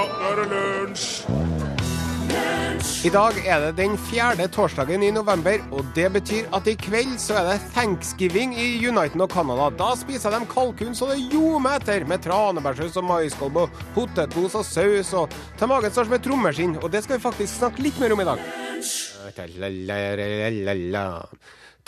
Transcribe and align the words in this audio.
nå 0.00 0.30
er 0.30 0.40
det 0.40 0.48
lunsj! 0.54 1.08
I 3.04 3.10
dag 3.12 3.36
er 3.48 3.62
det 3.64 3.70
den 3.78 3.94
fjerde 4.08 4.46
torsdagen 4.52 5.02
i 5.04 5.10
november, 5.12 5.60
og 5.72 5.88
det 5.96 6.06
betyr 6.14 6.48
at 6.56 6.68
i 6.68 6.74
kveld 6.80 7.14
så 7.20 7.38
er 7.40 7.46
det 7.48 7.68
thanksgiving 7.74 8.52
i 8.56 8.66
Uniten 8.88 9.24
og 9.24 9.32
Canada. 9.32 9.70
Da 9.76 9.90
spiser 9.96 10.32
de 10.32 10.40
kalkun 10.48 10.96
så 10.96 11.08
det 11.10 11.18
ljomer 11.32 11.80
etter, 11.80 12.04
med 12.08 12.22
tranebærsaus 12.24 12.96
og 13.00 13.08
maiskolbe, 13.08 13.66
potetmos 13.96 14.56
og 14.60 14.66
saus, 14.68 15.14
og 15.16 15.32
til 15.60 15.72
magen 15.72 15.92
står 15.92 16.08
som 16.08 16.16
et 16.16 16.26
trommeskinn, 16.28 16.76
og 16.80 16.92
det 16.92 17.04
skal 17.04 17.18
vi 17.18 17.24
faktisk 17.24 17.56
snakke 17.56 17.84
litt 17.84 18.00
mer 18.00 18.16
om 18.16 18.20
i 18.24 18.28
dag. 18.28 18.44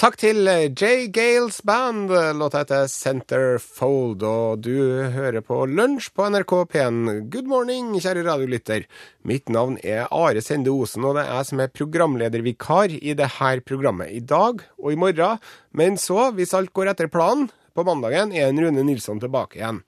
Takk 0.01 0.17
til 0.17 0.49
Jay 0.49 1.05
Gales 1.13 1.59
Band. 1.69 2.09
Låta 2.39 2.63
heter 2.63 2.87
Centerfold, 2.89 4.23
og 4.25 4.63
du 4.65 5.05
hører 5.13 5.45
på 5.45 5.59
Lunsj 5.69 6.09
på 6.17 6.31
NRK 6.33 6.55
P1. 6.73 7.29
Good 7.31 7.51
morning, 7.51 7.91
kjære 8.01 8.25
radiolytter. 8.25 8.87
Mitt 9.29 9.53
navn 9.53 9.77
er 9.85 10.09
Are 10.09 10.41
Sende 10.41 10.73
Osen, 10.73 11.05
og 11.05 11.19
det 11.19 11.27
er 11.27 11.37
jeg 11.37 11.51
som 11.51 11.61
er 11.61 11.75
programledervikar 11.77 12.97
i 12.97 13.13
dette 13.19 13.53
programmet 13.69 14.17
i 14.17 14.25
dag 14.25 14.65
og 14.81 14.89
i 14.95 14.99
morgen. 14.99 15.45
Men 15.77 16.01
så, 16.01 16.31
hvis 16.33 16.57
alt 16.57 16.73
går 16.73 16.95
etter 16.95 17.13
planen, 17.13 17.51
på 17.77 17.85
mandagen 17.85 18.33
er 18.33 18.49
en 18.49 18.65
Rune 18.65 18.89
Nilsson 18.89 19.21
tilbake 19.21 19.61
igjen. 19.61 19.85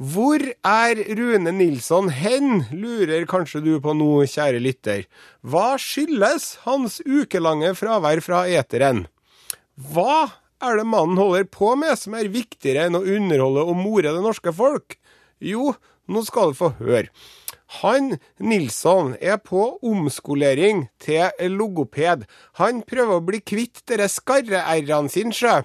Hvor 0.00 0.40
er 0.40 1.06
Rune 1.20 1.52
Nilsson 1.52 2.08
hen, 2.08 2.64
lurer 2.72 3.28
kanskje 3.28 3.60
du 3.62 3.74
på 3.84 3.92
nå, 3.94 4.24
kjære 4.24 4.64
lytter. 4.64 5.04
Hva 5.44 5.74
skyldes 5.76 6.54
hans 6.64 7.02
ukelange 7.04 7.76
fravær 7.76 8.24
fra 8.24 8.46
eteren? 8.48 9.10
Hva 9.90 10.30
er 10.62 10.78
det 10.78 10.86
mannen 10.86 11.18
holder 11.18 11.48
på 11.50 11.74
med 11.80 11.98
som 11.98 12.14
er 12.14 12.30
viktigere 12.32 12.86
enn 12.86 12.98
å 12.98 13.02
underholde 13.02 13.64
og 13.66 13.78
more 13.78 14.12
det 14.12 14.22
norske 14.22 14.52
folk? 14.54 14.98
Jo, 15.42 15.72
nå 16.06 16.22
skal 16.26 16.52
du 16.52 16.58
få 16.60 16.74
høre. 16.78 17.08
Han 17.80 18.18
Nilsson 18.36 19.14
er 19.16 19.38
på 19.40 19.78
omskolering 19.80 20.86
til 21.00 21.32
logoped. 21.56 22.26
Han 22.60 22.82
prøver 22.84 23.16
å 23.16 23.24
bli 23.24 23.40
kvitt 23.40 23.80
dere 23.88 24.10
skarre-r-ene 24.12 25.12
sine, 25.12 25.32
sjø. 25.32 25.62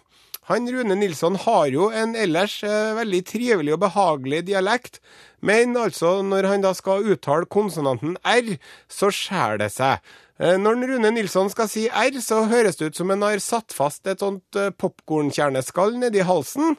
Han 0.48 0.70
Rune 0.72 0.95
Nilsson 0.95 1.36
har 1.44 1.68
jo 1.73 1.90
en 1.92 2.14
ellers 2.16 2.62
eh, 2.64 2.94
veldig 2.95 3.20
trivelig 3.28 3.73
og 3.76 3.82
behagelig 3.84 4.45
dialekt, 4.48 5.02
men 5.44 5.76
altså 5.76 6.22
når 6.23 6.48
han 6.48 6.64
da 6.64 6.72
skal 6.78 7.04
uttale 7.04 7.50
konsonanten 7.52 8.16
R, 8.23 8.54
så 8.88 9.12
skjærer 9.12 9.60
det 9.66 9.73
seg. 9.76 10.00
Eh, 10.38 10.58
Når 10.62 10.84
Rune 10.92 11.10
Nilsson 11.16 11.50
skal 11.50 11.70
si 11.72 11.88
R, 11.90 12.18
så 12.22 12.44
høres 12.50 12.78
det 12.78 12.92
ut 12.92 13.00
som 13.00 13.10
en 13.14 13.24
har 13.26 13.42
satt 13.42 13.74
fast 13.74 14.06
et 14.06 14.22
sånt 14.22 14.58
eh, 14.60 14.70
popkornkjerneskall 14.70 15.96
nedi 15.98 16.22
halsen. 16.26 16.76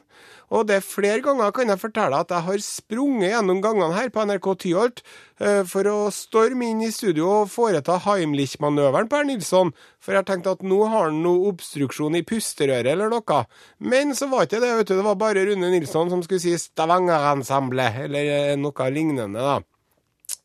Og 0.49 0.63
det 0.65 0.79
er 0.79 0.85
flere 0.85 1.19
ganger 1.21 1.51
kan 1.53 1.69
jeg 1.69 1.81
fortelle 1.81 2.21
at 2.23 2.31
jeg 2.33 2.45
har 2.47 2.61
sprunget 2.63 3.33
gjennom 3.33 3.59
gangene 3.61 3.93
her 3.93 4.07
på 4.13 4.23
NRK 4.25 4.47
Tyholt 4.63 5.01
eh, 5.43 5.61
for 5.67 5.89
å 5.91 5.97
storme 6.15 6.71
inn 6.71 6.85
i 6.87 6.91
studio 6.95 7.27
og 7.41 7.51
foreta 7.51 7.99
Heimlich-manøveren 8.05 9.11
på 9.11 9.19
herr 9.19 9.27
Nilsson, 9.27 9.73
for 9.99 10.15
jeg 10.15 10.25
tenkte 10.29 10.55
at 10.55 10.63
nå 10.65 10.79
har 10.87 11.09
han 11.09 11.19
noe 11.25 11.51
obstruksjon 11.51 12.15
i 12.17 12.23
pusterøret 12.25 12.93
eller 12.95 13.11
noe. 13.11 13.41
Men 13.83 14.15
så 14.17 14.31
var 14.31 14.47
ikke 14.47 14.63
det, 14.63 14.71
vet 14.79 14.93
du. 14.93 14.95
Det 14.95 15.07
var 15.11 15.19
bare 15.19 15.43
Rune 15.51 15.73
Nilsson 15.75 16.09
som 16.15 16.23
skulle 16.23 16.41
si 16.47 16.55
Stavanger-ensemblet, 16.63 18.05
eller 18.07 18.55
noe 18.63 18.89
lignende, 18.95 19.43
da. 19.43 19.59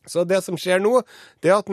Så 0.07 0.25
det 0.29 0.43
som 0.45 0.59
skjer 0.61 0.83
nå, 0.85 0.99
det 1.41 1.51
er 1.51 1.63
at 1.63 1.71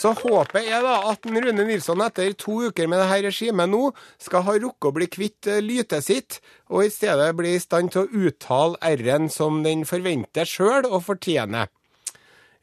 Så 0.00 0.16
håpet 0.16 0.64
er 0.72 0.80
da 0.88 1.04
at 1.10 1.20
Rune 1.28 1.64
Nilsson 1.68 2.00
etter 2.00 2.32
to 2.32 2.64
uker 2.70 2.86
med 2.88 2.96
dette 3.02 3.28
regimet 3.28 3.68
nå 3.68 3.92
skal 4.16 4.40
ha 4.48 4.56
rukket 4.56 4.88
å 4.88 4.96
bli 4.96 5.04
kvitt 5.10 5.46
eh, 5.52 5.60
lytet 5.60 6.04
sitt, 6.06 6.40
og 6.72 6.86
i 6.86 6.90
stedet 6.96 7.36
bli 7.36 7.52
i 7.58 7.60
stand 7.60 7.92
til 7.92 8.06
å 8.06 8.08
uttale 8.30 8.78
R-en 8.94 9.28
som 9.28 9.60
den 9.66 9.84
forventer 9.84 10.48
sjøl 10.48 10.88
og 10.88 11.04
fortjener. 11.10 11.68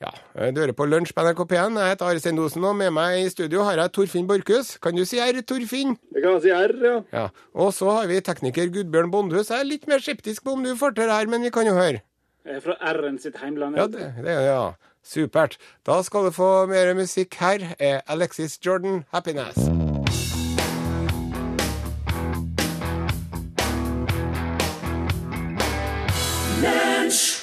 Ja, 0.04 0.12
eh, 0.36 0.52
du 0.52 0.60
hører 0.60 0.76
på 0.76 0.86
Lunsj 0.90 1.14
på 1.16 1.24
NRK 1.24 1.46
P1. 1.48 1.78
Jeg 1.80 1.94
heter 1.94 2.10
Are 2.10 2.20
Sendosen, 2.20 2.66
og 2.68 2.76
med 2.76 2.92
meg 2.96 3.22
i 3.22 3.30
studio 3.32 3.64
har 3.64 3.80
jeg 3.80 3.94
Torfinn 3.96 4.28
Borchhus. 4.28 4.74
Kan 4.84 4.98
du 5.00 5.06
si 5.08 5.22
R, 5.24 5.40
Torfinn? 5.48 5.96
Jeg 6.16 6.26
kan 6.26 6.42
si 6.44 6.52
R, 6.52 6.76
ja. 6.84 6.98
Ja. 7.14 7.30
Og 7.54 7.72
så 7.78 7.88
har 7.96 8.12
vi 8.12 8.20
tekniker 8.20 8.68
Gudbjørn 8.76 9.14
Bondhus. 9.14 9.54
Jeg 9.54 9.64
er 9.64 9.72
litt 9.72 9.88
mer 9.88 10.04
skeptisk 10.04 10.44
på 10.44 10.58
om 10.58 10.68
du 10.68 10.76
får 10.76 10.98
til 10.98 11.08
det 11.08 11.16
her, 11.16 11.32
men 11.32 11.48
vi 11.48 11.54
kan 11.56 11.70
jo 11.70 11.78
høre. 11.80 12.04
Jeg 12.46 12.60
er 12.60 12.62
fra 12.68 12.76
R-en 12.92 13.18
sitt 13.24 13.40
heimland. 13.42 13.80
Ja, 13.80 13.88
det, 13.88 14.12
det 14.20 14.36
er 14.36 14.46
ja. 14.50 14.62
Supert. 15.06 15.56
Da 15.86 16.02
skal 16.04 16.28
du 16.28 16.36
få 16.36 16.52
mer 16.70 16.94
musikk 16.98 17.40
her. 17.40 17.72
Er 17.80 18.02
Alexis 18.08 18.60
Jordan, 18.66 19.06
'Happiness'. 19.14 19.85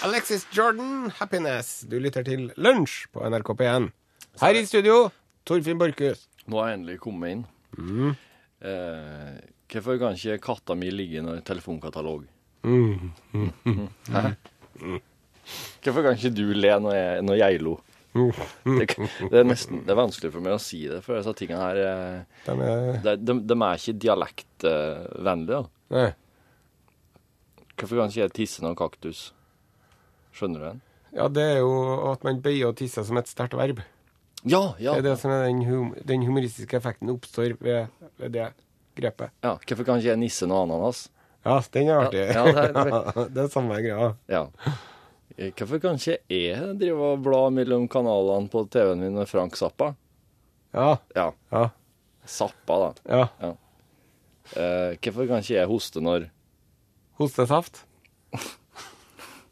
Alexis 0.02 0.46
Jordan, 0.50 1.10
'Happiness'. 1.10 1.84
Du 1.88 1.98
lytter 2.00 2.24
til 2.26 2.50
Lunsj 2.56 3.06
på 3.12 3.22
NRK 3.22 3.52
P1. 3.60 3.88
Her 4.40 4.56
i 4.58 4.64
studio, 4.66 5.10
Torfinn 5.46 5.78
Borchhus. 5.78 6.24
Nå 6.50 6.58
har 6.58 6.72
jeg 6.72 6.78
endelig 6.80 6.96
kommet 7.04 7.36
inn. 7.36 7.42
Eh, 8.62 9.36
hvorfor 9.70 10.00
kan 10.00 10.16
ikke 10.18 10.40
katta 10.42 10.74
mi 10.74 10.90
ligge 10.90 11.20
i 11.20 11.22
en 11.22 11.42
telefonkatalog? 11.46 12.24
Hæ? 12.64 14.22
Hvorfor 15.82 16.02
kan 16.02 16.16
ikke 16.18 16.32
du 16.34 16.48
le 16.54 16.72
når 16.82 16.94
jeg, 16.96 17.22
når 17.22 17.38
jeg 17.38 17.60
lo? 17.62 17.76
Det, 18.12 18.88
det, 19.30 19.38
er 19.38 19.46
nesten, 19.46 19.84
det 19.86 19.94
er 19.94 19.96
vanskelig 20.02 20.32
for 20.34 20.44
meg 20.44 20.56
å 20.56 20.60
si 20.60 20.82
det, 20.90 20.98
for 21.06 21.16
disse 21.16 21.32
tingene 21.38 21.62
her 21.62 21.78
eh, 21.80 22.18
De 22.44 22.56
er 22.58 22.98
de, 23.06 23.14
de, 23.22 23.36
de 23.48 23.56
er 23.56 23.78
ikke 23.78 23.94
dialektvennlige. 24.02 25.62
Hvorfor 27.78 28.02
kan 28.02 28.10
ikke 28.10 28.20
jeg 28.26 28.34
tisse 28.36 28.66
noen 28.66 28.76
kaktus? 28.76 29.30
Skjønner 30.32 30.58
du 30.62 30.66
den? 30.70 30.80
Ja, 31.12 31.26
det 31.28 31.42
er 31.42 31.58
jo 31.60 31.72
at 32.12 32.22
man 32.24 32.40
bøyer 32.44 32.70
og 32.70 32.76
tisser 32.78 33.04
som 33.04 33.18
et 33.20 33.28
sterkt 33.28 33.54
verb. 33.58 33.82
Ja, 34.48 34.62
ja. 34.80 34.94
Det 34.96 35.02
er 35.04 35.08
det 35.10 35.18
som 35.20 35.30
er 35.30 35.44
den, 35.46 35.60
hum 35.68 35.90
den 36.08 36.22
humoristiske 36.26 36.78
effekten 36.80 37.10
oppstår 37.12 37.52
ved, 37.60 37.86
ved 38.18 38.32
det 38.34 38.46
grepet. 38.98 39.30
ja. 39.44 39.56
Hvorfor 39.60 39.84
kan 39.84 40.00
ikke 40.00 40.08
jeg 40.14 40.18
nisse 40.22 40.46
noe 40.48 40.64
ananas? 40.64 41.08
Ja, 41.44 41.60
den 41.74 41.88
er 41.90 42.00
artig. 42.06 42.24
Ja, 42.32 42.46
ja, 42.46 42.64
det 42.72 42.86
er- 42.86 43.28
det 43.34 43.42
er 43.44 43.48
samme 43.52 43.76
greia. 43.82 44.08
Ja. 44.30 44.46
Eh, 45.36 45.52
Hvorfor 45.56 45.78
kan 45.82 45.96
ikke 46.00 46.18
jeg 46.30 46.74
drive 46.78 47.12
og 47.12 47.22
bla 47.24 47.42
mellom 47.50 47.86
kanalene 47.88 48.48
på 48.52 48.64
TV-en 48.70 49.00
min 49.00 49.14
med 49.16 49.28
Frank 49.30 49.56
Zappa? 49.56 49.94
Ja, 50.74 50.96
Ja. 51.16 51.32
ja, 51.52 51.68
Zappa, 52.26 52.78
da. 52.78 52.92
ja. 53.42 53.52
Eh, 54.56 54.96
hvorfor 55.02 55.26
kan 55.28 55.40
ikke 55.42 55.54
jeg 55.60 55.68
hoste 55.70 56.00
når 56.00 56.28
Hostesaft. 57.18 57.84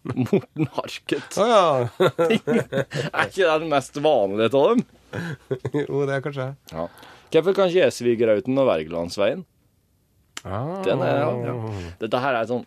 Morten 0.30 0.68
Harket 0.76 1.36
Å 1.40 1.46
ja. 1.50 1.64
Er 3.12 3.28
ikke 3.28 3.44
det 3.44 3.56
den 3.64 3.68
mest 3.72 3.98
vanlige 4.00 4.54
av 4.56 4.70
dem? 4.74 4.84
jo, 5.84 6.04
det 6.08 6.14
er 6.18 6.22
kanskje 6.24 6.46
Ja. 6.72 6.86
Hvorfor 7.30 7.54
kan 7.54 7.68
ikke 7.70 7.84
jeg 7.84 7.94
Svigrauten 7.94 8.58
og 8.58 8.66
Wergelandsveien? 8.70 9.44
ah. 10.44 10.80
Den 10.86 11.02
er, 11.04 11.20
ja. 11.44 11.54
Dette 12.00 12.20
her 12.24 12.38
er 12.40 12.48
sånn 12.48 12.64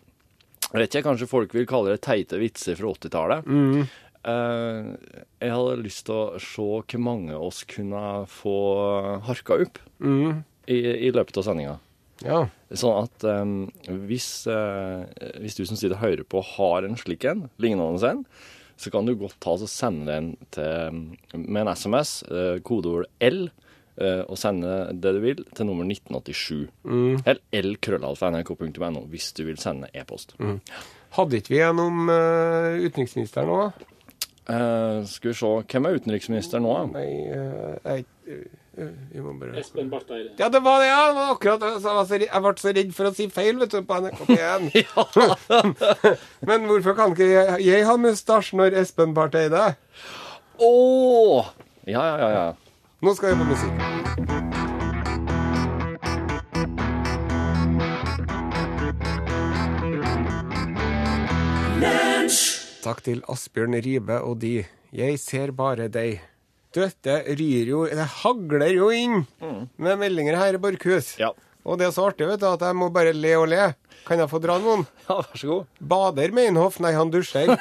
Jeg 0.70 0.78
vet 0.84 0.94
ikke, 0.94 1.04
kanskje 1.10 1.28
folk 1.30 1.52
vil 1.56 1.66
kalle 1.70 1.94
det 1.96 2.02
teite 2.06 2.38
vitser 2.40 2.78
fra 2.78 2.92
80-tallet. 2.94 3.46
Mm. 3.46 3.84
Uh, 4.24 4.94
jeg 5.42 5.52
hadde 5.52 5.74
lyst 5.84 6.06
til 6.08 6.14
å 6.16 6.38
se 6.40 6.64
hvor 6.64 7.02
mange 7.04 7.36
oss 7.36 7.60
kunne 7.68 8.24
få 8.30 8.54
harka 9.26 9.58
opp 9.66 9.82
Mm. 10.00 10.40
i, 10.66 10.78
i 11.08 11.10
løpet 11.14 11.36
av 11.38 11.44
sendinga. 11.46 11.76
Ja. 12.22 12.44
Sånn 12.74 13.00
at 13.04 13.26
um, 13.26 13.54
hvis, 14.06 14.28
uh, 14.50 15.02
hvis 15.42 15.58
du 15.58 15.64
som 15.66 15.78
sitter 15.78 15.96
og 15.96 16.04
hører 16.04 16.26
på, 16.28 16.42
har 16.54 16.86
en 16.86 16.98
slik 17.00 17.26
en, 17.28 17.48
lignende 17.62 18.10
en, 18.10 18.22
så 18.78 18.90
kan 18.90 19.06
du 19.06 19.14
godt 19.18 19.36
ta 19.42 19.54
og 19.54 19.70
sende 19.70 20.10
den 20.10 20.32
til, 20.54 21.02
med 21.34 21.64
en 21.64 21.72
SMS, 21.74 22.16
uh, 22.30 22.56
kodeord 22.66 23.08
L, 23.24 23.48
uh, 24.02 24.22
og 24.28 24.38
sende 24.40 24.76
det 24.94 25.14
du 25.16 25.22
vil 25.24 25.42
til 25.54 25.70
nummer 25.70 25.88
1987. 25.90 26.70
Eller 27.24 27.72
lkrøllalfa.nrk.no 27.74 29.06
hvis 29.10 29.32
du 29.34 29.44
vil 29.48 29.58
sende 29.62 29.90
e-post. 29.94 30.36
Hadde 31.14 31.38
ikke 31.38 31.54
vi 31.54 31.62
en 31.62 31.82
om 31.82 32.06
uh, 32.10 32.78
utenriksministeren 32.84 33.50
nå, 33.50 33.60
Eh, 34.44 35.04
skal 35.08 35.30
vi 35.30 35.34
se, 35.38 35.50
hvem 35.72 35.86
er 35.88 35.96
utenriksministeren 35.96 36.66
nå? 36.66 36.74
da? 36.76 36.98
Nei, 36.98 38.04
jeg 38.04 38.48
bare 38.74 39.60
Espen 39.60 39.90
Barth 39.90 40.12
Eide. 40.12 40.32
Ja, 40.38 40.48
det 40.48 40.60
var 40.64 40.80
det, 40.82 40.88
ja! 40.90 41.00
Det 41.08 41.14
var 41.18 41.32
akkurat 41.34 41.62
jeg, 41.62 41.82
var 41.84 42.04
så, 42.08 42.18
jeg 42.22 42.42
ble 42.46 42.54
så 42.58 42.74
redd 42.78 42.92
for 42.96 43.10
å 43.10 43.14
si 43.14 43.28
feil 43.32 43.60
vet 43.62 43.74
du, 43.74 43.80
på 43.86 44.00
NRK1. 44.02 44.62
Men 46.48 46.66
hvorfor 46.70 46.98
kan 46.98 47.14
ikke 47.14 47.30
jeg, 47.30 47.60
jeg 47.66 47.86
ha 47.88 47.94
mustasje 48.00 48.58
når 48.58 48.78
Espen 48.82 49.14
Barth 49.16 49.38
Eide? 49.38 49.74
Åh! 50.58 51.54
Ja, 51.86 52.02
ja, 52.02 52.16
ja, 52.18 52.30
ja. 52.34 52.46
Nå 53.04 53.14
skal 53.14 53.34
vi 53.34 53.42
på 53.42 53.46
musikk. 53.52 53.76
Takk 62.84 63.00
til 63.04 63.22
Asbjørn 63.32 63.78
Ribe 63.84 64.18
og 64.20 64.42
de. 64.42 64.64
Jeg 64.92 65.18
ser 65.20 65.52
bare 65.56 65.88
deg. 65.88 66.20
Du, 66.74 66.80
det 67.06 67.16
ryr 67.38 67.68
jo 67.70 67.84
Det 67.86 68.06
hagler 68.24 68.72
jo 68.74 68.88
inn 68.90 69.20
med 69.78 69.98
meldinger 70.00 70.34
her 70.40 70.56
i 70.56 70.60
Borkhus. 70.62 71.12
Ja. 71.20 71.28
Og 71.64 71.78
det 71.80 71.86
er 71.86 71.92
så 71.96 72.08
artig 72.10 72.26
vet 72.28 72.40
du, 72.42 72.48
at 72.50 72.60
jeg 72.66 72.76
må 72.76 72.90
bare 72.92 73.12
le 73.16 73.30
og 73.38 73.46
le. 73.48 73.68
Kan 74.04 74.18
jeg 74.20 74.28
få 74.28 74.40
dra 74.42 74.58
noen? 74.60 74.82
Ja, 75.08 75.20
vær 75.22 75.38
så 75.38 75.48
god. 75.52 75.70
Bader 75.80 76.34
Meinhof. 76.34 76.80
Nei, 76.82 76.90
han 76.96 77.12
dusjer. 77.14 77.54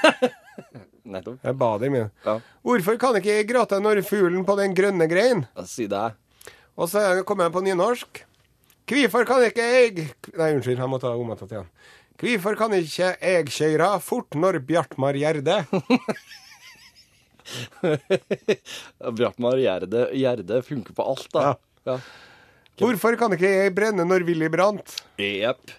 Nettopp. 1.13 1.39
Jeg 1.44 1.57
bader 1.60 1.92
mye. 1.94 2.10
Ja. 2.25 2.38
Hvorfor 2.65 2.98
kan 3.00 3.18
ikke 3.19 3.38
jeg 3.38 3.48
gråte 3.50 3.80
når 3.83 4.01
fuglen 4.07 4.45
på 4.48 4.56
den 4.60 4.74
grønne 4.75 5.07
grein? 5.12 5.45
Si 5.68 5.86
det. 5.92 6.06
Og 6.80 6.89
så 6.89 7.04
er- 7.04 7.24
kommer 7.27 7.48
jeg 7.50 7.54
på 7.57 7.63
nynorsk. 7.68 8.24
Hvorfor 8.89 9.25
kan 9.30 9.44
ikke 9.45 9.63
jeg 9.63 10.07
Nei, 10.36 10.50
unnskyld, 10.57 10.80
jeg 10.81 10.89
må 10.92 11.00
ta 11.00 11.13
omvendt 11.16 11.45
igjen. 11.51 11.68
Hvorfor 12.24 12.56
kan 12.59 12.74
ikke 12.75 13.13
jeg 13.21 13.45
kjøre 13.51 13.92
fort 14.04 14.36
når 14.39 14.59
Bjartmar 14.68 15.16
Gjerde? 15.19 15.62
Bjartmar 19.19 19.60
Gjerde, 19.62 20.07
Gjerde 20.18 20.62
funker 20.66 20.95
på 20.98 21.06
alt, 21.13 21.28
da. 21.36 21.56
Ja. 21.88 21.98
Hvorfor 22.80 23.18
kan 23.19 23.34
ikke 23.36 23.50
jeg 23.51 23.74
brenne 23.78 24.06
når 24.07 24.25
Willy 24.28 24.48
brant? 24.54 24.95
Jepp. 25.22 25.74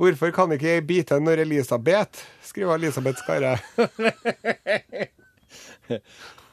Hvorfor 0.00 0.32
kan 0.34 0.50
ikke 0.56 0.72
jeg 0.78 0.86
bite 0.88 1.20
når 1.22 1.44
Elisabeth? 1.44 2.24
skriver 2.42 2.80
Elisabeth 2.80 3.20
Skarre. 3.22 3.58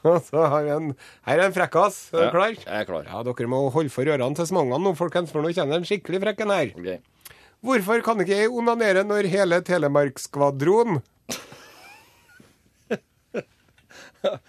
Så 0.02 0.44
har 0.50 0.64
vi 0.66 0.70
en 0.74 0.88
Her 1.26 1.38
er 1.38 1.44
en 1.46 1.54
frekkas. 1.54 2.08
Er 2.12 2.18
du 2.18 2.24
Ja, 2.26 2.30
klar? 2.34 2.54
Jeg 2.58 2.80
er 2.80 2.86
klar. 2.88 3.06
Ja, 3.06 3.22
dere 3.26 3.48
må 3.50 3.64
holde 3.70 3.90
for 3.94 4.06
ørene 4.06 4.34
til 4.38 4.48
smangene 4.50 4.78
nå, 4.82 4.94
folkens, 4.98 5.30
for 5.34 5.42
nå 5.42 5.52
kjenner 5.54 5.78
en 5.78 5.86
skikkelig 5.88 6.22
frekken 6.24 6.50
her. 6.54 6.72
Okay. 6.78 6.98
Hvorfor 7.62 8.02
kan 8.02 8.18
ikke 8.22 8.40
jeg 8.40 8.50
onanere 8.50 9.04
når 9.06 9.28
hele 9.30 9.60
Telemarkskvadron 9.62 10.98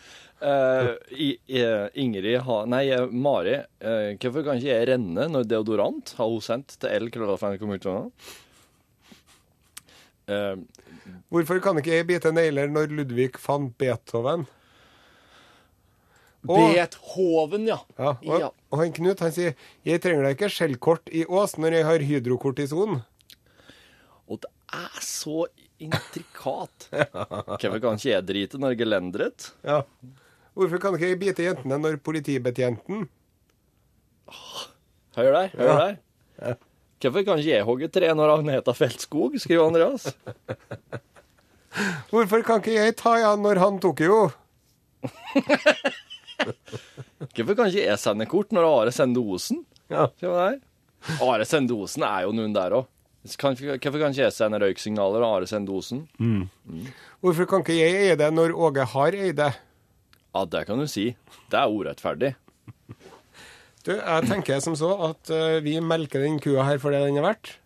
Eh, 0.43 0.87
i, 1.23 1.27
i, 1.55 1.59
Ingrid 2.03 2.41
har 2.43 2.65
Nei, 2.67 2.81
eh, 2.91 3.05
Mari. 3.07 3.53
uh, 3.79 4.09
hvorfor 4.19 4.43
kan 4.43 4.57
ikke 4.59 4.73
jeg 4.73 4.87
renne 4.89 5.27
når 5.31 5.45
deodorant 5.47 6.11
har 6.17 6.27
hun 6.27 6.43
sendt 6.43 6.73
til 6.81 6.91
L. 6.91 7.07
krøllalfa.nrk.no? 7.13 8.09
Uh, 10.27 10.59
Hvorfor 11.31 11.61
kan 11.63 11.79
ikke 11.79 11.95
jeg 11.95 12.07
bite 12.09 12.33
negler 12.35 12.67
når 12.71 12.91
Ludvig 12.91 13.31
fant 13.39 13.71
Beethoven? 13.79 14.43
Og, 16.43 16.59
Beethoven, 16.73 17.67
ja. 17.71 17.79
ja, 17.95 18.11
og, 18.19 18.39
Ja. 18.43 18.51
og 18.71 18.81
han 18.81 18.91
Knut 18.99 19.23
han 19.23 19.31
sier 19.31 19.55
jeg 19.87 20.03
trenger 20.03 20.27
da 20.27 20.33
ikke 20.35 20.51
skjellkort 20.51 21.07
i 21.15 21.23
Ås 21.23 21.55
når 21.55 21.77
jeg 21.79 21.87
har 21.87 22.03
hydrokortison. 22.09 22.99
Og 24.27 24.43
det 24.43 24.51
er 24.75 24.99
så 25.07 25.45
intrikat. 25.87 26.87
Hvorfor 26.91 27.79
kan 27.83 27.97
ikke 27.99 28.09
jeg 28.11 28.27
drite 28.27 28.59
når 28.61 28.77
gelenderet? 28.79 29.49
Ja. 29.65 29.81
Hvorfor 30.53 30.81
kan 30.81 30.97
ikke 30.97 31.11
jeg 31.13 31.19
bite 31.21 31.47
jentene 31.47 31.79
når 31.81 31.97
politibetjenten 32.05 33.07
Hør 35.13 35.29
der, 35.35 35.49
hør 35.57 35.73
der. 35.77 35.97
Hvorfor 37.03 37.25
kan 37.27 37.41
ikke 37.41 37.51
jeg 37.51 37.65
hogge 37.67 37.89
tre 37.91 38.09
når 38.15 38.31
Agneta 38.37 38.73
Feltskog, 38.73 39.35
skriver 39.41 39.67
Andreas. 39.67 40.07
Hvorfor 42.09 42.45
kan 42.45 42.61
ikke 42.61 42.77
jeg 42.77 42.95
ta 42.97 43.17
igjen 43.19 43.43
når 43.43 43.59
han 43.61 43.79
tok 43.83 44.01
jo? 44.05 44.17
Hvorfor 47.33 47.55
kan 47.57 47.69
ikke 47.69 47.83
jeg 47.83 47.99
sende 48.01 48.27
kort 48.29 48.53
når 48.55 48.67
Are 48.69 48.93
sender 48.95 49.25
Osen? 49.35 49.63
Ja. 49.91 50.07
Are 50.23 51.45
sender 51.49 51.83
Osen 51.83 52.05
er 52.07 52.25
jo 52.27 52.33
noen 52.35 52.55
der 52.55 52.77
òg. 52.79 52.89
Hvorfor 53.23 53.99
kan 54.01 54.11
ikke 54.11 54.25
jeg 54.25 54.35
sende 54.35 54.59
røyksignaler 54.59 55.23
og 55.23 55.37
Are 55.37 55.47
sender 55.47 55.77
Osen? 55.77 56.03
Hvorfor 57.23 57.47
kan 57.47 57.63
ikke 57.63 57.77
jeg 57.77 58.01
eie 58.01 58.17
det 58.19 58.29
når 58.35 58.51
Åge 58.51 58.83
har 58.93 59.15
eid 59.15 59.37
det? 59.39 59.53
Ja, 60.33 60.45
det 60.49 60.65
kan 60.67 60.81
du 60.81 60.87
si. 60.89 61.13
Det 61.51 61.59
er 61.59 61.71
urettferdig. 61.71 62.33
Du, 63.83 63.91
jeg 63.91 64.27
tenker 64.29 64.61
som 64.63 64.75
så 64.79 64.93
at 65.09 65.31
uh, 65.31 65.59
vi 65.63 65.75
melker 65.83 66.23
den 66.23 66.37
kua 66.39 66.63
her 66.63 66.79
for 66.79 66.95
det 66.95 67.01
den 67.03 67.19
er 67.19 67.25
verdt. 67.25 67.57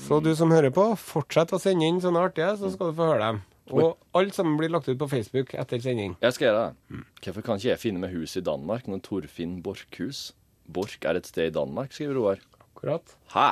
Så 0.00 0.20
du 0.22 0.34
som 0.36 0.52
hører 0.52 0.72
på, 0.72 0.84
fortsett 1.00 1.52
å 1.56 1.60
sende 1.60 1.88
inn 1.88 2.00
sånne 2.00 2.20
artige, 2.28 2.52
så 2.60 2.70
skal 2.72 2.92
du 2.92 2.98
få 2.98 3.08
høre 3.08 3.24
dem. 3.24 3.40
Og 3.70 4.18
alt 4.18 4.36
sammen 4.36 4.58
blir 4.58 4.70
lagt 4.72 4.88
ut 4.90 4.98
på 5.00 5.08
Facebook 5.10 5.54
etter 5.58 5.80
sending. 5.82 6.16
Jeg 6.22 6.36
skal 6.36 6.48
gjøre 6.48 6.62
det. 6.66 7.00
Hvorfor 7.24 7.46
kan 7.46 7.60
ikke 7.60 7.72
jeg 7.72 7.82
finne 7.82 8.02
meg 8.02 8.14
hus 8.14 8.36
i 8.38 8.44
Danmark 8.44 8.88
når 8.90 9.02
Torfinn 9.06 9.58
Borchhus 9.64 10.30
Borch 10.70 10.98
er 11.02 11.18
et 11.18 11.26
sted 11.26 11.50
i 11.50 11.54
Danmark, 11.54 11.94
skriver 11.94 12.18
Roar. 12.18 12.42
Akkurat. 12.62 13.16
Hæ? 13.34 13.48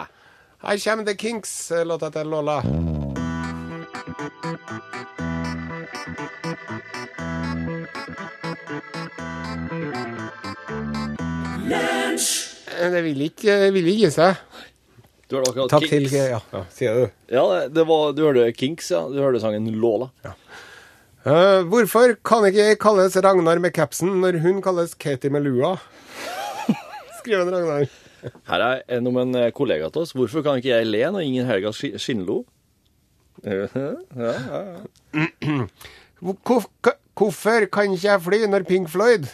Her 0.62 0.78
kommer 0.78 1.04
The 1.04 1.14
Kinks, 1.14 1.70
eh, 1.70 1.84
låta 1.84 2.10
til 2.10 2.26
Lola. 2.26 2.62
Eh, 12.78 12.90
Det 12.92 13.02
vil 13.04 13.22
ikke, 13.28 13.56
vil 13.74 13.88
ikke 13.90 14.04
gi 14.04 14.10
seg. 14.14 14.42
Du 15.28 15.36
hørte 15.36 15.50
akkurat 15.52 15.72
Takk 15.74 15.88
til 15.90 16.06
ja, 16.14 16.38
ja, 16.40 16.60
sier 16.72 16.94
du. 16.96 17.10
Ja, 17.34 17.42
det- 17.68 17.86
var, 17.86 18.12
du 18.16 18.22
hørte 18.24 18.52
Kinks, 18.56 18.90
ja. 18.90 19.02
Du 19.08 19.18
hørte 19.20 19.40
sangen 19.42 19.66
Lola. 19.80 20.10
Eh, 21.26 21.62
hvorfor 21.68 22.14
kan 22.24 22.44
ikke 22.48 22.56
jeg 22.70 22.78
kalles 22.78 23.16
Ragnar 23.16 23.58
med 23.60 23.72
capsen 23.74 24.20
når 24.22 24.38
hun 24.40 24.62
kalles 24.62 24.94
Katie 24.94 25.30
med 25.30 25.42
lua? 25.44 25.76
Skriver 27.18 27.42
en 27.42 27.50
Ragnar. 27.52 27.88
Her 28.48 28.60
er 28.66 28.82
en 28.98 29.06
om 29.10 29.16
en 29.22 29.36
kollega 29.54 29.88
til 29.94 30.02
oss. 30.02 30.12
Hvorfor 30.16 30.42
kan 30.46 30.58
ikke 30.60 30.72
jeg 30.74 30.86
le 30.88 31.02
når 31.14 31.26
ingen 31.26 31.46
Helga 31.46 31.70
Skinnlo? 31.72 32.44
Ja, 33.46 33.68
ja, 33.70 33.92
ja. 34.18 34.62
Hvor- 36.20 36.38
hvor- 36.42 36.96
Hvorfor 37.18 37.66
kan 37.70 37.92
ikke 37.94 38.06
jeg 38.08 38.22
fly 38.22 38.38
når 38.50 38.64
Pink 38.66 38.88
Floyd? 38.90 39.24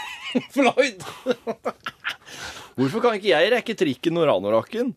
Floyd! 0.54 1.04
Hvorfor 2.76 3.00
kan 3.04 3.16
ikke 3.18 3.30
jeg 3.32 3.50
rekke 3.52 3.74
trikken 3.76 4.16
når 4.16 4.32
anorakken? 4.34 4.90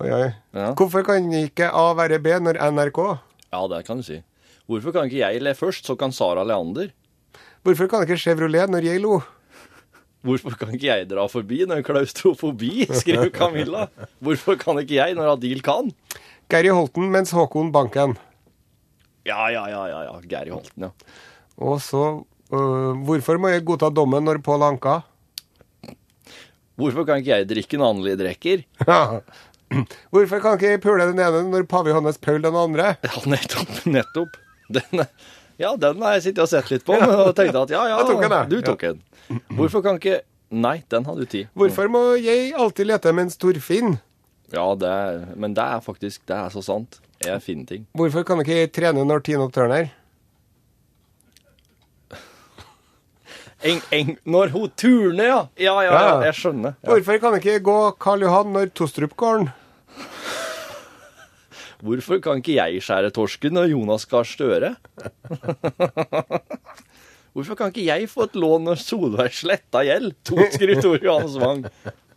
Oi, 0.00 0.08
oi. 0.14 0.28
Ja. 0.54 0.70
Hvorfor 0.78 1.02
kan 1.04 1.28
ikke 1.36 1.68
A 1.74 1.86
være 1.98 2.20
B 2.22 2.32
når 2.44 2.60
NRK? 2.70 3.00
Ja, 3.52 3.62
det 3.72 3.82
kan 3.88 4.00
du 4.00 4.04
si. 4.06 4.20
Hvorfor 4.68 4.92
kan 4.94 5.08
ikke 5.08 5.20
jeg 5.24 5.40
le 5.42 5.54
først, 5.56 5.88
så 5.88 5.96
kan 5.98 6.12
Sara 6.12 6.44
Leander? 6.44 6.90
Hvorfor 7.64 7.88
kan 7.90 8.04
ikke 8.04 8.20
Chevrolet 8.20 8.68
når 8.70 8.84
jeg 8.88 9.00
lo? 9.04 9.18
Hvorfor 10.26 10.56
kan 10.58 10.72
ikke 10.74 10.88
jeg 10.88 11.08
dra 11.10 11.26
forbi 11.30 11.62
når 11.68 11.84
klaustrofobi, 11.86 12.86
skriver 13.00 13.30
Camilla. 13.34 13.86
Hvorfor 14.24 14.58
kan 14.60 14.80
ikke 14.82 14.98
jeg 14.98 15.14
når 15.18 15.36
Adil 15.36 15.62
kan? 15.64 15.92
Gary 16.50 16.72
Holten 16.72 17.10
mens 17.12 17.34
Håkon 17.36 17.70
Banken. 17.74 18.16
Ja, 19.28 19.46
ja, 19.52 19.66
ja, 19.70 19.84
ja, 19.90 20.00
ja. 20.08 20.16
Gary 20.26 20.50
Holten, 20.54 20.88
ja. 20.88 20.90
Og 21.58 21.80
så 21.82 22.02
øh, 22.54 22.98
Hvorfor 23.04 23.38
må 23.38 23.52
jeg 23.52 23.66
godta 23.66 23.90
dommen 23.92 24.24
når 24.26 24.40
Pål 24.46 24.64
anka? 24.72 25.00
Hvorfor 26.78 27.06
kan 27.06 27.18
ikke 27.18 27.34
jeg 27.34 27.48
drikke 27.50 27.78
når 27.78 27.94
Anneli 27.94 28.14
drikker? 28.18 28.62
Hvorfor 30.14 30.42
kan 30.42 30.54
ikke 30.56 30.74
jeg 30.76 30.82
pule 30.82 31.08
den 31.10 31.18
ene 31.20 31.42
når 31.50 31.66
pave 31.70 31.90
Johannes 31.90 32.20
Paul 32.22 32.42
den 32.42 32.56
andre? 32.56 32.94
Ja, 33.04 33.22
nettopp, 33.26 33.80
nettopp. 33.86 34.38
Den, 34.72 35.02
ja, 35.58 35.74
den 35.76 36.02
har 36.04 36.16
jeg 36.16 36.28
sittet 36.28 36.44
og 36.44 36.50
sett 36.50 36.72
litt 36.72 36.84
på, 36.86 36.96
og 36.96 37.32
tenkte 37.36 37.64
at 37.66 37.72
ja, 37.74 37.84
ja, 37.90 38.00
tok 38.06 38.22
den, 38.24 38.36
du 38.50 38.58
tok 38.62 38.84
den. 38.88 39.00
Hvorfor 39.58 39.84
kan 39.84 40.00
ikke 40.00 40.20
Nei, 40.48 40.78
den 40.88 41.04
har 41.04 41.16
du 41.18 41.26
tid. 41.28 41.50
Hvorfor 41.52 41.90
må 41.92 42.00
jeg 42.16 42.54
alltid 42.56 42.88
lete 42.88 43.10
med 43.12 43.26
en 43.26 43.32
Storfinn? 43.34 43.98
Ja, 44.48 44.64
det 44.80 44.88
er, 44.88 45.18
men 45.36 45.52
det 45.52 45.60
er 45.60 45.82
faktisk 45.84 46.22
Det 46.24 46.38
er 46.38 46.48
så 46.54 46.62
sant. 46.64 47.02
Jeg 47.20 47.42
finner 47.44 47.66
ting. 47.68 47.82
Hvorfor 47.98 48.24
kan 48.24 48.40
ikke 48.40 48.56
jeg 48.62 48.70
trene 48.72 49.02
når 49.04 49.20
Tina 49.26 49.48
Turner? 49.52 49.90
Eng, 53.66 53.80
eng, 53.90 54.12
når 54.22 54.52
hun 54.54 54.70
turner, 54.78 55.26
ja. 55.26 55.38
Ja, 55.58 55.72
ja, 55.82 55.94
ja, 55.98 56.10
jeg 56.28 56.36
skjønner. 56.38 56.76
Ja. 56.78 56.92
Hvorfor 56.92 57.18
kan 57.24 57.36
ikke 57.40 57.56
jeg 57.56 57.64
gå 57.66 57.78
Karl 57.98 58.22
Johan 58.22 58.52
når 58.54 58.70
Tostrup 58.78 59.16
går? 59.18 59.48
Hvorfor 61.84 62.18
kan 62.22 62.40
ikke 62.40 62.56
jeg 62.56 62.80
skjære 62.82 63.12
torsken 63.14 63.58
og 63.60 63.68
Jonas 63.70 64.06
Gahr 64.10 64.26
Støre? 64.26 64.72
Hvorfor 67.36 67.54
kan 67.54 67.70
ikke 67.70 67.84
jeg 67.86 68.08
få 68.10 68.24
et 68.26 68.34
lån 68.34 68.64
når 68.66 68.80
Solveig 68.82 69.30
Sletta 69.36 69.84
gjeld? 69.86 70.16
To 70.26 70.34
skriver 70.50 70.80
Tor 70.82 70.98
Johan 71.04 71.28
Svang. 71.30 71.60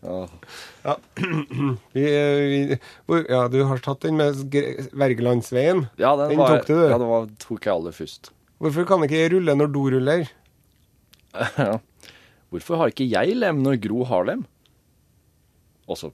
Ja. 0.02 0.96
Vi, 1.94 2.02
vi, 2.02 3.18
ja, 3.30 3.44
du 3.54 3.60
har 3.70 3.78
tatt 3.86 4.02
den 4.02 4.18
med 4.18 4.34
Vergelandsveien. 4.34 4.98
Wergelandsveien. 4.98 5.84
Ja, 6.02 6.16
den, 6.18 6.32
Den 6.34 6.40
var, 6.42 6.56
tok 6.56 6.66
du, 6.66 6.74
du. 6.74 6.82
Ja, 6.90 6.98
den 6.98 7.12
var, 7.12 7.28
tok 7.44 7.62
jeg 7.68 7.74
aller 7.76 7.94
først. 7.94 8.32
Hvorfor 8.62 8.88
kan 8.90 9.06
ikke 9.06 9.20
jeg 9.20 9.30
rulle 9.36 9.54
når 9.60 9.70
do 9.76 9.84
ruller? 9.94 10.26
Ja. 11.38 11.78
Hvorfor 12.52 12.76
har 12.82 12.90
ikke 12.92 13.06
jeg 13.08 13.38
lem 13.38 13.62
når 13.64 13.78
Gro 13.86 14.02
har 14.10 14.26
lem? 14.28 14.42
Og 15.88 15.96
så 16.02 16.10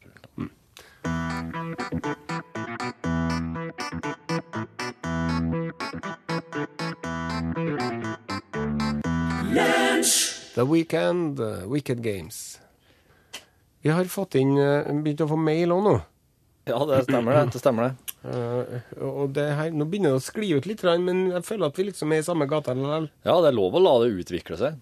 The 10.58 10.66
Weekend, 10.66 11.40
uh, 11.40 11.68
Wicked 11.70 12.02
Games. 12.02 12.58
Vi 13.86 13.92
har 13.94 14.08
fått 14.10 14.36
inn 14.40 14.56
uh, 14.58 14.88
begynt 15.06 15.22
å 15.22 15.28
få 15.30 15.38
mail 15.40 15.74
òg 15.76 15.84
nå. 15.86 15.96
Ja, 16.68 16.80
det 16.90 17.04
stemmer 17.06 17.38
det. 17.38 17.44
Det 17.54 17.62
stemmer 17.62 17.92
det. 17.92 18.16
Uh, 18.28 19.06
og 19.08 19.30
det 19.38 19.46
her, 19.56 19.70
Nå 19.72 19.86
begynner 19.88 20.16
det 20.16 20.20
å 20.20 20.26
skli 20.26 20.50
ut 20.58 20.66
litt, 20.68 20.82
men 21.06 21.28
jeg 21.36 21.46
føler 21.48 21.70
at 21.70 21.78
vi 21.80 21.86
liksom 21.92 22.12
er 22.12 22.24
i 22.24 22.26
samme 22.28 22.48
gata. 22.50 22.74
likevel. 22.76 23.06
Ja, 23.24 23.38
det 23.44 23.52
er 23.54 23.56
lov 23.60 23.78
å 23.78 23.84
la 23.86 23.94
det 24.04 24.10
utvikle 24.18 24.58
seg. 24.60 24.82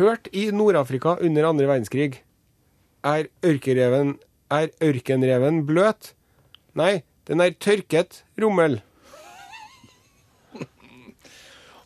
Hørt 0.00 0.26
i 0.34 0.48
Nord-Afrika 0.50 1.14
under 1.22 1.46
andre 1.52 1.70
verdenskrig. 1.70 2.18
Er 3.06 3.28
ørkenreven, 3.46 4.16
er 4.50 4.72
ørkenreven 4.82 5.62
bløt? 5.68 6.10
Nei, 6.74 7.04
den 7.30 7.40
er 7.40 7.54
tørket 7.54 8.24
rommel. 8.42 8.80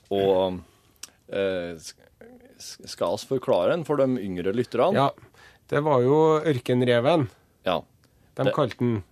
Og 0.08 0.60
sk- 1.28 1.97
skal 2.88 3.14
oss 3.16 3.24
forklare 3.28 3.72
den 3.74 3.84
for 3.88 3.96
de 4.00 4.06
yngre 4.22 4.52
lytterne? 4.56 4.94
Ja, 4.94 5.10
det 5.72 5.82
var 5.86 6.00
jo 6.04 6.18
ørkenreven. 6.40 7.28
Ja. 7.66 7.80
De 8.38 8.44
Det- 8.44 8.54
kalte 8.54 8.78
den 8.78 9.02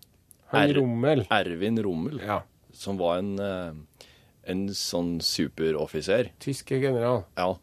han 0.53 0.71
Er- 0.71 0.75
rommel. 0.81 1.27
Ervin 1.31 1.79
Rommel, 1.83 2.21
Ja, 2.25 2.43
som 2.73 2.97
var 2.99 3.19
en, 3.19 3.39
eh, 3.41 3.73
en 4.47 4.69
sånn 4.69 5.21
superoffiser. 5.21 6.31
tyske 6.41 6.81
general. 6.81 7.25
Ja. 7.37 7.57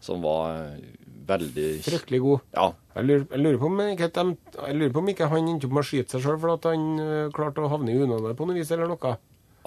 Som 0.00 0.20
var 0.22 0.50
eh, 0.76 0.80
veldig 1.26 1.80
Fryktelig 1.82 2.20
god. 2.20 2.40
Ja. 2.54 2.72
Jeg 2.94 3.04
lurer, 3.06 3.26
jeg 3.30 3.40
lurer 3.40 3.58
på 3.58 3.66
om 3.66 3.78
ikke, 3.80 4.12
de, 4.12 4.36
jeg 4.66 4.76
lurer 4.76 4.92
på 4.92 4.98
om 4.98 5.08
ikke 5.08 5.28
han 5.28 5.48
endte 5.48 5.64
opp 5.66 5.72
med 5.72 5.82
å 5.82 5.88
skyte 5.88 6.10
seg 6.10 6.22
sjøl 6.22 6.38
for 6.40 6.50
at 6.54 6.62
han 6.64 6.98
øh, 7.00 7.30
klarte 7.32 7.64
å 7.64 7.68
havne 7.72 7.90
i 7.90 7.98
unåde 7.98 8.36
på 8.36 8.46
noe 8.46 8.54
vis, 8.54 8.70
eller 8.70 8.86
noe. 8.86 9.16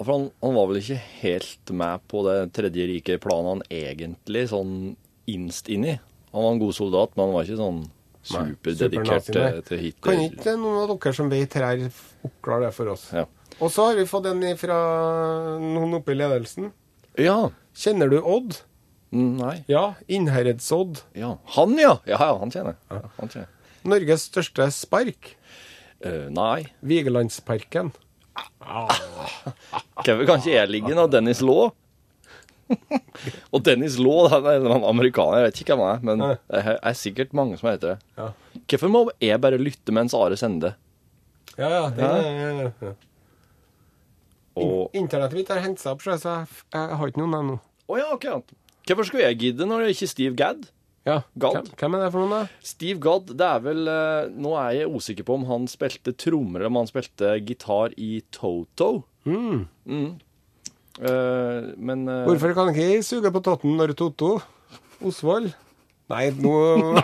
For 0.00 0.12
han, 0.14 0.30
han 0.40 0.54
var 0.54 0.66
vel 0.70 0.76
ikke 0.80 0.96
helt 1.20 1.70
med 1.76 2.00
på 2.08 2.22
det 2.24 2.52
tredje 2.56 2.86
rike 2.88 3.18
planet 3.20 3.66
egentlig 3.68 4.46
sånn 4.48 4.96
innst 5.34 5.68
inni. 5.72 5.96
Han 6.30 6.44
var 6.46 6.52
en 6.54 6.62
god 6.62 6.76
soldat, 6.76 7.16
men 7.16 7.26
han 7.26 7.34
var 7.36 7.48
ikke 7.48 7.58
sånn 7.60 7.80
superdedikert 8.30 9.28
til, 9.30 9.60
til 9.66 9.82
Hitler. 9.86 10.06
Kan 10.06 10.24
ikke 10.26 10.56
noen 10.60 10.82
av 10.84 10.90
dere 10.92 11.14
som 11.16 11.30
vet 11.32 11.56
her, 11.58 11.86
oppklare 12.26 12.68
det 12.68 12.74
for 12.76 12.92
oss? 12.92 13.08
Ja. 13.16 13.24
Og 13.60 13.72
så 13.72 13.90
har 13.90 13.98
vi 13.98 14.06
fått 14.08 14.28
en 14.30 14.44
fra 14.60 14.76
noen 15.60 15.98
oppe 15.98 16.14
i 16.14 16.20
ledelsen. 16.20 16.70
ja. 17.18 17.50
Kjenner 17.80 18.10
du 18.10 18.16
Odd? 18.18 18.56
Mm, 19.14 19.36
Nei. 19.38 19.52
Ja, 19.70 19.94
Innherredsodd. 20.10 21.04
Ja. 21.14 21.36
Han, 21.54 21.76
ja! 21.78 21.96
Ja, 22.04 22.18
ja, 22.18 22.34
han 22.40 22.50
kjenner 22.50 22.74
jeg. 22.74 22.80
Ja, 22.90 23.10
han 23.16 23.30
kjenner. 23.30 23.52
Norges 23.86 24.24
største 24.26 24.66
spark. 24.74 25.30
Uh, 26.04 26.26
nei. 26.34 26.66
Vigelandsparken. 26.82 27.92
Ah. 28.60 28.90
kan 30.04 30.20
ikke 30.24 30.52
jeg 30.52 30.70
ligge 30.70 30.94
når 30.98 31.10
Dennis 31.14 31.40
Law? 31.46 31.70
Og 33.54 33.62
Dennis 33.66 33.98
Law, 34.00 34.28
han 34.32 34.46
er 34.48 34.62
en 34.62 34.86
amerikaner, 34.88 35.42
jeg 35.42 35.50
vet 35.50 35.60
ikke 35.62 35.76
hvem 35.76 35.84
han 35.86 35.92
er, 35.96 36.06
men 36.06 36.22
Nei. 36.22 36.32
det 36.50 36.78
er 36.78 36.96
sikkert 36.98 37.34
mange 37.36 37.58
som 37.60 37.70
heter 37.70 37.94
det. 37.94 38.10
Ja, 38.20 38.30
Hvorfor 38.70 38.92
må 38.92 39.04
jeg 39.22 39.42
bare 39.42 39.60
lytte 39.60 39.94
mens 39.94 40.16
Are 40.16 40.38
sender? 40.40 40.76
ja. 41.58 41.68
ja, 41.68 41.86
det, 41.94 42.08
ja, 42.08 42.72
ja. 42.88 42.92
Og 44.60 44.96
Internettet 44.98 45.38
mitt 45.38 45.50
har 45.52 45.62
hentet 45.62 45.82
seg 45.82 45.94
opp, 45.94 46.02
så 46.04 46.16
jeg, 46.16 46.50
jeg 46.74 46.98
har 47.00 47.10
ikke 47.10 47.22
noen 47.22 47.38
ennå. 47.38 47.56
Å 47.90 47.98
ja, 47.98 48.10
ok. 48.14 48.26
Hvorfor 48.88 49.06
skulle 49.06 49.26
jeg 49.28 49.38
gidde 49.40 49.66
når 49.68 49.84
det 49.84 49.94
ikke 49.94 50.06
er 50.06 50.12
Steve 50.12 50.38
Gadd? 50.38 50.68
Ja, 51.08 51.20
Gadd. 51.40 51.70
hvem, 51.80 51.94
er 51.96 52.02
det 52.04 52.10
for 52.12 52.20
noen, 52.22 52.34
da? 52.34 52.64
Steve 52.66 53.00
Gadd, 53.02 53.30
det 53.40 53.46
er 53.46 53.62
vel 53.64 53.88
eh, 53.88 54.26
Nå 54.36 54.50
er 54.60 54.74
jeg 54.82 54.90
usikker 54.92 55.24
på 55.26 55.38
om 55.38 55.46
han 55.48 55.64
spilte 55.70 56.12
trommer 56.12 56.60
eller 56.60 56.68
om 56.68 56.80
han 56.82 56.90
spilte 56.90 57.32
gitar 57.46 57.94
i 57.96 58.18
Toto. 58.34 58.90
Mm. 59.24 59.64
Eh, 60.98 61.70
men 61.78 62.02
uh... 62.10 62.24
Hvorfor 62.26 62.54
kan 62.56 62.72
ikke 62.72 62.86
jeg 62.96 63.04
suge 63.06 63.30
på 63.32 63.42
totten 63.46 63.76
når 63.78 63.94
Toto? 63.98 64.40
Osvald 65.06 65.52
Nei, 66.10 66.24
nå 66.34 66.52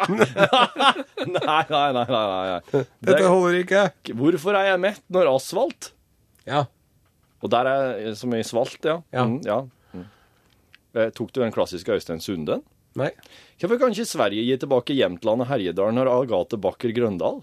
Nei, 1.30 1.62
nei, 1.70 1.90
nei. 1.94 2.06
nei, 2.10 2.24
nei. 2.26 2.60
Dette 2.74 3.04
Det, 3.06 3.20
holder 3.22 3.58
ikke. 3.60 3.82
hvorfor 4.18 4.58
er 4.58 4.72
jeg 4.72 4.80
mett 4.82 5.02
når 5.14 5.30
asfalt? 5.30 5.92
Ja. 6.46 6.64
Og 7.38 7.52
der 7.52 7.70
er 7.70 8.14
som 8.18 8.34
i 8.34 8.42
svalt, 8.46 8.78
ja. 8.82 8.98
Ja. 9.14 9.24
Mm, 9.28 9.38
ja. 9.46 9.60
Mm. 9.94 10.06
Eh, 10.98 11.10
tok 11.14 11.30
du 11.30 11.40
den 11.44 11.54
klassiske 11.54 11.94
Øystein 11.94 12.18
Sunden? 12.24 12.64
Nei. 12.98 13.12
Hvorfor 13.60 13.78
kan 13.78 13.94
ikke 13.94 14.08
Sverige 14.08 14.42
gi 14.48 14.56
tilbake 14.62 14.96
Jämtland 14.98 15.44
og 15.44 15.50
Herjedal 15.52 15.94
når 15.94 16.10
Agathe 16.16 16.58
Bakker 16.58 16.94
Grøndal? 16.96 17.42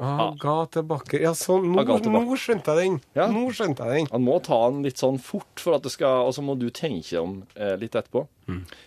Agathe 0.00 0.82
Bakke 0.86 1.20
Ja, 1.20 1.34
sånn. 1.36 1.68
Nå, 1.74 1.82
nå 1.84 2.36
skjønte 2.40 2.74
jeg 2.74 2.88
den. 2.88 2.96
Ja. 3.14 3.28
Nå 3.30 3.44
skjønte 3.54 3.86
jeg 3.86 4.02
den. 4.02 4.08
Han 4.14 4.24
må 4.24 4.38
ta 4.42 4.58
den 4.70 4.80
litt 4.86 4.98
sånn 4.98 5.20
fort, 5.22 5.52
for 5.60 5.76
at 5.76 5.84
det 5.84 5.92
skal, 5.94 6.26
og 6.26 6.34
så 6.34 6.42
må 6.44 6.56
du 6.58 6.68
tenke 6.74 7.20
om 7.20 7.42
eh, 7.54 7.76
litt 7.80 7.94
etterpå. 7.98 8.24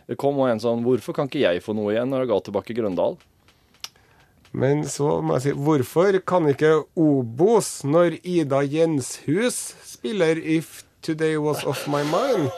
Det 0.10 0.18
kom 0.20 0.38
også 0.42 0.52
en 0.52 0.62
sånn 0.62 0.84
Hvorfor 0.86 1.16
kan 1.16 1.30
ikke 1.30 1.46
jeg 1.46 1.64
få 1.64 1.74
noe 1.78 1.94
igjen 1.94 2.12
når 2.12 2.26
Agathe 2.28 2.54
Bakke 2.54 2.76
Grøndal? 2.78 3.16
Men 4.56 4.84
så 4.88 5.22
må 5.26 5.38
jeg 5.38 5.46
si 5.46 5.54
Hvorfor 5.66 6.20
kan 6.28 6.50
ikke 6.52 6.74
Obos 7.00 7.80
når 7.88 8.20
Ida 8.24 8.62
Jenshus 8.64 9.74
spiller 9.88 10.40
If 10.40 10.84
Today 11.06 11.38
Was 11.42 11.64
Off 11.66 11.88
My 11.92 12.04
Mind? 12.10 12.52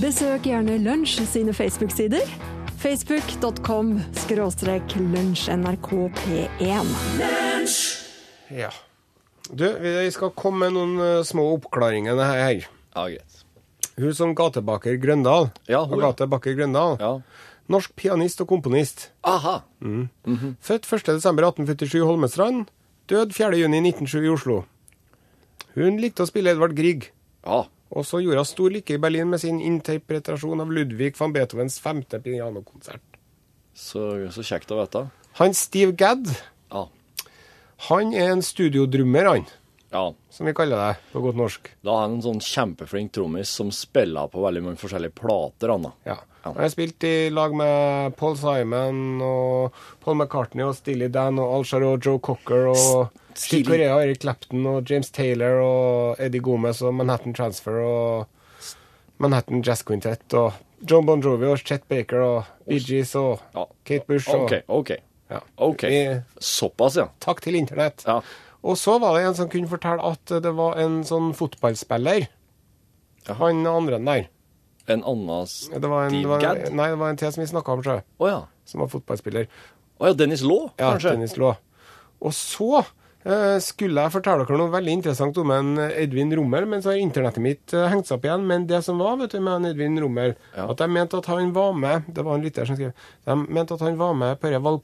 Besøk 0.00 0.48
gjerne 0.48 0.78
Lunsj 0.80 1.20
sine 1.28 1.52
Facebook-sider. 1.56 2.24
Facebook.com 2.80 4.00
skråstrek 4.12 4.82
lunsjnrkp1. 4.96 6.86
Ja. 8.48 8.70
Du, 9.50 9.78
vi 9.80 10.10
skal 10.14 10.30
komme 10.32 10.64
med 10.64 10.78
noen 10.78 10.94
eh, 11.04 11.20
små 11.28 11.44
oppklaringer 11.58 12.16
her. 12.24 12.64
Ja, 12.94 13.04
greit. 13.04 13.42
Hun 14.00 14.14
som 14.16 14.32
gatebaker 14.32 14.96
Grøndal. 14.96 15.50
Ja, 15.68 15.82
hun, 15.84 15.98
ja. 15.98 16.06
Agathe 16.08 16.28
Bakker 16.32 16.56
Grøndal. 16.56 16.96
Ja. 17.02 17.12
Norsk 17.70 17.92
pianist 18.00 18.40
og 18.40 18.48
komponist. 18.48 19.10
Aha! 19.28 19.58
Født 20.64 20.88
1.12.1847 20.88 21.98
i 22.00 22.06
Holmestrand. 22.06 22.70
Død 23.12 23.36
4.6.1907 23.36 24.24
i 24.24 24.32
Oslo. 24.32 24.62
Hun 25.76 26.00
likte 26.00 26.24
å 26.24 26.30
spille 26.30 26.56
Edvard 26.56 26.72
Grieg. 26.78 27.10
Ja. 27.44 27.66
Og 27.90 28.04
så 28.06 28.20
gjorde 28.22 28.42
hun 28.44 28.46
stor 28.48 28.70
lykke 28.70 28.94
i 28.96 29.00
Berlin 29.02 29.30
med 29.32 29.40
sin 29.42 29.58
interpretasjon 29.60 30.62
av 30.62 30.70
Ludvig 30.70 31.16
van 31.18 31.32
Beethovens 31.34 31.80
femte 31.82 32.20
pianokonsert. 32.22 33.02
Så, 33.74 34.04
så 34.34 34.44
kjekt 34.46 34.70
å 34.74 34.78
vite. 34.82 35.06
Han 35.40 35.54
Steve 35.56 35.94
Gadd, 35.98 36.28
Ja. 36.70 36.84
han 37.88 38.12
er 38.14 38.30
en 38.34 38.42
studiodrummer, 38.44 39.24
han, 39.30 39.46
ja. 39.90 40.04
som 40.30 40.46
vi 40.46 40.54
kaller 40.54 40.76
det 40.84 40.96
på 41.12 41.22
godt 41.24 41.38
norsk. 41.38 41.70
Da 41.86 41.94
er 41.96 42.02
han 42.04 42.18
en 42.18 42.24
sånn 42.28 42.42
kjempeflink 42.44 43.12
trommis 43.16 43.50
som 43.58 43.70
spiller 43.74 44.30
på 44.30 44.42
veldig 44.44 44.62
mange 44.68 44.82
forskjellige 44.82 45.16
plater, 45.22 45.72
han 45.74 45.88
da. 45.88 45.92
Ja. 46.06 46.18
Han 46.44 46.56
har 46.56 46.70
spilt 46.72 47.04
i 47.04 47.28
lag 47.28 47.52
med 47.52 48.14
Paul 48.16 48.36
Simon 48.40 49.20
og 49.20 49.74
Paul 50.00 50.16
McCartney 50.16 50.64
og 50.64 50.72
Steely 50.78 51.10
Dan 51.12 51.36
og 51.42 51.50
Al 51.58 51.66
Jarreau 51.68 51.98
og 51.98 52.06
Joe 52.06 52.22
Cocker 52.24 52.70
og 52.70 53.10
Steve 53.34 53.64
Korea, 53.68 53.94
og 53.96 54.02
Eric 54.04 54.20
Clapton 54.22 54.66
og 54.66 54.90
James 54.90 55.10
Taylor 55.10 55.60
og 55.64 56.20
Eddie 56.20 56.40
Gomez 56.42 56.80
og 56.82 56.94
Manhattan 56.94 57.34
Transfer 57.36 57.78
og 57.84 58.26
Manhattan 59.20 59.62
Jazz 59.66 59.82
Quintet 59.86 60.34
og 60.34 60.52
John 60.88 61.06
Bon 61.06 61.20
Jovi 61.20 61.46
og 61.50 61.58
Chet 61.60 61.82
Baker 61.88 62.22
og 62.24 62.44
Bee 62.68 62.80
Gees 62.80 63.14
og 63.20 63.40
Ja. 63.54 63.64
Kate 63.84 64.06
Bush 64.08 64.28
og 64.32 64.44
OK, 64.48 64.54
OK. 64.68 64.90
Ja. 65.30 65.40
okay. 65.56 65.90
Vi- 65.90 66.22
Såpass, 66.40 66.96
ja. 66.96 67.08
Takk 67.20 67.40
til 67.42 67.54
internett. 67.54 68.02
Ja. 68.06 68.20
Og 68.64 68.76
så 68.76 68.98
var 69.00 69.14
det 69.16 69.26
en 69.28 69.34
som 69.34 69.48
kunne 69.48 69.68
fortelle 69.68 70.02
at 70.02 70.24
det 70.42 70.52
var 70.56 70.76
en 70.78 71.02
sånn 71.04 71.32
fotballspiller. 71.36 72.26
Han 73.28 73.66
andre 73.66 73.98
der. 74.04 74.26
En 74.88 75.04
annen 75.04 75.46
Steve 75.46 76.38
Gadd? 76.40 76.72
nei, 76.72 76.88
det 76.90 76.98
var 76.98 77.10
en 77.12 77.16
til 77.20 77.30
som 77.32 77.42
vi 77.44 77.46
snakka 77.50 77.72
om, 77.76 77.82
sjø. 77.84 78.00
Oh, 78.18 78.26
ja. 78.28 78.40
Som 78.66 78.80
var 78.80 78.88
fotballspiller. 78.88 79.46
Å 80.00 80.06
ja, 80.10 80.12
Dennis 80.16 80.42
Law, 80.42 80.70
Ja, 80.80 80.92
kanskje? 80.94 81.12
Dennis 81.14 81.36
Law. 81.36 81.54
Og 82.20 82.32
så 82.32 82.82
skulle 83.60 84.00
jeg 84.00 84.12
fortelle 84.14 84.46
dere 84.48 84.56
noe 84.56 84.70
veldig 84.72 84.92
interessant 84.96 85.36
om 85.42 85.50
en 85.52 85.74
Edvin 85.90 86.32
Rommel, 86.38 86.64
men 86.66 86.80
så 86.80 86.92
har 86.94 87.00
internettet 87.02 87.42
mitt 87.44 87.74
eh, 87.76 87.88
hengt 87.92 88.06
seg 88.08 88.16
opp 88.16 88.24
igjen. 88.24 88.46
Men 88.48 88.64
det 88.66 88.80
som 88.86 88.98
var 88.98 89.16
vet 89.20 89.30
du, 89.36 89.40
med 89.44 89.58
en 89.58 89.66
Edvin 89.74 89.98
Rommel, 90.00 90.34
Ja. 90.56 90.70
at 90.70 90.76
de 90.80 90.88
mente 90.88 91.18
at 91.18 91.26
han 91.26 91.52
var 91.52 91.72
med 91.76 92.02
Det 92.08 92.24
var 92.24 92.34
en 92.38 92.42
lytter 92.42 92.64
som 92.66 92.76
skrev 92.76 92.92
De 93.26 93.36
mente 93.36 93.74
at 93.74 93.80
han 93.84 93.96
var 94.00 94.14
med 94.14 94.40
på. 94.40 94.48
Hva 94.48 94.60
var 94.62 94.80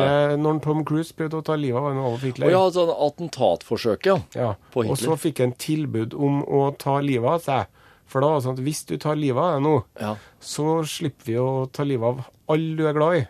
det? 0.00 0.32
Det 0.32 0.38
når 0.40 0.60
Tom 0.64 0.84
Cruise 0.84 1.12
prøvde 1.12 1.38
å 1.38 1.44
ta 1.44 1.54
livet 1.54 1.76
av 1.78 1.86
Adolf 1.92 2.22
Hitler. 2.24 2.48
Hitler. 2.48 2.54
ja, 2.54 2.70
sånn 2.72 2.92
attentatforsøk, 3.06 4.06
ja. 4.08 4.16
Ja, 4.34 4.54
På 4.72 4.80
Og 4.80 4.96
så 4.96 5.12
Hitler. 5.12 5.16
fikk 5.26 5.38
han 5.44 5.52
tilbud 5.52 6.14
om 6.14 6.42
å 6.44 6.76
ta 6.78 6.98
livet 7.04 7.28
av 7.30 7.40
seg. 7.44 7.66
For 8.08 8.20
da 8.24 8.28
var 8.30 8.40
det 8.40 8.46
sånn 8.46 8.56
at 8.58 8.64
hvis 8.64 8.86
du 8.88 8.96
tar 8.96 9.14
livet 9.20 9.36
av 9.42 9.58
deg 9.58 9.62
nå, 9.68 9.84
Ja. 10.00 10.14
så 10.40 10.80
slipper 10.88 11.24
vi 11.26 11.34
å 11.36 11.70
ta 11.70 11.84
livet 11.84 12.02
av 12.08 12.24
alle 12.48 12.76
du 12.76 12.86
er 12.88 12.94
glad 12.94 13.16
i. 13.18 13.26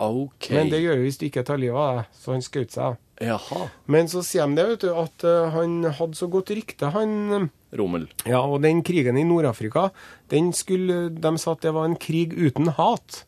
OK. 0.00 0.50
Men 0.56 0.72
det 0.72 0.80
gjør 0.82 1.00
jo 1.00 1.06
hvis 1.06 1.20
du 1.20 1.26
ikke 1.28 1.44
tar 1.46 1.60
livet 1.60 1.76
av 1.76 2.00
deg. 2.00 2.18
Så 2.20 2.34
han 2.34 2.44
skjøt 2.44 2.76
seg. 2.76 3.00
Jaha. 3.20 3.66
Men 3.84 4.08
så 4.08 4.22
de 4.24 4.56
det, 4.56 4.66
vet 4.70 4.84
du, 4.86 4.90
at 4.96 5.24
eh, 5.28 5.50
han 5.52 5.82
hadde 5.98 6.16
så 6.16 6.28
godt 6.32 6.52
rykte, 6.56 6.92
han 6.94 7.10
eh, 7.36 7.48
Rommel. 7.76 8.08
Ja, 8.26 8.40
og 8.40 8.62
den 8.64 8.80
krigen 8.86 9.18
i 9.20 9.26
Nord-Afrika, 9.28 9.90
den 10.32 10.50
skulle 10.56 11.10
De 11.14 11.32
sa 11.38 11.52
at 11.54 11.62
det 11.62 11.74
var 11.76 11.86
en 11.86 11.98
krig 12.00 12.32
uten 12.34 12.72
hat. 12.80 13.24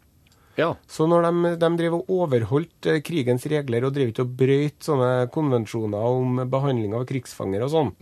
Ja. 0.58 0.72
Så 0.90 1.06
når 1.08 1.26
de, 1.26 1.52
de 1.60 1.70
driver 1.78 2.02
og 2.02 2.10
overholdt 2.12 2.88
eh, 2.90 3.00
krigens 3.04 3.46
regler 3.48 3.86
og 3.86 3.94
drev 3.96 4.12
ikke 4.12 4.26
og 4.26 4.34
brøyt 4.38 4.84
sånne 4.84 5.10
konvensjoner 5.32 6.18
om 6.18 6.42
behandling 6.52 6.96
av 6.98 7.06
krigsfanger 7.08 7.64
og 7.66 7.72
sånn, 7.72 7.92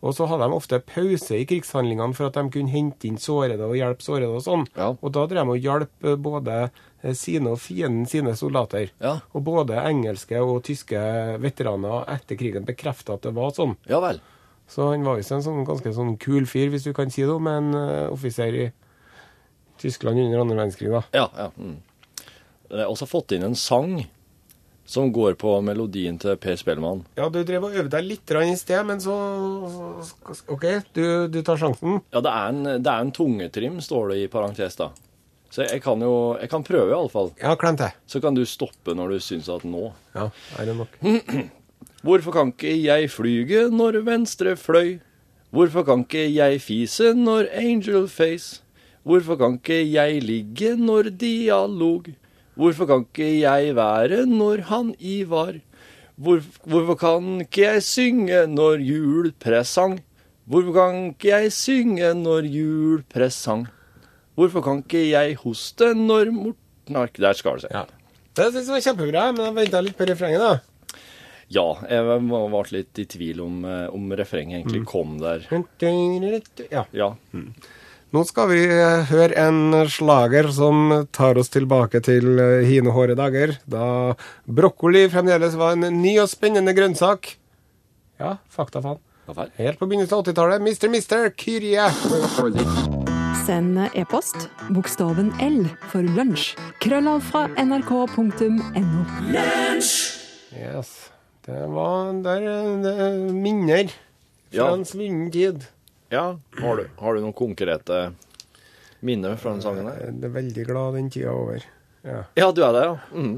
og 0.00 0.14
så 0.16 0.28
hadde 0.30 0.48
de 0.48 0.56
ofte 0.56 0.80
pause 0.88 1.36
i 1.36 1.46
krigshandlingene 1.48 2.16
for 2.16 2.30
at 2.30 2.38
de 2.38 2.46
kunne 2.54 2.72
hente 2.72 3.08
inn 3.08 3.20
sårede 3.20 3.66
og 3.66 3.76
hjelpe 3.76 4.04
sårede 4.04 4.30
og 4.38 4.44
sånn. 4.46 4.64
Ja. 4.78 4.92
Og 4.96 5.12
da 5.16 5.26
drev 5.28 5.44
de 5.44 5.56
og 5.56 5.68
hjalp 5.68 6.08
eh, 6.08 6.16
både 6.28 6.56
eh, 6.64 7.14
sine 7.18 7.54
og 7.54 7.60
fienden 7.62 8.08
sine 8.10 8.34
soldater. 8.38 8.90
Ja. 9.04 9.18
Og 9.36 9.44
både 9.46 9.82
engelske 9.84 10.40
og 10.40 10.64
tyske 10.68 10.98
veteraner 11.42 12.08
etter 12.16 12.40
krigen 12.40 12.68
bekrefta 12.68 13.18
at 13.18 13.28
det 13.28 13.36
var 13.36 13.54
sånn. 13.56 13.76
Ja 13.90 14.00
vel. 14.04 14.20
Så 14.68 14.90
han 14.90 15.04
var 15.06 15.16
visst 15.16 15.32
en 15.32 15.44
sånn 15.44 15.64
ganske 15.64 15.94
sånn 15.96 16.18
kul 16.20 16.44
fyr, 16.48 16.68
hvis 16.72 16.84
du 16.84 16.92
kan 16.96 17.12
si 17.12 17.24
det 17.24 17.36
med 17.40 17.62
en 17.62 17.70
uh, 17.72 18.12
offiser 18.12 18.52
i 18.52 18.66
Tyskland 19.80 20.20
under 20.20 20.42
andre 20.42 20.58
verdenskrig, 20.58 20.90
da. 20.92 21.02
Ja, 21.14 21.28
ja. 21.38 21.46
Mm. 21.56 21.78
Jeg 22.68 22.84
har 22.84 22.92
også 22.92 23.08
fått 23.08 23.32
inn 23.36 23.46
en 23.46 23.56
sang 23.58 24.02
som 24.88 25.10
går 25.12 25.34
på 25.40 25.50
melodien 25.60 26.16
til 26.20 26.36
Per 26.40 26.56
Spellemann. 26.56 27.02
Ja, 27.18 27.26
du 27.28 27.42
drev 27.44 27.66
og 27.68 27.74
øvde 27.76 27.92
deg 27.92 28.06
litt 28.08 28.30
i 28.32 28.54
sted, 28.56 28.86
men 28.88 29.00
så 29.04 29.16
OK, 30.48 30.64
du, 30.96 31.28
du 31.28 31.42
tar 31.44 31.60
sjansen. 31.60 32.00
Ja, 32.12 32.22
det 32.24 32.32
er 32.32 32.54
en, 32.54 32.62
det 32.80 32.88
er 32.88 33.04
en 33.04 33.12
tungetrim, 33.12 33.82
står 33.84 34.14
det 34.14 34.22
i 34.22 34.30
parentes, 34.32 34.78
da. 34.80 34.88
Så 35.52 35.64
jeg 35.64 35.80
kan 35.80 36.00
jo 36.04 36.36
Jeg 36.40 36.50
kan 36.52 36.64
prøve, 36.64 36.92
iallfall. 36.92 37.30
Ja, 37.40 37.54
klem 37.56 37.76
til. 37.80 37.92
Så 38.06 38.20
kan 38.20 38.36
du 38.36 38.44
stoppe 38.44 38.92
når 38.96 39.14
du 39.14 39.20
syns 39.24 39.48
at 39.48 39.64
nå 39.64 39.90
Ja, 40.14 40.28
er 40.60 40.68
det 40.68 40.76
nok. 40.76 40.96
Hvorfor 42.04 42.32
kan 42.32 42.52
ikke 42.52 42.72
jeg 42.76 43.10
flyge 43.10 43.68
når 43.72 44.02
venstre 44.06 44.56
fløy? 44.56 44.98
Hvorfor 45.50 45.84
kan 45.88 46.04
ikke 46.04 46.28
jeg 46.28 46.60
fise 46.60 47.14
når 47.16 47.48
angel 47.56 48.08
face? 48.08 48.62
Hvorfor 49.08 49.36
kan 49.40 49.56
ikke 49.56 49.80
jeg 49.88 50.22
ligge 50.22 50.74
når 50.76 51.10
dialog? 51.16 52.08
Hvorfor 52.58 52.88
kan 52.90 53.04
ikke 53.06 53.26
jeg 53.38 53.74
være 53.78 54.24
når 54.26 54.64
han 54.66 54.94
Ivar? 54.98 55.60
Hvor, 56.18 56.40
hvorfor 56.66 56.96
kan 56.98 57.26
ikke 57.44 57.62
jeg 57.62 57.84
synge 57.86 58.40
når 58.50 58.82
julepresang? 58.82 60.00
Hvorfor 60.48 60.74
kan 60.74 60.96
ikke 61.12 61.28
jeg 61.30 61.52
synge 61.54 62.08
når 62.18 62.48
julepresang? 62.50 63.68
Hvorfor 64.34 64.64
kan 64.66 64.82
ikke 64.82 65.04
jeg 65.12 65.38
hoste 65.38 65.92
når 65.94 66.32
Morten 66.34 66.98
Ark 66.98 67.14
Der 67.20 67.38
skal 67.38 67.60
det 67.60 67.68
seg. 67.68 67.76
Ja. 67.78 67.84
Det 68.38 68.50
synes 68.50 68.66
jeg 68.66 68.74
var 68.74 68.84
kjempebra, 68.88 69.22
men 69.34 69.44
jeg 69.46 69.56
venta 69.60 69.80
litt 69.82 69.98
på 69.98 70.06
refrenget, 70.10 70.42
da. 70.42 70.98
Ja, 71.54 71.64
jeg 71.88 72.04
ble 72.28 72.62
litt 72.74 73.00
i 73.00 73.06
tvil 73.08 73.40
om, 73.40 73.62
eh, 73.64 73.86
om 73.94 74.10
refrenget 74.18 74.60
egentlig 74.60 74.82
kom 74.90 75.16
der. 75.22 75.46
Ja. 76.74 76.84
Ja. 76.92 77.12
Nå 78.16 78.22
skal 78.24 78.48
vi 78.48 78.62
eh, 78.64 79.02
høre 79.10 79.36
en 79.36 79.74
slager 79.92 80.46
som 80.56 80.92
tar 81.12 81.36
oss 81.40 81.50
tilbake 81.52 82.00
til 82.06 82.38
eh, 82.40 82.62
hine 82.64 82.94
hårde 82.96 83.18
dager, 83.18 83.52
da 83.68 84.14
brokkoli 84.48 85.02
fremdeles 85.12 85.58
var 85.60 85.76
en 85.76 85.84
ny 86.00 86.14
og 86.22 86.30
spennende 86.32 86.72
grønnsak. 86.76 87.34
Ja, 88.18 88.38
fakta 88.48 88.80
faen. 88.84 89.02
Helt 89.58 89.76
på 89.76 89.84
begynnelsen 89.90 90.16
av 90.16 90.22
80-tallet. 90.24 90.62
Mister 90.64 90.88
Mister, 90.88 91.28
Kyrie. 91.36 91.84
Send 93.44 93.76
e-post 93.92 94.48
bokstaven 94.72 95.28
L 95.44 95.66
for 95.92 96.00
lunsj. 96.16 96.54
Krøllav 96.80 97.20
fra 97.28 97.44
nrk.no. 97.60 99.04
Yes. 100.56 100.94
Det 101.44 101.60
var 101.76 102.16
der 102.24 102.48
eh, 102.56 102.72
det 102.88 102.94
er 103.04 103.18
minner 103.36 103.92
fra 103.92 104.56
Ja. 104.56 104.70
en 104.72 104.88
svunnen 104.88 105.28
tid. 105.32 105.68
Ja, 106.10 106.38
har 106.60 106.76
du, 106.80 106.86
har 106.98 107.14
du 107.14 107.20
noen 107.20 107.36
konkrete 107.36 107.98
minner 109.04 109.36
fra 109.38 109.52
den 109.54 109.62
sangen 109.64 109.88
her? 109.90 109.98
Jeg 110.08 110.14
er 110.24 110.32
veldig 110.38 110.64
glad 110.68 110.96
den 110.96 111.10
tida 111.12 111.28
er 111.32 111.40
over. 111.42 111.66
Ja. 112.08 112.20
Ja, 112.38 112.48
du 112.54 112.62
er 112.64 112.72
det, 112.76 112.84
ja. 112.86 112.94
Mm. 113.12 113.34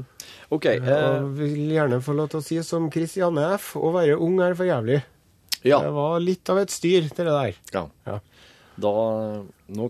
OK. 0.55 0.67
Eh, 0.77 1.23
vil 1.35 1.73
gjerne 1.75 1.99
få 2.05 2.15
lov 2.15 2.29
til 2.31 2.39
å 2.39 2.45
si 2.45 2.59
som 2.63 2.87
Christiane 2.93 3.49
F. 3.57 3.73
Å 3.75 3.91
være 3.95 4.15
ung 4.21 4.39
er 4.45 4.55
for 4.55 4.69
jævlig. 4.69 5.01
ja. 5.67 5.81
Det 5.83 5.91
var 5.93 6.19
litt 6.23 6.49
av 6.53 6.61
et 6.63 6.71
styr, 6.73 7.09
det 7.09 7.27
der. 7.27 7.55
ja. 7.73 7.87
Ja. 8.07 8.19
Da, 8.81 8.91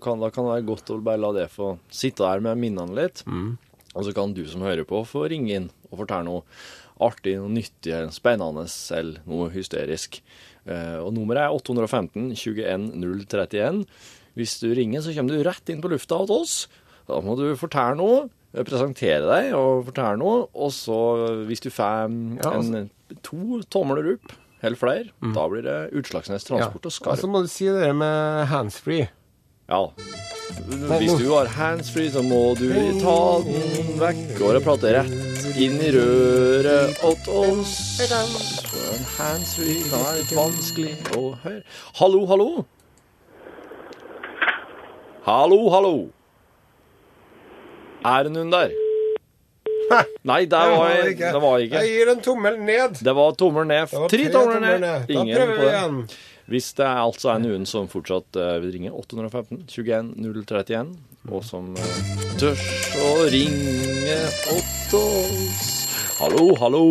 kan, 0.02 0.20
da 0.20 0.28
kan 0.34 0.44
det 0.48 0.52
være 0.56 0.66
godt 0.68 0.90
å 0.92 0.98
bare 1.06 1.22
la 1.22 1.30
det 1.36 1.46
få 1.54 1.76
sitte 1.94 2.26
der 2.26 2.42
med 2.44 2.58
minnene 2.60 2.98
litt. 2.98 3.22
Og 3.28 4.04
så 4.08 4.12
kan 4.16 4.34
du 4.34 4.42
som 4.50 4.64
hører 4.66 4.84
på, 4.90 5.04
få 5.08 5.28
ringe 5.32 5.54
inn 5.54 5.68
og 5.92 6.02
fortelle 6.02 6.26
noe 6.28 6.42
artig, 7.02 7.38
noe 7.40 7.52
nyttig, 7.54 7.94
spennende 8.16 8.66
eller 8.98 9.22
noe 9.30 9.48
hysterisk. 9.54 10.20
Eh, 10.68 10.98
og 11.02 11.14
nummeret 11.16 11.48
er 11.48 11.56
815 11.56 12.32
21 12.36 12.92
031. 13.02 13.86
Hvis 14.38 14.60
du 14.62 14.70
ringer, 14.78 15.02
så 15.04 15.14
kommer 15.16 15.34
du 15.36 15.44
rett 15.48 15.70
inn 15.74 15.82
på 15.84 15.90
lufta 15.92 16.20
hos 16.22 16.32
oss. 16.36 16.56
Da 17.10 17.18
må 17.26 17.34
du 17.40 17.48
fortelle 17.60 17.98
noe, 18.00 18.30
eh, 18.54 18.64
presentere 18.68 19.26
deg 19.28 19.56
og 19.58 19.88
fortelle 19.90 20.20
noe. 20.22 20.46
Og 20.54 20.72
så, 20.76 21.00
hvis 21.50 21.64
du 21.66 21.70
får 21.74 22.14
Ja, 22.44 22.54
en, 22.60 22.90
to 23.26 23.62
tomler 23.74 24.14
opp, 24.14 24.38
eller 24.62 24.78
flere, 24.78 25.10
da 25.34 25.48
blir 25.50 25.64
det 25.66 25.80
Utslagsnes 25.98 26.46
Transport 26.46 26.86
og 26.86 26.92
Og 26.92 26.94
Skarv. 26.94 27.18
så 27.18 27.28
må 27.28 27.42
du 27.42 27.48
si 27.50 27.66
det 27.66 27.82
der 27.82 27.94
med 27.98 28.46
handsfree. 28.52 29.10
Ja. 29.72 29.86
Hvis 31.00 31.14
du 31.16 31.30
har 31.32 31.48
handsfree, 31.48 32.10
så 32.12 32.22
må 32.26 32.42
du 32.60 32.68
ta 33.00 33.18
den 33.46 33.94
vekk. 34.02 34.20
Går 34.36 34.60
og 34.60 34.66
prater 34.66 34.98
rett 35.00 35.56
inn 35.62 35.78
i 35.80 35.92
røret 35.96 37.00
åt 37.08 37.30
oss. 37.32 37.74
Handsfree 39.16 39.80
det 39.88 40.02
er 40.02 40.20
litt 40.20 40.34
vanskelig 40.36 40.94
å 41.16 41.24
høre. 41.46 41.64
Hallo, 42.02 42.26
hallo? 42.28 42.50
Hallo, 45.24 45.60
hallo? 45.72 45.96
Er 48.12 48.28
det 48.28 48.34
noen 48.36 48.52
der? 48.52 48.76
Nei, 50.24 50.44
det 50.48 50.60
var 50.72 50.92
jeg, 50.96 51.16
det 51.20 51.40
var 51.44 51.64
ikke. 51.64 51.80
Jeg 51.84 51.96
gir 51.96 52.12
en 52.14 52.22
tommel 52.24 52.60
ned. 52.64 53.00
Det 53.04 53.14
var 53.16 53.34
tommel 53.40 53.68
ned. 53.72 53.92
Tre 54.12 54.28
tomler 54.36 54.80
ned. 54.84 55.08
Da 55.08 55.24
prøver 55.24 55.56
vi 55.56 55.64
det. 55.64 55.72
igjen. 55.72 55.98
Hvis 56.52 56.74
det 56.76 56.84
er 56.84 57.00
altså 57.00 57.30
er 57.32 57.40
noen 57.40 57.64
som 57.70 57.86
fortsatt 57.88 58.36
eh, 58.36 58.58
vil 58.60 58.74
ringe 58.76 58.90
815 58.92 59.62
21 59.72 60.10
031, 60.20 60.90
og 61.32 61.46
som 61.48 61.70
uh, 61.78 61.92
tørs 62.42 62.64
å 63.00 63.12
ringe 63.32 64.18
åt 64.52 64.96
oss 64.98 65.70
Hallo, 66.20 66.50
hallo. 66.60 66.82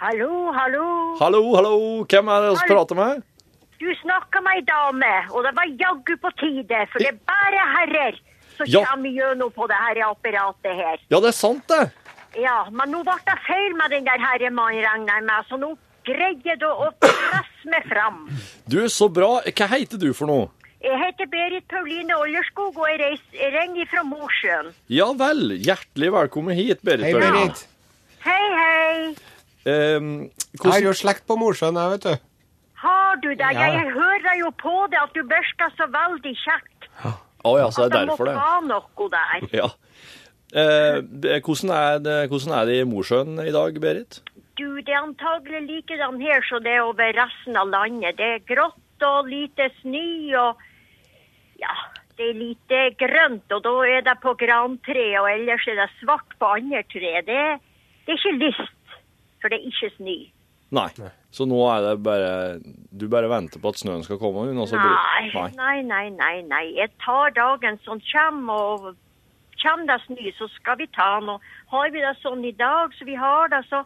Hallo, 0.00 0.28
hallo. 0.54 0.84
Hallo, 1.18 1.40
hallo. 1.56 1.72
Hvem 2.08 2.30
er 2.32 2.44
det 2.46 2.52
vi 2.54 2.68
prater 2.70 2.96
med? 3.00 3.24
Du 3.82 3.88
snakka 4.00 4.40
med 4.46 4.60
ei 4.60 4.62
dame, 4.68 5.10
og 5.34 5.42
det 5.44 5.52
var 5.58 5.74
jaggu 5.82 6.14
på 6.22 6.30
tide, 6.40 6.84
for 6.92 7.02
det 7.02 7.10
er 7.10 7.18
bare 7.28 7.64
herrer 7.74 8.20
som 8.56 8.70
Ja. 8.70 8.84
kommer 8.86 9.10
gjennom 9.18 9.50
på 9.52 9.66
det 9.68 9.80
her 9.82 10.00
apparatet 10.06 10.78
her. 10.78 11.02
Ja, 11.10 11.18
det 11.20 11.32
er 11.34 11.36
sant, 11.36 11.66
det. 11.68 11.90
Ja, 12.40 12.60
men 12.70 12.94
nå 12.94 13.02
ble 13.02 13.18
det 13.26 13.36
feil 13.48 13.74
med 13.82 13.92
den 13.92 14.06
der 14.08 14.22
herremannen, 14.22 14.86
regner 14.86 15.18
jeg 15.18 15.26
med, 15.28 15.50
så 15.50 15.58
nå 15.60 15.74
greide 16.06 16.56
du 16.62 16.68
å 16.70 16.88
presse 17.02 17.53
meg 17.70 17.86
fram. 17.90 18.24
Du, 18.70 18.78
så 18.92 19.08
bra. 19.12 19.38
Hva 19.48 19.68
heter 19.74 20.00
du 20.00 20.10
for 20.16 20.30
noe? 20.30 20.50
Jeg 20.84 20.98
heter 21.00 21.28
Berit 21.32 21.64
Pauline 21.72 22.12
Ollerskog, 22.20 22.76
og 22.76 22.88
jeg, 22.90 22.98
reis, 23.00 23.22
jeg 23.32 23.52
ringer 23.54 23.86
fra 23.88 24.02
Mosjøen. 24.04 24.66
Ja 24.92 25.06
vel. 25.16 25.54
Hjertelig 25.64 26.10
velkommen 26.12 26.58
hit, 26.58 26.82
Berit. 26.84 27.06
Hei, 27.08 27.14
Berit. 27.16 27.62
Ja. 27.64 28.26
Hei, 28.26 28.44
hei. 28.58 28.98
Ehm, 29.64 30.10
Jeg 30.60 30.70
har 30.70 30.84
jo 30.84 30.92
slekt 30.96 31.24
på 31.28 31.38
Mosjøen, 31.40 31.78
jeg, 31.80 31.94
vet 31.96 32.04
du. 32.10 32.26
Har 32.84 33.16
du 33.22 33.30
det? 33.32 33.48
Ja. 33.56 33.70
Jeg 33.72 33.94
hører 33.94 34.36
jo 34.42 34.50
på 34.60 34.74
det 34.92 35.00
at 35.00 35.16
du 35.16 35.22
virker 35.24 35.72
så 35.78 35.88
veldig 35.88 36.34
kjekt. 36.42 36.90
Å 37.44 37.54
ja, 37.60 37.70
så 37.72 37.86
er 37.86 37.92
det 37.92 37.96
er 37.96 38.04
jeg 38.04 38.10
må 38.10 38.16
derfor 38.18 38.28
det. 38.28 38.36
ta 38.36 38.52
noe 38.68 39.08
der. 39.16 39.48
Ja. 39.56 39.70
Uh, 40.54 41.00
hvordan, 41.42 41.70
er 41.74 41.98
det, 42.04 42.18
hvordan 42.30 42.52
er 42.60 42.68
det 42.68 42.76
i 42.82 42.84
Mosjøen 42.86 43.40
i 43.42 43.52
dag, 43.56 43.80
Berit? 43.82 44.20
Du, 44.58 44.80
det 44.80 44.92
er 44.92 45.02
antagelig 45.02 45.64
likedan 45.66 46.20
her 46.22 46.44
som 46.46 46.62
det 46.62 46.76
er 46.76 46.86
over 46.86 47.10
resten 47.16 47.56
av 47.58 47.72
landet. 47.72 48.18
Det 48.20 48.28
er 48.36 48.46
grått 48.46 49.02
og 49.04 49.26
lite 49.28 49.66
snø 49.80 50.06
og 50.38 50.62
ja, 51.58 51.74
det 52.18 52.28
er 52.30 52.38
lite 52.38 52.82
grønt. 53.00 53.50
Og 53.50 53.64
da 53.64 53.74
er 53.88 54.06
det 54.06 54.16
på 54.22 54.34
grantre, 54.38 55.04
og 55.20 55.28
ellers 55.30 55.66
er 55.70 55.80
det 55.82 55.90
svart 55.98 56.38
på 56.38 56.52
andre 56.58 56.84
tre. 56.92 57.16
Det, 57.26 57.42
det 58.06 58.14
er 58.14 58.20
ikke 58.20 58.38
lyst, 58.38 58.96
for 59.42 59.50
det 59.50 59.58
er 59.58 59.68
ikke 59.72 59.92
snø. 59.96 60.16
Nei. 60.74 60.88
Så 61.34 61.46
nå 61.46 61.58
er 61.70 61.82
det 61.84 61.94
bare 62.02 62.30
Du 62.90 63.04
bare 63.10 63.28
venter 63.30 63.60
på 63.62 63.70
at 63.70 63.78
snøen 63.78 64.02
skal 64.02 64.18
komme? 64.18 64.46
og 64.48 64.68
så 64.70 64.78
Nei, 64.78 65.28
blir, 65.30 65.56
nei, 65.58 65.82
nei, 65.86 66.06
nei, 66.14 66.36
nei. 66.46 66.64
Jeg 66.78 66.90
tar 67.04 67.34
dagen 67.36 67.78
som 67.84 68.00
kommer, 68.10 68.54
og 68.54 69.60
kommer 69.62 69.90
det 69.90 70.00
snø, 70.06 70.30
så 70.38 70.48
skal 70.54 70.78
vi 70.78 70.88
ta 70.94 71.18
den. 71.18 71.34
Og 71.34 71.74
har 71.74 71.90
vi 71.90 72.02
det 72.02 72.16
sånn 72.22 72.46
i 72.46 72.54
dag, 72.54 72.94
så 72.94 73.06
vi 73.06 73.18
har 73.18 73.50
det, 73.50 73.64
så, 73.70 73.84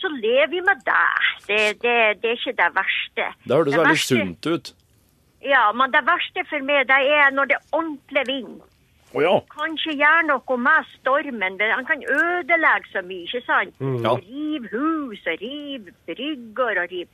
så 0.00 0.08
lever 0.16 0.50
vi 0.54 0.60
med 0.66 0.80
det. 0.86 1.06
Det, 1.46 1.60
det. 1.84 1.94
det 2.22 2.30
er 2.32 2.38
ikke 2.38 2.56
det 2.62 2.70
verste. 2.76 3.26
Det 3.44 3.56
hørtes 3.56 3.76
veldig 3.76 3.92
verste- 3.94 4.18
sunt 4.18 4.46
ut. 4.54 4.72
Ja, 5.44 5.70
men 5.72 5.92
det 5.94 6.02
verste 6.04 6.44
for 6.50 6.60
meg, 6.68 6.88
det 6.90 6.98
er 7.16 7.30
når 7.32 7.48
det 7.48 7.56
er 7.56 7.76
ordentlig 7.78 8.24
vind. 8.28 8.58
Å 9.10 9.22
ja. 9.24 9.32
kan 9.50 9.72
ikke 9.74 9.96
gjøre 9.98 10.26
noe 10.28 10.56
med 10.62 10.90
stormen. 10.94 11.56
men 11.58 11.72
Han 11.74 11.86
kan 11.88 12.02
ødelegge 12.14 12.92
så 12.92 13.00
mye, 13.02 13.24
ikke 13.26 13.40
sant? 13.46 13.74
Ja. 14.04 14.12
Rive 14.22 14.68
hus 14.70 15.24
og 15.26 15.40
rive 15.42 15.94
brygger 16.06 16.82
og 16.84 16.92
rive 16.92 17.08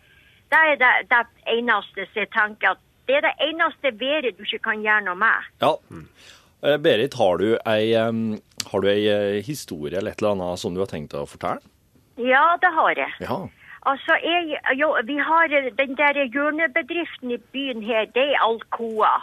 Det 0.53 0.59
er 0.73 0.77
det, 0.83 0.91
det 1.11 1.23
eneste 1.55 2.05
som 2.11 2.21
jeg 2.21 2.29
tenker 2.35 2.75
at 2.75 2.83
det 3.09 3.17
er 3.17 3.25
det 3.29 3.33
eneste 3.49 3.93
været 4.01 4.37
du 4.39 4.43
ikke 4.45 4.59
kan 4.67 4.83
gjøre 4.83 5.05
noe 5.07 5.15
med. 5.23 5.49
ja. 5.63 5.73
Eh, 6.65 6.77
Berit, 6.83 7.15
har 7.15 7.37
du 7.39 7.49
ei, 7.69 7.93
har 7.93 8.81
du 8.81 8.87
ei 8.89 9.07
eh, 9.13 9.43
historie 9.45 9.99
eller 9.99 10.11
et 10.17 10.23
eller 10.23 10.33
annet 10.35 10.59
som 10.59 10.75
du 10.75 10.81
har 10.81 10.89
tenkt 10.91 11.15
å 11.15 11.27
fortelle? 11.29 11.61
Ja, 12.17 12.57
det 12.63 12.73
har 12.73 12.93
jeg. 12.97 13.13
Ja. 13.21 13.39
Altså, 13.87 14.17
jeg, 14.25 14.59
jo, 14.81 14.97
vi 15.05 15.17
har 15.19 15.47
den 15.79 15.97
der 15.97 16.25
hjørnebedriften 16.25 17.31
i 17.31 17.39
byen 17.53 17.83
her, 17.83 18.05
det 18.05 18.25
er 18.33 18.43
Alcoa. 18.43 19.15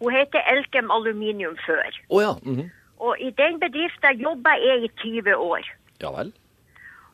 Hun 0.00 0.12
heter 0.12 0.42
Elkem 0.52 0.90
Aluminium 0.90 1.56
før. 1.66 2.02
Å 2.10 2.20
ja. 2.22 2.34
mhm. 2.42 2.70
Og 2.98 3.20
i 3.22 3.30
den 3.38 3.60
bedriften 3.62 4.18
jobba 4.18 4.56
jeg 4.58 4.88
i 4.88 4.88
20 4.98 5.36
år. 5.38 5.66
Ja 6.02 6.10
vel. 6.16 6.32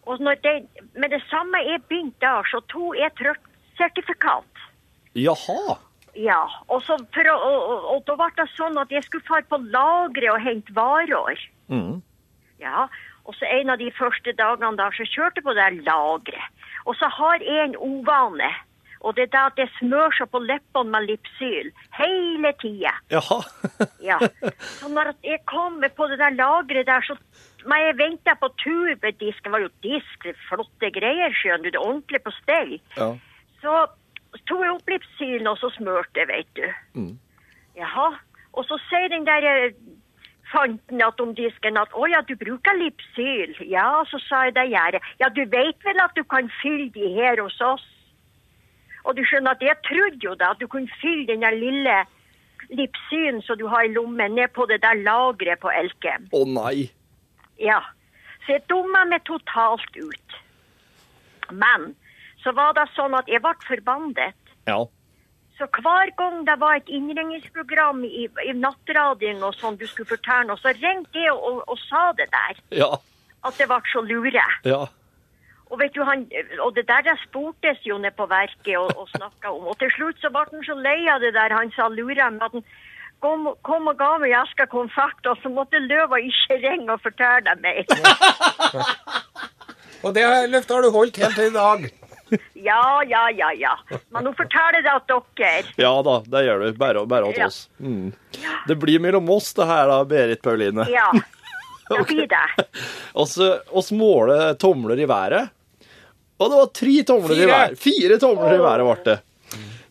Og 0.09 0.21
når 0.21 0.39
det, 0.45 0.55
med 0.97 1.13
det 1.13 1.21
samme 1.29 1.61
jeg 1.65 1.83
begynte 1.89 2.25
der, 2.25 2.49
så 2.49 2.61
tok 2.73 2.97
jeg 2.97 3.35
sertifikat. 3.77 4.65
Jaha. 5.15 5.77
Ja, 6.15 6.41
og, 6.69 6.83
å, 6.89 6.97
og, 6.97 7.61
og, 7.69 7.87
og 7.93 8.03
da 8.07 8.17
ble 8.17 8.31
det 8.39 8.47
sånn 8.55 8.79
at 8.79 8.93
jeg 8.93 9.05
skulle 9.05 9.27
fare 9.27 9.47
på 9.51 9.59
lagret 9.75 10.31
og 10.33 10.41
hente 10.45 10.75
varer. 10.77 11.41
Mm. 11.69 12.01
Ja, 12.63 12.87
og 13.25 13.37
så 13.39 13.49
en 13.49 13.73
av 13.73 13.81
de 13.81 13.89
første 13.97 14.35
dagene 14.37 14.77
da, 14.77 14.91
så 14.93 15.07
kjørte 15.09 15.41
jeg 15.41 15.47
på 15.47 15.57
det 15.57 15.69
lageret. 15.87 16.63
Og 16.85 16.97
så 17.01 17.09
har 17.09 17.41
jeg 17.41 17.71
en 17.71 17.77
ovane, 17.81 18.51
og 19.01 19.17
det 19.17 19.27
er 19.27 19.33
det 19.33 19.41
at 19.41 19.61
jeg 19.61 19.73
smør 19.79 20.13
seg 20.17 20.29
på 20.33 20.41
leppene 20.45 20.93
med 20.93 21.09
lipsyl 21.09 21.71
hele 21.99 22.53
tida. 22.61 22.95
Jaha. 23.13 23.41
Ja. 24.05 24.19
Så 24.79 24.89
når 24.93 25.15
jeg 25.25 25.41
kommer 25.49 25.89
på 25.97 26.07
det 26.11 26.19
der 26.21 26.37
lagret 26.37 26.87
der, 26.89 27.05
så 27.05 27.17
må 27.65 27.79
jeg 27.81 27.97
vente 27.97 28.37
på 28.41 28.51
tur. 28.61 28.93
Det 29.01 29.53
var 29.53 29.65
jo 29.65 29.73
disk, 29.85 30.29
flotte 30.49 30.91
greier, 30.93 31.33
skjønner 31.33 31.71
du. 31.71 31.71
Det 31.73 31.81
er 31.81 31.89
ordentlig 31.89 32.21
på 32.25 32.33
stell. 32.43 32.75
Ja. 32.99 33.11
Så 33.65 33.77
tok 34.45 34.65
jeg 34.65 34.75
opp 34.75 34.93
lipsylen, 34.93 35.49
og 35.49 35.57
så 35.61 35.73
smurte 35.77 36.21
jeg, 36.21 36.29
vet 36.29 36.53
du. 36.61 37.01
Mm. 37.01 37.15
Jaha. 37.81 38.11
Og 38.55 38.69
så 38.69 38.79
sier 38.89 39.09
den 39.13 39.25
der 39.27 39.73
fanten 40.55 41.03
at 41.03 41.21
om 41.21 41.35
disken 41.37 41.79
at 41.81 41.93
å 41.99 42.07
ja, 42.11 42.23
du 42.27 42.35
bruker 42.39 42.79
lipsyl. 42.79 43.55
Ja, 43.69 44.05
så 44.11 44.21
sa 44.23 44.45
jeg 44.49 44.57
det 44.59 44.69
gjør 44.71 44.99
jeg. 44.99 45.03
Ja, 45.23 45.31
du 45.35 45.43
vet 45.51 45.87
vel 45.87 46.03
at 46.05 46.15
du 46.17 46.23
kan 46.25 46.51
fylle 46.63 46.91
de 46.95 47.11
her 47.19 47.43
hos 47.43 47.59
oss? 47.65 47.87
Og 49.05 49.19
du 49.19 49.25
skjønner 49.29 49.57
at 49.57 49.65
jeg 49.65 49.77
trodde 49.85 50.23
jo 50.25 50.35
da 50.41 50.55
at 50.55 50.63
du 50.63 50.69
kunne 50.71 51.01
fylle 51.03 51.27
den 51.29 51.45
lille 51.61 51.97
lipsylen 52.73 53.43
som 53.45 53.59
du 53.61 53.67
har 53.69 53.85
i 53.85 53.93
lommen, 53.93 54.39
ned 54.39 54.55
på 54.57 54.67
det 54.71 54.81
der 54.85 55.03
lageret 55.05 55.61
på 55.61 55.73
Elkem. 55.73 56.31
Å 56.33 56.45
nei. 56.49 56.89
Ja. 57.61 57.83
Så 58.45 58.57
jeg 58.57 58.65
dumma 58.73 59.05
meg 59.09 59.25
totalt 59.29 60.01
ut. 60.01 60.41
Men 61.53 61.93
så 62.45 62.53
var 62.57 62.75
det 62.77 62.87
sånn 62.95 63.17
at 63.17 63.29
jeg 63.29 63.43
ble 63.45 63.55
forbannet. 63.69 64.55
Ja. 64.69 64.85
Så 65.59 65.69
hver 65.71 66.11
gang 66.19 66.43
det 66.49 66.57
var 66.59 66.81
et 66.81 66.91
innringningsprogram 66.91 68.03
i, 68.05 68.27
i 68.43 68.53
nattradioen 68.59 69.43
og 69.47 69.55
sånn 69.55 69.79
du 69.79 69.87
skulle 69.87 70.11
fortelle 70.17 70.49
noe, 70.49 70.59
så 70.59 70.75
ringte 70.75 71.21
jeg 71.21 71.31
og, 71.31 71.45
og, 71.47 71.61
og 71.71 71.79
sa 71.85 72.09
det 72.19 72.27
der. 72.33 72.61
Ja. 72.75 72.91
At 73.47 73.61
det 73.61 73.69
ble 73.71 73.79
så 73.93 74.03
lure. 74.03 74.47
Ja. 74.67 74.81
Og 75.71 75.79
vet 75.81 75.95
du, 75.95 76.03
han, 76.07 76.27
og 76.63 76.75
det 76.77 76.87
der 76.89 77.07
det 77.07 77.15
spurtes 77.23 77.81
jo 77.87 77.99
ned 78.03 78.17
på 78.19 78.27
verket 78.31 78.75
og, 78.79 78.91
og 78.99 79.09
snakka 79.15 79.55
om. 79.55 79.71
Og 79.71 79.79
til 79.79 79.91
slutt 79.95 80.19
så 80.23 80.31
ble 80.35 80.45
han 80.51 80.67
så 80.67 80.77
lei 80.79 80.99
av 81.11 81.23
det 81.23 81.33
der 81.37 81.55
han 81.55 81.73
sa 81.77 81.89
lure 81.93 82.31
med 82.35 82.45
at 82.47 82.59
han 82.59 82.67
kom, 83.25 83.49
kom 83.67 83.89
og 83.91 83.99
ga 83.99 84.13
meg 84.23 84.35
eska 84.43 84.67
konfekt, 84.71 85.27
og 85.31 85.39
så 85.43 85.53
måtte 85.53 85.81
løva 85.83 86.21
ikke 86.21 86.61
ringe 86.67 86.91
og 86.93 87.03
fortelle 87.05 87.57
mer. 87.63 87.85
Og 90.05 90.13
det 90.13 90.25
løftet 90.53 90.75
har 90.75 90.85
du 90.85 90.91
holdt 90.93 91.17
helt 91.17 91.39
til 91.39 91.47
i 91.49 91.55
dag. 91.55 91.85
Ja, 92.55 93.03
ja, 93.09 93.25
ja, 93.31 93.51
ja. 93.59 93.75
Men 94.15 94.25
nå 94.29 94.33
forteller 94.39 94.83
det 94.85 94.95
til 95.09 95.21
dere. 95.41 95.75
Ja 95.81 95.93
da, 96.07 96.19
det 96.27 96.45
gjør 96.47 96.65
du. 96.65 96.73
Bare, 96.81 97.05
bare 97.11 97.33
til 97.33 97.45
Ja. 97.45 97.47
oss. 97.51 97.69
Mm. 97.81 98.13
Det 98.69 98.77
blir 98.83 99.01
mellom 99.01 99.29
oss, 99.31 99.53
det 99.55 99.67
her, 99.69 99.87
da, 99.91 100.01
Berit 100.05 100.43
Pauline. 100.43 100.87
Ja. 100.91 101.11
Det 101.85 101.99
blir 102.09 102.27
det. 102.27 102.65
oss, 103.13 103.35
oss 103.69 103.91
måler 103.93 104.55
tomler 104.57 104.97
i 104.97 105.05
været. 105.05 105.51
Og 106.41 106.49
det 106.51 106.57
var 106.57 106.71
tre 106.73 106.95
tomler 107.05 107.43
i 107.45 107.47
været. 107.51 107.75
Fire 107.79 108.17
tomler 108.19 108.55
i 108.57 108.63
været 108.65 108.87
ble 108.89 108.97
det. 109.11 109.19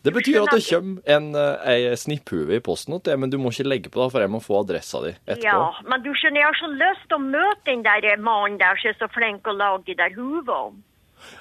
Det 0.04 0.12
betyr 0.12 0.42
at 0.42 0.50
det 0.52 0.64
kommer 0.66 0.98
en, 1.14 1.28
eh, 1.38 1.68
ei 1.72 1.94
snipphue 1.96 2.50
i 2.52 2.58
posten 2.60 2.98
til 2.98 3.12
deg, 3.14 3.20
men 3.22 3.30
du 3.32 3.38
må 3.40 3.48
ikke 3.54 3.64
legge 3.70 3.88
på 3.94 4.02
det, 4.02 4.10
for 4.12 4.20
jeg 4.20 4.28
må 4.34 4.40
få 4.44 4.58
adressa 4.60 5.00
di 5.00 5.14
etterpå. 5.14 5.46
Ja, 5.46 5.70
men 5.88 6.02
du 6.04 6.10
skjønner, 6.12 6.42
jeg 6.42 6.50
har 6.50 6.58
så 6.58 6.68
lyst 6.74 7.06
til 7.08 7.16
å 7.16 7.22
møte 7.24 7.64
den 7.70 7.86
der 7.86 8.18
mannen 8.20 8.58
der 8.60 8.76
som 8.82 8.90
er 8.90 8.98
så 9.00 9.08
flink 9.14 9.48
å 9.48 9.54
lage 9.56 9.86
de 9.86 9.94
der 10.02 10.12
hovene. 10.18 10.82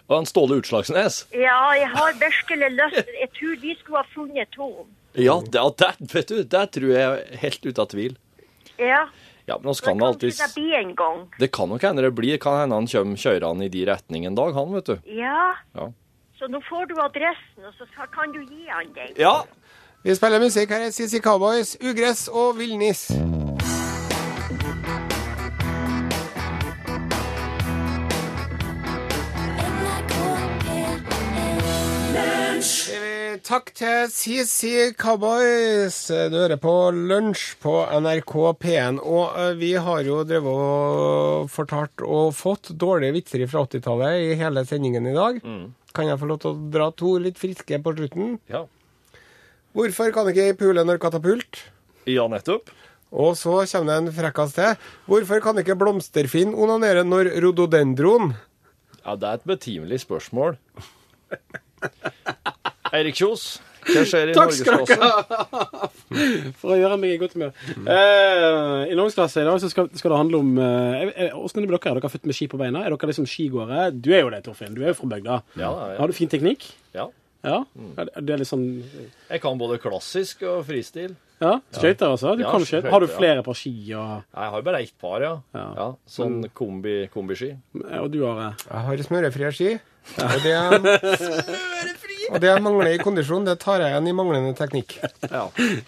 Og 0.08 0.18
han 0.18 0.28
Ståle 0.30 0.60
Utslagsnes. 0.62 1.24
Ja, 1.32 1.60
jeg 1.78 1.90
har 1.94 2.14
virkelig 2.22 2.70
lyst. 2.78 3.14
Jeg 3.20 3.30
tror 3.40 3.60
vi 3.62 3.76
skulle 3.80 4.04
ha 4.04 4.10
funnet 4.14 4.52
to. 4.56 4.70
Ja, 5.14 5.40
det, 5.46 5.64
det, 5.78 5.92
vet 6.14 6.32
du, 6.32 6.44
det 6.44 6.64
tror 6.74 6.90
jeg 6.90 7.04
er 7.10 7.42
helt 7.44 7.66
ute 7.66 7.82
av 7.82 7.92
tvil. 7.94 8.18
Ja. 8.82 9.06
Ja, 9.46 9.58
men 9.60 9.70
oss 9.74 9.82
Det 9.82 9.86
kan 9.86 10.00
kan 10.00 10.08
alltid 10.08 10.34
det 10.40 10.54
bli 10.56 10.76
en 10.76 10.96
gang. 10.96 11.20
Det 11.40 11.52
kan 11.52 11.70
nok 11.70 11.82
hende 11.84 12.02
det 12.02 12.12
blir. 12.16 12.38
Kan 12.38 12.60
hende 12.62 12.76
han 12.76 12.88
kommer 12.88 13.20
kjørende 13.20 13.66
i 13.66 13.70
de 13.70 13.86
retning 13.86 14.26
en 14.26 14.36
dag, 14.36 14.54
han, 14.56 14.74
vet 14.74 14.86
du. 14.86 14.98
Ja. 15.20 15.56
Ja. 15.76 15.92
Så 16.40 16.48
nå 16.48 16.62
får 16.70 16.88
du 16.92 16.96
adressen, 17.00 17.68
og 17.68 17.74
så 17.78 18.08
kan 18.12 18.32
du 18.32 18.40
gi 18.44 18.68
han 18.72 18.94
den. 18.96 19.14
Ja. 19.20 19.44
Vi 20.04 20.16
spiller 20.16 20.40
musikk 20.40 20.72
her. 20.72 20.90
Sissy 20.92 21.20
Cowboys, 21.24 21.78
Ugress 21.82 22.28
og 22.28 22.58
Villnis. 22.58 23.10
Sier 32.64 33.02
vi 33.04 33.40
Takk 33.44 33.72
til 33.76 34.06
CC 34.14 34.94
Cowboys. 34.96 35.96
Du 36.32 36.36
hører 36.38 36.60
på 36.62 36.72
Lunsj 36.96 37.58
på 37.60 37.74
NRK 38.00 38.34
P1. 38.62 39.00
Og 39.04 39.34
eh, 39.40 39.50
vi 39.60 39.72
har 39.76 40.04
jo 40.08 40.22
drevet 40.28 40.48
og 40.54 41.50
fortalt 41.52 42.04
og 42.06 42.30
fått 42.38 42.72
dårlige 42.80 43.18
vitser 43.18 43.44
fra 43.52 43.66
80-tallet 43.68 44.30
i 44.30 44.38
hele 44.40 44.64
sendingen 44.70 45.10
i 45.10 45.16
dag. 45.18 45.42
Kan 45.94 46.08
jeg 46.08 46.22
få 46.22 46.30
lov 46.30 46.40
til 46.44 46.54
å 46.54 46.70
dra 46.78 46.88
to 46.96 47.18
litt 47.26 47.42
friske 47.42 47.82
på 47.84 47.96
slutten? 47.98 48.38
Ja. 48.54 48.64
Hvorfor 49.76 50.14
kan 50.16 50.30
ikke 50.32 50.48
ei 50.52 50.56
pule 50.58 50.86
når 50.88 51.02
katapult? 51.04 51.66
ja, 52.08 52.30
nettopp. 52.32 52.72
Og 53.14 53.36
så 53.38 53.60
kommer 53.70 53.92
det 53.92 53.98
en 54.00 54.16
frekkas 54.16 54.56
til. 54.56 54.88
Hvorfor 55.10 55.44
kan 55.44 55.60
ikke 55.62 55.78
blomsterfinn 55.80 56.56
onanere 56.56 57.04
når 57.06 57.34
rododendron? 57.44 58.34
Ja, 59.04 59.18
det 59.20 59.28
er 59.28 59.42
et 59.42 59.52
betimelig 59.52 60.02
spørsmål. 60.08 60.56
Eirik 62.98 63.18
Kjos, 63.18 63.46
hva 63.88 64.04
skjer 64.08 64.32
i 64.32 64.36
Takk 64.38 64.54
skal 64.56 64.78
norgesklasse? 64.80 65.90
For 66.62 66.76
å 66.76 66.78
gjøre 66.78 67.00
meg 67.02 67.16
i 67.16 67.18
godt 67.22 67.34
humør. 67.36 67.56
Uh, 67.88 68.84
I 68.86 68.96
norgesklasse 69.00 69.42
i 69.42 69.48
dag 69.48 69.58
så 69.64 69.72
skal, 69.72 69.90
skal 69.98 70.14
det 70.14 70.20
handle 70.22 70.40
om 70.44 70.52
Åssen 70.60 71.58
er 71.60 71.66
det 71.66 71.72
med 71.72 71.74
dere? 71.74 71.96
Er 71.96 72.00
dere 72.00 72.14
født 72.14 72.30
med 72.30 72.38
ski 72.38 72.48
på 72.52 72.60
beina? 72.62 72.84
Er 72.86 72.94
dere 72.94 73.10
liksom 73.12 73.28
skigåere? 73.28 73.90
Du 73.98 74.12
er 74.14 74.22
jo 74.24 74.32
det, 74.34 74.44
Torfinn. 74.46 74.78
Du 74.78 74.84
er 74.86 74.94
jo 74.94 75.00
fra 75.02 75.10
bygda. 75.16 75.42
Ja, 75.58 75.72
ja. 75.74 75.98
Har 76.00 76.12
du 76.12 76.16
fin 76.16 76.32
teknikk? 76.32 76.70
Ja. 76.96 77.10
Ja? 77.44 77.66
Er 78.00 78.08
det- 78.22 78.30
er 78.34 78.38
litt 78.40 78.48
sånn 78.48 78.84
Jeg 79.30 79.42
kan 79.44 79.58
både 79.60 79.76
klassisk 79.82 80.44
og 80.48 80.66
fristil. 80.66 81.16
Ja? 81.42 81.58
Skøyter, 81.76 82.14
altså? 82.14 82.38
Du 82.38 82.44
Ja, 82.44 82.52
kan 82.52 82.62
skøyter, 82.64 82.90
Har 82.90 83.00
du 83.04 83.08
flere 83.08 83.44
par 83.44 83.54
ski 83.54 83.74
og, 83.94 84.24
Jeg 84.34 84.50
har 84.54 84.62
bare 84.62 84.82
ett 84.82 84.94
par, 85.02 85.20
ja. 85.22 85.42
Ja. 85.54 85.74
ja 85.76 85.96
sånn 86.08 86.50
kombi, 86.54 87.10
kombiski. 87.12 87.58
og 88.00 88.12
du 88.12 88.24
har 88.24 88.56
Jeg 88.56 88.86
har 88.88 88.98
smørefrie 88.98 89.52
ski. 89.52 89.80
Og 90.24 90.40
det, 90.44 90.54
og 92.34 92.40
det 92.42 92.50
jeg 92.50 92.64
mangler 92.64 92.90
i 92.94 93.00
kondisjon, 93.02 93.46
det 93.48 93.56
tar 93.62 93.82
jeg 93.84 93.92
igjen 93.94 94.08
i 94.10 94.14
manglende 94.16 94.54
teknikk. 94.58 94.96
Ja. 95.30 95.44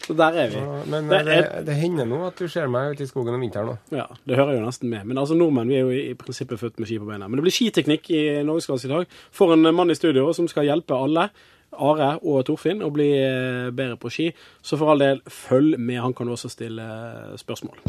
Så 0.06 0.15
der 0.17 0.38
er 0.45 0.51
vi. 0.54 0.62
Men 0.91 1.10
Det 1.12 1.21
det, 1.28 1.38
er- 1.39 1.65
det 1.67 1.75
hender 1.80 2.08
nå 2.10 2.21
at 2.28 2.38
du 2.41 2.47
ser 2.51 2.67
meg 2.71 2.95
ute 2.95 3.06
i 3.06 3.10
skogen 3.10 3.36
om 3.38 3.43
vinteren 3.43 3.73
òg. 3.75 3.95
Ja, 3.95 4.08
Det 4.28 4.38
hører 4.39 4.58
jo 4.60 4.65
nesten 4.65 4.89
med. 4.91 5.06
Men 5.10 5.17
altså 5.21 5.38
nordmenn 5.38 5.69
vi 5.71 5.80
er 5.80 5.84
jo 5.88 5.91
i, 5.95 6.04
i 6.12 6.15
prinsippet 6.19 6.60
født 6.62 6.80
med 6.80 6.88
ski 6.89 6.99
på 7.01 7.10
beina. 7.10 7.28
Men 7.28 7.39
det 7.39 7.47
blir 7.47 7.56
skiteknikk 7.58 8.10
i 8.15 8.23
Norgesklasse 8.47 8.89
i 8.89 8.93
dag. 8.95 9.06
For 9.36 9.54
en 9.56 9.67
mann 9.75 9.91
i 9.91 9.97
studio 9.99 10.32
som 10.38 10.47
skal 10.51 10.67
hjelpe 10.69 10.95
alle, 10.97 11.30
Are 11.75 12.13
og 12.23 12.45
Torfinn, 12.47 12.80
å 12.86 12.91
bli 12.93 13.10
eh, 13.19 13.67
bedre 13.75 13.97
på 13.99 14.08
ski. 14.13 14.30
Så 14.63 14.78
for 14.80 14.93
all 14.93 15.01
del, 15.04 15.19
følg 15.28 15.75
med. 15.75 15.99
Han 16.06 16.13
kan 16.15 16.30
også 16.32 16.47
stille 16.54 16.86
eh, 16.88 17.34
spørsmål. 17.41 17.84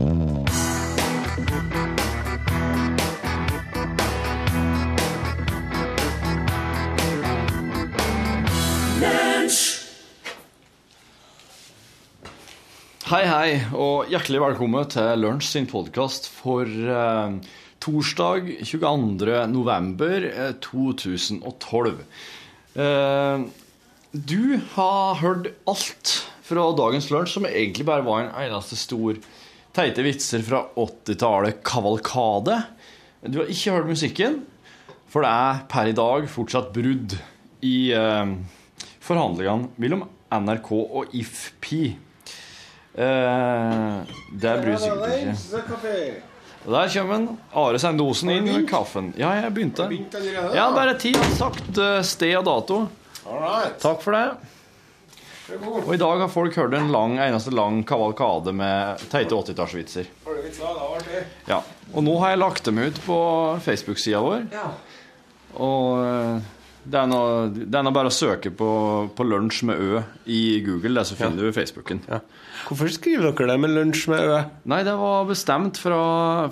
Hei, 13.07 13.21
hei, 13.23 13.51
og 13.79 14.09
hjertelig 14.11 14.41
velkommen 14.43 14.89
til 14.91 15.21
Lunsj 15.23 15.47
sin 15.47 15.67
podkast 15.71 16.25
for 16.27 16.67
eh, 16.67 17.35
torsdag 17.79 18.49
22. 18.67 19.29
november 19.47 20.25
eh, 20.27 20.49
2012. 20.59 22.01
Eh, 22.75 23.45
du 24.11 24.41
har 24.73 25.21
hørt 25.21 25.47
alt 25.71 26.15
fra 26.49 26.65
dagens 26.81 27.07
lunsj, 27.15 27.37
som 27.37 27.47
egentlig 27.47 27.87
bare 27.87 28.03
var 28.09 28.25
en 28.25 28.33
eneste 28.43 28.75
stor 28.81 29.21
Teite 29.77 30.03
vitser 30.03 30.43
fra 30.43 30.65
80-tallet, 30.75 31.61
kavalkade. 31.63 32.57
Du 33.23 33.39
har 33.39 33.53
ikke 33.55 33.77
hørt 33.77 33.93
musikken, 33.93 34.41
for 35.07 35.23
det 35.23 35.31
er 35.31 35.63
per 35.71 35.93
i 35.93 35.95
dag 35.95 36.27
fortsatt 36.35 36.75
brudd 36.75 37.15
i 37.63 37.77
eh, 37.95 38.35
forhandlingene 38.99 39.71
mellom 39.79 40.03
NRK 40.43 40.75
og 40.75 41.15
IFPI. 41.15 41.85
Eh, 42.97 44.17
det 44.41 44.55
bryr 44.63 44.79
sikkert 44.81 45.85
ikke. 45.85 46.23
Og 46.67 46.73
der 46.75 46.89
kommer 46.91 47.27
Are 47.55 47.79
Sendosen 47.79 48.33
inn 48.33 48.49
med 48.49 48.65
kaffen. 48.71 49.13
Ja, 49.21 49.35
jeg 49.39 49.53
begynte. 49.55 49.87
Ja, 50.57 50.71
bare 50.75 50.97
tid. 50.99 51.19
Sagt 51.37 51.79
eh, 51.79 52.01
sted 52.07 52.35
og 52.41 52.47
dato. 52.49 52.79
Takk 53.83 54.03
for 54.03 54.17
det. 54.17 54.27
Og 55.87 55.93
i 55.95 55.99
dag 56.01 56.25
har 56.25 56.31
folk 56.33 56.57
hørt 56.59 56.75
en 56.75 56.89
lang, 56.91 57.21
eneste 57.23 57.53
lang 57.55 57.85
kavalkade 57.87 58.51
med 58.57 59.05
teite 59.13 59.37
80-tallsvitser. 59.37 60.09
Ja. 61.47 61.61
Og 61.93 62.03
nå 62.03 62.17
har 62.19 62.33
jeg 62.35 62.41
lagt 62.43 62.67
dem 62.67 62.81
ut 62.83 62.99
på 63.05 63.19
Facebook-sida 63.63 64.25
vår. 64.25 64.49
Og 65.63 66.03
eh, 66.03 66.56
det 66.87 66.99
er, 67.01 67.09
noe, 67.11 67.49
det 67.51 67.75
er 67.75 67.85
noe 67.87 67.95
bare 67.95 68.11
å 68.13 68.15
søke 68.15 68.53
på, 68.55 68.71
på 69.17 69.27
'lunsj 69.27 69.65
med 69.67 69.81
ø' 69.83 70.03
i 70.31 70.61
Google, 70.63 71.01
det, 71.01 71.07
så 71.09 71.19
finner 71.19 71.49
du 71.49 71.55
Facebooken. 71.55 72.03
Hvorfor 72.69 72.93
skriver 72.95 73.33
dere 73.33 73.53
det 73.53 73.59
med 73.63 73.75
lunsj 73.75 74.07
med 74.13 74.23
ø? 74.23 74.39
Nei, 74.71 74.81
det 74.87 74.95
var 75.01 75.27
bestemt 75.29 75.81
fra, 75.83 76.01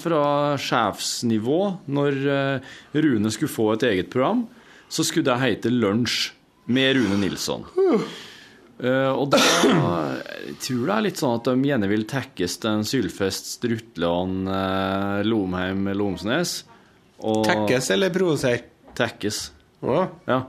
fra 0.03 0.25
sjefsnivå. 0.61 1.61
Når 1.87 2.21
eh, 2.35 2.75
Rune 2.99 3.33
skulle 3.35 3.55
få 3.55 3.71
et 3.77 3.87
eget 3.93 4.11
program, 4.13 4.45
så 4.91 5.07
skulle 5.07 5.27
det 5.31 5.41
hete 5.43 5.73
Lunsj 5.73 6.33
med 6.67 6.97
Rune 6.99 7.19
Nilsson. 7.23 7.67
Uh, 8.75 9.13
og 9.15 9.29
da 9.31 9.39
jeg 9.39 10.57
tror 10.65 10.81
det 10.89 10.95
er 10.95 11.05
litt 11.07 11.21
sånn 11.21 11.37
at 11.39 11.47
de 11.47 11.69
gjerne 11.69 11.89
vil 11.91 12.07
tekkes 12.11 12.57
til 12.59 12.71
en 12.73 12.87
Sylfest, 12.89 13.53
Strutland, 13.61 14.49
uh, 14.51 15.23
Lomheim, 15.27 15.87
Lomsnes. 15.95 16.63
Og 17.23 17.45
Tekkes 17.47 17.93
eller 17.95 18.11
provosere? 18.15 18.65
Tekkes. 18.99 19.45
Å, 19.85 20.05
Ja. 20.31 20.45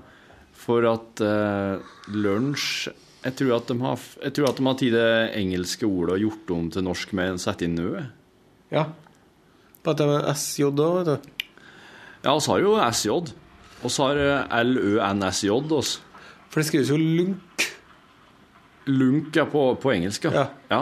For 0.65 0.85
at 0.87 1.19
uh, 1.21 1.83
lunsj 2.15 2.87
jeg 3.25 3.33
tror, 3.39 3.55
at 3.55 3.69
de 3.71 3.75
har, 3.81 4.01
jeg 4.21 4.33
tror 4.37 4.47
at 4.51 4.59
de 4.59 4.65
har 4.67 4.75
tatt 4.77 4.93
det 4.93 5.09
engelske 5.39 5.87
ordet 5.87 6.13
og 6.13 6.23
gjort 6.27 6.51
om 6.53 6.67
til 6.69 6.83
norsk 6.85 7.13
med 7.17 7.39
sett 7.41 7.63
inn 7.65 7.73
nø. 7.79 8.03
ja. 8.69 8.85
Bare 9.85 9.97
det 9.97 10.05
med 10.09 10.27
SJ 10.33 10.69
da, 10.77 10.89
vet 10.97 11.09
du. 11.09 11.31
Ja, 12.25 12.33
vi 12.33 12.45
har 12.49 12.61
jo 12.61 12.75
SJ. 12.81 13.09
Og 13.85 13.91
så 13.93 14.07
har 14.07 14.21
eh, 14.21 14.61
LØNSJ. 14.65 15.51
For 16.49 16.61
det 16.61 16.67
skrives 16.69 16.89
jo 16.89 16.97
lunk. 16.97 17.65
Lunk 18.89 19.37
ja, 19.37 19.45
på, 19.49 19.67
på 19.81 19.93
engelsk, 19.93 20.25
ja. 20.29 20.47
Ja. 20.71 20.81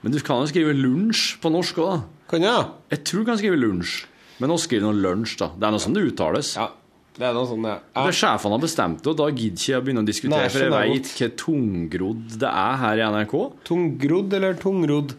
Men 0.00 0.14
du 0.14 0.20
kan 0.24 0.40
jo 0.40 0.48
skrive 0.48 0.72
lunsj 0.76 1.36
på 1.42 1.52
norsk 1.52 1.80
òg, 1.80 1.92
da. 1.92 2.22
Kan 2.32 2.44
jeg? 2.46 2.68
Jeg 2.94 3.04
tror 3.08 3.24
du 3.24 3.28
kan 3.28 3.40
skrive 3.40 3.60
lunsj. 3.60 3.98
Men 4.40 4.52
nå 4.52 4.56
skriver 4.60 4.88
noe 4.88 4.96
lunsj, 4.96 5.36
da. 5.40 5.50
Det 5.56 5.68
er 5.68 5.74
noe 5.76 5.84
sånn 5.84 5.96
det 5.96 6.06
uttales. 6.08 6.54
Ja. 6.56 6.70
Det 7.12 7.26
er 7.28 7.34
noe 7.36 7.44
sånn, 7.48 7.66
ja. 7.68 7.74
Er 8.00 8.14
sjefene 8.16 8.56
har 8.56 8.62
bestemt 8.62 9.02
det, 9.04 9.10
og 9.12 9.18
da 9.20 9.26
gidder 9.28 9.58
ikke 9.60 9.72
jeg 9.72 9.80
å 9.80 9.84
begynne 9.84 10.04
å 10.04 10.08
diskutere, 10.08 10.46
Nei, 10.46 10.52
for 10.54 10.64
jeg 10.64 10.72
veit 10.72 11.10
hva 11.18 11.28
tungrodd 11.42 12.38
det 12.40 12.52
er 12.62 12.78
her 12.82 13.02
i 13.02 13.08
NRK. 13.12 13.34
Tungrodd 13.68 14.36
eller 14.38 14.56
tungrodd? 14.62 15.12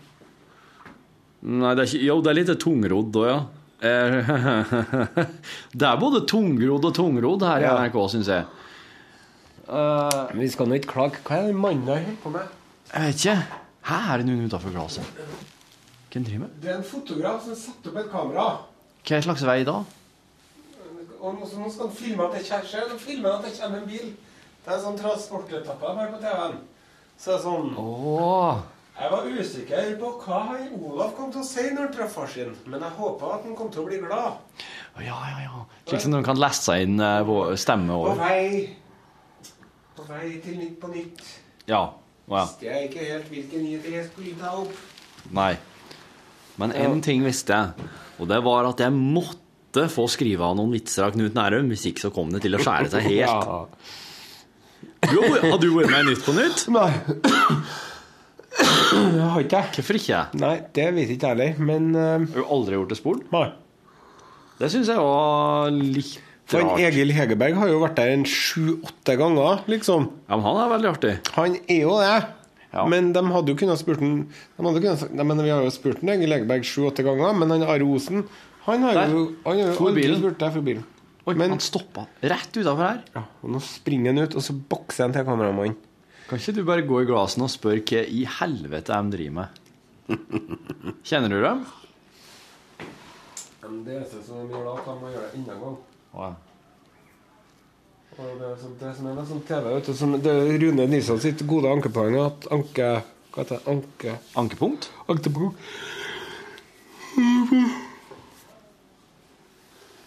Nei, 1.44 1.74
det 1.78 1.84
er 1.84 1.92
ikke 1.92 2.08
Jo, 2.08 2.18
det 2.24 2.32
er 2.32 2.40
litt 2.40 2.54
tungrodd 2.64 3.20
òg, 3.22 3.30
ja. 3.30 3.38
Eh, 3.84 4.34
Det 5.80 5.88
er 5.90 6.02
både 6.02 6.24
tungrodd 6.30 6.90
og 6.90 6.98
tungrodd 6.98 7.46
her 7.46 7.62
i 7.62 7.68
Ja. 7.68 7.78
NRK, 7.84 7.98
syns 8.16 8.32
jeg. 8.32 8.46
Uh, 9.64 10.28
vi 10.36 10.50
skal 10.52 10.68
nå 10.68 10.80
ikke 10.80 10.92
klage. 10.92 11.22
Hva 11.28 11.40
er 11.40 11.50
det 11.52 11.56
mannen 11.56 11.86
der 11.88 12.02
holder 12.02 12.22
på 12.24 12.34
med? 12.34 12.60
jeg 12.94 13.10
vet 13.10 13.22
ikke. 13.22 13.62
Her 13.90 14.14
er 14.14 14.22
det 14.22 14.28
noen 14.28 14.48
utafor 14.50 14.74
glasset. 14.74 15.24
Hvem 16.14 16.26
driver 16.26 16.44
med? 16.46 16.56
Det 16.62 16.70
er 16.72 16.78
en 16.78 16.86
fotograf 16.86 17.44
som 17.46 17.56
satte 17.58 17.90
opp 17.92 18.00
et 18.02 18.10
kamera. 18.12 18.46
Hva 19.04 19.20
slags 19.26 19.44
vei 19.48 19.64
da? 19.68 19.82
Og 21.24 21.38
nå, 21.40 21.48
skal 21.48 21.88
han 21.88 21.96
filme 21.96 22.26
at 22.26 22.36
det 22.36 22.44
kjærer 22.50 22.90
Nå 22.92 23.00
filmer 23.00 23.38
at 23.38 23.46
det 23.48 23.56
kommer 23.56 23.80
en 23.80 23.88
bil. 23.88 24.14
Det 24.64 24.72
er 24.76 24.80
sånn 24.84 25.00
transportetappe 25.00 25.96
her 25.98 26.12
på 26.12 26.20
TV-en. 26.20 26.58
Så 27.16 27.32
det 27.32 27.36
er 27.38 27.44
sånn 27.46 27.76
oh. 27.80 28.60
Jeg 28.94 29.10
var 29.10 29.26
usikker 29.26 29.94
på 29.98 30.10
hva 30.22 30.42
Olaf 30.78 31.16
kom 31.18 31.32
til 31.34 31.42
å 31.42 31.48
si 31.48 31.64
når 31.72 31.88
han 31.88 31.94
traff 31.96 32.12
far 32.14 32.28
sin, 32.30 32.52
men 32.70 32.84
jeg 32.84 32.96
håpa 33.00 33.32
at 33.38 33.48
han 33.48 33.56
kom 33.58 33.72
til 33.74 33.82
å 33.82 33.88
bli 33.88 33.98
glad. 34.04 34.36
ja, 35.02 35.18
ja, 35.32 35.40
ja. 35.48 35.64
Slik 35.88 36.04
som 36.04 36.14
de 36.14 36.22
kan 36.28 36.38
lese 36.40 36.76
inn 36.84 37.00
eh, 37.02 37.24
vår 37.26 37.56
stemme 37.60 37.98
På 38.04 38.14
vei 38.20 38.70
På 39.98 40.06
vei 40.12 40.28
til 40.44 40.60
Nytt 40.60 40.76
på 40.82 40.92
Nytt 40.94 41.24
Ja. 41.72 41.82
Oh, 42.28 42.38
ja. 42.38 42.44
visste 42.46 42.68
jeg 42.70 42.90
ikke 42.90 43.08
helt 43.08 43.32
hvilken 43.32 43.66
nyhet 43.66 43.88
jeg 43.92 44.06
skulle 44.12 44.36
ta 44.40 44.54
opp. 44.62 44.76
Nei. 45.36 45.54
Men 46.62 46.72
én 46.72 47.02
ting 47.04 47.26
visste 47.26 47.56
jeg, 47.56 47.90
og 48.20 48.30
det 48.30 48.40
var 48.46 48.70
at 48.70 48.80
jeg 48.84 48.94
måtte 48.94 49.43
få 49.92 50.08
skrive 50.12 50.46
av 50.46 50.58
noen 50.60 50.74
vitser 50.76 51.08
av 51.08 51.16
Knut 51.16 51.36
Nærum, 51.38 51.72
hvis 51.74 51.88
ikke 51.90 52.06
så 52.06 52.12
kom 52.14 52.34
det 52.34 52.44
til 52.46 52.58
å 52.58 52.62
skjære 52.62 52.92
seg 52.94 53.08
helt. 53.10 53.78
Du 55.10 55.18
har, 55.20 55.58
du 55.60 55.70
vært 55.76 55.92
med 55.92 56.00
i 56.00 56.12
Nytt 56.12 56.24
på 56.26 56.36
Nytt? 56.36 56.68
Nei. 56.74 56.90
Jeg 58.54 59.30
har 59.34 59.42
ikke 59.42 59.60
jeg. 59.60 59.72
Hvorfor 59.78 59.98
ikke? 60.00 60.20
Nei, 60.40 60.54
det 60.78 60.86
vet 60.96 61.14
ikke 61.16 61.32
jeg 61.32 61.40
heller, 61.40 61.66
men 61.72 61.90
uh, 61.98 62.22
Har 62.22 62.38
du 62.38 62.54
aldri 62.54 62.78
gjort 62.78 62.94
det 62.94 63.00
spolen? 63.00 63.26
Nei. 63.34 63.48
Det 64.60 64.70
syns 64.72 64.92
jeg 64.94 65.02
var 65.02 65.74
litt 65.74 66.14
For 66.46 66.62
han 66.62 66.70
rart. 66.76 66.84
Egil 66.86 67.16
Hegerberg 67.16 67.58
har 67.58 67.72
jo 67.72 67.82
vært 67.82 67.98
der 67.98 68.14
en 68.14 68.28
sju-åtte 68.30 69.18
ganger, 69.20 69.66
liksom. 69.72 70.08
Ja, 70.28 70.38
men 70.38 70.46
han 70.46 70.62
er 70.62 70.72
veldig 70.76 70.92
artig. 70.94 71.18
Han 71.40 71.58
er 71.66 71.82
jo 71.82 71.98
det. 72.00 72.16
Ja. 72.74 72.88
Men 72.90 73.12
de 73.14 73.22
hadde 73.34 73.54
jo 73.54 73.58
kunnet 73.58 73.82
spurt 73.82 74.02
de 74.02 75.26
men 75.26 75.44
Vi 75.44 75.52
har 75.52 75.62
jo 75.62 75.74
spurt 75.74 76.02
den 76.02 76.14
Egil 76.16 76.34
Hegerberg 76.34 76.66
sju-åtte 76.66 77.06
ganger, 77.06 77.36
men 77.38 77.54
han 77.54 77.66
Are 77.66 77.86
Osen 77.86 78.26
Han 78.66 78.84
har 78.88 78.94
Der. 78.96 79.10
jo 79.12 79.24
han 79.46 79.60
har 79.60 79.74
jo 79.74 79.88
aldri 79.88 80.04
spurt 80.20 80.40
deg 80.40 80.54
for 80.54 80.62
bilen. 80.62 80.84
Oi, 81.26 81.34
Men- 81.40 81.50
han 81.56 81.60
stoppa 81.64 82.06
rett 82.22 82.52
utafor 82.58 82.84
her. 82.84 83.02
Ja, 83.16 83.24
og 83.44 83.50
Nå 83.52 83.60
springer 83.64 84.12
han 84.14 84.24
ut, 84.24 84.36
og 84.36 84.42
så 84.44 84.54
bokser 84.54 85.04
han 85.06 85.14
til 85.14 85.24
kameramannen. 85.28 85.76
Kan 86.28 86.40
ikke 86.40 86.56
du 86.56 86.64
bare 86.64 86.82
gå 86.88 87.02
i 87.02 87.06
glassene 87.06 87.44
og 87.44 87.52
spørre 87.52 87.84
hva 87.84 88.02
i 88.08 88.24
helvete 88.40 88.92
de 88.96 89.12
driver 89.18 89.32
med? 89.32 89.48
Kjenner 91.04 91.30
du 91.30 91.42
dem? 91.44 91.66
Det 93.84 93.96
eneste 93.96 94.20
som 94.26 94.48
de 94.48 94.54
gjør 94.54 94.66
da, 94.68 94.74
kan 94.84 95.00
man 95.02 95.12
gjøre 95.14 95.28
det 95.32 95.38
innen 95.40 95.60
gang. 95.64 95.78
Og 96.14 96.36
det, 98.40 98.46
er 98.46 98.58
sånn, 98.62 98.76
det 98.80 98.92
som 98.98 99.08
er 99.10 99.16
med 99.18 99.28
sånn 99.32 99.42
TV, 99.48 99.70
vet 99.74 99.86
du, 99.90 99.94
som, 99.98 100.12
det 100.22 100.32
er 100.32 100.52
Rune 100.62 100.86
Nilsson 100.92 101.20
sitt 101.24 101.42
gode 101.50 101.72
ankepoeng 101.72 102.20
at 102.22 102.46
anke 102.54 102.90
Hva 103.34 103.42
heter 103.42 103.58
det? 103.58 103.66
Anke... 103.72 104.12
Ankepunkt? 104.38 104.92
Ankepunkt. 105.10 105.58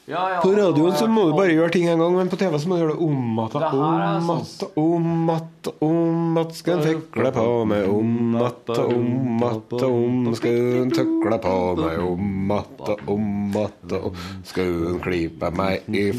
Ja, 0.09 0.35
ja. 0.35 0.41
På 0.41 0.53
radioen 0.53 0.93
så 0.95 1.09
må 1.11 1.25
du 1.27 1.33
bare 1.35 1.51
gjøre 1.51 1.73
ting 1.75 1.89
en 1.91 1.99
gang, 1.99 2.13
men 2.15 2.29
på 2.31 2.37
TV 2.39 2.59
så 2.63 2.69
må 2.71 2.77
du 2.77 2.83
gjøre 2.85 2.95
det 2.95 3.07
om 3.09 3.39
att, 3.43 3.55
om 3.57 4.29
sånn- 4.29 4.37
att, 4.37 4.63
om 4.79 5.31
att, 5.31 5.69
om 5.83 6.37
att 6.39 6.55
Skal 6.55 6.79
en 6.79 6.85
tøkle 6.85 7.33
på 7.35 7.65
meg 7.65 7.89
om 7.91 8.37
att, 8.37 8.71
om 8.79 9.43
att, 9.43 9.73
om 9.83 10.35
Skal 10.39 10.61
en 10.85 10.91
tøkle 10.95 11.39
på 11.43 11.57
meg 11.81 11.99
om 12.07 12.51
att, 12.55 12.91
om 13.11 13.57
att, 13.65 13.97
Skal 14.47 14.71
en 14.93 15.01
klype 15.03 15.51
meg 15.51 15.83
i 15.91 16.13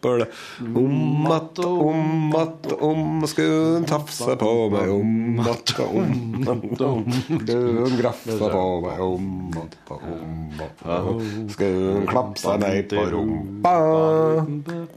fleske 0.00 0.26
Om 0.74 1.26
att, 1.26 1.58
om 1.58 2.34
att, 2.34 2.72
om 2.72 3.26
Skulle 3.26 3.76
en 3.76 3.84
tafse 3.84 4.36
på 4.36 4.70
meg 4.70 4.90
om 4.90 5.40
att, 5.40 5.78
om 5.80 6.46
att, 6.48 6.80
om 6.80 7.12
Skal 7.12 7.86
en 7.86 7.96
grafse 7.98 8.38
på 8.38 8.80
meg 8.80 9.00
om 9.00 9.54
att, 9.56 9.76
om 9.90 10.60
att, 10.84 11.52
Skal 11.52 12.06
klapse 12.08 12.58
meg 12.58 12.88
på 12.90 12.96
rumpa 12.96 13.76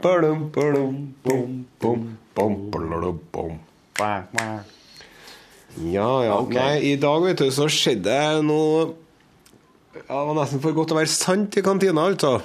Badum, 0.02 0.50
badum, 0.54 1.14
bom, 1.22 1.64
bom, 1.80 2.16
bom, 2.34 2.70
badum, 2.70 3.18
bom. 3.32 3.58
Ja, 5.92 6.24
ja. 6.24 6.46
Nei, 6.50 6.92
i 6.92 6.96
dag, 6.96 7.24
vet 7.24 7.40
du, 7.42 7.50
så 7.54 7.66
skjedde 7.70 8.42
noe 8.46 8.92
Ja, 9.94 10.18
det 10.18 10.26
var 10.28 10.36
nesten 10.36 10.62
for 10.62 10.74
godt 10.74 10.90
til 10.90 10.96
å 10.96 11.00
være 11.00 11.10
sant 11.10 11.56
i 11.56 11.62
kantina, 11.64 12.08
altså. 12.10 12.36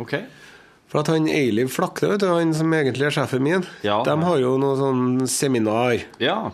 Ok. 0.00 0.16
For 0.92 1.00
at 1.00 1.08
han 1.08 1.24
Eiliv 1.32 1.70
Flakne, 1.72 2.10
vet 2.12 2.20
du, 2.20 2.26
han 2.28 2.52
som 2.54 2.72
egentlig 2.76 3.06
er 3.08 3.14
sjefen 3.16 3.40
min, 3.42 3.62
Ja. 3.82 4.02
de 4.04 4.12
har 4.22 4.38
jo 4.42 4.58
noe 4.60 4.76
sånn 4.76 5.26
seminar. 5.26 6.02
Ja. 6.20 6.50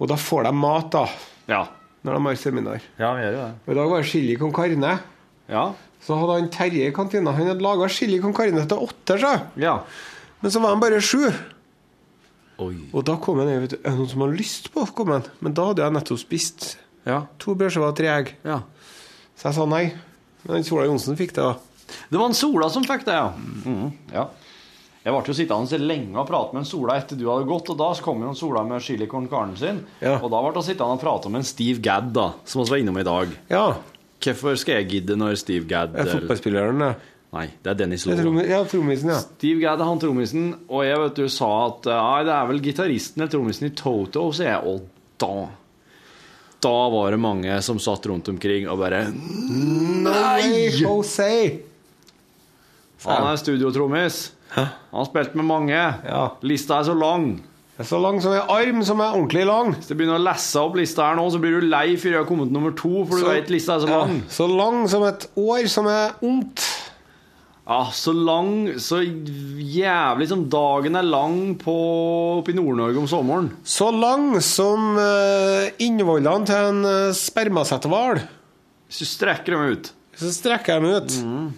Og 0.00 0.08
da 0.08 0.16
får 0.16 0.46
de 0.48 0.52
mat, 0.56 0.88
da. 0.94 1.02
Ja. 1.46 1.66
Når 2.02 2.16
de 2.16 2.22
har 2.24 2.38
seminar. 2.40 2.80
Ja, 2.98 3.12
vi 3.14 3.20
gjør 3.26 3.34
jo 3.36 3.42
det. 3.44 3.52
Og 3.66 3.72
i 3.74 3.76
dag 3.76 3.90
var 3.92 4.00
det 4.00 4.08
chili 4.08 4.36
con 4.40 4.52
carne. 4.56 4.94
Ja. 5.50 5.66
Så 6.00 6.16
hadde 6.16 6.38
han 6.40 6.48
Terje 6.48 6.88
i 6.88 6.94
kantina. 6.96 7.34
Han 7.36 7.46
hadde 7.50 7.60
laga 7.60 7.88
chili 7.92 8.18
con 8.22 8.32
carne 8.32 8.64
til 8.66 8.78
åtte, 8.80 9.18
så. 9.20 9.34
Ja. 9.60 9.82
Men 10.40 10.50
så 10.50 10.62
var 10.62 10.70
han 10.72 10.80
bare 10.80 11.02
sju. 11.04 11.28
Oi. 12.60 12.76
Og 12.92 13.04
da 13.04 13.16
kom 13.20 13.38
han 13.40 13.48
vet 13.66 13.74
du. 13.74 13.76
Noen 13.84 14.08
som 14.08 14.20
har 14.24 14.32
lyst 14.36 14.70
på 14.72 14.86
å 14.86 14.94
komme? 14.96 15.20
Men 15.44 15.52
da 15.56 15.66
hadde 15.70 15.84
jeg 15.84 15.92
nettopp 15.92 16.18
spist 16.24 16.76
Ja. 17.06 17.26
to 17.38 17.54
brødskiver 17.54 17.88
og 17.88 17.96
tre 17.96 18.06
egg. 18.08 18.34
ja. 18.44 18.62
Så 19.36 19.44
jeg 19.48 19.54
sa 19.54 19.64
nei. 19.66 19.92
Men 20.48 20.64
Sola 20.64 20.84
Johnsen 20.86 21.16
fikk 21.16 21.32
det, 21.32 21.44
da. 21.44 21.54
Det 22.10 22.18
var 22.18 22.30
en 22.30 22.38
Sola 22.38 22.70
som 22.72 22.86
fikk 22.86 23.04
det, 23.08 23.18
ja. 23.18 23.32
Mhm. 23.64 23.90
ja. 24.14 24.28
Jeg 25.00 25.14
ble 25.14 25.32
jo 25.32 25.32
sittende 25.32 25.78
lenge 25.80 26.18
og 26.20 26.26
prate 26.28 26.52
med 26.52 26.60
en 26.60 26.68
Sola 26.68 26.98
etter 27.00 27.16
du 27.16 27.24
hadde 27.30 27.48
gått, 27.48 27.70
og 27.72 27.78
da 27.80 27.86
kom 28.04 28.20
jo 28.20 28.34
en 28.34 28.36
Sola 28.36 28.66
med 28.68 28.82
chili 28.84 29.06
con 29.08 29.28
carnen 29.32 29.56
sin. 29.56 29.78
Ja. 30.02 30.18
Og 30.20 30.28
da 30.28 30.42
ble 30.44 30.52
vi 30.58 30.66
sittende 30.66 30.98
og 30.98 31.00
prate 31.00 31.30
om 31.30 31.38
en 31.38 31.46
Steve 31.48 31.80
Gadd, 31.80 32.10
da, 32.12 32.26
som 32.44 32.60
vi 32.60 32.68
var 32.74 32.82
innom 32.82 32.98
i 33.00 33.06
dag. 33.08 33.32
Ja. 33.48 33.64
Hvorfor 34.20 34.58
skal 34.60 34.82
jeg 34.82 34.90
gidde 34.90 35.16
når 35.16 35.38
Steve 35.40 35.64
Gadd 35.64 35.96
Er 35.96 36.10
fotballspilleren, 36.12 36.82
det. 36.84 36.90
Nei, 37.30 37.46
det 37.62 37.70
er 37.70 37.78
Dennis 37.78 38.04
Det 38.04 38.18
er 38.18 38.26
Lowe. 38.26 38.42
Ja, 38.44 38.58
trommisen, 38.68 39.12
ja. 39.14 39.20
Steve 39.22 39.62
Gadd 39.62 39.80
er 39.80 39.88
han 39.88 40.02
trommisen, 40.02 40.50
og 40.68 40.84
jeg 40.84 40.98
vet 41.00 41.22
du 41.22 41.28
sa 41.32 41.48
at 41.68 41.88
eh, 41.88 42.02
Nei, 42.10 42.20
det 42.26 42.34
er 42.34 42.50
vel 42.50 42.62
gitaristen 42.64 43.22
eller 43.22 43.32
trommisen 43.32 43.68
i 43.70 43.72
Toto, 43.78 44.26
sier 44.36 44.50
jeg. 44.50 44.60
Og 44.66 44.84
da 45.22 45.32
Da 46.60 46.76
var 46.92 47.14
det 47.14 47.22
mange 47.22 47.56
som 47.64 47.78
satt 47.80 48.04
rundt 48.10 48.28
omkring 48.28 48.68
og 48.68 48.82
bare 48.82 49.06
Nei, 49.14 50.68
Jose! 50.82 51.30
Han 53.06 53.26
er 53.30 53.38
studiotrommis. 53.40 54.32
Han 54.56 54.68
har 54.92 55.06
spilt 55.08 55.34
med 55.38 55.46
mange. 55.48 55.78
Ja. 56.04 56.24
Lista 56.42 56.80
er 56.80 56.88
så 56.90 56.96
lang. 56.98 57.38
Det 57.76 57.86
er 57.86 57.88
så 57.94 58.00
lang 58.02 58.18
som 58.20 58.34
en 58.36 58.50
arm 58.52 58.82
som 58.84 59.00
er 59.00 59.14
ordentlig 59.16 59.46
lang. 59.48 59.70
Hvis 59.72 59.88
du 59.88 59.94
begynner 59.96 60.18
å 60.18 60.24
lese 60.26 60.60
opp 60.60 60.74
lista 60.76 61.06
her 61.08 61.16
nå, 61.16 61.24
så 61.32 61.38
blir 61.40 61.60
du 61.62 61.68
lei 61.70 61.94
før 61.96 62.10
jeg 62.12 62.20
har 62.20 62.28
kommet 62.28 62.52
nummer 62.52 62.74
to, 62.76 63.06
for 63.08 63.16
du 63.16 63.24
Så- 63.24 63.30
vet 63.32 63.48
lista 63.48 63.76
er 63.78 63.80
så 63.86 63.88
Ja, 63.88 64.00
lang. 64.04 64.22
så 64.28 64.46
lang 64.50 64.88
som 64.88 65.02
et 65.08 65.26
år 65.36 65.66
som 65.68 65.86
er 65.86 66.12
ondt. 66.20 66.66
Ja, 67.70 67.84
så 67.94 68.12
lang, 68.12 68.74
så 68.82 68.98
jævlig 69.00 70.28
som 70.28 70.48
dagen 70.50 70.96
er 70.96 71.02
lang 71.06 71.54
på, 71.56 71.74
oppe 72.40 72.50
i 72.50 72.54
Nord-Norge 72.58 72.98
om 72.98 73.06
sommeren. 73.06 73.50
Så 73.64 73.90
lang 73.94 74.40
som 74.42 74.96
uh, 74.98 75.70
innvollene 75.78 76.46
til 76.46 76.56
en 76.56 76.84
uh, 76.84 77.12
spermasetthval. 77.14 78.20
Hvis 78.90 78.98
du 78.98 79.04
strekker 79.06 79.54
dem 79.54 79.72
ut. 79.72 79.92
Så 80.18 80.32
strekker 80.34 80.74
jeg 80.74 80.82
dem 80.82 80.90
ut. 80.90 81.10
Mm. 81.24 81.52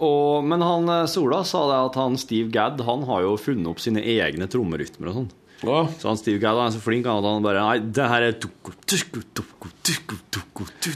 Og, 0.00 0.44
men 0.48 0.62
han 0.64 0.88
eh, 0.88 1.06
Sola 1.10 1.42
sa 1.48 1.66
det 1.70 1.80
at 1.90 1.98
han 2.00 2.16
Steve 2.20 2.48
Gadd 2.54 2.80
han 2.86 3.04
har 3.08 3.26
jo 3.26 3.36
funnet 3.40 3.68
opp 3.70 3.82
sine 3.82 4.00
egne 4.00 4.48
trommerytmer 4.50 5.10
og 5.10 5.18
sånn. 5.18 5.30
Ja. 5.60 5.82
Så 6.00 6.08
han 6.08 6.16
Steve 6.20 6.40
Gadd 6.40 6.56
han 6.56 6.70
er 6.70 6.76
så 6.78 6.80
flink 6.80 7.04
at 7.10 7.26
han 7.26 7.44
bare 7.44 7.60
Nei, 7.66 7.78
det 7.84 8.06
her 8.08 8.24
er 8.30 8.38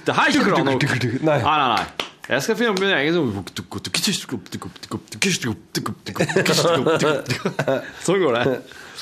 Det 0.08 0.16
her 0.16 0.32
ikke 0.32 0.48
bra 0.48 0.62
nok. 0.70 0.88
Nei. 1.20 1.38
Nei, 1.44 1.58
nei. 1.74 1.84
Jeg 2.24 2.40
skal 2.46 2.56
finne 2.56 2.72
opp 2.72 2.80
min 2.80 2.88
egen 2.96 3.12
sånn 3.12 3.34
Sånn 8.06 8.22
går 8.22 8.38
det. 8.38 8.54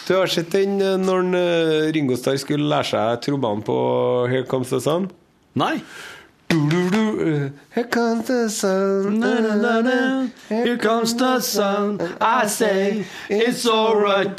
Du 0.03 0.17
har 0.17 0.27
sett 0.33 0.51
den 0.51 0.81
eh, 0.83 0.97
når 0.99 1.29
eh, 1.39 1.93
Ringo 1.95 2.17
Starr 2.19 2.41
skulle 2.43 2.67
lære 2.67 2.89
seg 2.91 3.21
trommene 3.23 3.63
på 3.63 3.77
Here 4.33 4.47
Comes 4.51 4.73
the 4.75 4.81
Sun? 4.83 5.07
Nei. 5.55 5.77
Eh, 6.55 7.49
Here 7.75 7.85
comes 7.85 8.27
the 8.27 8.51
sun 8.51 9.21
na, 9.21 9.41
na, 9.41 9.55
na, 9.57 9.81
na. 9.81 10.29
Here 10.51 10.77
comes 10.77 11.15
the 11.15 11.41
sun, 11.41 11.99
I 12.21 12.47
say 12.47 13.07
it's 13.31 13.67
alright. 13.67 14.37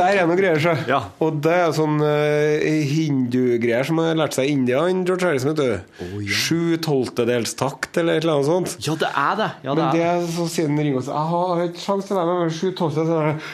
Og 0.00 0.06
Der 0.06 0.18
er 0.22 0.28
noe 0.28 0.36
greier, 0.38 0.60
så. 0.62 0.72
Ja. 0.88 1.00
Og 1.20 1.40
det 1.44 1.52
er 1.52 1.72
sånn 1.76 1.98
uh, 2.00 2.62
hindugreier 2.88 3.84
som 3.84 4.00
har 4.00 4.16
lært 4.16 4.36
seg 4.36 4.48
i 4.48 4.54
India, 4.54 4.80
George 5.04 5.26
Harrison, 5.26 5.52
vet 5.52 5.60
du. 5.60 6.24
Sju 6.32 6.78
tolvtedels 6.80 7.52
takt, 7.60 7.92
eller 8.00 8.16
et 8.16 8.24
eller 8.24 8.38
annet 8.38 8.48
sånt. 8.48 8.76
Ja, 8.86 8.96
det 9.02 9.10
er 9.10 9.34
det. 9.40 9.50
Ja, 9.66 9.74
det 9.76 9.82
Men 9.82 9.98
det 9.98 10.06
er. 10.08 10.24
så 10.36 10.46
siden 10.48 10.80
Ringo 10.80 11.02
sa 11.04 11.12
Jeg 11.18 11.28
har 11.34 11.64
ikke 11.66 11.84
sjans 11.84 12.08
til 12.08 12.16
å 12.16 12.20
lære 12.20 12.36
meg 12.38 12.54
sju 12.56 12.68
tolvtedels 12.78 13.48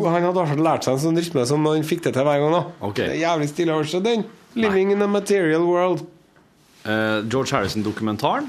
Han 0.00 0.24
hadde 0.24 0.44
altså 0.46 0.56
lært 0.64 0.86
seg 0.86 0.96
en 0.96 1.02
sånn 1.04 1.20
rytme 1.20 1.44
som 1.50 1.68
han 1.68 1.84
fikk 1.86 2.06
det 2.06 2.14
til 2.16 2.24
hver 2.26 2.40
gang. 2.40 2.56
da 2.56 2.62
okay. 2.88 3.10
Det 3.10 3.18
er 3.18 3.24
jævlig 3.26 3.50
stille. 3.52 3.76
Du 3.90 4.00
den? 4.08 4.24
'Living 4.54 4.90
in 4.90 5.02
a 5.02 5.06
Material 5.06 5.62
World'. 5.62 6.06
Uh, 6.80 7.20
George 7.28 7.52
Harrison-dokumentaren. 7.52 8.48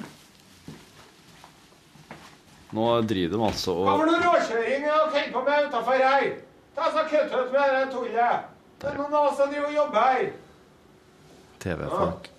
Nå 2.71 2.85
driver 3.03 3.35
de 3.35 3.43
altså 3.43 3.73
Hva 3.75 3.97
og 3.99 4.07
det 4.07 4.21
råkjøring 4.23 4.85
jeg 4.87 4.93
holder 4.95 5.27
på 5.33 5.41
med 5.43 5.67
utafor 5.67 5.99
her? 5.99 6.29
Ta 6.75 6.87
så 6.93 7.03
Kutt 7.09 7.33
ut 7.35 7.51
med 7.51 7.73
det 7.75 7.85
tullet. 7.93 8.47
Det 8.81 8.89
er 8.89 8.97
noen 8.97 9.13
av 9.13 9.27
oss 9.29 9.37
som 9.37 9.49
driver 9.51 9.67
og 9.69 9.75
jobber. 9.75 10.29
TV-folk. 11.61 12.29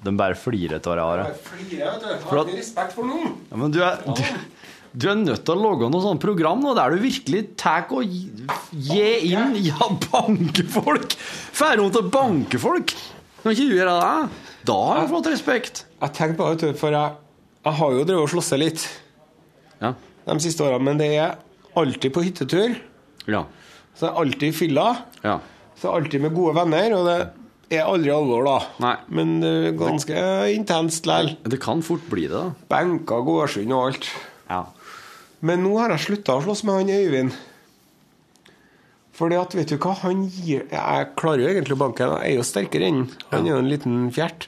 De 0.00 0.12
bare 0.16 0.36
flirer 0.38 0.78
av 0.80 0.86
hverandre. 0.94 1.34
Flirer, 1.44 1.90
vet 1.92 2.04
du. 2.06 2.28
Har 2.30 2.42
ikke 2.46 2.56
respekt 2.60 2.94
for 2.96 3.08
noen. 3.10 3.34
Ja, 3.50 3.58
men 3.60 3.74
du 3.74 3.80
er, 3.84 3.98
du, 4.06 4.22
du 5.02 5.08
er 5.12 5.18
nødt 5.20 5.42
til 5.44 5.58
å 5.58 5.60
lage 5.66 5.90
noe 5.92 6.04
sånt 6.06 6.22
program 6.22 6.62
nå, 6.64 6.72
der 6.78 6.94
du 6.96 7.02
virkelig 7.02 7.42
tar 7.60 7.90
og 7.92 8.06
gi 8.06 8.22
gi 8.72 9.02
inn 9.34 9.58
Ja, 9.66 9.90
banke 10.06 10.64
folk! 10.72 11.12
Får 11.58 11.82
hun 11.82 11.92
til 11.92 12.06
å 12.06 12.12
banke 12.14 12.60
folk! 12.62 12.94
Kan 13.42 13.52
ikke 13.52 13.68
du 13.68 13.76
gjøre 13.76 13.98
det? 14.00 14.40
Da 14.68 14.78
har 14.86 15.04
du 15.04 15.12
fått 15.12 15.28
respekt. 15.32 15.84
Jeg 16.00 16.16
tenker 16.16 16.38
på 16.40 16.48
det, 16.60 16.72
for 16.80 16.96
jeg, 16.96 17.14
jeg 17.66 17.78
har 17.82 17.94
jo 17.98 18.06
drevet 18.08 18.24
og 18.24 18.32
slåss 18.32 18.50
litt 18.60 18.86
Ja. 19.80 19.92
de 20.28 20.40
siste 20.44 20.64
årene, 20.64 20.84
men 20.88 21.00
det 21.00 21.10
er 21.18 21.36
alltid 21.80 22.12
på 22.16 22.24
hyttetur. 22.24 22.74
Ja. 23.28 23.44
Så 23.94 24.06
jeg 24.06 24.14
er 24.14 24.20
alltid 24.24 24.48
i 24.48 24.56
fylla. 24.56 24.86
ja. 25.24 25.38
Så 25.80 25.88
jeg 25.88 25.92
er 25.94 26.02
alltid 26.02 26.20
med 26.20 26.34
gode 26.36 26.52
venner, 26.58 26.92
og 26.92 27.06
det 27.08 27.78
er 27.78 27.86
aldri 27.88 28.10
alvor, 28.12 28.44
da. 28.44 28.56
Nei. 28.84 28.96
Men 29.16 29.30
er 29.44 29.76
ganske 29.78 30.24
intenst 30.52 31.06
likevel. 31.08 31.30
Det 31.54 31.60
kan 31.62 31.80
fort 31.86 32.04
bli 32.10 32.26
det, 32.28 32.36
da. 32.36 32.50
Benker, 32.68 33.22
gårdsund 33.24 33.72
og 33.72 33.86
alt. 33.86 34.10
Ja. 34.50 34.64
Men 35.40 35.62
nå 35.64 35.78
har 35.80 35.94
jeg 35.94 36.04
slutta 36.04 36.36
å 36.36 36.42
slåss 36.44 36.66
med 36.68 36.82
han 36.82 36.92
Øyvind. 36.98 37.38
Fordi 39.16 39.36
at, 39.40 39.54
vet 39.56 39.72
du 39.72 39.76
hva, 39.80 39.92
han 40.00 40.22
gir 40.32 40.62
Jeg 40.72 41.08
klarer 41.20 41.42
jo 41.44 41.48
egentlig 41.50 41.76
å 41.76 41.80
banke. 41.80 42.06
Jeg 42.08 42.34
er 42.34 42.38
jo 42.38 42.44
sterkere 42.48 42.88
enn 42.88 43.00
han. 43.06 43.16
Han 43.32 43.48
er 43.48 43.52
jo 43.54 43.62
en 43.62 43.72
liten 43.72 43.96
fjert. 44.16 44.46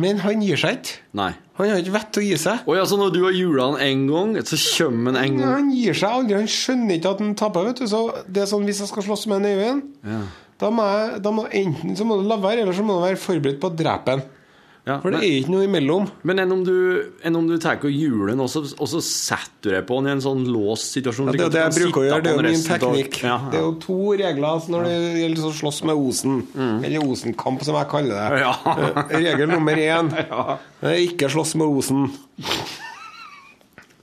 Men 0.00 0.20
han 0.24 0.42
gir 0.44 0.60
seg 0.60 0.78
ikke. 0.80 0.96
Nei. 1.20 1.30
Han 1.60 1.68
har 1.74 1.80
ikke 1.82 1.92
vett 1.98 2.10
til 2.16 2.22
å 2.22 2.26
gi 2.30 2.36
seg. 2.40 2.62
Å 2.70 2.76
ja, 2.78 2.84
så 2.88 2.96
når 3.00 3.10
du 3.14 3.20
har 3.26 3.34
jula 3.36 3.66
han 3.70 3.80
en 3.84 4.04
gang, 4.08 4.34
så 4.48 4.56
kommer 4.78 5.12
han 5.12 5.18
en 5.22 5.38
gang 5.40 5.54
Han 5.58 5.70
gir 5.76 5.96
seg 5.98 6.08
aldri. 6.20 6.38
Han 6.40 6.48
skjønner 6.54 6.96
ikke 6.96 7.12
at 7.14 7.20
han 7.24 7.34
taper. 7.36 7.66
vet 7.68 7.82
du 7.82 7.86
Så 7.90 8.00
det 8.26 8.42
er 8.44 8.48
sånn 8.50 8.64
Hvis 8.68 8.80
jeg 8.80 8.88
skal 8.92 9.06
slåss 9.10 9.26
med 9.30 9.42
en 9.44 9.50
Øyvind, 9.50 9.82
Ja. 10.08 10.20
da 10.60 10.70
må 10.70 10.86
jeg 10.88 11.22
da 11.24 11.30
må, 11.36 11.44
enten 11.52 11.96
så 11.96 12.04
må 12.08 12.16
du 12.20 12.26
la 12.28 12.36
være, 12.40 12.62
eller 12.64 12.72
så 12.76 12.82
må 12.84 12.96
du 12.98 13.04
være 13.06 13.20
forberedt 13.20 13.60
på 13.60 13.68
å 13.70 13.76
drepe 13.76 14.16
han. 14.16 14.22
Ja, 14.88 14.96
For 15.02 15.12
det 15.12 15.18
men, 15.20 15.26
er 15.26 15.34
ikke 15.42 15.52
noe 15.52 15.66
imellom. 15.66 16.06
men 16.24 16.40
enn 16.40 16.52
om 16.54 16.62
du, 16.64 16.72
enn 17.26 17.36
om 17.36 17.46
du 17.46 17.58
tar 17.60 17.76
og 17.84 17.92
juler 17.92 18.32
den, 18.32 18.40
og 18.40 18.48
så, 18.48 18.62
og 18.64 18.88
så 18.88 19.00
setter 19.04 19.68
du 19.68 19.70
deg 19.74 19.84
på 19.86 19.98
den 20.00 20.08
i 20.08 20.14
en 20.16 20.22
sånn 20.24 20.46
låst 20.48 20.94
situasjon? 20.96 21.28
Ja, 21.30 21.36
det 21.36 21.44
er 21.44 21.54
det 21.54 21.64
jeg 21.66 21.76
bruker 21.76 22.00
å 22.00 22.06
gjøre. 22.06 22.24
Det 22.24 22.32
er 22.32 22.38
jo 22.38 22.46
min 22.48 22.64
teknikk. 22.64 23.20
Ja, 23.28 23.36
Det 23.52 23.60
er 23.60 23.66
jo 23.66 23.74
to 23.84 23.98
regler 24.20 24.68
når 24.72 24.88
det 24.88 24.96
gjelder 25.20 25.48
å 25.50 25.54
slåss 25.60 25.82
med 25.90 26.00
Osen. 26.08 26.40
Eller 26.80 27.04
Osenkamp, 27.04 27.64
som 27.66 27.76
jeg 27.76 27.90
kaller 27.92 28.16
det. 28.16 28.42
Ja. 28.46 28.54
Eh, 28.74 29.16
Regel 29.20 29.52
nummer 29.52 29.76
én 29.76 30.10
er 30.90 31.02
ikke 31.04 31.28
slåss 31.32 31.54
med 31.60 31.68
Osen. 31.68 32.08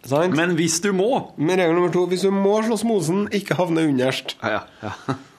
Sant? 0.07 0.31
Men, 0.31 0.37
Men 0.39 0.55
hvis 0.59 0.77
du 0.83 0.91
må 0.95 1.07
regel 1.37 1.73
nummer 1.75 1.91
to 1.93 2.05
hvis 2.07 2.23
du 2.23 2.31
må 2.31 2.57
slåss 2.63 2.85
med 2.87 3.01
Osen, 3.01 3.25
ikke 3.35 3.57
havne 3.59 3.83
underst. 3.89 4.37
Ja, 4.41 4.61
ja. 4.83 4.93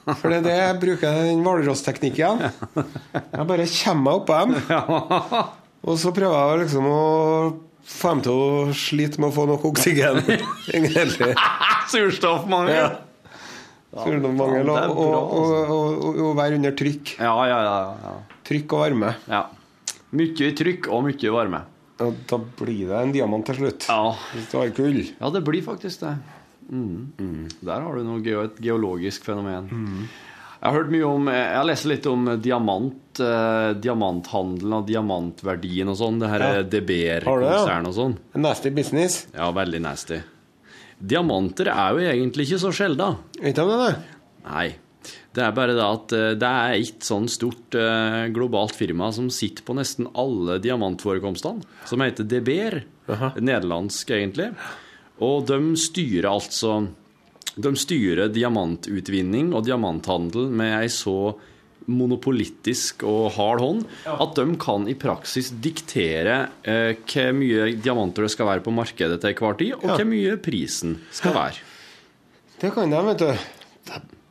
For 0.09 0.31
det 0.31 0.39
er 0.39 0.45
det 0.45 0.53
jeg 0.57 0.77
bruker 0.81 1.17
den 1.25 1.41
hvalrossteknikken. 1.45 2.45
Jeg 2.45 3.47
bare 3.49 3.65
kommer 3.69 4.03
meg 4.05 4.21
oppå 4.21 4.37
dem. 4.39 4.55
Og 5.89 5.99
så 6.01 6.11
prøver 6.15 6.37
jeg 6.37 6.63
liksom 6.65 6.87
å 6.91 7.03
få 7.89 8.13
dem 8.13 8.23
til 8.25 8.39
å 8.45 8.73
slite 8.77 9.21
med 9.21 9.29
å 9.29 9.35
få 9.35 9.45
nok 9.49 9.67
oksygen. 9.69 10.19
Surstoffmangel. 11.93 12.73
Ja. 12.75 12.89
Surstoffmangel 13.89 14.69
og, 14.69 14.77
å 14.77 14.81
og, 14.89 15.05
og, 15.09 15.53
og, 15.73 16.03
og, 16.09 16.19
og 16.27 16.35
være 16.37 16.59
under 16.59 16.75
trykk. 16.77 17.15
Ja, 17.17 17.33
ja, 17.49 17.61
ja, 17.65 17.77
ja. 18.05 18.17
Trykk 18.49 18.75
og 18.77 18.85
varme. 18.85 19.15
ja. 19.29 19.45
Mye 20.09 20.53
trykk 20.57 20.87
og 20.89 21.03
mye 21.05 21.31
varme. 21.35 21.59
Og 21.99 22.15
da 22.29 22.37
blir 22.37 22.87
det 22.87 22.97
en 23.03 23.11
diamant 23.11 23.45
til 23.45 23.55
slutt. 23.55 23.87
Ja, 23.89 24.13
Hvis 24.33 24.49
du 24.51 24.57
har 24.57 24.69
kull. 24.77 25.01
ja 25.19 25.29
det 25.35 25.43
blir 25.43 25.61
faktisk 25.65 25.99
det. 26.05 26.17
Mm. 26.71 27.47
Der 27.65 27.81
har 27.81 27.95
du 27.95 28.03
noe 28.05 28.21
ge 28.23 28.35
et 28.43 28.59
geologisk 28.61 29.23
fenomen. 29.25 29.69
Jeg 30.61 30.67
har 30.67 30.75
hørt 30.75 30.91
mye 30.91 31.05
om 31.07 31.27
Jeg 31.31 31.55
har 31.55 31.63
lest 31.65 31.85
litt 31.87 32.05
om 32.11 32.25
diamant, 32.43 33.19
eh, 33.23 33.73
diamanthandelen 33.79 34.73
og 34.77 34.85
diamantverdien 34.87 35.87
og 35.89 35.95
sånn. 35.97 36.19
Det 36.19 36.29
her 36.29 36.39
Ja. 36.39 36.49
er 36.49 36.53
Har 36.53 36.63
du 36.63 36.69
det, 36.69 36.89
ja? 36.91 37.19
DBR-konsern 37.23 37.87
og 37.87 37.93
sånn. 37.95 38.17
Nasty 38.35 38.69
business. 38.69 39.27
Ja, 39.33 39.51
veldig 39.51 39.81
nasty. 39.81 40.21
Diamanter 41.01 41.67
er 41.71 41.91
jo 41.95 41.99
egentlig 42.11 42.47
ikke 42.49 42.59
så 42.59 42.71
sjelda. 42.75 43.17
Vet 43.41 43.55
du 43.55 43.61
om 43.61 43.69
det? 43.87 43.95
Nei. 44.45 44.75
Det 45.39 45.45
er 45.45 45.55
bare 45.55 45.75
det 45.77 45.85
at 45.85 46.13
eh, 46.17 46.31
det 46.35 46.47
er 46.49 46.75
et 46.75 47.05
sånn 47.07 47.29
stort 47.31 47.75
eh, 47.79 48.27
globalt 48.35 48.75
firma 48.75 49.07
som 49.15 49.29
sitter 49.31 49.63
på 49.63 49.75
nesten 49.77 50.09
alle 50.19 50.57
diamantforekomstene, 50.59 51.63
som 51.87 52.03
heter 52.03 52.27
Deber, 52.27 52.81
Nederlandsk, 53.39 54.11
egentlig. 54.17 54.49
Og 55.23 55.47
de 55.47 55.59
styrer 55.79 56.29
altså 56.29 56.81
De 57.59 57.71
styrer 57.75 58.29
diamantutvinning 58.31 59.49
og 59.57 59.65
diamanthandel 59.65 60.51
med 60.53 60.75
ei 60.77 60.91
så 60.93 61.33
monopolitisk 61.89 63.03
og 63.09 63.31
hard 63.33 63.63
hånd 63.63 63.79
at 64.11 64.35
de 64.37 64.45
kan 64.61 64.85
i 64.91 64.95
praksis 64.99 65.49
diktere 65.63 66.35
eh, 66.61 66.99
hvor 67.01 67.31
mye 67.35 67.71
diamanter 67.81 68.27
det 68.27 68.33
skal 68.35 68.51
være 68.51 68.65
på 68.67 68.75
markedet 68.75 69.17
til 69.23 69.35
hver 69.39 69.57
tid, 69.59 69.73
og 69.79 69.95
hvor 69.95 70.07
mye 70.07 70.35
prisen 70.43 70.99
skal 71.09 71.35
være. 71.35 71.65
Det 72.59 72.73
kan 72.75 72.91
de, 72.91 73.01
vet 73.09 73.23
du. 73.23 73.58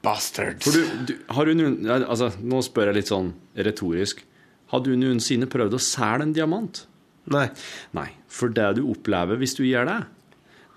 Bastards. 0.03 0.65
For 0.65 0.73
du, 0.77 1.07
du, 1.09 1.15
har 1.35 1.49
du 1.49 1.55
noen, 1.59 1.79
altså, 1.99 2.31
nå 2.41 2.61
spør 2.65 2.93
jeg 2.93 3.01
litt 3.01 3.11
sånn 3.11 3.33
retorisk. 3.57 4.23
Har 4.73 4.83
du 4.85 4.93
noensinne 5.01 5.49
prøvd 5.51 5.75
å 5.79 5.81
selge 5.83 6.27
en 6.29 6.35
diamant? 6.37 6.85
Nei. 7.33 7.49
Nei. 7.97 8.07
For 8.31 8.53
det 8.55 8.69
du 8.79 8.85
opplever 8.93 9.41
hvis 9.41 9.57
du 9.59 9.65
gjør 9.67 9.89
det, 9.91 9.99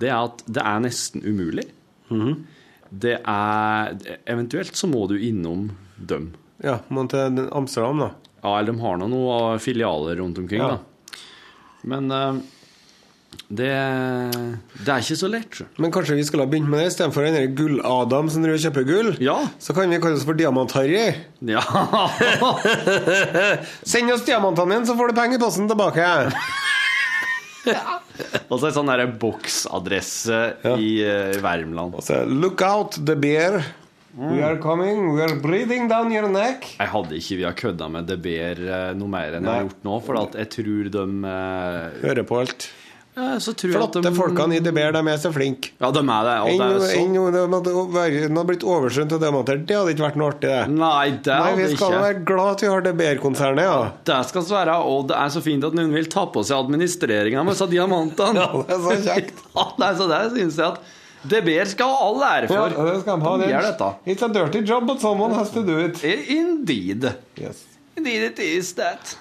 det 0.01 0.09
er 0.09 0.17
at 0.25 0.41
det 0.47 0.63
er 0.65 0.81
nesten 0.87 1.23
umulig. 1.27 1.67
Mhm. 2.09 2.41
Det 2.91 3.13
er 3.23 3.93
Eventuelt 4.27 4.75
så 4.75 4.89
må 4.91 5.05
du 5.07 5.13
innom 5.23 5.69
dem. 5.95 6.31
Ja, 6.59 6.79
må 6.91 7.05
til 7.09 7.37
Amsterdam, 7.55 8.01
da. 8.03 8.09
Ja, 8.41 8.55
eller 8.57 8.73
de 8.73 8.81
har 8.83 8.97
nå 8.99 9.07
noen 9.13 9.61
filialer 9.63 10.17
rundt 10.19 10.41
omkring, 10.41 10.59
Ja. 10.59 10.73
da. 10.75 11.19
Men 11.87 12.11
eh, 12.11 12.41
det, 13.51 13.71
det 14.85 14.91
er 14.93 15.03
ikke 15.03 15.17
så 15.19 15.27
lett. 15.27 15.57
Men 15.81 15.91
kanskje 15.91 16.15
vi 16.15 16.23
skulle 16.27 16.45
ha 16.45 16.51
begynt 16.51 16.69
med 16.71 16.79
det 16.79 16.91
istedenfor 16.93 17.27
den 17.27 17.55
Gull-Adam 17.57 18.29
som 18.31 18.45
driver 18.45 18.59
og 18.59 18.63
kjøper 18.63 18.87
gull? 18.87 19.09
Ja. 19.23 19.35
Så 19.59 19.75
kan 19.75 19.91
vi 19.91 19.99
kalle 20.03 20.19
oss 20.19 20.27
for 20.27 20.39
Diamant-Harry. 20.39 21.09
Ja. 21.51 21.63
Send 23.91 24.15
oss 24.15 24.23
diamantene 24.27 24.77
dine, 24.77 24.87
så 24.87 24.95
får 24.95 25.11
du 25.11 25.19
penger 25.19 25.39
i 25.39 25.43
posten 25.43 25.67
tilbake. 25.71 26.05
Og 28.51 28.59
så 28.59 28.69
en 28.69 28.75
sånn 28.75 28.89
derre 28.89 29.09
boksadresse 29.19 30.39
i 30.79 30.89
uh, 31.03 31.35
Värmland. 31.43 31.99
Så 32.05 32.23
look 32.31 32.63
out, 32.63 32.95
the 33.03 33.17
bear. 33.19 33.59
We 34.15 34.41
are 34.43 34.57
coming. 34.59 35.13
We 35.15 35.23
are 35.23 35.35
breathing 35.39 35.87
down 35.91 36.11
your 36.11 36.27
neck. 36.31 36.65
Jeg 36.79 36.91
hadde 36.91 37.19
ikke 37.19 37.37
vi 37.39 37.45
har 37.47 37.55
kødda 37.55 37.87
med 37.91 38.11
The 38.11 38.33
eh, 38.43 38.91
noe 38.99 39.11
mer 39.11 39.37
enn 39.37 39.47
jeg 39.47 39.53
har 39.53 39.67
gjort 39.69 39.85
nå, 39.87 39.99
for 40.03 40.19
at 40.19 40.35
jeg 40.41 40.49
tror 40.57 40.89
de 40.95 41.03
uh, 41.23 42.01
Hører 42.03 42.25
på 42.27 42.41
alt. 42.41 42.67
Ja, 43.15 43.35
så 43.43 43.51
tror 43.53 43.71
jeg 43.71 43.75
at 43.75 43.81
Flotte 43.81 44.01
de- 44.05 44.11
folkene 44.15 44.55
i 44.55 44.59
DBR, 44.63 44.93
de 44.95 45.01
er 45.11 45.17
så 45.19 45.31
flinke. 45.35 45.71
Ja, 45.81 45.89
de 45.91 45.99
er 45.99 46.27
det. 46.27 46.35
Og 46.41 46.47
det 46.47 46.67
er 46.67 46.79
så 46.79 46.99
en, 47.01 47.13
de 47.13 47.19
hadde 47.25 47.73
vært- 47.95 48.35
de 48.35 48.43
blitt 48.51 48.63
overskjønt 48.63 49.11
og 49.17 49.19
demontert. 49.21 49.65
det 49.67 49.75
hadde 49.75 49.91
ikke 49.95 50.05
vært 50.07 50.15
noe 50.21 50.29
artig, 50.31 50.47
det. 50.47 50.69
Nei, 50.69 51.09
det 51.11 51.25
Nei, 51.41 51.51
vi 51.59 51.67
skal 51.75 51.91
ikke. 51.91 52.01
være 52.05 52.23
glad 52.25 52.51
at 52.55 52.61
vi 52.61 52.67
har 52.71 52.81
DBR-konsernet, 52.87 53.63
ja. 53.67 53.91
Det 54.05 54.19
skal 54.29 54.41
vi 54.47 54.55
være, 54.55 54.77
og 54.93 55.07
det 55.11 55.17
er 55.17 55.27
så 55.35 55.41
fint 55.43 55.63
at 55.67 55.73
noen 55.73 55.91
vil 55.93 56.05
ta 56.05 56.25
på 56.27 56.43
seg 56.47 56.57
administreringa 56.63 57.43
med 57.43 57.53
disse 57.53 57.67
diamantene. 57.69 58.47
Ja, 58.47 58.63
det 58.63 58.75
er 58.77 58.81
så 58.87 58.97
kjekt. 59.09 59.43
Ja, 59.59 59.67
nei, 59.83 59.91
så 59.99 60.07
det 60.07 60.21
synes 60.37 60.55
jeg 60.55 60.65
at 60.71 60.79
DBR 61.27 61.67
skal 61.69 61.91
ha 61.91 62.07
all 62.07 62.23
ære 62.25 62.47
Ja, 62.49 62.69
for. 62.69 62.69
det 62.93 63.01
skal 63.03 63.19
de 63.19 63.25
ha. 63.27 63.35
De 63.37 63.43
Det 63.43 63.51
gjør 63.51 63.67
dette. 63.67 63.89
It's 64.07 64.23
a 64.23 64.29
dirty 64.39 64.61
job, 64.65 64.87
but 64.87 64.99
someone 65.03 65.33
has 65.35 65.51
to 65.51 65.61
do 65.63 65.77
it. 65.83 66.01
Indeed. 66.03 67.11
Yes. 67.37 67.65
Indeed 67.97 68.23
it 68.31 68.39
is 68.39 68.71
that. 68.79 69.17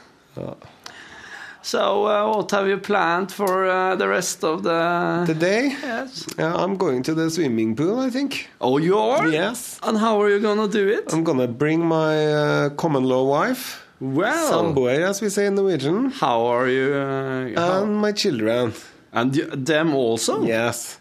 So, 1.62 2.06
uh, 2.06 2.36
what 2.36 2.50
have 2.52 2.66
you 2.68 2.78
planned 2.78 3.30
for 3.32 3.66
uh, 3.66 3.94
the 3.96 4.08
rest 4.08 4.42
of 4.44 4.62
the... 4.62 5.24
Today, 5.26 5.68
Yes. 5.82 6.26
yeah, 6.38 6.54
I'm 6.54 6.76
going 6.76 7.02
to 7.02 7.14
the 7.14 7.30
swimming 7.30 7.76
pool, 7.76 7.98
I 8.00 8.08
think. 8.10 8.48
Oh, 8.60 8.78
you 8.78 8.98
are? 8.98 9.28
Yes. 9.28 9.78
And 9.82 9.98
how 9.98 10.20
are 10.22 10.30
you 10.30 10.40
gonna 10.40 10.68
do 10.68 10.88
it? 10.88 11.12
I'm 11.12 11.22
gonna 11.22 11.46
bring 11.48 11.84
my 11.84 12.26
uh, 12.32 12.70
common 12.70 13.04
law 13.04 13.24
wife, 13.24 13.84
Well, 14.00 14.50
samboer, 14.50 15.00
as 15.10 15.20
we 15.20 15.28
say 15.28 15.46
in 15.46 15.54
Norwegian, 15.56 16.10
how 16.10 16.46
are 16.46 16.68
you? 16.68 16.94
Uh, 16.94 17.60
how- 17.60 17.82
and 17.82 17.96
my 17.96 18.12
children. 18.12 18.72
and 19.12 19.36
you, 19.36 19.44
them 19.46 19.94
also? 19.94 20.42
Yes. 20.42 20.99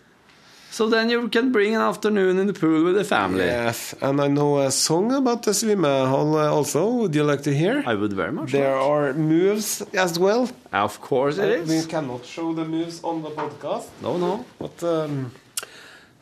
So 0.71 0.87
then 0.87 1.09
you 1.09 1.27
can 1.29 1.51
bring 1.51 1.75
an 1.75 1.81
afternoon 1.81 2.37
in 2.37 2.47
the 2.47 2.53
pool 2.53 2.83
with 2.85 2.95
the 2.95 3.03
family. 3.03 3.43
Yes. 3.45 3.93
And 4.01 4.21
I 4.21 4.27
know 4.27 4.59
a 4.59 4.71
song 4.71 5.11
about 5.11 5.43
the 5.43 5.51
swimmehall 5.51 6.35
uh, 6.35 6.53
also. 6.53 6.89
Would 7.01 7.15
you 7.15 7.23
like 7.23 7.41
to 7.43 7.53
hear? 7.53 7.83
I 7.85 7.95
would 7.95 8.13
very 8.13 8.31
much. 8.31 8.51
There 8.51 8.75
like. 8.75 8.89
are 8.89 9.13
moves 9.13 9.81
as 9.93 10.17
well. 10.19 10.49
Of 10.71 11.01
course 11.01 11.37
it 11.37 11.67
We 11.67 11.75
is. 11.77 11.85
cannot 11.87 12.23
show 12.23 12.53
the 12.53 12.65
moves 12.65 13.03
on 13.03 13.23
the 13.23 13.31
podcast. 13.31 13.87
No, 14.01 14.17
no. 14.17 14.45
But 14.59 14.81
um, 14.83 15.31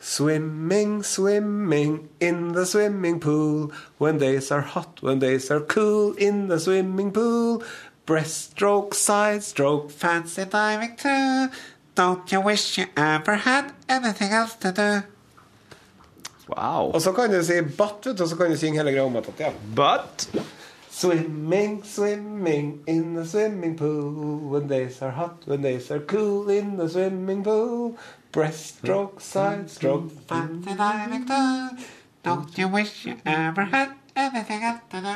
swimming, 0.00 1.02
swimming 1.02 2.08
in 2.20 2.52
the 2.52 2.64
swimming 2.66 3.20
pool. 3.20 3.70
When 3.98 4.18
days 4.18 4.50
are 4.50 4.62
hot, 4.62 5.02
when 5.02 5.18
days 5.18 5.50
are 5.50 5.60
cool 5.60 6.14
in 6.14 6.48
the 6.48 6.58
swimming 6.58 7.12
pool. 7.12 7.62
Breaststroke, 8.06 8.94
side 8.94 9.42
stroke, 9.42 9.90
fancy 9.90 10.46
diving 10.46 10.96
too. 10.96 11.48
Don't 11.98 12.32
you 12.32 12.40
wish 12.40 12.78
you 12.78 12.86
ever 12.96 13.34
had 13.34 13.64
anything 13.88 14.32
else 14.32 14.54
to 14.60 14.70
do? 14.72 15.02
Wow. 16.48 16.92
Og 16.94 17.02
så 17.02 17.12
kan 17.12 17.30
du 17.30 17.42
si 17.44 17.60
but, 17.60 18.06
vet 18.06 18.18
du, 18.18 18.22
og 18.22 18.28
så 18.28 18.36
kan 18.36 18.50
du 18.50 18.56
synge 18.56 18.78
hele 18.78 18.92
greia 18.92 19.04
om 19.04 19.16
igjen. 19.16 19.54
But 19.76 20.28
Swimming, 20.90 21.84
swimming 21.84 22.82
in 22.86 23.14
the 23.14 23.26
swimming 23.26 23.76
pool. 23.76 24.50
When 24.52 24.68
days 24.68 25.02
are 25.02 25.10
hot, 25.10 25.46
when 25.46 25.62
days 25.62 25.90
are 25.90 26.00
cool 26.00 26.50
in 26.50 26.76
the 26.76 26.88
swimming 26.88 27.44
pool. 27.44 27.96
Breaststroke, 28.32 29.20
side 29.20 29.70
stroke, 29.70 30.10
fancy 30.28 30.74
diving 30.74 31.26
too. 31.26 31.68
Don't 32.24 32.58
you 32.58 32.68
wish 32.68 33.06
you 33.06 33.16
ever 33.24 33.64
had 33.64 33.88
anything 34.16 34.62
else 34.64 34.80
to 34.90 35.00
do? 35.00 35.14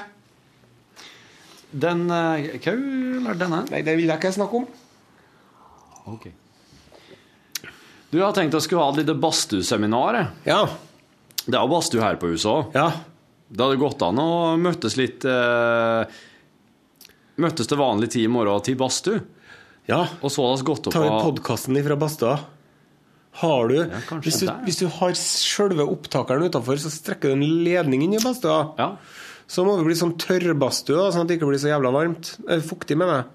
den 1.72 2.00
uh, 2.10 2.36
Hva 2.60 2.74
lærte 2.76 3.38
denne? 3.40 3.64
Nei, 3.70 3.82
det 3.82 3.96
vil 3.96 4.04
jeg 4.04 4.20
ikke 4.20 4.32
snakke 4.32 4.56
om. 4.56 4.66
Ok. 6.12 6.26
Du 8.12 8.18
har 8.20 8.34
tenkt 8.36 8.52
å 8.52 8.60
skulle 8.60 8.84
ha 8.84 8.92
et 8.92 9.00
lite 9.00 9.14
badstueseminar. 9.16 10.18
Ja. 10.44 10.66
Det 11.46 11.56
er 11.56 11.62
jo 11.62 11.70
badstue 11.72 12.02
her 12.04 12.18
på 12.20 12.28
huset 12.34 12.50
òg. 12.50 12.74
Ja. 12.76 12.90
Det 13.48 13.64
hadde 13.64 13.80
gått 13.80 14.02
an 14.04 14.20
å 14.20 14.28
møttes 14.60 14.98
litt 15.00 15.24
eh, 15.28 16.18
Møttes 17.42 17.68
til 17.68 17.80
vanlig 17.80 18.10
tid 18.12 18.26
i 18.26 18.30
morgen 18.32 18.60
til 18.64 18.76
badstue. 18.80 19.22
Ja. 19.88 20.02
Og 20.20 20.28
så 20.30 20.44
hadde 20.44 20.60
vi 20.60 20.68
gått 20.68 20.88
opp 20.90 20.96
vi 20.96 21.08
av 21.08 21.22
podkasten 21.24 21.78
ifra 21.80 21.96
badstua? 21.98 22.36
Har 23.40 23.70
du 23.72 23.78
ja, 23.78 24.00
hvis, 24.20 24.42
du 24.44 24.50
hvis 24.66 24.82
du 24.82 24.86
har 24.92 25.14
sjølve 25.16 25.86
opptakeren 25.88 26.44
utafor, 26.44 26.76
så 26.76 26.92
strekker 26.92 27.32
du 27.32 27.38
en 27.38 27.62
ledning 27.64 28.04
inn 28.04 28.18
i 28.18 28.20
badstua. 28.20 28.58
Ja. 28.76 28.90
Så 29.48 29.64
må 29.64 29.78
det 29.78 29.86
bli 29.88 29.96
sånn 29.96 30.18
tørrbadstue, 30.20 31.08
sånn 31.12 31.24
at 31.24 31.32
det 31.32 31.38
ikke 31.40 31.48
blir 31.48 31.60
så 31.60 31.72
jævla 31.72 31.94
varmt. 31.96 32.34
Eh, 32.44 32.60
Fuktig, 32.64 32.98
mener 33.00 33.22
jeg. 33.22 33.30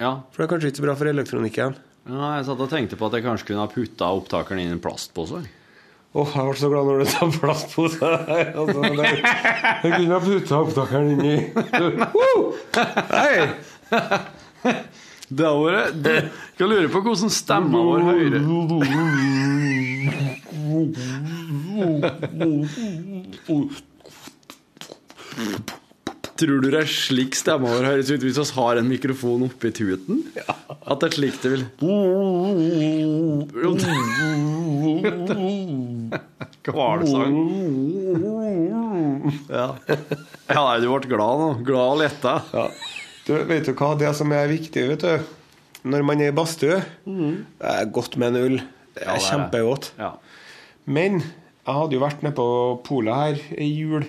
ja. 0.00 0.14
For 0.32 0.40
det 0.40 0.48
er 0.48 0.52
kanskje 0.54 0.72
ikke 0.72 0.80
så 0.80 0.86
bra 0.88 0.96
for 0.96 1.12
elektronikken. 1.12 1.76
Ja 2.06 2.32
jeg 2.36 2.46
satt 2.48 2.62
og 2.62 2.70
tenkte 2.70 2.98
på 2.98 3.06
at 3.08 3.14
jeg 3.16 3.24
kanskje 3.26 3.46
kunne 3.50 3.64
ha 3.64 3.70
putta 3.72 4.04
opptakeren 4.18 4.60
inn 4.62 4.72
i 4.72 4.76
en 4.76 4.82
plastpose. 4.82 5.38
Åh, 6.16 6.30
jeg 6.32 6.44
ble 6.48 6.56
så 6.56 6.68
glad 6.72 6.84
når 6.88 6.96
du 7.02 7.06
tar 7.12 7.28
plastpose. 7.40 7.98
Altså, 8.60 8.80
det, 8.82 8.92
jeg 9.82 9.90
kunne 9.92 10.14
ha 10.14 10.20
putta 10.24 10.54
opptakeren 10.64 11.08
inn 11.12 11.24
i! 11.26 11.36
Hei! 13.10 13.36
Det 15.26 15.42
har 15.42 15.58
vært 15.58 15.96
det, 16.04 16.18
kan 16.58 16.70
lure 16.70 16.88
på 16.92 17.00
hvordan 17.02 17.30
stemma 17.34 17.78
vår 17.82 18.00
hører 18.06 18.38
Tror 26.36 26.60
du 26.60 26.68
det 26.68 26.82
er 26.82 26.88
slik 26.90 27.36
stemma 27.38 27.70
vår 27.72 27.86
høres 27.88 28.10
ut 28.12 28.24
hvis 28.24 28.36
vi 28.36 28.44
har 28.58 28.76
en 28.80 28.88
mikrofon 28.90 29.44
oppi 29.46 29.70
tuten? 29.72 30.16
Ja. 30.36 30.54
At 30.84 31.00
det 31.00 31.06
er 31.08 31.14
slik 31.16 31.36
det 31.40 31.50
vil 31.54 31.64
Hvalsang. 36.66 37.34
Ja. 39.48 39.76
ja, 39.86 40.60
nei, 40.60 40.80
du 40.82 40.88
ble 40.90 41.08
glad 41.08 41.40
nå. 41.40 41.48
Glad 41.66 41.92
og 41.94 42.00
letta. 42.02 42.34
Ja. 42.52 42.66
Du, 43.26 43.32
vet 43.48 43.66
du 43.68 43.72
hva 43.78 43.94
det 43.98 44.12
som 44.18 44.32
er 44.34 44.50
viktig, 44.50 44.88
vet 44.90 45.06
du? 45.06 45.14
Når 45.86 46.02
man 46.06 46.22
er 46.22 46.32
i 46.32 46.34
badstue, 46.34 46.80
det 47.06 47.70
er 47.70 47.90
godt 47.94 48.16
med 48.18 48.34
en 48.34 48.42
øl. 48.42 48.56
Det 48.96 49.04
er 49.06 49.14
er 49.14 49.22
kjempegodt. 49.22 49.92
Ja. 50.00 50.10
Men 50.86 51.20
jeg 51.22 51.74
hadde 51.78 51.96
jo 51.96 52.02
vært 52.02 52.22
nede 52.26 52.36
på 52.38 52.46
polet 52.86 53.14
her 53.14 53.34
i 53.62 53.68
jul 53.70 54.04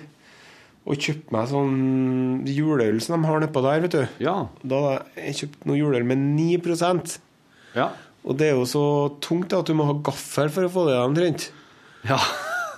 og 0.88 0.96
kjøpt 1.04 1.32
meg 1.34 1.48
sånn 1.50 2.44
juleøl 2.48 2.96
som 3.04 3.20
de 3.20 3.28
har 3.28 3.42
nedpå 3.44 3.60
der, 3.66 3.82
vet 3.84 3.92
du. 3.92 4.04
Ja. 4.24 4.36
Da 4.64 4.78
jeg 5.18 5.34
kjøpt 5.42 5.66
noe 5.68 5.76
juleøl 5.76 6.06
med 6.08 6.22
9% 6.38 7.18
Ja. 7.76 7.90
Og 8.28 8.36
det 8.40 8.48
er 8.50 8.56
jo 8.58 8.64
så 8.68 8.82
tungt 9.24 9.52
at 9.56 9.68
du 9.68 9.74
må 9.76 9.84
ha 9.88 9.94
gaffel 10.04 10.48
for 10.52 10.66
å 10.66 10.70
få 10.72 10.86
det 10.88 10.96
omtrent. 11.00 11.50
Ja. 12.08 12.18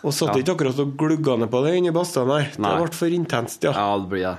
Og 0.03 0.13
satt 0.17 0.35
Ja. 0.35 0.43
ikke 0.43 0.55
akkurat 0.57 0.79
og 0.83 0.97
glugga 0.99 1.37
ned 1.39 1.51
på 1.53 1.63
det 1.65 1.77
inni 1.79 1.91
badstuen 1.95 2.29
der. 2.31 2.51
Det 2.57 2.59
ble 2.83 2.91
for 2.99 3.15
intenst, 3.15 3.63
ja. 3.65 3.73
ja, 3.77 3.99
det 3.99 4.09
blir 4.13 4.27
det. 4.27 4.37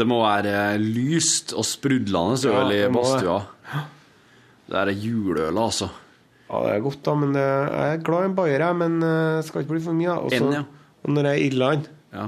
Det 0.00 0.06
må 0.08 0.20
være 0.24 0.78
lyst 0.80 1.52
og 1.52 1.64
sprudlende 1.68 2.38
øl 2.50 2.72
i 2.72 2.82
badstua. 2.94 3.40
Det 4.70 4.78
er 4.78 4.92
juleøl, 4.94 5.58
altså. 5.58 5.90
Ja, 6.50 6.60
det 6.66 6.70
er 6.76 6.80
godt, 6.82 7.02
da, 7.06 7.14
men 7.14 7.34
jeg 7.38 7.94
er 7.94 8.04
glad 8.06 8.22
i 8.22 8.28
en 8.30 8.36
bayer, 8.38 8.62
jeg, 8.64 8.76
men 8.80 8.96
eh, 9.06 9.40
skal 9.46 9.62
ikke 9.62 9.74
bli 9.76 9.82
for 9.84 9.94
mye. 9.98 10.14
Også, 10.18 10.40
En, 10.40 10.52
ja. 10.56 10.62
og 11.04 11.12
når 11.14 11.28
jeg 11.28 11.32
er 11.36 11.42
i 11.42 11.48
Irland 11.50 11.88
Ja. 12.14 12.24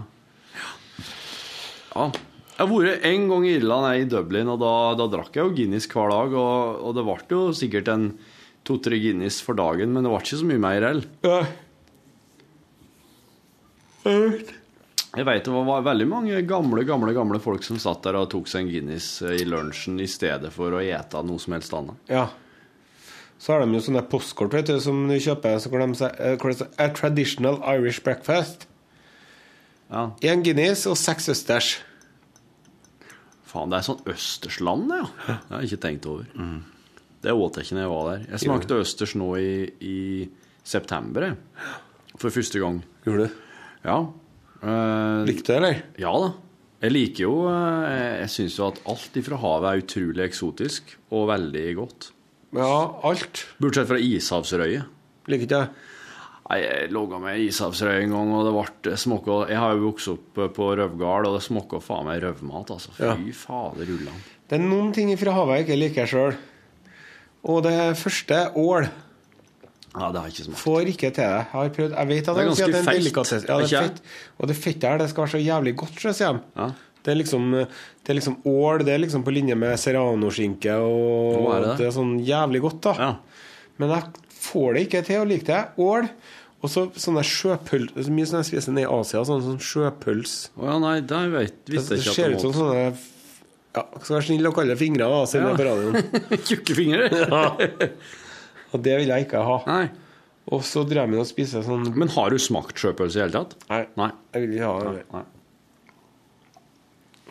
Ja. 1.95 2.11
Jeg 2.53 2.69
har 2.69 2.69
vært 2.69 3.07
en 3.09 3.29
gang 3.31 3.45
i 3.49 3.55
Irland, 3.57 3.87
jeg, 3.89 4.05
i 4.05 4.09
Dublin, 4.13 4.51
og 4.53 4.59
da, 4.61 4.73
da 5.01 5.07
drakk 5.11 5.35
jeg 5.35 5.49
jo 5.49 5.55
Guinness 5.57 5.89
hver 5.91 6.13
dag. 6.13 6.35
Og, 6.37 6.83
og 6.85 6.97
det 6.99 7.05
ble 7.07 7.17
jo 7.33 7.45
sikkert 7.57 7.89
en 7.91 8.11
to-tre 8.69 8.99
Guinness 9.03 9.41
for 9.43 9.59
dagen, 9.59 9.95
men 9.95 10.05
det 10.05 10.13
ble 10.13 10.21
ikke 10.21 10.41
så 10.43 10.49
mye 10.51 10.63
mer 10.63 10.87
heller. 10.87 11.09
Jeg 15.13 15.27
vet 15.29 15.45
det 15.45 15.53
var 15.53 15.83
veldig 15.85 16.07
mange 16.09 16.39
gamle 16.49 16.85
gamle, 16.89 17.13
gamle 17.17 17.41
folk 17.43 17.65
som 17.67 17.81
satt 17.81 18.05
der 18.07 18.17
og 18.21 18.31
tok 18.33 18.49
seg 18.49 18.65
en 18.65 18.71
Guinness 18.73 19.09
eh, 19.25 19.43
i 19.43 19.49
lunsjen 19.49 20.01
i 20.01 20.09
stedet 20.09 20.53
for 20.55 20.73
å 20.73 20.81
ete 20.81 21.21
noe 21.27 21.43
som 21.43 21.57
helst 21.57 21.77
annet. 21.77 21.99
ja. 22.13 22.29
Så 23.43 23.51
har 23.51 23.65
de 23.65 23.75
jo 23.75 23.83
sånne 23.83 24.05
postkort 24.07 24.53
vet 24.55 24.69
du, 24.71 24.77
som 24.79 25.01
du 25.11 25.17
kjøper, 25.19 25.57
så 25.59 25.67
hvor 25.67 25.83
de 25.83 25.97
sier 25.99 26.13
eh, 26.23 26.61
A 26.79 26.87
traditional 26.95 27.57
Irish 27.73 27.99
breakfast. 28.07 28.69
Ja. 29.93 30.05
Én 30.33 30.43
Guinness 30.45 30.87
og 30.89 30.97
seks 30.97 31.29
østers. 31.33 31.73
Faen, 33.53 33.69
det 33.73 33.83
er 33.83 33.85
sånn 33.85 34.01
østersland, 34.09 34.93
ja. 34.97 35.09
Det 35.27 35.35
har 35.51 35.61
jeg 35.65 35.73
ikke 35.75 35.83
tenkt 35.85 36.07
over. 36.09 36.29
Det 37.23 37.35
åt 37.37 37.59
jeg 37.61 37.67
ikke 37.69 37.77
når 37.77 37.85
jeg 37.85 37.93
var 37.93 38.07
der. 38.09 38.23
Jeg 38.33 38.43
smakte 38.47 38.79
østers 38.81 39.13
nå 39.21 39.29
i, 39.37 39.51
i 39.85 39.97
september, 40.65 41.29
jeg. 41.29 41.77
For 42.17 42.33
første 42.33 42.63
gang. 42.63 42.81
Gjorde 43.05 43.29
du? 43.29 43.37
Ja. 43.85 43.99
Eh, 44.63 45.21
Likte 45.29 45.45
du 45.45 45.53
det, 45.53 45.59
eller? 45.61 45.85
ja 46.01 46.15
da. 46.25 46.33
Jeg 46.83 46.93
liker 46.97 47.23
jo 47.23 47.33
eh, 47.47 48.23
Jeg 48.25 48.31
syns 48.33 48.57
jo 48.59 48.65
at 48.73 48.81
alt 48.91 49.17
ifra 49.21 49.37
havet 49.39 49.69
er 49.69 49.83
utrolig 49.85 50.25
eksotisk 50.25 50.97
og 51.15 51.29
veldig 51.31 51.67
godt. 51.79 52.09
Ja, 52.57 52.73
alt. 53.07 53.45
Bortsett 53.63 53.89
fra 53.91 54.01
ishavsrøye. 54.03 54.83
Liker 55.31 55.47
ikke 55.47 55.61
jeg. 55.61 55.91
Jeg 56.53 56.91
logga 56.93 57.19
med 57.23 57.39
ishavsrøy 57.41 58.03
en 58.03 58.11
gang, 58.13 58.33
og 58.37 58.45
det 58.45 58.53
ble 58.85 58.97
småka 59.01 59.49
Jeg 59.49 59.57
har 59.63 59.73
jo 59.77 59.87
vokst 59.91 60.09
opp 60.13 60.41
på 60.57 60.67
Røvgard, 60.77 61.27
og 61.31 61.39
det 61.39 61.45
småka 61.47 61.81
faen 61.81 62.05
meg 62.05 62.21
røvmat, 62.23 62.71
altså. 62.75 62.93
Fy 62.97 63.05
Ja. 63.07 63.15
fader 63.33 63.87
rullan. 63.89 64.19
Det 64.49 64.59
er 64.61 64.65
noen 64.67 64.93
ting 64.93 65.15
fra 65.17 65.33
havet 65.33 65.57
jeg 65.59 65.67
ikke 65.67 65.79
liker 65.81 66.07
sjøl. 66.07 66.37
Og 67.45 67.63
det 67.65 67.97
første 67.97 68.53
ål 68.55 68.89
Ja, 69.95 70.11
det 70.13 70.21
har 70.23 70.29
ikke 70.29 70.45
smakt. 70.47 70.61
får 70.63 70.87
ikke 70.89 71.11
til 71.13 71.25
det. 71.25 71.41
Jeg 71.41 71.47
har 71.53 71.69
prøvd 71.69 71.97
Jeg 71.99 72.09
vet 72.09 72.29
at 72.29 72.35
Det 72.37 72.43
er 72.43 72.49
ganske 72.49 72.67
det 72.67 72.75
er 72.75 72.79
en 72.79 72.85
feit. 72.85 73.49
Ja, 73.49 73.59
det 73.59 73.73
er 73.73 73.83
fett. 73.89 74.01
Og 74.41 74.49
det 74.49 74.57
fettet 74.57 74.89
her, 74.89 74.99
det 74.99 75.09
skal 75.11 75.25
være 75.25 75.33
så 75.37 75.43
jævlig 75.47 75.77
godt, 75.77 76.01
sier 76.17 76.33
de. 76.33 76.41
Ja. 76.57 76.71
Det 77.03 77.11
er 77.13 77.17
liksom 77.19 77.51
Det 78.05 78.11
er 78.11 78.15
liksom 78.15 78.37
ål, 78.47 78.79
det 78.85 78.89
er 78.95 78.99
liksom 78.99 79.23
på 79.25 79.33
linje 79.33 79.55
med 79.57 79.77
serranoskinke, 79.79 80.73
og 80.77 81.47
Hva 81.47 81.57
er 81.57 81.61
det? 81.67 81.77
det 81.79 81.87
er 81.87 81.91
sånn 81.99 82.15
jævlig 82.25 82.61
godt, 82.63 82.81
da. 82.83 82.93
Ja. 82.99 83.17
Men 83.79 83.91
jeg 83.91 84.03
får 84.43 84.75
det 84.75 84.89
ikke 84.89 85.05
til 85.07 85.21
å 85.21 85.29
like 85.29 85.45
det. 85.47 85.69
Ål. 85.79 86.09
Og 86.63 86.71
så 86.71 86.85
sånne 86.95 87.25
sjøpøls 87.27 87.97
er 87.99 88.05
så 88.07 88.13
Mye 88.15 88.27
som 88.31 88.39
jeg 88.39 88.47
spiser 88.53 88.75
nede 88.77 88.87
i 88.87 88.93
Asia, 89.01 89.23
sånn, 89.27 89.41
sånn 89.43 89.59
sjøpøls. 89.67 90.35
Å 90.61 90.69
ja, 90.69 90.77
nei, 90.83 90.93
det 91.11 91.23
vet, 91.33 91.57
visste 91.73 91.97
jeg 91.99 92.05
ikke 92.05 92.15
ser 92.15 92.37
ut 92.37 92.45
som 92.45 92.53
det 92.53 92.61
sånne 92.61 92.85
ja, 93.73 93.83
Skal 94.05 94.15
være 94.19 94.27
snill 94.29 94.47
og 94.51 94.55
kalle 94.59 94.75
det 94.75 94.79
fingre, 94.83 95.09
da, 95.11 95.23
siden 95.27 95.49
Ja. 95.49 95.49
det 95.49 95.55
er 95.55 95.59
på 95.59 95.67
radioen. 95.73 95.95
Tjukke 96.49 96.77
fingre? 96.79 97.05
Og 98.73 98.81
det 98.87 98.95
vil 99.03 99.11
jeg 99.13 99.27
ikke 99.27 99.41
ha. 99.45 99.57
Nei. 99.69 99.87
Og 100.53 100.63
så 100.67 100.83
drev 100.89 101.11
jeg 101.13 101.21
og 101.23 101.27
spiste 101.29 101.61
sånn 101.67 101.85
Men 101.99 102.11
har 102.15 102.33
du 102.35 102.39
smakt 102.43 102.79
sjøpølse 102.81 103.19
i 103.21 103.23
hele 103.25 103.35
tatt? 103.37 103.53
Nei, 103.71 103.83
Nei. 104.01 104.09
jeg 104.35 104.47
vil 104.47 104.55
ikke 104.59 104.71
ha 104.71 104.79
det. 104.87 105.03
Nei. 105.13 105.23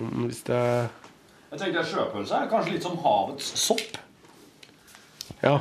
Nei. 0.02 0.18
Hvis 0.28 0.42
det 0.48 0.60
Jeg 1.52 1.60
tenkte 1.62 1.84
Sjøpølse 1.92 2.38
er 2.40 2.50
kanskje 2.52 2.74
litt 2.78 2.86
som 2.88 2.96
havets 3.04 3.50
sopp. 3.60 3.98
Ja. 5.44 5.56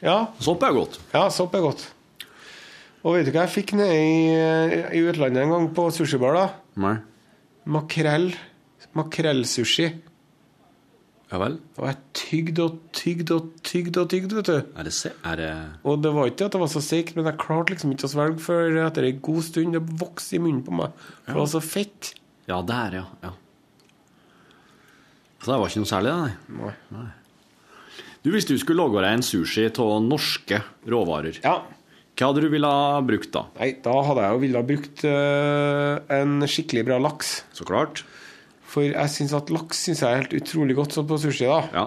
Ja, 0.00 0.16
Sopp 0.40 0.62
er 0.64 0.72
godt. 0.74 0.96
ja 1.12 1.26
sopp 1.34 1.54
er 1.58 1.64
godt. 1.66 1.82
Og 3.00 3.16
vet 3.16 3.28
du 3.28 3.32
hva 3.32 3.46
jeg 3.46 3.54
fikk 3.54 3.72
nede 3.78 3.96
i, 3.96 4.14
i 4.98 5.02
utlandet 5.08 5.46
en 5.46 5.54
gang 5.54 5.66
på 5.76 5.86
sushibar? 5.94 6.36
da? 6.36 6.46
Nei. 6.84 6.96
Makrell. 7.70 8.30
Makrellsushi. 8.98 9.88
Ja 11.30 11.38
vel. 11.38 11.60
Og 11.78 11.84
jeg 11.86 11.98
tygde 12.18 12.64
og 12.66 12.78
tygde 12.96 13.36
og 13.36 13.50
tygde 13.62 14.02
og 14.02 14.08
tygde, 14.10 14.36
vet 14.40 14.48
du. 14.50 14.56
Er 14.74 14.88
det 14.88 14.92
se... 14.96 15.12
Er 15.24 15.38
det 15.38 15.50
Og 15.86 16.00
det 16.02 16.10
var 16.16 16.26
ikke 16.26 16.48
at 16.48 16.56
det 16.56 16.60
var 16.60 16.72
så 16.72 16.82
seigt, 16.82 17.14
men 17.16 17.28
jeg 17.30 17.38
klarte 17.38 17.70
liksom 17.72 17.92
ikke 17.94 18.08
å 18.08 18.12
svelge 18.16 18.42
før 18.42 18.80
etter 18.88 19.06
ei 19.06 19.14
god 19.22 19.44
stund. 19.46 19.76
Det 19.78 20.00
vokste 20.02 20.36
i 20.36 20.42
munnen 20.42 20.64
på 20.66 20.74
meg. 20.74 20.96
For 21.22 21.36
det 21.38 21.40
var 21.44 21.52
så 21.54 21.62
fett. 21.62 22.12
Ja, 22.50 22.58
der, 22.66 22.98
ja. 22.98 23.06
ja. 23.22 23.32
Så 25.40 25.52
det 25.52 25.60
var 25.62 25.70
ikke 25.70 25.84
noe 25.84 25.92
særlig, 25.94 26.12
det, 26.12 26.56
nei. 26.58 26.74
Nei. 26.98 27.08
Du, 28.20 28.28
Hvis 28.34 28.44
du 28.50 28.56
skulle 28.60 28.82
lage 28.82 29.00
deg 29.00 29.14
en 29.16 29.24
sushi 29.24 29.68
av 29.70 29.94
norske 30.04 30.58
råvarer, 30.90 31.38
Ja. 31.46 31.60
Hva 32.18 32.28
hadde 32.28 32.42
du 32.44 32.48
ville 32.52 32.68
ha 32.68 33.00
brukt 33.06 33.30
da? 33.32 33.46
Nei, 33.58 33.70
da 33.84 33.92
hadde 34.04 34.24
jeg 34.26 34.34
jo 34.34 34.40
ville 34.42 34.60
ha 34.60 34.66
brukt 34.68 35.04
øh, 35.08 36.00
en 36.18 36.34
skikkelig 36.50 36.82
bra 36.90 36.98
laks. 37.00 37.30
Så 37.56 37.64
klart. 37.68 38.02
For 38.70 38.84
jeg 38.86 39.12
syns 39.14 39.32
at 39.34 39.48
laks 39.54 39.80
synes 39.86 40.02
jeg 40.04 40.10
er 40.10 40.20
helt 40.22 40.34
utrolig 40.42 40.76
godt 40.78 40.94
sånn 40.98 41.08
på 41.08 41.16
sushi. 41.22 41.48
da 41.48 41.62
Ja. 41.72 41.86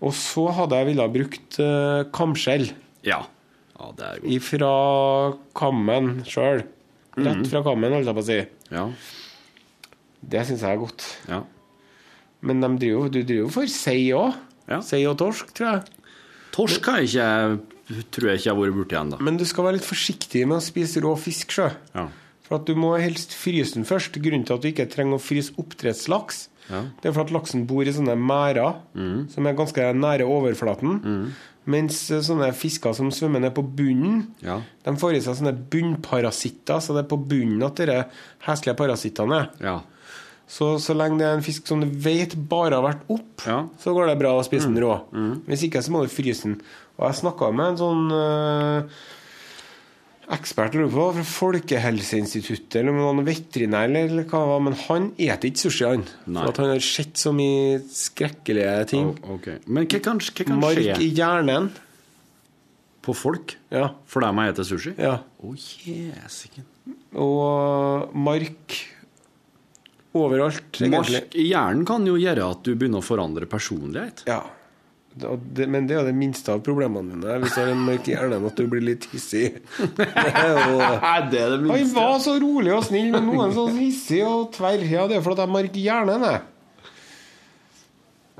Og 0.00 0.14
så 0.16 0.46
hadde 0.56 0.78
jeg 0.80 0.88
ville 0.90 1.04
ha 1.04 1.12
brukt 1.12 1.58
øh, 1.62 2.02
kamskjell 2.16 2.70
Ja. 3.06 3.20
Ja, 3.78 3.92
det 3.96 4.04
er 4.10 4.18
godt. 4.20 4.32
ifra 4.34 4.72
kammen 5.56 6.10
sjøl. 6.28 6.64
Rett 7.20 7.46
fra 7.50 7.62
kammen, 7.64 7.92
holdt 7.94 8.08
jeg 8.10 8.16
på 8.18 8.22
å 8.22 8.26
si. 8.28 8.40
Ja. 8.74 8.84
Det 10.20 10.42
syns 10.48 10.62
jeg 10.66 10.74
er 10.76 10.82
godt. 10.82 11.06
ja. 11.30 11.42
Men 12.40 12.62
de 12.64 12.68
driver, 12.80 13.08
du 13.12 13.20
driver 13.22 13.50
for 13.52 13.68
sei 13.68 14.10
òg. 14.16 14.32
Ja. 14.70 14.78
Sei 14.84 15.02
og 15.08 15.18
torsk, 15.20 15.50
tror 15.56 15.66
jeg. 15.74 16.12
Torsk 16.54 16.86
har 16.88 17.00
jeg 17.02 17.10
ikke 17.10 17.69
tror 18.10 18.30
jeg 18.30 18.38
ikke 18.40 18.46
jeg 18.48 18.54
har 18.54 18.60
vært 18.62 18.76
borti 18.78 18.96
ennå. 19.00 19.20
Men 19.20 19.36
du 19.40 19.44
skal 19.44 19.64
være 19.66 19.78
litt 19.80 19.88
forsiktig 19.88 20.46
med 20.46 20.58
å 20.58 20.64
spise 20.64 21.00
rå 21.04 21.14
fisk, 21.18 21.50
sjø. 21.56 21.70
Ja. 21.94 22.08
For 22.46 22.56
at 22.58 22.66
du 22.66 22.74
må 22.74 22.94
helst 22.98 23.34
fryse 23.38 23.74
den 23.74 23.84
først. 23.86 24.16
Grunnen 24.22 24.44
til 24.46 24.54
at 24.56 24.62
du 24.64 24.68
ikke 24.72 24.88
trenger 24.90 25.18
å 25.18 25.22
fryse 25.22 25.52
oppdrettslaks, 25.58 26.48
Ja. 26.70 26.82
det 27.02 27.08
er 27.08 27.12
for 27.12 27.22
at 27.24 27.30
laksen 27.34 27.66
bor 27.66 27.82
i 27.82 27.90
sånne 27.90 28.14
merder 28.18 28.76
som 29.30 29.46
er 29.46 29.54
ganske 29.58 29.86
nære 29.94 30.22
overflaten. 30.26 31.32
Mens 31.66 32.10
eh, 32.10 32.20
sånne 32.24 32.52
fisker 32.56 32.94
som 32.96 33.10
svømmer 33.10 33.40
ned 33.40 33.54
på 33.54 33.62
bunnen, 33.62 34.28
Ja. 34.42 34.60
de 34.84 34.90
får 34.96 35.14
i 35.16 35.20
seg 35.20 35.36
sånne 35.36 35.52
bunnparasitter. 35.70 36.80
Så 36.80 36.94
det 36.94 37.04
er 37.04 37.08
på 37.10 37.18
bunnen 37.28 37.62
at 37.66 37.76
de 37.76 38.04
heslige 38.46 38.76
parasittene 38.76 39.40
er. 39.44 39.50
ja. 39.60 39.80
Så 40.50 40.80
så 40.82 40.96
lenge 40.98 41.18
det 41.20 41.26
er 41.28 41.36
en 41.36 41.42
fisk 41.46 41.64
som 41.68 41.78
du 41.80 41.86
vet 41.86 42.32
bare 42.48 42.74
har 42.74 42.82
vært 42.82 43.02
opp, 43.08 43.46
Ja. 43.46 43.68
så 43.78 43.94
går 43.94 44.08
det 44.08 44.18
bra 44.18 44.32
å 44.34 44.42
spise 44.44 44.66
den 44.66 44.82
rå. 44.82 45.04
Hvis 45.46 45.62
ikke, 45.68 45.78
så 45.80 45.90
må 45.92 46.02
du 46.02 46.08
fryse 46.08 46.42
den. 46.42 46.60
Og 47.00 47.06
jeg 47.08 47.16
snakka 47.22 47.48
med 47.56 47.70
en 47.72 47.78
sånn 47.80 48.10
øh, 48.12 48.98
ekspert 50.36 50.76
lurer 50.76 50.92
på, 50.92 51.04
fra 51.16 51.24
Folkehelseinstituttet 51.26 52.76
eller 52.82 52.92
om 52.92 53.00
noen 53.00 53.24
veterinær, 53.26 53.88
eller 53.88 54.26
hva 54.28 54.42
det 54.44 54.50
var, 54.52 54.60
men 54.68 54.76
han 54.84 55.06
eter 55.16 55.48
ikke 55.48 55.62
sushi, 55.64 55.86
han. 55.88 56.04
Nei. 56.28 56.44
For 56.44 56.52
at 56.52 56.60
han 56.62 56.70
har 56.74 56.84
sett 56.84 57.18
så 57.18 57.32
mye 57.34 57.80
skrekkelige 57.90 58.74
ting. 58.92 59.08
Oh, 59.24 59.32
okay. 59.38 59.58
Men 59.66 59.88
hva 59.90 60.02
kan, 60.04 60.20
hva 60.22 60.46
kan 60.52 60.60
Mark 60.62 60.78
skje 60.84 60.98
i 61.02 61.10
hjernen. 61.16 61.70
på 63.00 63.14
folk 63.16 63.56
Ja. 63.72 63.94
for 64.06 64.20
dem 64.20 64.36
jeg 64.44 64.54
spiser 64.54 64.70
sushi? 64.76 64.94
ja. 65.00 65.16
Å, 65.40 65.54
jesiken. 65.56 66.68
Og 67.16 68.12
mark 68.14 68.76
overalt, 70.14 70.68
egentlig. 70.76 70.92
Mark 71.24 71.34
i 71.38 71.48
hjernen 71.48 71.86
kan 71.88 72.04
jo 72.06 72.18
gjøre 72.20 72.44
at 72.52 72.62
du 72.66 72.74
begynner 72.76 73.00
å 73.00 73.06
forandre 73.06 73.48
personlighet. 73.50 74.24
Ja. 74.28 74.42
Det, 75.10 75.66
men 75.66 75.88
det 75.90 75.96
er 75.98 76.06
det 76.06 76.14
minste 76.14 76.52
av 76.54 76.60
problemene 76.64 77.16
dine. 77.16 77.38
Hvis 77.42 77.56
du 77.56 77.60
har 77.60 77.72
en 77.72 77.82
mark 77.82 78.06
i 78.08 78.14
at 78.14 78.56
du 78.56 78.68
blir 78.70 78.84
litt 78.92 79.08
hissig. 79.10 79.56
Det 79.98 80.06
er 80.06 80.54
jo 80.54 80.78
Er 80.78 81.26
det 81.32 81.42
minste. 81.64 81.82
Han 81.82 81.94
var 81.96 82.18
så 82.22 82.36
rolig 82.40 82.72
og 82.76 82.84
snill, 82.86 83.10
men 83.16 83.26
nå 83.26 83.34
er 83.34 83.42
han 83.48 83.56
så 83.56 83.66
hissig 83.74 84.22
og 84.24 84.52
tverr. 84.54 84.86
Ja, 84.86 85.08
det 85.10 85.18
er 85.18 85.26
fordi 85.26 85.42
jeg 85.42 85.52
i 85.76 85.86
hjernen, 85.88 86.26
jeg. 86.30 86.40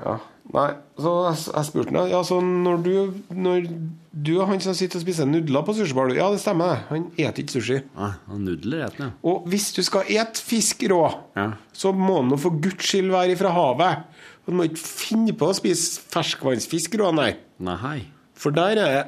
Ja. 0.01 0.17
Nei, 0.51 0.69
så 0.99 1.11
jeg, 1.29 1.37
jeg 1.53 1.67
spurte 1.67 1.93
ham. 1.95 2.07
ja, 2.11 2.19
så 2.27 2.39
når 2.43 2.79
du, 2.83 2.93
når 3.31 3.67
du 4.11 4.31
og 4.41 4.49
han 4.49 4.59
som 4.63 4.73
sitter 4.75 4.99
og 4.99 5.03
spiser 5.05 5.29
nudler 5.29 5.63
på 5.63 5.75
sushibar 5.77 6.09
Ja, 6.15 6.27
det 6.33 6.41
stemmer. 6.43 6.73
det. 6.73 6.79
Han 6.89 7.05
eter 7.15 7.43
ikke 7.43 7.55
sushi. 7.59 7.77
Nei, 7.95 8.09
han 8.27 8.41
nudler 8.47 8.87
etter 8.87 9.05
den, 9.05 9.13
Og 9.23 9.45
hvis 9.51 9.69
du 9.77 9.79
skal 9.85 10.09
ete 10.11 10.43
fisk 10.43 10.83
rå, 10.91 11.03
ja. 11.37 11.45
så 11.71 11.93
må 11.95 12.17
han 12.19 12.33
nå 12.33 12.39
for 12.41 12.57
guds 12.63 12.89
skyld 12.89 13.13
være 13.13 13.37
ifra 13.37 13.53
havet. 13.55 14.03
Du 14.47 14.53
må 14.57 14.65
ikke 14.67 14.81
finne 14.81 15.33
på 15.37 15.49
å 15.51 15.55
spise 15.55 16.01
ferskvannsfisk 16.11 16.95
rå, 16.99 17.11
nei. 17.15 17.31
Nei. 17.61 17.97
For 18.37 18.53
der 18.55 18.79
er 18.81 18.93
det 18.95 19.01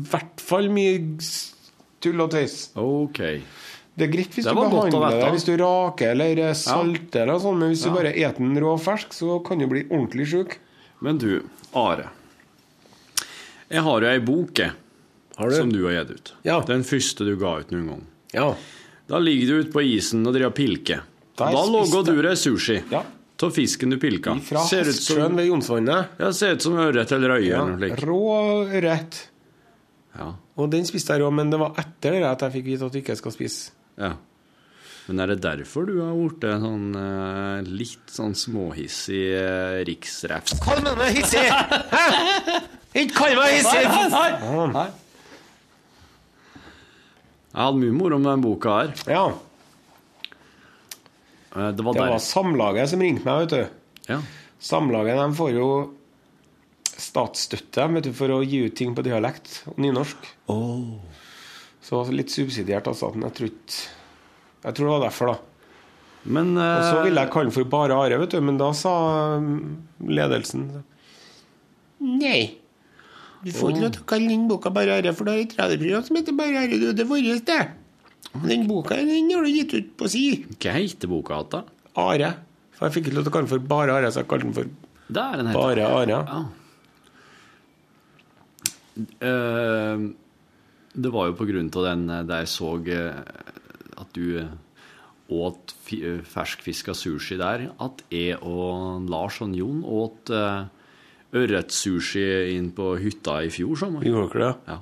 i 0.00 0.08
hvert 0.10 0.42
fall 0.42 0.68
mye 0.74 0.98
tull 2.04 2.20
og 2.24 2.32
tøys. 2.34 2.56
Ok. 2.76 3.20
Det 3.94 4.08
er 4.08 4.10
greit 4.10 4.34
hvis 4.34 4.44
du 4.48 4.52
behandler 4.58 5.14
det, 5.14 5.30
hvis 5.36 5.46
du 5.46 5.54
raker 5.60 6.10
eller 6.12 6.40
salter, 6.58 6.58
salter 6.98 7.22
eller 7.24 7.40
sånn, 7.44 7.60
men 7.62 7.70
hvis 7.72 7.84
du 7.86 7.92
bare 7.94 8.10
eter 8.12 8.42
den 8.42 8.58
rå 8.60 8.74
fersk, 8.82 9.14
så 9.14 9.38
kan 9.46 9.62
du 9.62 9.68
bli 9.70 9.84
ordentlig 9.86 10.26
sjuk. 10.32 10.56
Men 11.04 11.20
du, 11.22 11.44
Are. 11.78 12.08
Jeg 13.70 13.82
har 13.86 14.04
jo 14.04 14.10
ei 14.10 14.20
bok 14.22 14.60
Har 14.60 15.50
du? 15.50 15.56
som 15.56 15.70
du 15.72 15.80
har 15.86 15.96
gitt 16.00 16.10
ut. 16.18 16.32
Ja. 16.46 16.60
Den 16.66 16.84
første 16.86 17.26
du 17.26 17.34
ga 17.40 17.56
ut 17.62 17.72
noen 17.74 17.88
gang. 17.92 18.04
Ja. 18.34 18.48
Da 19.10 19.20
ligger 19.22 19.46
du 19.46 19.62
ute 19.64 19.72
på 19.74 19.82
isen 19.86 20.26
og 20.26 20.34
driver 20.34 20.52
og 20.52 20.58
pilker. 20.58 21.04
Da 21.38 21.48
lager 21.50 22.04
du 22.06 22.20
deg 22.22 22.36
sushi 22.38 22.76
Ja. 22.92 23.02
Av 23.42 23.50
fisken 23.50 23.90
du 23.90 23.98
pilka. 23.98 24.36
Fra 24.46 24.62
Ser 24.68 24.86
ut 24.86 24.92
Hestsjøen 24.92 25.26
som, 25.26 25.36
ved 25.36 25.48
Jonsvannet. 25.48 26.12
ja, 26.22 26.30
ser 26.32 26.54
ut 26.54 26.62
som 26.62 26.76
ørret 26.78 27.12
eller 27.12 27.34
øye. 27.38 27.48
Ja. 27.48 27.64
Rå 28.04 28.20
ørret. 28.70 29.18
Ja. 30.14 30.28
Og 30.56 30.70
den 30.70 30.86
spiste 30.86 31.16
jeg 31.16 31.24
rå, 31.24 31.32
men 31.34 31.50
det 31.50 31.58
var 31.58 31.74
etter 31.82 32.14
det 32.14 32.28
at 32.28 32.44
jeg 32.46 32.54
fikk 32.60 32.68
vite 32.70 32.86
at 32.86 32.94
du 32.94 33.00
ikke 33.02 33.16
skal 33.18 33.32
spise. 33.34 33.72
ja. 33.98 34.14
Men 35.04 35.18
er 35.20 35.26
det 35.34 35.42
derfor 35.44 35.84
du 35.84 35.98
har 36.00 36.14
blitt 36.16 36.46
sånn 36.62 36.94
eh, 36.96 37.66
litt 37.68 38.08
sånn 38.08 38.32
småhissig 38.32 39.34
uh, 39.36 39.82
riksrefs? 39.84 40.54
Kall 40.64 40.80
meg 40.80 41.10
hissig! 41.18 41.42
Hæ? 41.44 42.04
Ikke 43.02 43.12
kall 43.18 43.36
meg 43.36 43.58
hissig! 43.58 43.82
Nei. 44.72 44.86
Jeg 47.52 47.60
hadde 47.66 47.82
mye 47.82 47.96
moro 47.98 48.16
med 48.22 48.30
den 48.32 48.46
boka 48.46 48.78
her. 48.78 48.94
Ja, 49.12 49.26
Eh, 49.28 49.42
Det 51.54 51.84
var 51.86 51.94
det 51.94 52.06
var 52.10 52.22
Samlaget 52.22 52.90
som 52.90 53.02
ringte 53.02 53.26
meg, 53.28 53.44
vet 53.44 53.54
du. 53.54 54.08
Ja. 54.10 54.18
Samlaget 54.58 55.18
de 55.20 55.26
får 55.38 55.52
jo 55.54 55.68
statsstøtte 56.94 57.86
vet 57.94 58.06
du, 58.08 58.12
for 58.14 58.32
å 58.34 58.42
gi 58.42 58.64
ut 58.68 58.76
ting 58.78 58.94
på 58.94 59.04
dialekt 59.06 59.62
og 59.70 59.78
nynorsk. 59.82 60.30
Så 61.84 62.00
litt 62.14 62.32
subsidiert 62.32 62.88
av 62.90 62.96
staten. 62.98 63.26
Jeg 63.28 63.36
tror 63.38 63.50
Jeg 64.64 64.76
tror 64.76 64.86
det 64.86 64.92
var 64.94 65.04
derfor, 65.04 65.34
da. 65.34 65.36
Men 66.24 66.54
Og 66.56 66.82
så 66.88 66.98
eh, 66.98 67.04
ville 67.04 67.20
jeg 67.20 67.32
kalle 67.34 67.50
den 67.50 67.54
for 67.54 67.68
Bare 67.68 67.96
Are, 68.00 68.18
vet 68.22 68.32
du, 68.32 68.40
men 68.40 68.56
da 68.56 68.70
sa 68.72 68.92
mm, 69.44 69.58
ledelsen 70.08 70.62
Nei. 72.00 72.56
Du 73.44 73.50
får 73.52 73.74
ikke 73.74 73.82
lov 73.82 73.92
til 73.92 74.04
å 74.04 74.08
kalle 74.08 74.30
den 74.32 74.46
boka 74.48 74.72
Bare 74.72 74.96
Are, 74.96 75.12
for 75.12 75.28
du 75.28 75.34
har 75.34 75.42
et 75.42 75.52
radioprogram 75.58 76.06
som 76.06 76.16
heter 76.16 76.36
Bare 76.38 76.62
Are. 76.64 76.80
Det 76.80 77.04
er 77.04 77.10
vårt, 77.10 77.44
det. 77.50 77.60
Den 78.44 78.64
boka 78.66 78.96
den 78.98 79.30
har 79.30 79.44
du 79.46 79.50
gitt 79.52 79.74
ut 79.76 79.92
på 80.00 80.08
si. 80.10 80.24
Hva 80.58 80.72
heter 80.78 81.10
boka 81.12 81.36
igjen, 81.38 81.50
da? 81.52 81.62
Are. 82.02 82.32
For 82.74 82.88
jeg 82.88 82.96
fikk 82.96 83.06
ikke 83.08 83.16
lov 83.20 83.24
til 83.26 83.30
å 83.30 83.34
kalle 83.36 83.46
den 83.46 83.52
for 83.54 83.68
Bare 83.70 83.94
Are, 83.94 84.10
så 84.10 84.22
jeg 84.24 84.30
kalte 84.32 84.48
den 84.48 84.56
for 84.56 84.66
den. 84.66 84.74
Bare 85.54 85.86
Are. 85.86 86.18
Ja. 86.18 86.42
Eh, 89.20 90.04
det 90.94 91.10
var 91.10 91.26
jo 91.30 91.34
på 91.38 91.46
grunn 91.48 91.70
av 91.74 91.86
den 91.88 92.04
eh, 92.10 92.22
der 92.28 92.44
jeg 92.44 92.50
så 92.52 92.74
eh, 92.86 93.22
at 93.98 94.12
du 94.14 94.42
åt 95.34 95.72
fi- 95.86 96.20
ferskfiska 96.28 96.94
sushi 96.94 97.38
der, 97.40 97.68
at 97.82 98.02
jeg 98.12 98.36
og 98.44 99.06
Lars 99.10 99.38
og 99.42 99.54
Jon 99.56 99.80
åt 99.88 100.28
uh, 100.36 100.66
ørretsushi 101.34 102.24
inn 102.58 102.68
på 102.76 102.90
hytta 103.00 103.38
i 103.46 103.48
fjor 103.54 103.78
sommer. 103.80 104.04
Gjorde 104.04 104.28
dere 104.34 104.50
det? 104.50 104.74
Ja. 104.74 104.76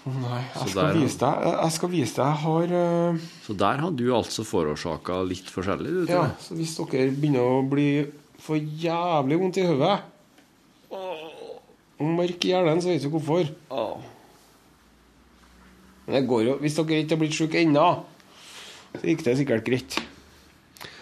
Nei, 0.00 0.40
jeg 0.54 0.70
skal 0.72 0.78
der, 0.80 0.94
vise 0.96 1.18
deg. 1.20 1.42
Jeg 1.50 1.72
skal 1.76 1.90
vise 1.92 2.14
deg. 2.16 2.24
Jeg 2.24 2.38
har 2.44 2.66
uh... 2.72 3.26
Så 3.44 3.56
der 3.60 3.82
har 3.82 3.90
du 3.92 4.06
altså 4.16 4.44
forårsaka 4.48 5.18
litt 5.28 5.50
forskjellig, 5.52 5.90
du, 5.92 6.00
Ja, 6.06 6.06
tror 6.08 6.24
jeg. 6.24 6.36
så 6.46 6.56
hvis 6.56 6.72
dere 6.78 7.10
begynner 7.12 7.44
å 7.44 7.60
bli 7.68 7.88
for 8.40 8.56
jævlig 8.56 9.36
vondt 9.42 9.60
i 9.60 9.66
hodet 9.68 9.98
og 12.00 12.06
mørk 12.16 12.44
i 12.48 12.54
hjernen, 12.54 12.80
så 12.80 12.88
vet 12.88 13.02
du 13.04 13.10
hvorfor. 13.12 13.44
Men 16.06 16.16
det 16.16 16.22
går 16.30 16.46
jo, 16.46 16.54
Hvis 16.62 16.78
dere 16.78 17.02
ikke 17.02 17.12
har 17.12 17.20
blitt 17.20 17.36
syke 17.36 17.60
ennå, 17.60 17.88
så 18.96 19.04
gikk 19.04 19.20
det 19.26 19.36
sikkert 19.42 19.66
greit. 19.68 19.98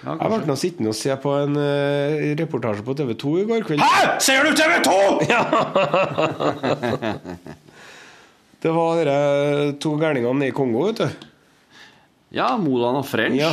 Ja, 0.03 0.16
Jeg 0.18 0.28
ble 0.32 0.46
nå 0.46 0.57
sittende 0.59 0.90
og 0.90 0.99
se 0.99 1.14
på 1.22 1.30
en 1.38 1.55
uh, 1.55 2.34
reportasje 2.38 2.82
på 2.86 2.94
TV 2.99 3.14
2 3.22 3.32
i 3.38 3.46
går 3.46 3.62
kveld. 3.66 3.82
Hæ?! 3.86 4.18
Ser 4.26 4.42
du 4.42 4.51
TV 4.59 4.72
2?! 4.90 4.99
Det 8.62 8.70
var 8.74 9.04
de 9.06 9.18
to 9.82 9.94
gærningene 10.00 10.48
i 10.48 10.54
Kongo, 10.54 10.88
vet 10.88 11.02
du. 11.02 11.26
Ja, 12.34 12.56
Moland 12.61 13.00
og 13.00 13.06
French. 13.09 13.38
Ja. 13.38 13.52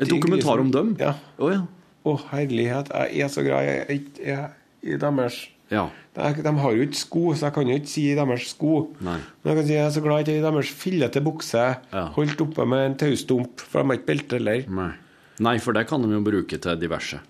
Et 0.00 0.08
dokumentar 0.08 0.62
om 0.62 0.70
dem? 0.72 0.94
Ja. 1.00 1.12
Å 1.36 1.50
ja. 1.52 1.60
oh, 2.08 2.22
herlighet. 2.32 2.88
Jeg 3.12 3.26
er 3.26 3.32
så 3.32 3.44
glad 3.44 3.66
jeg, 3.66 3.84
jeg, 3.90 4.24
jeg, 4.24 4.48
i 4.86 4.96
deres 5.02 5.42
ja. 5.68 5.84
de, 6.16 6.42
de 6.46 6.52
har 6.62 6.76
jo 6.78 6.86
ikke 6.86 7.00
sko, 7.02 7.24
så 7.36 7.48
jeg 7.48 7.56
kan 7.58 7.68
jo 7.70 7.76
ikke 7.76 7.92
si 7.92 8.06
deres 8.16 8.48
sko. 8.54 8.74
Nei. 9.04 9.18
Men 9.42 9.52
jeg 9.52 9.58
kan 9.60 9.68
si 9.68 9.76
jeg 9.76 9.84
er 9.84 9.94
så 9.98 10.04
glad 10.04 10.32
i 10.32 10.38
deres 10.44 10.72
fillete 10.80 11.22
bukse, 11.24 11.66
Ja. 11.92 12.06
holdt 12.16 12.44
oppe 12.46 12.66
med 12.72 12.86
en 12.86 12.98
taustump, 13.04 13.60
for 13.60 13.82
de 13.82 13.90
har 13.92 14.00
ikke 14.00 14.10
belte 14.14 14.40
heller. 14.40 14.64
Nei. 14.80 14.92
Nei, 15.44 15.58
for 15.60 15.76
det 15.76 15.84
kan 15.90 16.00
de 16.00 16.14
jo 16.14 16.22
bruke 16.24 16.56
til 16.56 16.80
diverse. 16.80 17.20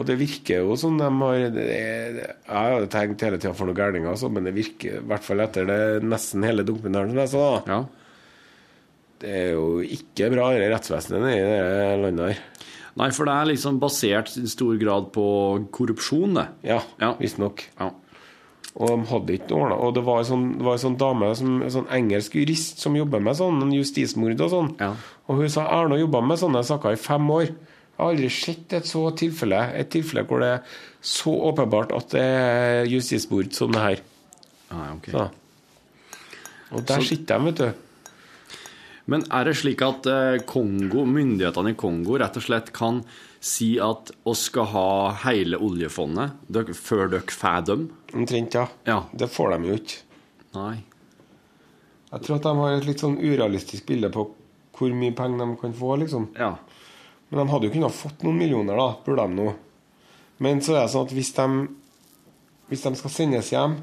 Og 0.00 0.06
det 0.08 0.16
virker 0.18 0.62
jo 0.64 0.76
som 0.80 0.96
de 0.96 1.04
har 1.04 1.50
det, 1.52 1.64
er- 1.68 2.20
Jeg 2.22 2.56
har 2.56 2.80
jo 2.80 2.86
tenkt 2.86 3.20
hele 3.20 3.36
tida 3.38 3.52
for 3.54 3.66
noen 3.68 3.76
gærninger, 3.76 4.08
altså, 4.08 4.30
men 4.32 4.44
det 4.44 4.54
virker 4.56 4.96
i 5.02 5.04
hvert 5.04 5.22
fall 5.26 5.40
etter 5.44 5.66
det 5.68 6.02
nesten 6.02 6.42
hele 6.44 6.64
dokumentaren 6.64 7.10
som 7.12 7.18
jeg 7.18 7.28
sa, 7.28 7.42
da. 7.60 7.62
Ja. 7.72 7.84
Det 9.22 9.30
er 9.30 9.50
jo 9.52 9.66
ikke 9.84 10.30
bra, 10.32 10.48
det 10.56 10.70
rettsvesenet 10.72 11.28
i 11.36 11.42
det 11.44 12.00
landet 12.02 12.32
her. 12.32 12.38
Nei, 12.98 13.10
for 13.14 13.24
det 13.28 13.32
er 13.34 13.50
liksom 13.52 13.78
basert 13.80 14.32
i 14.36 14.46
stor 14.50 14.76
grad 14.80 15.12
på 15.14 15.26
korrupsjon, 15.72 16.34
det. 16.34 16.48
Ja, 16.72 16.80
Ja. 17.00 17.14
visstnok. 17.20 17.62
Ja. 17.80 17.90
Og 18.74 18.88
de 18.88 19.06
hadde 19.06 19.36
ikke 19.36 19.52
ordna. 19.52 19.76
Og 19.76 19.94
det 19.94 20.02
var 20.04 20.18
en 20.20 20.24
sånn, 20.24 20.78
sånn 20.80 20.96
dame, 20.98 21.34
som, 21.36 21.62
en 21.62 21.70
sånn 21.70 21.86
engelsk 21.92 22.32
jurist, 22.32 22.78
som 22.80 22.94
jobber 22.96 23.20
med 23.20 23.36
sånn 23.36 23.60
en 23.62 23.72
justismord 23.72 24.40
og 24.40 24.50
sånn. 24.50 24.80
Ja. 24.80 24.94
Og 25.28 25.36
hun 25.36 25.48
sa 25.48 25.66
Erna 25.68 25.96
jobba 26.00 26.22
med 26.26 26.38
sånne 26.38 26.64
saker 26.64 26.92
i 26.92 26.96
fem 26.96 27.28
år. 27.30 27.50
Jeg 27.92 28.00
har 28.06 28.10
aldri 28.14 28.30
sett 28.32 28.72
et 28.72 28.86
så 28.88 29.02
tilfelle 29.14 29.58
Et 29.78 29.88
tilfelle 29.92 30.24
hvor 30.26 30.40
det 30.42 30.48
er 30.56 30.62
så 31.02 31.32
åpenbart 31.50 31.92
at 31.96 32.08
det 32.14 32.22
er 32.24 32.84
justismord 32.90 33.52
som 33.54 33.72
det 33.74 33.82
her. 33.82 34.02
Ah, 34.72 34.92
okay. 34.94 35.12
ok. 35.12 35.18
Så. 35.18 35.30
Og 36.72 36.86
der 36.88 37.00
Så- 37.02 37.08
sitter 37.08 37.38
de, 37.38 37.44
vet 37.44 37.56
du. 37.56 37.72
Men 39.06 39.24
er 39.34 39.44
det 39.44 39.56
slik 39.58 39.82
at 39.82 40.06
eh, 40.06 40.38
Kongo, 40.46 41.04
myndighetene 41.04 41.72
i 41.74 41.74
Kongo 41.74 42.16
rett 42.22 42.36
og 42.38 42.42
slett 42.46 42.72
kan 42.72 43.02
si 43.42 43.72
at 43.82 44.12
oss 44.24 44.44
skal 44.46 44.64
ha 44.70 44.86
hele 45.24 45.58
oljefondet 45.58 46.30
før 46.78 47.08
dere 47.10 47.22
får 47.26 47.64
dem? 47.66 47.88
Omtrent, 48.14 48.54
ja. 48.54 48.68
Ja. 48.86 49.00
Det 49.12 49.28
får 49.28 49.56
de 49.56 49.68
jo 49.72 49.74
ikke. 49.74 49.98
Nei. 50.54 50.84
Jeg 52.12 52.22
tror 52.22 52.36
at 52.36 52.42
de 52.46 52.54
har 52.60 52.76
et 52.76 52.86
litt 52.86 53.00
sånn 53.02 53.18
urealistisk 53.18 53.86
bilde 53.86 54.10
på 54.14 54.28
hvor 54.78 54.94
mye 54.94 55.12
penger 55.16 55.38
de 55.46 55.56
kan 55.60 55.74
få, 55.74 55.96
liksom. 55.98 56.28
Ja. 56.38 56.54
Men 57.32 57.40
de 57.40 57.48
hadde 57.48 57.68
jo 57.68 57.72
kunnet 57.72 57.96
fått 57.96 58.22
noen 58.26 58.36
millioner, 58.36 58.76
da, 58.76 58.90
burde 59.06 59.24
de 59.24 59.38
nå. 59.38 59.48
Men 60.44 60.60
så 60.60 60.74
er 60.76 60.82
det 60.82 60.92
sånn 60.92 61.06
at 61.08 61.14
hvis 61.16 61.30
de, 61.38 61.46
hvis 62.68 62.84
de 62.84 62.92
skal 63.00 63.14
sendes 63.14 63.48
hjem, 63.54 63.78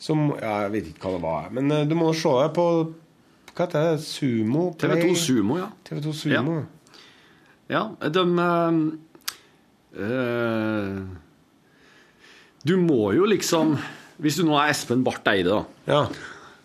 så 0.00 0.14
må 0.16 0.36
Jeg 0.40 0.70
vet 0.72 0.86
ikke 0.92 1.08
hva 1.08 1.16
det 1.16 1.22
var, 1.24 1.48
men 1.52 1.72
eh, 1.74 1.82
du 1.88 1.92
må 1.98 2.12
se 2.16 2.30
det 2.38 2.52
på 2.56 2.66
Hva 3.50 3.66
heter 3.66 3.88
det? 3.90 4.04
Sumo? 4.06 4.70
Play? 4.80 5.02
TV2 5.02 5.16
Sumo, 5.18 5.58
ja. 5.60 5.66
TV2 5.84 6.14
Sumo. 6.16 6.54
Ja, 7.70 7.82
de 8.00 8.24
øh, 10.00 11.02
Du 12.64 12.74
må 12.80 13.12
jo 13.18 13.28
liksom 13.28 13.76
Hvis 14.20 14.40
du 14.40 14.46
nå 14.48 14.56
er 14.56 14.72
Espen 14.72 15.04
Barth 15.04 15.28
Eide, 15.32 15.58
da, 15.58 15.64
Ja. 15.90 16.02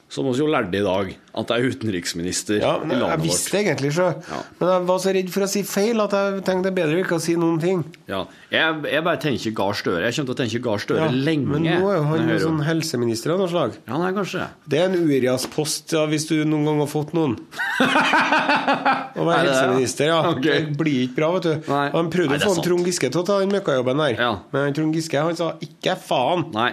Så 0.10 0.22
må 0.24 0.32
vi 0.36 0.40
jo 0.44 0.48
lærte 0.48 0.78
i 0.78 0.84
dag 0.86 1.08
at 1.36 1.48
det 1.50 1.56
er 1.58 1.66
utenriksminister 1.74 2.60
ja 2.62 2.76
i 2.80 2.86
men 2.88 3.00
jeg 3.02 3.20
visste 3.24 3.50
vårt. 3.52 3.58
egentlig, 3.66 3.90
så. 3.98 4.06
Ja. 4.30 4.38
Men 4.60 4.70
jeg 4.70 4.84
var 4.88 5.00
så 5.04 5.14
redd 5.18 5.30
for 5.34 5.44
å 5.44 5.48
si 5.52 5.64
feil 5.68 6.00
at 6.00 6.14
jeg 6.16 6.44
tenkte 6.46 6.70
det 6.70 6.72
er 6.72 6.78
bedre 6.78 7.00
ikke 7.02 7.18
å 7.18 7.24
si 7.26 7.34
noen 7.36 7.58
ting. 7.60 7.82
Ja. 8.08 8.22
Jeg, 8.54 8.78
jeg 8.94 9.04
bare 9.04 9.20
tenker 9.20 9.52
Gahr 9.58 9.74
Støre. 9.76 10.04
Jeg 10.06 10.16
kommer 10.16 10.30
til 10.30 10.36
å 10.36 10.40
tenke 10.44 10.62
Gahr 10.64 10.80
Støre 10.86 11.00
Ja, 11.10 11.10
lenge. 11.12 11.48
Men 11.50 11.66
nå 11.66 11.90
er 11.92 11.98
jo 11.98 12.04
han 12.12 12.30
jo 12.30 12.38
sånn 12.46 12.62
helseminister 12.64 13.34
av 13.34 13.42
noe 13.42 13.50
slag. 13.52 13.76
Ja, 13.90 13.98
nei, 14.00 14.12
kanskje 14.16 14.40
det. 14.46 14.48
Det 14.72 14.80
er 14.80 14.86
en 14.92 14.96
Urias-post 15.10 15.92
ja, 15.98 16.06
hvis 16.14 16.28
du 16.30 16.36
noen 16.46 16.70
gang 16.70 16.80
har 16.86 16.92
fått 16.94 17.12
noen. 17.18 17.36
Å 19.16 19.26
være 19.26 19.42
Er 19.42 19.50
helseminister, 19.50 20.10
ja. 20.12 20.20
Okay. 20.32 20.66
Det 20.70 20.78
blir 20.80 21.02
ikke 21.08 21.18
bra, 21.20 21.32
vet 21.38 21.48
du. 21.50 21.70
Nei. 21.72 21.84
Han 21.96 22.10
prøvde 22.14 22.36
Nei, 22.38 22.40
å 22.40 22.48
få 22.50 22.56
sant. 22.58 22.66
Trond 22.70 22.88
Giske 22.90 23.10
til 23.12 23.22
å 23.22 23.26
ta 23.28 23.40
den 23.42 23.52
møkkajobben 23.56 24.02
der. 24.06 24.16
Ja. 24.20 24.32
Men 24.56 24.76
Trond 24.78 24.96
Giske 24.96 25.20
han 25.28 25.36
sa 25.40 25.54
'ikke 25.60 25.98
faen'. 26.08 26.48
Nei. 26.56 26.72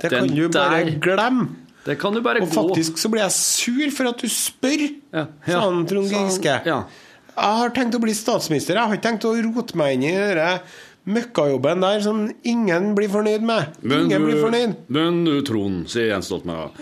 Det 0.00 0.10
Den 0.10 0.28
kan 0.28 0.36
du 0.36 0.48
bare 0.48 0.84
der- 0.84 0.98
glemme. 1.00 1.48
Det 1.86 1.96
kan 2.00 2.12
du 2.12 2.20
bare 2.20 2.42
Og 2.44 2.50
gå 2.50 2.56
faktisk 2.58 2.98
så 3.00 3.08
blir 3.12 3.22
jeg 3.24 3.32
sur 3.32 3.90
for 3.96 4.10
at 4.10 4.20
du 4.20 4.28
spør, 4.28 4.82
Ja, 5.14 5.26
sa 5.46 5.52
ja. 5.52 5.60
han 5.64 5.86
Trond 5.88 6.10
Giske. 6.12 6.60
ja. 6.66 6.82
Jeg 7.40 7.56
har 7.62 7.70
tenkt 7.72 7.94
å 7.96 8.00
bli 8.02 8.12
statsminister. 8.12 8.76
Jeg 8.76 8.84
har 8.84 8.96
ikke 8.98 9.06
tenkt 9.06 9.24
å 9.24 9.30
rote 9.32 9.76
meg 9.78 9.94
inn 9.96 10.02
i 10.10 10.12
den 10.12 10.58
møkkajobben 11.08 11.80
der 11.80 12.02
som 12.04 12.26
ingen 12.44 12.90
blir 12.98 13.08
fornøyd 13.08 13.40
med. 13.46 13.78
ingen 13.82 14.26
blir 14.26 14.42
fornøyd. 14.42 14.74
men 14.88 15.24
du, 15.24 15.38
Trond, 15.46 15.86
sier 15.88 16.10
Jens 16.12 16.26
Stoltenberg. 16.28 16.74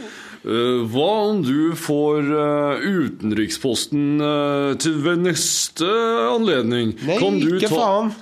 eh, 0.43 0.83
hva 0.91 1.07
om 1.31 1.43
du 1.47 1.75
får 1.79 2.27
eh, 2.27 2.89
utenriksposten 2.89 4.21
eh, 4.21 4.75
til 4.83 4.99
ved 5.05 5.23
neste 5.29 5.87
anledning? 6.35 6.97
Nei, 7.07 7.19
kan 7.23 7.39
du 7.39 7.53
ikke 7.57 7.69
ta 7.71 7.77
faen. 7.79 8.13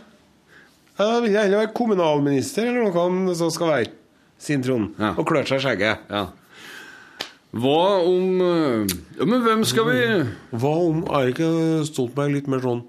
Jeg 0.96 1.22
vil 1.26 1.36
heller 1.36 1.60
være 1.64 1.72
kommunalminister 1.76 2.68
eller 2.68 2.88
noe 2.90 3.28
det 3.30 3.36
så 3.40 3.48
skal 3.52 3.72
være. 3.72 3.90
Sier 4.40 4.60
Trond. 4.64 4.92
Ja. 5.00 5.14
Og 5.16 5.24
klør 5.28 5.48
seg 5.48 5.62
i 5.62 5.64
skjegget. 5.64 6.04
Ja. 6.12 6.26
Hva 7.56 7.80
om 8.04 8.42
eh, 8.44 8.94
Ja, 9.18 9.26
men 9.28 9.42
hvem 9.44 9.64
skal 9.68 9.88
vi 9.88 10.00
Hva 10.56 10.72
om 10.88 11.02
er 11.18 11.32
ikke 11.32 11.48
Stoltenberg 11.88 12.34
litt 12.34 12.50
mer 12.52 12.62
sånn 12.64 12.82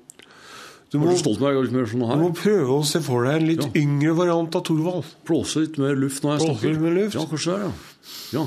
Du 0.91 0.99
må, 1.01 1.13
Stoltenberg 1.19 1.61
litt 1.67 1.75
mer 1.75 1.89
sånn 1.89 2.05
du 2.07 2.23
må 2.25 2.31
prøve 2.35 2.79
å 2.79 2.85
se 2.87 3.01
for 3.05 3.27
deg 3.27 3.41
en 3.41 3.49
litt 3.51 3.65
Ja. 3.65 3.71
yngre 3.81 4.13
variant 4.17 4.55
av 4.55 4.63
Thorvald. 4.67 5.09
Blåse 5.27 5.65
litt 5.65 5.77
mer 5.81 5.97
luft 5.99 6.23
når 6.23 6.37
jeg 6.37 6.43
Blåse 6.45 6.53
snakker? 6.53 6.73
litt 6.73 6.85
mer 6.85 6.95
luft? 7.01 7.17
Ja, 7.19 7.25
kanskje 7.31 7.57
det, 7.57 7.67
ja. 7.67 8.39
ja. 8.39 8.45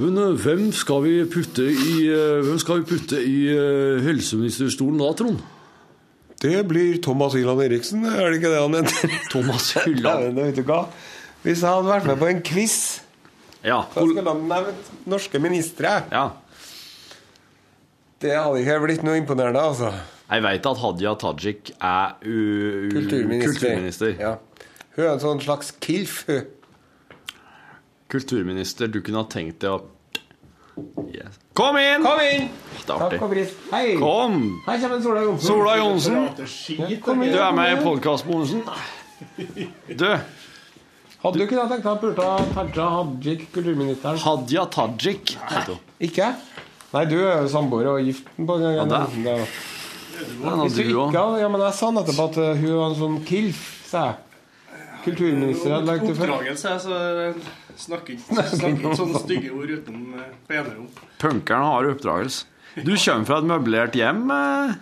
Men 0.00 0.16
uh, 0.18 0.32
hvem 0.40 0.70
skal 0.72 1.02
vi 1.04 1.14
putte 1.28 1.66
i 1.68 1.94
uh, 2.08 2.40
Hvem 2.46 2.58
skal 2.62 2.80
vi 2.80 2.86
putte 2.94 3.18
i 3.20 3.38
uh, 3.52 4.00
helseministerstolen 4.06 5.02
da, 5.02 5.10
Trond? 5.18 5.42
Det 6.42 6.56
blir 6.66 6.96
Thomas 7.04 7.36
Hylland 7.38 7.62
Eriksen, 7.62 8.02
er 8.08 8.32
det 8.32 8.40
ikke 8.40 8.50
det 8.50 8.62
han 8.64 8.74
heter? 8.80 9.12
Thomas 9.30 9.68
Hylland. 9.84 10.40
Hvis 11.44 11.62
jeg 11.62 11.68
hadde 11.68 11.86
vært 11.86 12.08
med 12.08 12.18
på 12.18 12.30
en 12.30 12.40
quiz, 12.46 12.76
Ja. 13.62 13.84
da 13.94 14.00
skulle 14.02 14.22
de 14.26 14.34
nevnt 14.48 14.88
norske 15.06 15.38
ministre. 15.42 16.02
ja. 16.10 16.24
Det 18.22 18.30
hadde 18.38 18.60
ikke 18.62 18.76
blitt 18.84 19.02
noe 19.02 19.16
imponerende, 19.18 19.58
altså. 19.58 19.88
Jeg 20.30 20.42
veit 20.44 20.66
at 20.70 20.78
Hadia 20.78 21.12
Tajik 21.18 21.72
er 21.82 22.12
u 22.22 22.88
Kulturminister. 22.92 23.50
kulturminister. 23.52 24.12
Ja. 24.20 24.36
Hun 24.94 25.04
er 25.04 25.10
en 25.16 25.22
sånn 25.24 25.40
slags 25.42 25.72
kilf, 25.82 26.20
hun. 26.28 26.44
Kulturminister, 28.12 28.86
du 28.92 29.00
kunne 29.02 29.22
ha 29.24 29.28
tenkt 29.32 29.58
deg 29.64 29.72
å 29.72 29.80
yes. 31.10 31.38
Kom 31.58 31.76
inn! 31.80 32.04
Kom 32.04 32.20
inn! 32.22 32.46
Det 32.52 32.82
er 32.82 32.86
Takk 32.86 33.02
artig. 33.08 33.20
og 33.26 33.30
pris. 33.34 33.54
Hei! 33.72 33.86
Kom! 34.00 34.38
Her 34.68 34.78
kommer 34.84 35.02
Sola 35.04 35.22
Johnsen. 35.26 35.46
Sola 35.48 35.76
Johnsen, 35.80 36.14
du 37.32 37.38
er 37.42 37.52
med 37.58 37.72
i 37.74 37.82
podkastbonusen. 37.82 38.62
Du, 39.98 40.06
Hadde 41.22 41.38
du 41.38 41.44
ikke 41.44 41.54
da 41.58 41.64
tenkt 41.70 41.84
deg 41.86 41.92
å 41.92 42.00
pulte 42.02 42.30
Taja 42.56 42.86
Hajik, 42.96 43.44
kulturministeren? 43.54 44.18
Hadia 44.24 44.64
Tajik 44.74 45.36
Nei. 45.38 45.76
Ikke? 46.08 46.32
Nei, 46.92 47.04
du 47.08 47.14
er 47.22 47.44
jo 47.44 47.52
samboer 47.52 47.86
og 47.92 48.00
gift 48.04 48.26
på 48.36 48.56
gang. 48.58 48.74
Ja, 48.80 48.84
det. 48.90 48.98
Ja. 49.22 49.36
Hvis 50.62 50.74
du 50.76 50.82
ikke 50.82 51.06
hadde 51.14 51.38
Ja, 51.40 51.48
men 51.50 51.62
jeg 51.64 51.74
sa 51.78 51.90
nettopp 51.94 52.20
at 52.26 52.36
eh, 52.42 52.58
hun 52.60 52.74
var 52.74 52.90
en 52.90 52.98
sånn 52.98 53.16
kilf, 53.28 53.62
sa 53.88 54.02
jeg. 54.10 54.18
Kulturminister 55.06 55.72
hadde 55.76 55.88
lagt 55.88 56.04
det 56.06 56.14
før. 56.18 56.34
Oppdragelse, 56.36 56.74
så 56.84 57.84
snakker 57.86 58.18
ikke 58.18 58.92
sånne 58.98 59.22
stygge 59.24 59.54
ord 59.56 59.72
uten 59.72 60.02
eh, 60.18 60.28
på 60.46 60.58
enerom. 60.58 60.90
Punkeren 61.22 61.64
har 61.70 61.88
oppdragelse. 61.94 62.44
Du 62.82 62.92
kommer 62.96 63.26
fra 63.28 63.38
et 63.42 63.48
møblert 63.50 63.96
hjem? 63.98 64.22
eh? 64.32 64.76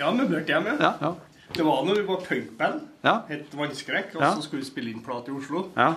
Ja, 0.00 0.10
møblert 0.14 0.50
hjem, 0.50 0.66
ja. 0.72 0.78
Ja. 0.86 0.94
ja. 1.02 1.12
Det 1.56 1.62
var 1.62 1.84
når 1.84 1.94
vi 2.00 2.02
var 2.08 2.20
punkband. 2.28 2.80
Ja. 3.04 3.14
Het 3.28 3.54
Vannskrekk. 3.54 4.14
Og 4.16 4.22
Ja. 4.22 4.34
så 4.34 4.42
skulle 4.42 4.62
vi 4.62 4.70
spille 4.70 4.90
inn 4.90 5.02
plate 5.04 5.28
i 5.30 5.34
Oslo. 5.34 5.68
ja. 5.76 5.94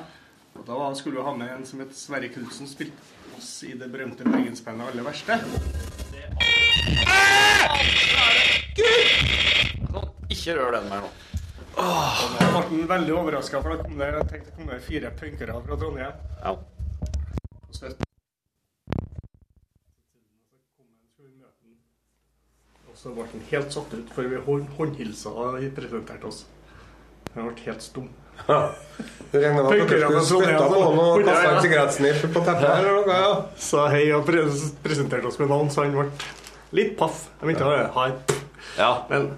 Og 0.56 0.66
da 0.68 0.94
skulle 0.96 1.18
vi 1.18 1.24
ha 1.24 1.34
med 1.36 1.50
en 1.52 1.66
som 1.66 1.80
het 1.80 1.96
Sverre 1.96 2.30
Knutsen, 2.30 2.68
spilte 2.68 2.94
oss 3.38 3.64
i 3.64 3.74
det 3.74 3.92
berømte 3.92 4.24
bergensbandet 4.24 4.88
Aller 4.88 5.04
verste. 5.04 5.34
Ikke 10.30 10.56
rør 10.56 10.72
den 10.80 10.90
mer 10.90 11.02
nå. 11.02 11.10
Og 11.76 12.40
da 12.40 12.46
ble 12.54 12.62
han 12.62 12.88
veldig 12.88 13.14
overraska, 13.18 13.62
for 13.62 13.76
da 13.76 13.84
kom 13.84 13.98
det, 14.00 14.08
jeg 14.14 14.28
tenkte, 14.32 14.52
kom 14.56 14.68
det 14.72 14.82
fire 14.84 15.12
punkere 15.20 15.62
fra 15.68 15.76
Trondheim. 15.76 16.12
Ja. 16.44 16.52
Og 16.52 17.76
så 17.76 17.92
Og 22.85 22.85
så 22.96 23.12
ble 23.16 23.26
han 23.28 23.42
helt 23.52 23.74
satt 23.76 23.92
ut, 23.94 24.12
for 24.16 24.28
vi 24.32 24.38
hånd, 24.46 24.70
håndhilsa 24.78 25.32
og 25.32 25.58
presenterte 25.76 26.30
oss. 26.30 26.46
Han 27.36 27.50
ble 27.50 27.66
helt 27.68 27.84
stum. 27.84 28.08
Du 28.46 29.38
regner 29.40 29.64
med 29.64 29.68
at 29.68 29.90
dere 29.92 30.10
skulle 30.10 30.24
spytte 30.28 30.66
på 30.68 30.80
noe 30.96 31.06
og 31.16 31.22
kaste 31.28 31.52
en 31.54 31.62
sigarettsniff 31.64 32.26
på 32.34 32.42
teppet 32.44 32.68
eller 32.72 32.98
noe. 33.02 33.20
ja. 33.20 33.32
Sa 33.68 33.86
hei 33.94 34.06
og 34.16 34.26
pres 34.28 34.66
presenterte 34.84 35.28
oss 35.30 35.40
med 35.40 35.52
navn, 35.52 35.72
så 35.72 35.86
han 35.86 35.96
ble 35.96 36.08
litt 36.76 36.96
paff. 37.00 37.26
Jeg 37.42 37.52
mente 37.52 37.68
å 37.68 37.78
ha 37.96 38.08
et 38.12 38.36
ja. 38.76 38.92
Men 39.12 39.30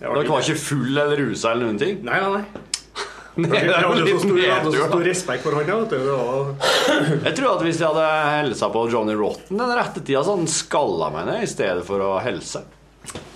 jeg 0.00 0.10
Dere 0.10 0.28
var 0.28 0.44
ikke 0.44 0.60
full 0.60 0.90
eller 0.92 1.16
rusa 1.22 1.52
eller 1.54 1.70
noen 1.70 1.80
ting? 1.80 2.00
Nei, 2.04 2.20
nei, 2.20 2.40
nei. 2.40 2.62
Det 3.34 3.48
Jeg 3.58 3.70
er 3.72 3.82
jo 3.82 3.94
litt 3.98 4.20
stor, 4.22 4.36
jeg 4.38 4.64
nedtur, 4.68 5.00
respekt 5.02 5.42
for 5.42 5.56
han. 5.58 5.66
vet 5.66 5.90
du. 5.90 7.24
Jeg 7.24 7.34
tror 7.38 7.48
at 7.56 7.64
hvis 7.66 7.80
de 7.80 7.86
hadde 7.88 8.04
hilsa 8.36 8.68
på 8.74 8.84
Johnny 8.92 9.16
Rotten 9.18 9.58
den 9.58 9.72
rette 9.74 10.02
tida, 10.04 10.20
så 10.22 10.34
hadde 10.36 10.44
han 10.44 10.52
skalla 10.52 11.08
meg 11.16 11.26
ned 11.32 11.46
i 11.46 11.50
stedet 11.50 11.82
for 11.88 12.04
å 12.04 12.12
helse. 12.22 12.62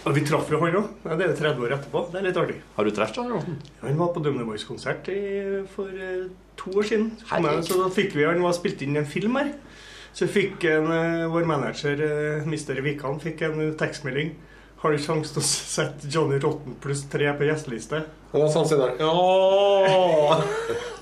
Og 0.08 0.14
vi 0.16 0.22
traff 0.24 0.48
jo 0.48 0.60
han 0.62 0.76
òg. 0.78 0.90
Det 1.04 1.26
er 1.26 1.34
30 1.36 1.64
år 1.66 1.74
etterpå. 1.76 2.02
Det 2.12 2.20
er 2.20 2.26
litt 2.28 2.38
artig. 2.40 2.58
Har 2.76 2.86
du 2.86 2.92
truffet 2.96 3.20
han 3.20 3.32
Rotten? 3.34 3.58
Han 3.82 3.98
var 3.98 4.12
på 4.14 4.22
Dumne 4.24 4.46
Boys-konsert 4.48 5.10
for 5.74 5.92
eh, 5.92 6.28
to 6.56 6.72
år 6.72 6.88
siden. 6.88 7.10
Jeg, 7.28 7.64
så 7.66 7.80
da 7.82 7.88
fikk 7.92 8.16
vi, 8.16 8.24
Han 8.24 8.44
var 8.44 8.56
spilt 8.56 8.82
inn 8.84 8.96
i 8.96 9.02
en 9.02 9.08
film 9.08 9.36
her. 9.36 9.52
Så 10.16 10.26
fikk 10.30 10.64
en, 10.70 10.88
eh, 10.94 11.26
vår 11.30 11.44
manager, 11.46 12.00
eh, 12.00 12.46
Mr. 12.48 12.80
Wikan, 12.86 13.20
fikk 13.20 13.44
en 13.46 13.60
tekstmelding. 13.78 14.32
Har 14.78 14.94
du 14.94 14.98
sjanse 15.02 15.34
til 15.34 15.42
å 15.42 15.46
sette 15.46 16.08
Johnny 16.12 16.36
Rotten 16.38 16.76
pluss 16.78 17.00
tre 17.10 17.32
på 17.34 17.46
gjesteliste? 17.48 17.98
Og 18.28 18.44
da 18.44 18.48
sa 18.52 18.60
han 18.60 18.68
sånn 18.68 18.82
der 18.84 19.00
Ja 19.00 20.36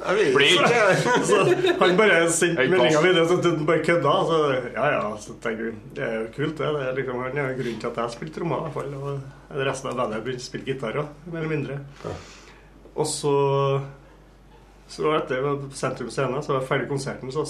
Jeg 0.07 0.31
ikke. 0.47 0.85
Så 1.27 1.41
han 1.83 1.99
bare 1.99 2.23
sendte 2.33 2.65
meldinga 2.71 3.03
videre, 3.05 3.27
så 3.29 3.37
han 3.43 3.67
bare 3.69 3.85
kødda. 3.85 4.15
Så 4.31 4.39
ja, 4.77 4.87
ja, 4.95 5.03
så 5.21 5.37
tenker 5.45 5.69
vi, 5.69 5.75
det 5.99 6.07
er 6.07 6.17
jo 6.23 6.31
kult, 6.39 6.57
det. 6.61 6.73
det 6.79 6.87
er 6.87 6.99
liksom, 7.01 7.21
han 7.27 7.41
er 7.43 7.51
jo 7.51 7.59
grunnen 7.61 7.83
til 7.83 7.91
at 7.91 8.01
jeg 8.01 8.15
spilte 8.17 8.39
trommer, 8.39 8.63
i 8.63 8.69
hvert 8.69 8.79
fall. 8.79 8.97
Og 9.03 9.63
resten 9.69 9.91
av 9.93 10.01
bandet 10.01 10.25
begynte 10.25 10.47
å 10.47 10.49
spille 10.49 10.71
gitar 10.71 11.01
òg, 11.03 11.13
mer 11.27 11.43
eller 11.43 11.53
mindre. 11.53 11.81
Og 12.97 13.07
så 13.11 13.37
Så 14.89 15.11
etter 15.19 15.43
Sentrum 15.75 16.09
Scene, 16.15 16.41
så 16.47 16.55
var 16.55 16.63
jeg 16.63 16.69
ferdig 16.71 16.89
konserten, 16.95 17.35
så 17.35 17.43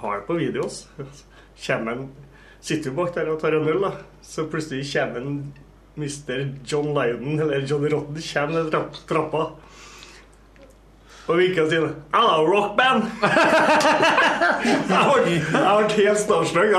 har 0.00 0.20
jeg 0.20 0.28
på 0.28 0.38
video. 0.38 0.68
Så 0.70 1.10
Kommer 1.56 1.92
en 1.92 2.08
Sitter 2.66 2.90
jo 2.90 2.96
bak 2.96 3.12
der 3.14 3.28
og 3.30 3.38
tar 3.38 3.54
en 3.54 3.68
øl, 3.70 3.84
da. 3.84 3.92
Så 4.26 4.48
plutselig 4.50 4.88
kommer 4.90 5.22
en 5.22 5.36
Mr. 5.96 6.40
John 6.66 6.88
Lydon, 6.96 7.38
eller 7.40 7.62
Johnny 7.68 7.88
Rotten, 7.92 8.18
kommer 8.32 8.56
ned 8.58 8.72
trapp, 8.72 8.98
trappa. 9.08 9.42
Og 11.26 11.38
vinker 11.40 11.62
og 11.64 11.70
sier 11.70 11.86
'Hello, 12.12 12.46
rockband'! 12.50 13.06
jeg 14.92 15.86
ble 15.86 15.94
helt 15.96 16.20
starstruck. 16.20 16.74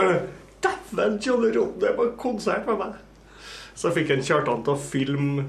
Dæven, 0.63 1.17
Johnny 1.25 1.51
Rotten 1.55 1.88
er 1.88 1.95
på 1.95 2.09
konsert 2.19 2.67
med 2.67 2.77
meg! 2.83 2.99
Så 3.77 3.91
fikk 3.93 4.09
jeg 4.09 4.25
Kjartan 4.25 4.57
han 4.57 4.63
til 4.65 4.73
å 4.73 4.81
filme. 4.81 5.47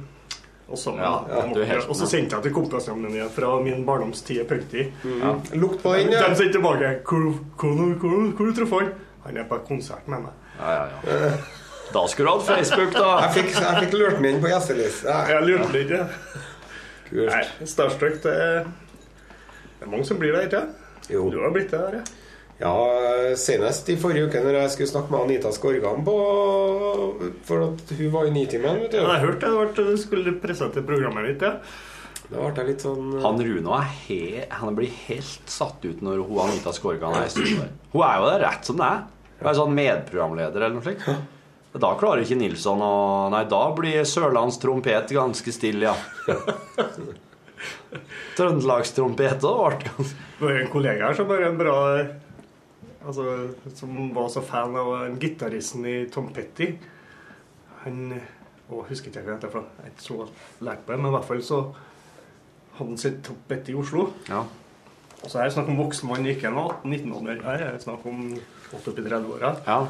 Og 0.69 0.77
så, 0.77 0.93
Ja, 1.01 1.25
ja, 1.31 1.43
helt 1.65 1.89
og 1.89 1.97
så 1.97 2.07
sendte 2.07 2.37
jeg 2.37 2.43
til 2.45 2.53
kompisene 2.53 3.09
mine 3.09 3.29
fra 3.33 3.55
min 3.65 3.87
barndomstid 3.87 4.45
Mm. 5.03 5.21
Ja. 5.23 5.35
Lukt 5.55 5.83
på 5.83 5.95
den. 5.97 6.11
De 6.11 6.37
sendte 6.37 6.53
tilbake. 6.53 7.01
Hvor, 7.09 7.39
hvor, 7.57 7.95
hvor, 7.97 8.33
hvor 8.37 8.47
du 8.47 8.53
traff 8.53 8.75
han? 8.77 8.93
Han 9.29 9.37
er 9.37 9.49
på 9.49 9.59
konsert 9.69 10.07
med 10.09 10.25
meg. 10.25 10.45
Ja, 10.59 10.75
ja, 10.75 11.17
ja. 11.29 11.33
Da 11.93 12.03
skulle 12.09 12.29
du 12.29 12.39
hatt 12.39 12.47
Facebook, 12.49 12.93
da. 12.93 13.09
Jeg 13.27 13.35
fikk, 13.39 13.51
jeg 13.57 13.83
fikk 13.85 13.97
lurt 13.97 14.21
meg 14.21 14.35
inn 14.35 14.43
på 14.45 14.51
gjesteliste. 14.51 15.17
Jeg 15.33 15.45
lurte 15.47 15.69
litt. 15.73 15.93
Ja. 15.93 16.07
Kult. 17.09 17.33
Nei, 17.33 17.69
Starstruck, 17.69 18.19
det 18.25 18.33
er, 18.45 18.71
det 19.79 19.87
er 19.87 19.93
mange 19.93 20.05
som 20.09 20.19
blir 20.21 20.35
det, 20.37 20.47
ikke 20.49 20.65
sant? 20.65 21.07
Jo. 21.09 21.29
Du 21.33 21.39
har 21.41 21.53
blitt 21.55 21.71
det 21.73 21.81
der, 21.81 22.01
ja. 22.01 22.07
Ja, 22.59 22.73
senest 23.39 23.87
i 23.93 23.95
forrige 24.03 24.27
uke 24.27 24.41
når 24.43 24.57
jeg 24.59 24.71
skulle 24.75 24.91
snakke 24.91 25.13
med 25.15 25.29
Anita 25.29 25.53
Skorgan 25.55 26.01
på 26.03 26.15
For 27.47 27.69
at 27.69 27.93
hun 27.95 28.09
var 28.11 28.27
i 28.27 28.33
Nitimen, 28.35 28.81
vet 28.83 28.97
du. 28.97 28.99
Jeg 28.99 29.23
hørte 29.23 29.53
hørt 29.55 29.77
det, 29.79 29.85
du 29.93 30.01
skulle 30.03 30.35
presentere 30.43 30.83
programmet 30.89 31.29
ditt, 31.31 31.45
ja. 31.47 31.61
Da 32.29 32.43
ble 32.43 32.51
jeg 32.61 32.69
litt 32.75 32.83
sånn 32.85 33.15
Han 33.23 33.39
Runo 33.41 33.77
er 33.79 33.87
he 34.03 34.19
han 34.51 34.75
blir 34.77 34.91
helt 35.07 35.49
satt 35.49 35.87
ut 35.87 36.03
når 36.05 36.25
hun 36.27 36.43
Anita 36.49 36.75
Skorgan 36.77 37.15
er 37.17 37.31
i 37.31 37.33
studio. 37.33 37.63
Hun 37.95 38.03
er 38.05 38.19
jo 38.19 38.27
der 38.35 38.45
rett 38.45 38.69
som 38.69 38.83
det 38.83 38.91
er. 38.91 39.07
Hun 39.39 39.49
er 39.51 39.59
sånn 39.59 39.75
medprogramleder 39.77 40.65
eller 40.65 40.77
noe 40.79 40.87
slikt. 40.87 41.07
Da 41.79 41.91
klarer 42.01 42.25
ikke 42.25 42.39
Nilsson 42.41 42.81
å 42.83 42.93
Nei, 43.31 43.43
da 43.47 43.61
blir 43.77 44.07
Sørlands 44.09 44.57
trompet 44.59 45.13
ganske 45.15 45.53
stille, 45.55 45.93
ja. 45.93 46.37
Trøndelagstrompet 48.39 49.45
òg 49.47 49.83
ble 49.83 49.91
ganske 49.91 50.17
Det 50.39 50.47
var 50.47 50.59
en 50.63 50.73
kollega 50.73 51.09
her 51.11 51.19
som 51.19 51.29
bare 51.29 51.51
en 51.51 51.61
bra 51.61 51.77
Altså, 53.09 53.25
som 53.79 53.95
var 54.13 54.29
så 54.33 54.43
fan 54.45 54.75
av 54.77 55.15
gitaristen 55.23 55.87
i 55.89 55.95
Tom 56.13 56.27
Petty. 56.35 56.67
Han 57.85 58.11
Å, 58.69 58.83
husker 58.85 59.09
ikke 59.09 59.23
hva 59.23 59.31
han 59.31 59.39
heter, 59.39 59.53
for 59.55 59.85
jeg 59.85 59.95
ikke 59.95 60.05
så 60.05 60.17
lært 60.67 60.83
på 60.85 60.93
det, 60.93 60.99
men 61.01 61.09
i 61.09 61.15
hvert 61.15 61.29
fall 61.31 61.41
så 61.47 61.61
hadde 62.77 62.91
han 62.91 62.99
sitt 63.01 63.23
Tom 63.25 63.39
Petty 63.49 63.73
i 63.73 63.79
Oslo. 63.81 64.11
Ja. 64.29 64.43
Så 65.23 65.39
er 65.39 65.47
det 65.47 65.55
snakk 65.55 65.71
om 65.73 65.79
voksen 65.81 66.11
mann, 66.11 66.27
ikke 66.29 66.51
en 66.51 66.59
18-19-åring. 66.61 67.41
Her 67.47 67.65
er 67.65 67.79
det 67.79 67.87
snakk 67.87 68.05
om 68.11 68.27
8-30-åra. 68.75 69.57
ja. 69.67 69.81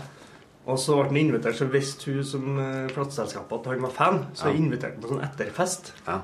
Og 0.69 0.77
så 0.77 0.99
ble 0.99 1.07
han 1.09 1.17
invitert, 1.17 1.57
så 1.57 1.65
visste 1.73 2.13
hun 2.13 2.25
som 2.29 2.59
eh, 2.61 2.91
plateselskapet 2.93 3.55
at 3.57 3.69
han 3.73 3.85
var 3.87 3.93
fan. 3.97 4.19
Så 4.37 4.51
jeg 4.51 4.61
inviterte 4.61 4.99
han 4.99 5.05
på 5.05 5.13
sånn 5.15 5.25
etterfest. 5.25 5.95
ja. 6.07 6.19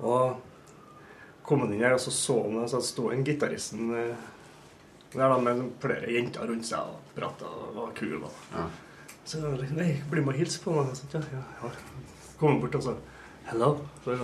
Og 0.00 0.40
kom 1.46 1.62
han 1.62 1.72
inn 1.74 1.84
her, 1.84 1.94
og 1.94 2.02
så 2.02 2.10
så 2.14 2.36
han 2.42 2.66
så 2.70 2.80
sto 2.82 3.10
en 3.12 3.22
gitaristen 3.26 3.92
eh, 3.94 4.26
der 5.14 5.30
da 5.30 5.38
med 5.42 5.62
flere 5.82 6.10
jenter 6.10 6.46
rundt 6.50 6.66
seg 6.66 6.90
og 6.90 7.14
prata 7.14 7.46
og 7.46 7.74
var 7.78 7.94
kul. 7.98 8.18
Og. 8.18 8.42
Ja. 8.54 8.66
Så 9.22 9.40
liksom, 9.46 9.78
nei, 9.78 9.92
bli 10.10 10.22
med 10.26 10.34
og 10.34 10.42
hilse 10.42 10.62
på 10.64 10.74
meg. 10.74 10.90
Så, 10.98 11.06
ja, 11.14 11.22
ja, 11.30 11.42
ja. 11.62 11.70
Kom 12.40 12.56
han 12.56 12.62
bort 12.62 12.78
og 12.80 12.86
sa 12.88 12.96
hello. 13.50 13.72
Så, 14.04 14.16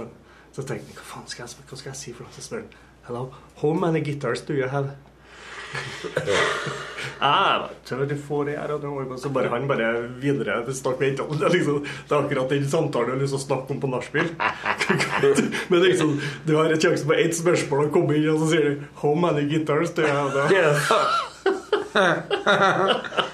så 0.56 0.66
tenkte 0.66 0.90
han 0.90 0.98
hva 0.98 1.06
faen 1.12 1.30
skal 1.30 1.46
jeg, 1.46 1.66
hva 1.70 1.78
skal 1.78 1.92
jeg 1.92 2.00
si 2.02 2.14
for 2.16 2.26
noe? 2.26 2.34
Så 2.34 2.46
spør 2.46 2.64
han 2.64 2.70
hello, 3.06 3.26
how 3.62 3.74
many 3.74 4.02
guitars 4.02 4.42
do 4.46 4.54
you 4.56 4.66
have? 4.72 4.96
Ah, 7.20 7.68
får 8.28 8.44
det 8.44 8.56
her, 8.58 8.72
og 8.76 9.18
så 9.20 9.28
bare 9.32 9.48
han 9.48 9.68
bare 9.68 10.08
videre 10.20 10.58
snakk 10.74 10.98
med 11.00 11.08
jentene. 11.08 11.38
Det, 11.40 11.52
liksom, 11.54 11.78
det 11.84 12.12
er 12.12 12.18
akkurat 12.24 12.48
den 12.52 12.66
samtalen 12.68 13.06
du 13.08 13.12
har 13.14 13.22
lyst 13.22 13.32
til 13.32 13.40
å 13.40 13.46
snakke 13.46 13.72
om 13.72 13.80
på 13.80 13.88
nachspiel. 13.92 14.28
Men 15.72 15.80
liksom, 15.84 16.20
du 16.44 16.56
har 16.58 16.68
en 16.72 16.80
sjanse 16.80 17.08
på 17.08 17.16
ett 17.16 17.36
spørsmål 17.36 17.86
og 17.86 17.92
kommer 17.94 18.18
inn, 18.18 18.28
og 18.34 18.38
så 18.42 18.50
sier 18.52 18.64
du 18.68 18.84
'How 19.00 19.14
many 19.14 19.48
guitars 19.48 19.90
do 19.96 20.02
you 20.02 20.12
have?' 20.12 20.50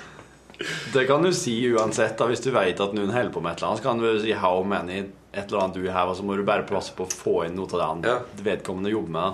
Det 0.92 1.06
kan 1.08 1.22
du 1.22 1.32
si 1.34 1.56
uansett. 1.72 2.18
da 2.18 2.26
Hvis 2.30 2.40
du 2.44 2.50
vet 2.54 2.80
at 2.80 2.92
noen 2.94 3.10
holder 3.10 3.32
på 3.34 3.40
med 3.42 3.52
et 3.52 3.58
eller 3.58 3.68
annet, 3.72 3.82
så 3.82 3.88
kan 3.88 3.98
du 3.98 4.20
si 4.20 4.32
'how 4.34 4.62
many' 4.62 5.10
et 5.32 5.48
eller 5.48 5.58
annet 5.64 5.74
du 5.74 5.90
har, 5.90 6.06
og 6.06 6.16
så 6.16 6.22
må 6.22 6.36
du 6.36 6.44
bare 6.44 6.62
passe 6.62 6.92
på 6.94 7.06
å 7.06 7.10
få 7.10 7.46
inn 7.46 7.56
noe 7.56 7.66
av 7.72 7.78
det 7.78 7.86
han 7.88 8.02
Ja. 8.04 8.18
vedkommende 8.36 8.90
jobber 8.90 9.10
med. 9.10 9.32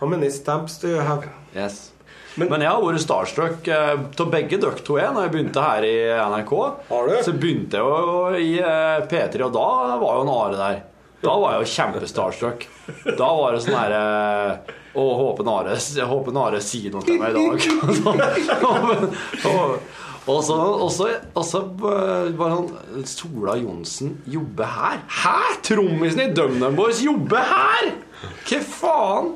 How 0.00 0.08
many 0.08 0.30
stamps 0.30 0.78
do 0.78 0.88
you 0.88 1.00
have? 1.00 1.28
Yes. 1.54 1.92
Men, 2.38 2.62
jeg 2.62 2.70
har 2.70 2.78
vært 2.84 3.00
starstruck 3.02 3.66
eh, 3.68 3.96
av 4.22 4.28
begge 4.30 4.58
dere 4.62 4.78
to. 4.86 4.98
jeg, 5.00 5.10
Når 5.14 5.22
jeg 5.26 5.32
begynte 5.34 5.62
her 5.64 5.82
i 5.88 5.94
NRK, 6.30 6.52
Har 6.90 7.02
du? 7.10 7.16
så 7.26 7.32
begynte 7.34 7.80
jeg 7.80 7.82
jo 7.82 7.88
i 8.38 8.52
eh, 8.62 9.00
P3, 9.10 9.42
og 9.48 9.52
da 9.56 9.66
var 9.98 10.12
jo 10.20 10.24
en 10.26 10.32
Are 10.36 10.56
der. 10.60 10.76
Da 11.20 11.34
var 11.36 11.52
jeg 11.56 11.60
jo 11.66 11.72
kjempestarstruck. 11.74 12.60
Da 13.18 13.28
var 13.36 13.52
det 13.52 13.60
sånn 13.64 13.76
herre 13.76 14.04
Å, 14.96 15.02
håper 15.18 15.44
Nare, 15.46 15.74
håper 16.10 16.32
Are 16.40 16.60
sier 16.64 16.90
noe 16.94 17.04
til 17.06 17.18
meg 17.20 17.28
i 17.34 17.36
dag. 17.36 17.58
og 20.30 20.40
så, 20.46 20.56
og 20.56 20.90
så, 20.94 21.04
og 21.34 21.44
så 21.46 21.60
bare 21.76 22.50
sånn 22.56 23.04
Sola 23.10 23.54
Johnsen 23.60 24.08
jobber 24.30 24.66
her? 24.78 24.98
Hæ?! 25.20 25.36
Trommisen 25.66 26.20
i 26.24 26.30
DumDum 26.34 26.74
Boys 26.78 27.00
jobber 27.04 27.42
her?! 27.52 27.84
Hva 28.48 28.58
faen? 28.66 29.26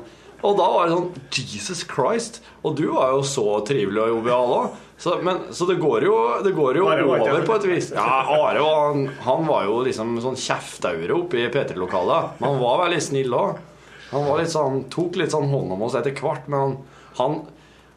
Og 0.45 0.53
da 0.59 0.65
var 0.69 0.85
det 0.85 0.93
sånn 0.95 1.11
Jesus 1.35 1.81
Christ. 1.89 2.41
Og 2.65 2.71
du 2.77 2.85
var 2.93 3.11
jo 3.15 3.21
så 3.25 3.45
trivelig 3.65 4.01
og 4.03 4.09
jovial 4.17 4.49
òg. 4.59 4.67
Så, 4.97 5.21
men, 5.25 5.37
så 5.51 5.65
det 5.67 5.75
går 5.81 6.03
jo, 6.07 6.41
det 6.45 6.51
går 6.55 6.77
jo 6.79 6.85
Are 6.87 7.03
over 7.03 7.41
på 7.47 7.55
et 7.57 7.65
vis. 7.67 7.91
Ja, 7.95 8.01
Are 8.31 8.59
var, 8.61 8.75
han, 8.87 9.09
han 9.25 9.47
var 9.49 9.61
jo 9.67 9.81
liksom 9.87 10.21
sånn 10.23 10.37
kjeftaure 10.39 11.13
oppe 11.17 11.35
i 11.41 11.49
P3-lokalet. 11.51 12.23
Men 12.39 12.49
han 12.53 12.61
var 12.61 12.75
veldig 12.85 13.01
snill 13.03 13.31
òg. 13.35 13.51
Han 14.13 14.23
var 14.29 14.35
litt 14.39 14.53
sånn, 14.53 14.75
tok 14.93 15.13
litt 15.19 15.31
sånn 15.33 15.49
hånd 15.51 15.69
om 15.75 15.81
oss 15.83 15.95
etter 15.99 16.13
hvert, 16.15 16.45
men 16.47 16.59
han, 16.61 16.73
han, 17.17 17.33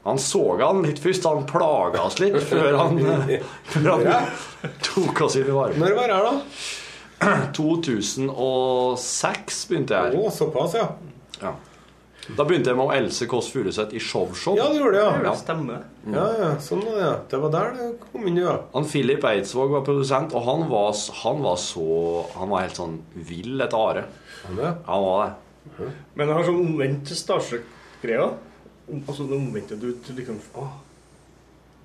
han 0.09 0.19
så 0.19 0.43
han 0.59 0.83
litt 0.87 1.01
først. 1.05 1.25
Han 1.29 1.47
plaga 1.47 2.03
oss 2.09 2.19
litt 2.23 2.43
før 2.49 2.73
han, 2.81 2.93
før 3.75 3.89
han 3.93 4.05
tok 4.83 5.21
oss 5.29 5.37
i 5.39 5.43
varmen. 5.47 5.81
Når 5.85 5.93
var 6.01 6.07
det 6.11 6.17
her, 6.19 6.27
da? 6.33 6.37
2006 7.59 9.67
begynte 9.71 9.93
jeg 9.95 10.03
her. 10.09 10.15
Å, 10.19 10.21
såpass, 10.35 10.73
ja. 10.79 10.87
Ja. 11.39 11.53
Da 12.37 12.45
begynte 12.45 12.69
jeg 12.73 12.77
med 12.77 12.91
Else 12.97 13.27
Kåss 13.31 13.47
Furuseth 13.55 13.95
i 13.97 14.01
showshow. 14.03 14.57
Ja, 14.59 14.67
det 14.73 14.81
gjorde 14.83 14.99
det, 14.99 15.05
ja. 15.05 15.21
Ja. 15.31 15.35
Stemmer. 15.39 15.85
Ja, 16.13 16.25
ja, 16.39 16.49
sånn 16.61 16.83
var 16.85 16.97
det, 16.99 17.05
ja. 17.07 17.13
Det 17.31 17.39
var 17.41 17.53
der 17.55 17.71
det 17.79 17.87
kom 18.03 18.27
inn, 18.29 18.37
ja. 18.43 18.57
Han 18.75 18.85
Philip 18.91 19.25
Eidsvåg 19.25 19.71
var 19.73 19.85
produsent, 19.87 20.35
og 20.37 20.45
han 20.45 20.67
var, 20.69 20.91
han 21.23 21.41
var 21.45 21.57
så 21.63 21.87
Han 22.35 22.51
var 22.53 22.67
helt 22.67 22.77
sånn 22.77 22.99
vill 23.15 23.61
etter 23.65 23.79
Are. 23.79 24.05
Han 24.45 24.57
det? 24.61 24.75
Han 24.91 25.07
var 25.07 25.25
det. 25.25 25.89
Men 26.19 26.27
jeg 26.29 26.37
har 26.37 26.45
sånn 26.51 26.61
omvendt 26.67 27.15
Starstruck-greia. 27.23 28.29
Om- 28.89 29.05
Altså 29.09 29.27
det 29.29 29.37
omvendte 29.37 29.77
du, 29.81 29.91
liksom 30.17 30.39
Å, 30.57 30.69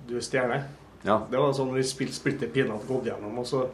du 0.08 0.16
er 0.16 0.20
stjerne. 0.24 0.62
Ja. 1.04 1.18
Det 1.30 1.38
var 1.40 1.52
sånn 1.56 1.72
vi 1.74 1.82
spilte 1.84 2.16
Splitter 2.16 2.48
pinadø 2.48 2.84
gått 2.88 3.04
gjennom, 3.10 3.38
og 3.38 3.46
så 3.46 3.66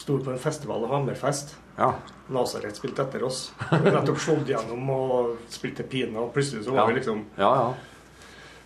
sto 0.00 0.16
på 0.18 0.32
en 0.32 0.38
festival, 0.40 0.84
og 0.84 0.90
Hammerfest. 0.94 1.54
Ja. 1.80 1.94
Nasaret 2.30 2.76
spilte 2.78 3.02
etter 3.02 3.24
oss. 3.26 3.48
Nettopp 3.72 4.20
slått 4.22 4.46
gjennom 4.52 4.90
og 4.94 5.38
spilte 5.50 5.82
pine, 5.90 6.14
og 6.20 6.34
plutselig 6.34 6.62
så 6.66 6.74
var 6.76 6.84
Ja. 6.84 6.90
vi 6.92 6.98
liksom 7.00 7.24
Ja, 7.40 7.54
ja. 7.64 7.70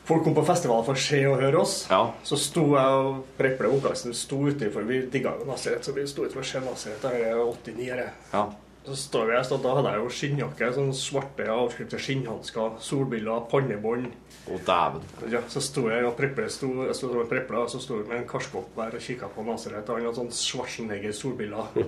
Folk 0.05 0.21
kom 0.27 0.35
på 0.37 0.43
festival 0.45 0.83
for 0.85 0.93
å 0.93 1.01
se 1.01 1.23
og 1.31 1.39
høre 1.41 1.63
oss. 1.63 1.87
Ja. 1.89 2.03
Så 2.29 2.37
sto 2.37 2.65
jeg 2.75 2.99
og 3.07 3.23
Preple 3.39 3.71
Vokalisten 3.73 4.13
sto 4.13 4.37
utenfor. 4.51 4.85
Vi 4.85 4.99
digga 5.09 5.33
jo 5.39 5.47
Nasaret, 5.49 5.81
så 5.87 5.95
vi 5.97 6.05
sto 6.11 6.27
utenfor 6.27 6.43
og 6.43 6.51
se 6.51 6.61
Nasaret. 6.61 7.01
Det 7.01 7.23
er 7.31 7.41
89 7.41 7.89
her. 7.95 8.13
ja. 8.35 8.45
Så 8.85 8.97
står 8.97 9.27
vi 9.27 9.33
her, 9.33 9.45
så 9.49 9.57
da 9.65 9.71
hadde 9.79 9.93
jeg 9.95 10.01
jo 10.03 10.09
skinnjakke, 10.13 10.67
sånn 10.77 10.91
svarte 10.93 11.47
avskrifter, 11.49 12.03
skinnhansker, 12.05 12.75
solbriller, 12.85 13.47
pannebånd. 13.49 14.11
Å, 14.45 14.59
dæven. 14.67 15.07
Ja, 15.33 15.41
så 15.49 15.63
sto 15.65 15.87
jeg 15.89 16.05
og 16.05 16.13
Preple 16.19 16.51
sto, 16.53 16.69
jeg 16.85 16.97
sto 16.99 17.09
med 17.15 17.31
Preple, 17.31 17.63
og 17.65 17.73
så 17.73 17.81
sto 17.81 17.97
vi 18.03 18.05
med 18.11 18.19
en 18.19 18.29
karskopp 18.29 18.77
der 18.77 18.99
og 18.99 19.07
kikka 19.07 19.31
på 19.33 19.47
Nazaret. 19.47 19.89
Han 19.89 20.05
hadde 20.05 20.19
sånn 20.19 20.29
Schwarzenegger-solbriller. 20.37 21.81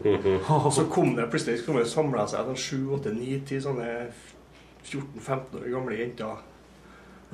Og 0.56 0.70
så 0.78 0.86
kom 0.88 1.12
det 1.18 1.28
plutselig 1.34 1.60
så 1.60 1.68
kom 1.68 1.82
det 1.82 1.90
samla 1.92 2.24
seg 2.32 2.48
sånn 2.48 2.62
sju, 2.64 2.80
åtte, 2.96 3.12
ni, 3.12 3.36
ti 3.44 3.60
sånne 3.60 3.90
14-15 4.86 5.60
år 5.60 5.68
gamle 5.76 6.00
jenter 6.00 6.40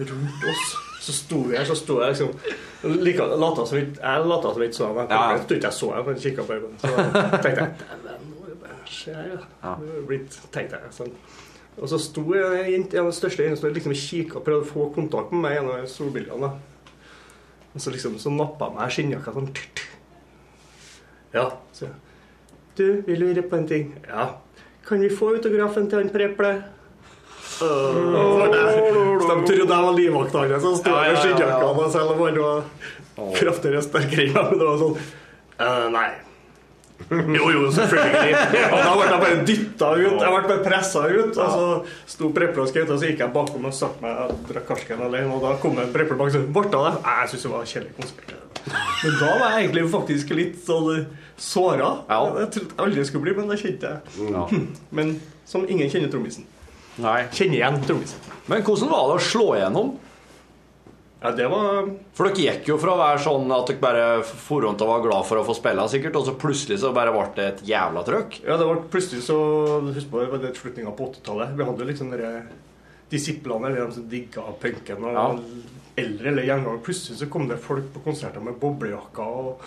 rundt 0.02 0.50
oss. 0.50 0.74
Så 1.06 1.14
sto 1.14 1.38
vi 1.46 1.56
her, 1.60 1.70
så 1.70 1.78
sto 1.78 2.00
jeg 2.02 2.16
liksom 2.16 2.98
like, 3.02 3.30
lata 3.38 3.64
som 3.66 3.78
ikke 3.78 3.98
Jeg 4.02 4.26
lata 4.26 4.52
som 4.54 4.66
ikke 4.66 4.78
så 4.80 4.90
dem. 4.90 5.06
Jeg 5.06 5.40
trodde 5.46 5.58
ikke 5.60 5.70
jeg 5.70 5.78
så 5.78 5.94
dem, 5.94 6.06
men 6.10 6.22
kikka 6.26 6.50
på 6.50 6.60
dem. 6.66 6.78
Så 6.82 6.94
tenkte 7.42 7.56
jeg 7.62 8.32
se 8.94 9.14
her, 9.16 9.46
ja. 9.62 9.72
Blitt, 10.08 10.36
tenkte 10.54 10.80
jeg. 10.80 10.92
Sånn. 10.96 11.14
Og 11.78 11.88
så 11.88 11.98
sto 12.00 12.24
en 12.36 12.68
jente, 12.68 12.98
en 12.98 13.06
av 13.06 13.12
de 13.12 13.16
største 13.16 13.44
jentene 13.44 13.60
som 13.60 13.72
liksom 13.72 13.96
kikka 13.96 14.40
og 14.40 14.46
prøvde 14.46 14.66
å 14.66 14.68
få 14.68 14.90
kontakt 14.92 15.32
med 15.32 15.46
meg 15.46 15.56
gjennom 15.56 15.72
solbildene 15.88 15.90
solbrillene. 15.94 16.52
Og 17.72 17.80
så 17.80 17.92
liksom 17.94 18.18
så 18.20 18.32
nappa 18.32 18.68
jeg 18.68 18.76
meg 18.76 18.96
skinnjakka 18.96 19.32
sånn. 19.32 19.48
Ja, 21.32 21.46
så 21.72 21.88
jeg. 21.88 21.94
Du, 22.76 22.86
vi 23.06 23.16
lurer 23.16 23.44
på 23.44 23.56
en 23.56 23.66
ting. 23.68 23.94
Ja. 24.08 24.28
Kan 24.88 25.00
vi 25.04 25.08
få 25.12 25.34
autografen 25.36 25.88
til 25.88 26.00
han 26.00 26.12
Preple? 26.12 26.52
Uh, 27.62 28.48
de 28.48 29.34
trodde 29.46 29.54
jeg 29.54 29.68
var 29.68 29.96
livvakta 29.96 30.44
hans, 30.44 30.62
så 30.64 30.74
sto 30.80 30.92
med 30.92 31.10
ja. 31.12 31.20
skinnjakka 31.20 31.88
selv 31.92 32.14
om 32.14 32.22
han 32.26 32.38
var 32.40 32.62
kraftigere 33.36 33.80
og 33.80 33.86
sterkere 33.86 34.26
enn 34.26 34.36
meg. 34.36 34.50
Men 34.50 34.60
det 34.60 34.68
var 34.68 34.78
sånn 34.82 34.96
uh, 34.98 35.88
Nei. 35.92 36.10
Jo, 37.38 37.48
jo, 37.52 37.62
selvfølgelig. 37.74 38.34
Og 38.68 38.78
da 38.78 38.92
ble 38.96 39.06
jeg 39.08 39.22
bare 39.24 39.40
dytta 39.48 39.90
ut. 39.96 40.20
Jeg 40.22 40.34
ble 40.34 40.42
bare 40.50 40.62
pressa 40.64 41.04
ut. 41.08 41.36
Og 41.36 41.56
så 41.56 42.14
sto 42.14 42.30
Preple 42.34 42.66
og 42.66 42.78
og 42.82 42.94
så 42.98 43.10
gikk 43.10 43.24
jeg 43.24 43.34
bakom 43.34 43.66
og 43.68 43.74
satte 43.76 44.04
meg 44.04 44.22
og 44.26 44.46
drakk 44.48 44.68
karsken 44.70 45.02
alene. 45.08 45.32
Og 45.34 45.42
da 45.44 45.56
kom 45.62 45.78
en 45.82 45.92
Preple 45.94 46.18
bak 46.18 46.30
og 46.30 46.36
sa 46.36 46.42
det? 46.44 46.94
Nei, 47.02 47.18
Jeg 47.22 47.32
syns 47.34 47.46
det 47.48 47.52
var 47.52 47.68
kjedelig 47.74 47.94
konsert. 47.98 48.38
Men 49.02 49.14
da 49.18 49.30
var 49.40 49.46
jeg 49.56 49.64
egentlig 49.64 49.84
faktisk 49.90 50.34
litt 50.38 50.58
sånn 50.66 51.06
såra. 51.40 51.90
Jeg 52.08 52.50
trodde 52.54 52.68
jeg 52.70 52.82
aldri 52.86 53.06
skulle 53.08 53.26
bli, 53.26 53.36
men 53.40 53.50
det 53.50 53.58
kjente 53.62 53.94
jeg. 53.96 54.62
Men 54.94 55.16
som 55.48 55.66
ingen 55.66 55.90
kjenner 55.90 56.12
trommisen. 56.12 56.46
Kjenner 57.00 57.58
igjen 57.58 57.80
trommisen. 57.86 58.30
Men 58.50 58.62
hvordan 58.66 58.90
var 58.92 59.08
det 59.10 59.18
å 59.18 59.24
slå 59.26 59.46
igjennom? 59.56 59.94
Ja, 61.22 61.30
det 61.38 61.46
var 61.52 61.86
For 62.18 62.26
dere 62.28 62.42
gikk 62.58 62.66
jo 62.72 62.78
fra 62.82 62.94
å 62.96 62.98
være 62.98 63.20
sånn 63.22 63.52
at 63.54 63.68
dere 63.70 63.82
bare 63.82 64.06
forhånd 64.26 64.78
til 64.80 64.88
og 64.88 64.92
var 64.96 65.04
glad 65.04 65.26
for 65.28 65.38
å 65.38 65.44
få 65.46 65.54
spille, 65.54 65.84
sikkert, 65.92 66.16
og 66.18 66.26
så 66.26 66.34
plutselig 66.38 66.80
så 66.82 66.90
bare 66.96 67.12
ble 67.14 67.28
det 67.36 67.46
et 67.52 67.62
jævla 67.70 68.02
trøkk. 68.08 68.40
Ja, 68.46 68.56
det 68.58 68.66
var 68.66 68.82
plutselig 68.90 69.22
så 69.28 69.36
Husk 69.92 70.10
på 70.10 70.20
det 70.24 70.30
var 70.32 70.42
det 70.42 70.54
slutninga 70.58 70.94
på 70.98 71.10
80-tallet. 71.12 71.54
Vi 71.58 71.68
hadde 71.70 71.86
liksom 71.92 72.10
dere 72.10 72.32
disiplene, 73.12 73.68
eller 73.68 73.86
de 73.86 73.94
som 74.00 74.08
digga 74.08 74.42
punken 74.60 75.04
og 75.04 75.14
Ja. 75.14 75.28
eldre 76.02 76.28
eller 76.32 76.42
gjenganger. 76.48 76.82
Plutselig 76.82 77.18
så 77.20 77.30
kom 77.30 77.46
det 77.48 77.58
folk 77.60 77.90
på 77.92 78.00
konserter 78.04 78.40
med 78.40 78.58
boblejakker 78.58 79.22
og 79.22 79.60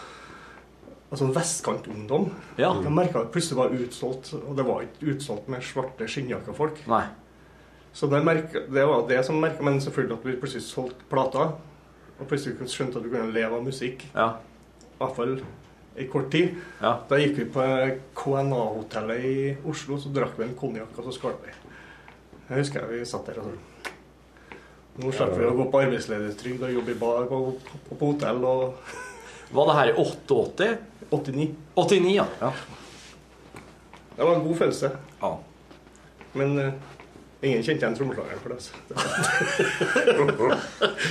altså 1.12 1.28
vestkantungdom. 1.32 2.32
Ja. 2.58 2.74
Jeg 2.82 2.92
merka 2.92 3.20
at 3.22 3.28
det 3.30 3.36
plutselig 3.36 3.60
var 3.60 3.70
utsolgt, 3.78 4.34
og 4.34 4.56
det 4.58 4.66
var 4.66 4.82
ikke 4.88 5.14
utsolgt 5.16 5.48
med 5.48 5.62
svarte 5.64 6.08
skinnjakkefolk. 6.10 6.82
Nei. 6.90 7.04
Så 7.96 8.10
det, 8.12 8.20
merket, 8.28 8.66
det 8.76 8.84
var 8.86 9.06
det 9.08 9.22
som 9.24 9.38
merka, 9.40 9.64
men 9.64 9.80
selvfølgelig 9.82 10.18
at 10.18 10.26
vi 10.28 10.40
plutselig 10.40 10.66
solgte 10.68 11.08
plater. 11.12 11.54
Og 12.20 12.28
plutselig 12.28 12.68
skjønte 12.72 13.00
at 13.00 13.06
du 13.06 13.12
kunne 13.12 13.32
leve 13.36 13.56
av 13.56 13.64
musikk. 13.64 14.04
Ja. 14.12 14.34
I 14.84 14.98
hvert 15.00 15.16
fall 15.16 15.38
i 15.96 16.08
kort 16.12 16.28
tid. 16.32 16.58
Ja. 16.82 16.98
Da 17.08 17.20
gikk 17.22 17.38
vi 17.40 17.46
på 17.56 17.66
KNA-hotellet 18.20 19.28
i 19.30 19.38
Oslo, 19.68 20.00
så 20.02 20.12
drakk 20.12 20.36
vi 20.40 20.44
en 20.50 20.58
konjakk, 20.60 20.92
og 21.00 21.08
så 21.08 21.16
skåla 21.16 21.40
vi. 21.46 21.56
Jeg 22.50 22.62
husker 22.62 22.84
jeg 22.84 23.00
vi 23.00 23.08
satt 23.10 23.26
der 23.32 23.40
og 23.42 23.48
sånn 23.48 23.64
Nå 24.96 25.10
slipper 25.12 25.42
vi 25.42 25.48
å 25.50 25.56
gå 25.58 25.64
på 25.74 25.80
arbeidsledighetstrygd 25.82 26.62
og 26.68 26.76
jobbe 26.76 26.94
i 26.94 27.00
bar 27.00 27.26
på, 27.28 27.40
på, 27.58 27.96
på 28.00 28.12
hotell 28.12 28.44
og 28.48 28.92
Var 29.56 29.68
det 29.70 29.78
her 29.80 29.90
i 29.92 29.96
88? 30.04 30.68
89. 31.10 31.48
89, 31.80 32.12
ja. 32.16 32.26
ja. 32.40 32.52
Det 34.16 34.24
var 34.24 34.38
en 34.38 34.46
god 34.46 34.60
følelse. 34.62 34.92
ja. 35.22 35.32
Men 36.36 36.60
eh, 36.60 36.95
ingen 37.44 37.64
kjente 37.64 37.84
igjen 37.84 37.98
trommeslageren 37.98 38.40
for 38.42 38.50
det. 38.50 38.58
altså. 38.58 38.74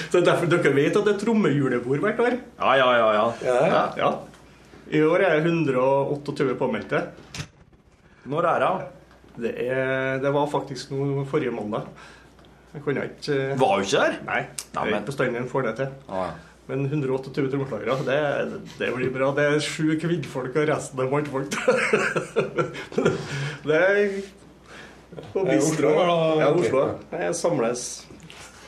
så 0.13 0.23
derfor 0.25 0.47
dere 0.51 0.73
vet 0.77 0.97
at 0.97 1.05
det 1.07 1.15
er 1.15 1.21
trommehjulebord 1.21 2.05
hvert 2.07 2.23
år? 2.25 2.39
Ja, 2.61 2.73
ja, 2.81 2.89
ja. 2.99 3.09
ja. 3.15 3.27
Ja. 3.45 3.85
ja. 4.01 4.11
I 4.95 5.01
år 5.05 5.25
er 5.25 5.39
det 5.39 5.53
128 5.53 6.57
påmeldte. 6.61 7.03
Når 8.31 8.49
er 8.51 8.65
det? 8.65 8.73
Det, 9.35 9.53
er, 9.67 10.19
det 10.23 10.31
var 10.35 10.51
faktisk 10.51 10.93
noe 10.95 11.25
forrige 11.29 11.53
mandag. 11.55 11.89
Jeg 12.75 12.83
kunne 12.83 13.05
ikke 13.07 13.35
eh, 13.35 13.55
Var 13.59 13.79
jo 13.79 13.87
ikke 13.87 14.03
der? 14.03 14.17
Nei, 14.27 14.41
jeg 14.51 14.81
er 14.83 14.97
ikke 14.97 15.09
bestandig 15.13 15.41
en 15.41 15.51
får 15.51 15.67
det 15.69 15.75
til. 15.79 15.91
Ja, 16.09 16.27
Men 16.69 16.87
128 16.89 17.51
trommeslagere, 17.53 17.97
det, 18.07 18.61
det 18.81 18.89
blir 18.95 19.13
bra. 19.15 19.31
Det 19.37 19.45
er 19.51 19.59
sju 19.63 19.99
kvinnfolk 20.01 20.57
og 20.57 20.71
resten 20.71 21.03
er 21.05 21.11
mannfolk. 21.13 21.59
det 23.69 23.83
på 25.33 25.45
Bistro. 25.47 25.91
Ja. 26.41 26.51
Oslo. 26.55 26.85
Jeg 27.13 27.35
samles 27.35 27.87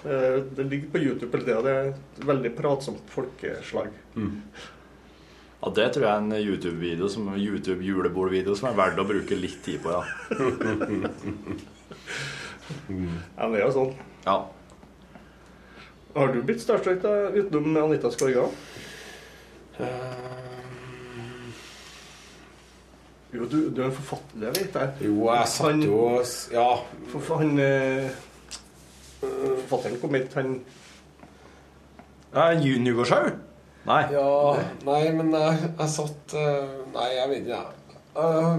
Eh, 0.06 0.36
Det 0.54 0.64
ligger 0.70 0.90
på 0.92 0.98
YouTube 1.02 1.32
hele 1.34 1.44
tida. 1.44 1.62
Det 1.66 1.70
er 1.74 1.86
et 1.88 2.26
veldig 2.28 2.50
pratsomt 2.54 3.08
folkeslag. 3.10 3.88
Ja, 4.14 5.70
Det 5.74 5.86
tror 5.94 6.04
jeg 6.04 6.12
er 6.12 6.18
en 6.20 6.32
YouTube-video 6.36 7.08
som 7.10 7.26
YouTube-julebordvideo 7.34 8.54
som 8.54 8.68
er 8.70 8.76
verdt 8.78 9.00
å 9.02 9.06
bruke 9.08 9.34
litt 9.40 9.56
tid 9.64 9.80
på, 9.82 9.90
ja. 9.90 10.04
Ja, 13.36 13.48
det 13.50 13.58
er 13.60 13.64
jo 13.66 13.72
sånn. 13.74 13.94
ja. 14.26 14.36
Har 16.16 16.30
du 16.32 16.38
blitt 16.42 16.62
starstruck 16.62 17.02
utenom 17.34 17.76
Anita 17.82 18.08
Skorga? 18.14 18.46
Jo, 23.36 23.46
du, 23.50 23.58
du 23.74 23.82
er 23.82 23.90
en 23.90 23.96
forfatter, 23.96 24.40
det 24.40 24.54
vet 24.56 24.78
jeg. 24.80 25.10
Jo, 25.10 25.28
jeg 25.34 25.52
satt 25.52 25.84
jo 25.84 26.00
Ja. 26.54 26.68
For, 27.10 27.20
for 27.20 27.42
han 27.42 27.58
eh, 27.60 28.08
Forfatteren 29.20 30.00
kom 30.00 30.16
hit, 30.16 30.34
han 30.38 30.58
ja 32.36 32.52
Nygårdshaug? 32.52 33.32
Nei. 33.86 34.02
Ja, 34.12 34.30
nei, 34.84 35.02
men 35.14 35.30
jeg, 35.32 35.68
jeg 35.78 35.92
satt 35.92 36.34
eh, 36.36 36.72
Nei, 36.92 37.10
jeg 37.14 37.30
vet 37.30 37.44
ikke, 37.44 37.60
jeg. 37.60 38.00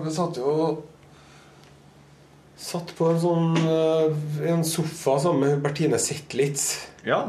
Jeg 0.06 0.14
satt 0.16 0.40
jo 0.40 0.54
Satt 2.58 2.94
på 2.98 3.12
en 3.12 3.20
sånn 3.22 3.60
eh, 3.62 4.48
En 4.54 4.64
sofa 4.66 5.18
sammen 5.22 5.44
med 5.44 5.62
Bertine 5.66 6.00
Zetlitz. 6.02 6.88
Ja. 7.06 7.28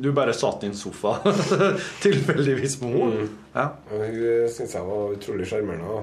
Du 0.00 0.10
bare 0.16 0.34
satt 0.34 0.64
i 0.64 0.70
en 0.70 0.76
sofa 0.78 1.16
tilfeldigvis 2.04 2.80
med 2.82 2.96
henne? 2.98 3.28
Ja. 3.54 3.68
Hun 3.90 4.50
syntes 4.50 4.74
jeg 4.74 4.86
var 4.88 5.14
utrolig 5.14 5.46
sjarmerende. 5.50 6.02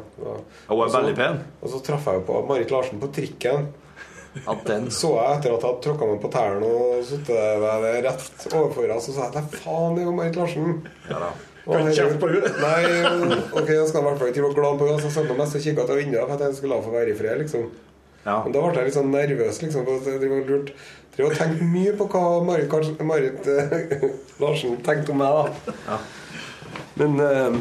Hun 0.70 0.84
er 0.86 0.96
veldig 0.96 1.16
pen. 1.18 1.39
Og 1.62 1.74
så 1.74 1.82
traff 1.86 2.08
jeg 2.08 2.22
jo 2.22 2.26
på 2.30 2.42
Marit 2.50 2.72
Larsen 2.72 3.02
på 3.02 3.12
trikken. 3.16 3.70
Den 4.66 4.88
Så 4.96 5.10
jeg 5.18 5.39
etter 5.42 5.52
at 5.52 5.60
jeg 5.60 5.68
hadde 5.68 5.84
tråkka 5.84 6.08
meg 6.08 6.20
på 6.24 6.30
tærne 6.32 6.68
og 6.72 7.02
sittet 7.04 7.58
ved 7.60 7.88
rett 8.06 8.46
overfor 8.54 8.86
henne, 8.86 9.00
så 9.04 9.16
sa 9.16 9.26
jeg 9.28 9.36
nei, 9.36 9.60
faen, 9.60 9.98
det 9.98 10.06
er 10.06 10.08
jo 10.08 10.14
Marit 10.16 10.39
Larsen. 10.39 10.78
Ja 11.10 11.20
da. 11.26 11.32
Kan 11.66 11.92
kjefte 11.94 12.18
på 12.18 12.30
henne. 12.32 12.52
Nei, 12.64 13.42
ok, 13.54 13.68
jeg 13.70 13.89
skal 13.92 14.02
i 14.02 14.06
hvert 14.08 14.18
fall 14.18 14.32
ikke 14.32 14.46
være 14.48 14.58
glad 14.58 14.80
på 14.80 14.88
henne. 14.88 15.04
Så 15.04 15.12
sendte 15.14 15.36
jeg 15.36 15.42
mest 15.44 15.58
og 15.60 15.66
kikka 15.68 15.84
til 15.89 16.00
vinduet 16.00 16.24
for 16.26 16.34
at 16.38 16.46
jeg 16.48 16.58
skulle 16.58 16.78
la 16.78 16.86
få 16.88 16.94
være 16.96 17.12
i 17.12 17.18
fred, 17.20 17.44
liksom. 17.44 17.68
Ja. 18.26 18.39
Men 18.45 18.53
da 18.53 18.61
ble 18.63 18.78
jeg 18.78 18.89
litt 18.91 18.97
sånn 18.97 19.13
nervøs, 19.13 19.61
liksom. 19.63 19.86
For 19.88 20.09
jeg 20.11 20.22
drev 20.22 20.36
og 20.38 20.51
lurt 20.51 20.74
Drev 21.11 21.28
og 21.28 21.36
tenkte 21.36 21.67
mye 21.67 21.91
på 21.99 22.07
hva 22.07 22.24
Marit, 22.47 23.01
Marit 23.03 23.47
eh, 23.51 24.03
Larsen 24.41 24.78
tenkte 24.86 25.11
om 25.11 25.19
meg, 25.19 25.51
da. 25.89 25.97
Men 27.01 27.17
eh, 27.26 27.57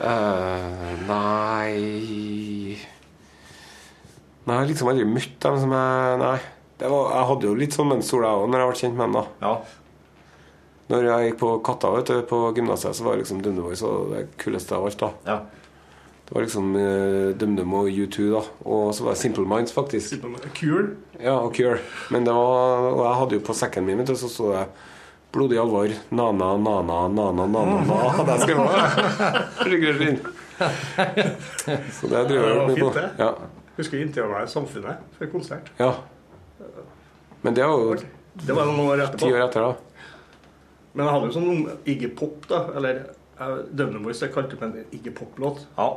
eh, 0.00 0.92
Nei 1.06 1.76
Nei, 4.46 4.54
jeg 4.54 4.60
har 4.60 4.68
liksom 4.70 4.90
aldri 4.90 5.06
møtt 5.10 5.38
dem 5.42 5.56
som 5.62 5.72
jeg 5.74 6.18
Nei. 6.22 6.36
Det 6.76 6.90
var, 6.92 7.08
jeg 7.14 7.28
hadde 7.30 7.48
jo 7.48 7.56
litt 7.56 7.74
sånn 7.74 7.88
mønster, 7.88 8.22
jeg 8.26 8.42
òg, 8.42 8.50
når 8.52 8.62
jeg 8.62 8.70
ble 8.70 8.80
kjent 8.82 8.98
med 8.98 9.06
dem. 9.06 9.14
da 9.16 9.48
Ja. 9.48 9.54
Når 10.86 11.06
jeg 11.08 11.30
gikk 11.30 11.38
på 11.40 11.52
Katta 11.66 11.90
vet 11.96 12.10
du, 12.12 12.18
på 12.30 12.42
gymnaset, 12.54 12.94
så 12.94 13.06
var 13.06 13.16
liksom 13.18 13.40
og 13.42 14.12
det 14.12 14.26
kuleste 14.38 14.76
av 14.76 14.84
alt. 14.86 15.00
da 15.00 15.08
ja. 15.26 15.38
Det 16.26 16.34
var 16.34 16.42
liksom 16.42 16.72
uh, 16.74 17.28
DumDum 17.38 17.74
og 17.78 17.86
U2, 17.88 18.24
da. 18.32 18.40
Og 18.66 18.88
så 18.94 19.04
var 19.06 19.14
det 19.14 19.20
Simple 19.20 19.44
Minds, 19.46 19.72
faktisk. 19.72 20.16
Kul. 20.58 20.88
Ja, 21.22 21.36
og 21.38 21.52
Cure. 21.54 21.78
Men 22.10 22.24
det 22.26 22.34
var 22.34 22.88
Og 22.90 23.02
jeg 23.04 23.14
hadde 23.20 23.38
jo 23.38 23.44
på 23.46 23.54
sekken 23.54 23.86
min, 23.86 23.98
vet 24.02 24.10
du, 24.10 24.16
så 24.18 24.28
sto 24.32 24.50
det 24.50 24.64
Blodig 25.36 25.58
alvor. 25.60 25.90
Nana, 26.10 26.48
nana, 26.56 26.96
nana, 27.12 27.46
nana. 27.46 27.78
na. 27.86 27.96
Hadde 28.16 28.32
jeg 28.36 28.40
skrevet. 28.46 30.18
Så 31.92 32.06
det 32.10 32.22
driver 32.30 32.48
Ja, 32.48 32.54
jeg 32.54 32.66
med 32.70 32.76
på. 32.80 32.90
Ja. 33.20 33.30
Husker 33.76 34.00
inntil 34.00 34.24
meg 34.24 34.32
være 34.38 34.48
Samfunnet 34.48 34.96
for 35.18 35.26
konsert. 35.32 35.70
ja. 35.78 35.92
Men 37.42 37.54
det 37.54 37.62
var 37.68 37.76
jo 37.78 37.96
Det 38.46 38.54
var 38.56 38.64
noen 38.66 38.80
år 38.88 39.04
ti 39.14 39.28
år 39.30 39.44
etter, 39.46 39.60
da. 39.60 39.74
Men 40.96 41.04
jeg 41.06 41.12
hadde 41.14 41.26
jo 41.28 41.34
sånn 41.36 41.70
Iggy 41.86 42.08
Pop, 42.16 42.46
da. 42.50 42.62
Eller 42.74 43.04
Døvne 43.70 44.00
Boys 44.02 44.22
jeg 44.24 44.32
kalte 44.34 44.56
det 44.56 44.64
en 44.66 44.84
Iggy 44.96 45.12
Pop-låt. 45.14 45.66
ja. 45.76 45.90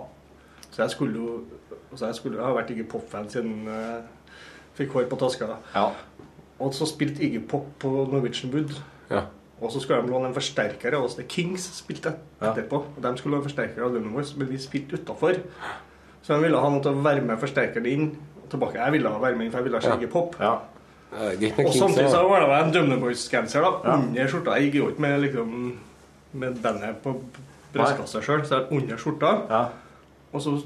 Så 0.80 0.86
jeg 0.86 0.94
skulle 0.96 1.16
jo 1.20 1.44
altså 1.92 2.06
jeg 2.06 2.16
skulle 2.16 2.38
jo 2.40 2.46
ha 2.46 2.54
vært 2.56 2.70
Iggy 2.72 2.86
Pop-fan 2.88 3.28
siden 3.30 3.66
jeg 3.68 4.04
fikk 4.78 4.94
hår 4.96 5.10
på 5.12 5.18
taska. 5.20 5.58
ja. 5.76 5.90
Og 6.60 6.74
så 6.76 6.86
spilte 6.88 7.24
Iggy 7.24 7.40
Pop 7.48 7.66
på 7.80 7.90
Norwegian 8.12 8.52
Wood. 8.54 8.72
Ja. 9.10 9.22
Og 9.62 9.72
så 9.72 9.80
skulle 9.84 10.02
de 10.04 10.12
låne 10.12 10.28
en 10.28 10.34
forsterker 10.36 10.96
av 10.96 11.04
oss. 11.06 11.16
The 11.16 11.24
Kings 11.24 11.66
spilte 11.80 12.14
Ja. 12.42 12.52
etterpå. 12.54 12.76
Og 12.96 13.02
de 13.04 13.12
skulle 13.18 13.36
låne 13.38 13.44
forsterker 13.48 13.84
av 13.84 13.92
Døvne 13.94 14.12
Boys, 14.14 14.34
men 14.38 14.48
vi 14.50 14.58
spilte 14.58 14.96
utafor. 15.00 15.36
Så 16.24 16.34
de 16.36 16.42
ville 16.44 16.58
ha 16.60 16.70
noe 16.70 16.82
til 16.82 16.92
å 16.92 17.02
være 17.04 17.22
med 17.26 17.40
forsterkeren 17.40 17.86
inn 17.88 18.18
og 18.44 18.50
tilbake. 18.50 18.76
Jeg 18.76 18.92
ville 18.92 19.10
være 19.10 19.36
med 19.36 19.46
inn, 19.46 19.52
for 19.52 19.58
jeg 19.60 19.64
ville 19.72 19.80
ha. 19.82 19.96
Iggy 19.98 20.08
Pop. 20.12 20.36
ja. 20.40 20.58
Eh, 21.12 21.66
Og 21.66 21.74
samtidig 21.74 22.10
så 22.12 22.28
var 22.30 22.40
det 22.46 22.50
en 22.68 22.72
Dømne 22.74 23.00
Boys-genser 23.02 23.62
Ja. 23.62 23.96
under 23.96 24.28
skjorta. 24.28 24.56
Jeg 24.60 24.72
gikk 24.72 24.76
jo 24.76 24.88
ikke 24.90 25.00
med, 25.02 25.22
liksom, 25.22 25.78
med 26.34 26.62
bandet 26.62 27.02
på 27.04 27.16
brystkassa 27.74 28.22
sjøl, 28.22 28.42
så 28.46 28.50
jeg 28.56 28.62
er 28.64 28.76
under 28.76 28.96
skjorta. 28.98 29.50
ja. 29.50 29.66
Og 30.34 30.42
så 30.42 30.62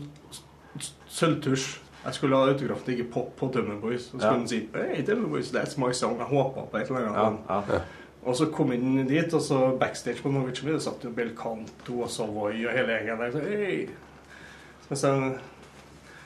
sølvtusj. 1.07 1.79
Jeg 2.03 2.13
skulle 2.17 2.35
ha 2.35 2.49
autograf 2.51 2.81
til 2.83 2.97
ikke 2.97 3.11
Pop 3.13 3.35
på 3.39 3.47
Dummer 3.53 3.77
Boys. 3.79 4.09
Og 4.13 4.19
så 4.19 4.25
Ja. 4.25 4.31
skulle 4.31 4.39
han 4.39 4.47
si 4.47 4.69
Hey, 4.75 5.05
Dummer 5.07 5.27
Boys, 5.29 5.51
that's 5.51 5.77
my 5.79 5.91
song. 5.93 6.17
Jeg 6.17 6.25
håpa 6.27 6.61
på 6.71 6.77
et 6.77 6.87
eller 6.89 7.13
annet. 7.15 7.39
ja. 7.49 7.79
Og 8.25 8.35
så 8.35 8.45
kom 8.51 8.71
jeg 8.71 8.79
inn 8.79 9.07
dit, 9.07 9.33
og 9.33 9.41
så 9.41 9.77
backstage 9.79 10.21
på 10.23 10.31
Norwich 10.31 10.63
Mid, 10.63 10.79
satt 10.79 11.03
jo 11.03 11.09
Bel 11.09 11.33
Canto 11.35 12.01
og 12.01 12.09
Savoy 12.09 12.65
og 12.65 12.71
hele 12.71 12.87
gjengen 12.93 13.19
der. 13.19 13.31
Så, 13.31 13.39
hey. 13.39 13.87
Mens 14.89 15.03
jeg 15.03 15.39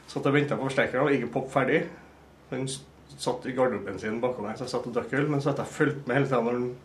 satt 0.07 0.25
og 0.25 0.33
venta 0.33 0.55
på 0.55 0.61
forsterkeren, 0.69 1.07
og 1.07 1.11
ikke 1.11 1.31
Pop 1.31 1.51
ferdig. 1.51 1.83
Han 2.51 2.67
satt 3.17 3.45
i 3.45 3.51
garderoben 3.51 3.99
sin 3.99 4.21
bakom 4.21 4.45
meg, 4.45 4.57
så 4.57 4.63
jeg 4.63 4.69
satt 4.69 4.87
og 4.87 4.93
drakk 4.93 5.13
øl. 5.13 5.29
Men 5.29 5.41
så 5.41 5.49
hadde 5.49 5.61
jeg 5.65 5.67
fulgt 5.67 6.07
med 6.07 6.15
hele 6.15 6.27
tiden 6.27 6.43
når 6.45 6.51
han 6.51 6.75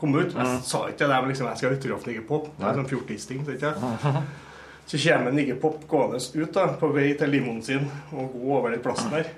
kom 0.00 0.14
ut. 0.14 0.34
Jeg 0.34 0.60
sa 0.62 0.86
ikke 0.86 0.98
det, 1.08 1.08
men 1.20 1.28
liksom, 1.28 1.46
jeg 1.48 1.56
skal 1.58 1.68
ha 1.70 1.76
autograf 1.76 2.02
til 2.04 2.12
Iggy 2.14 2.26
Pop. 2.28 2.48
Det 2.58 2.66
er 2.66 2.74
sånn 2.74 2.88
fjortisting, 2.88 3.44
så 3.46 3.50
ikke. 3.52 3.74
Så 4.90 4.98
kommer 4.98 5.38
Iggy 5.38 5.54
Pop 5.54 5.88
gående 5.88 6.18
ut 6.34 6.54
da, 6.54 6.64
på 6.80 6.88
vei 6.90 7.12
til 7.14 7.30
limoen 7.30 7.60
sin 7.62 7.84
og 8.10 8.32
gå 8.34 8.56
over 8.56 8.72
den 8.74 8.80
plassen 8.82 9.12
der. 9.14 9.28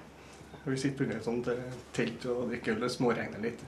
Vi 0.64 0.78
sitter 0.80 1.04
under 1.04 1.18
et 1.18 1.26
sånt 1.26 1.50
eh, 1.52 1.74
telt 1.92 2.24
og 2.24 2.46
drikker 2.48 2.72
øl, 2.72 2.86
og 2.86 2.92
småregner 2.94 3.42
litt. 3.44 3.60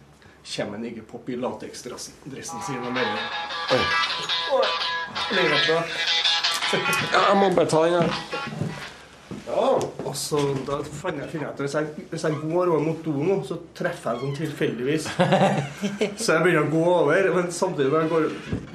Kommer 0.49 0.79
han 0.79 0.87
ikke 0.89 1.05
Pop 1.11 1.29
i 1.29 1.37
lateksdressen 1.37 2.65
sin 2.65 2.81
og 2.81 2.89
melder 2.89 3.21
Oi. 3.77 3.83
Oi. 4.57 4.71
ja, 7.13 7.21
jeg 7.29 7.37
må 7.43 7.53
bare 7.53 7.69
ta 7.69 7.85
den 7.85 8.01
her. 8.01 8.74
Og 9.55 10.15
så 10.19 10.39
da 10.67 10.79
fant 10.87 11.19
jeg, 11.21 11.29
finner 11.33 11.47
jeg 11.47 11.53
at 11.53 11.61
hvis 11.65 11.75
jeg, 11.79 12.07
hvis 12.11 12.25
jeg 12.27 12.39
går 12.41 12.71
over 12.73 12.83
mot 12.85 13.01
do 13.05 13.13
nå, 13.25 13.37
så 13.47 13.57
treffer 13.77 14.15
jeg 14.15 14.23
sånn 14.25 14.37
tilfeldigvis. 14.39 15.07
Så 16.25 16.37
jeg 16.37 16.43
begynner 16.45 16.67
å 16.67 16.73
gå 16.73 16.83
over, 16.91 17.29
men 17.37 17.51
samtidig 17.55 17.91
når 17.93 18.05
jeg 18.05 18.13
går 18.13 18.27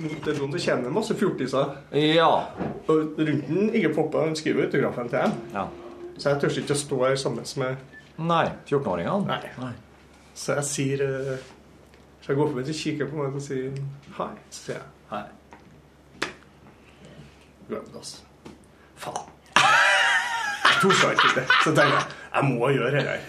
mot 0.05 0.25
den 0.27 0.39
doen, 0.39 0.53
så 0.55 0.63
kommer 0.71 0.87
det 0.89 0.93
masse 0.95 1.17
fjortiser. 1.19 1.75
ja. 1.95 2.31
Og 2.89 3.19
rundt 3.19 3.47
den 3.49 3.69
ikke 3.77 3.93
popper, 3.97 4.25
han 4.27 4.35
skriver 4.39 4.67
autografen 4.67 5.11
til 5.11 5.19
dem. 5.25 5.37
ja. 5.53 5.67
Så 6.19 6.33
jeg 6.33 6.41
tør 6.41 6.57
ikke 6.59 6.75
å 6.75 6.79
stå 6.81 6.97
her 7.05 7.15
sammen 7.21 7.45
med 7.61 7.77
Nei. 8.27 8.45
14-åringene? 8.67 9.37
Nei. 9.61 9.69
Så 10.35 10.57
jeg 10.57 10.65
sier 10.67 11.03
eh, 11.05 11.45
Så 12.19 12.33
jeg 12.33 12.39
går 12.41 12.49
forbi, 12.51 12.65
og 12.67 12.79
kikker 12.81 13.07
på 13.07 13.21
meg 13.21 13.37
og 13.39 13.43
sier 13.45 13.77
hei. 14.17 14.31
Så 14.51 14.65
sier 14.65 14.81
jeg 14.81 14.87
hei. 15.13 15.23
Glemte 17.69 17.93
det, 17.93 18.01
altså. 18.01 18.17
Faen. 18.99 19.38
Jeg 20.83 20.95
torde 21.01 21.11
ikke 21.13 21.35
det. 21.39 21.45
Så 21.63 21.73
tenkte 21.75 21.91
jeg 21.93 22.07
jeg 22.33 22.45
må 22.45 22.69
gjøre 22.69 22.91
det 22.95 23.03
her. 23.03 23.19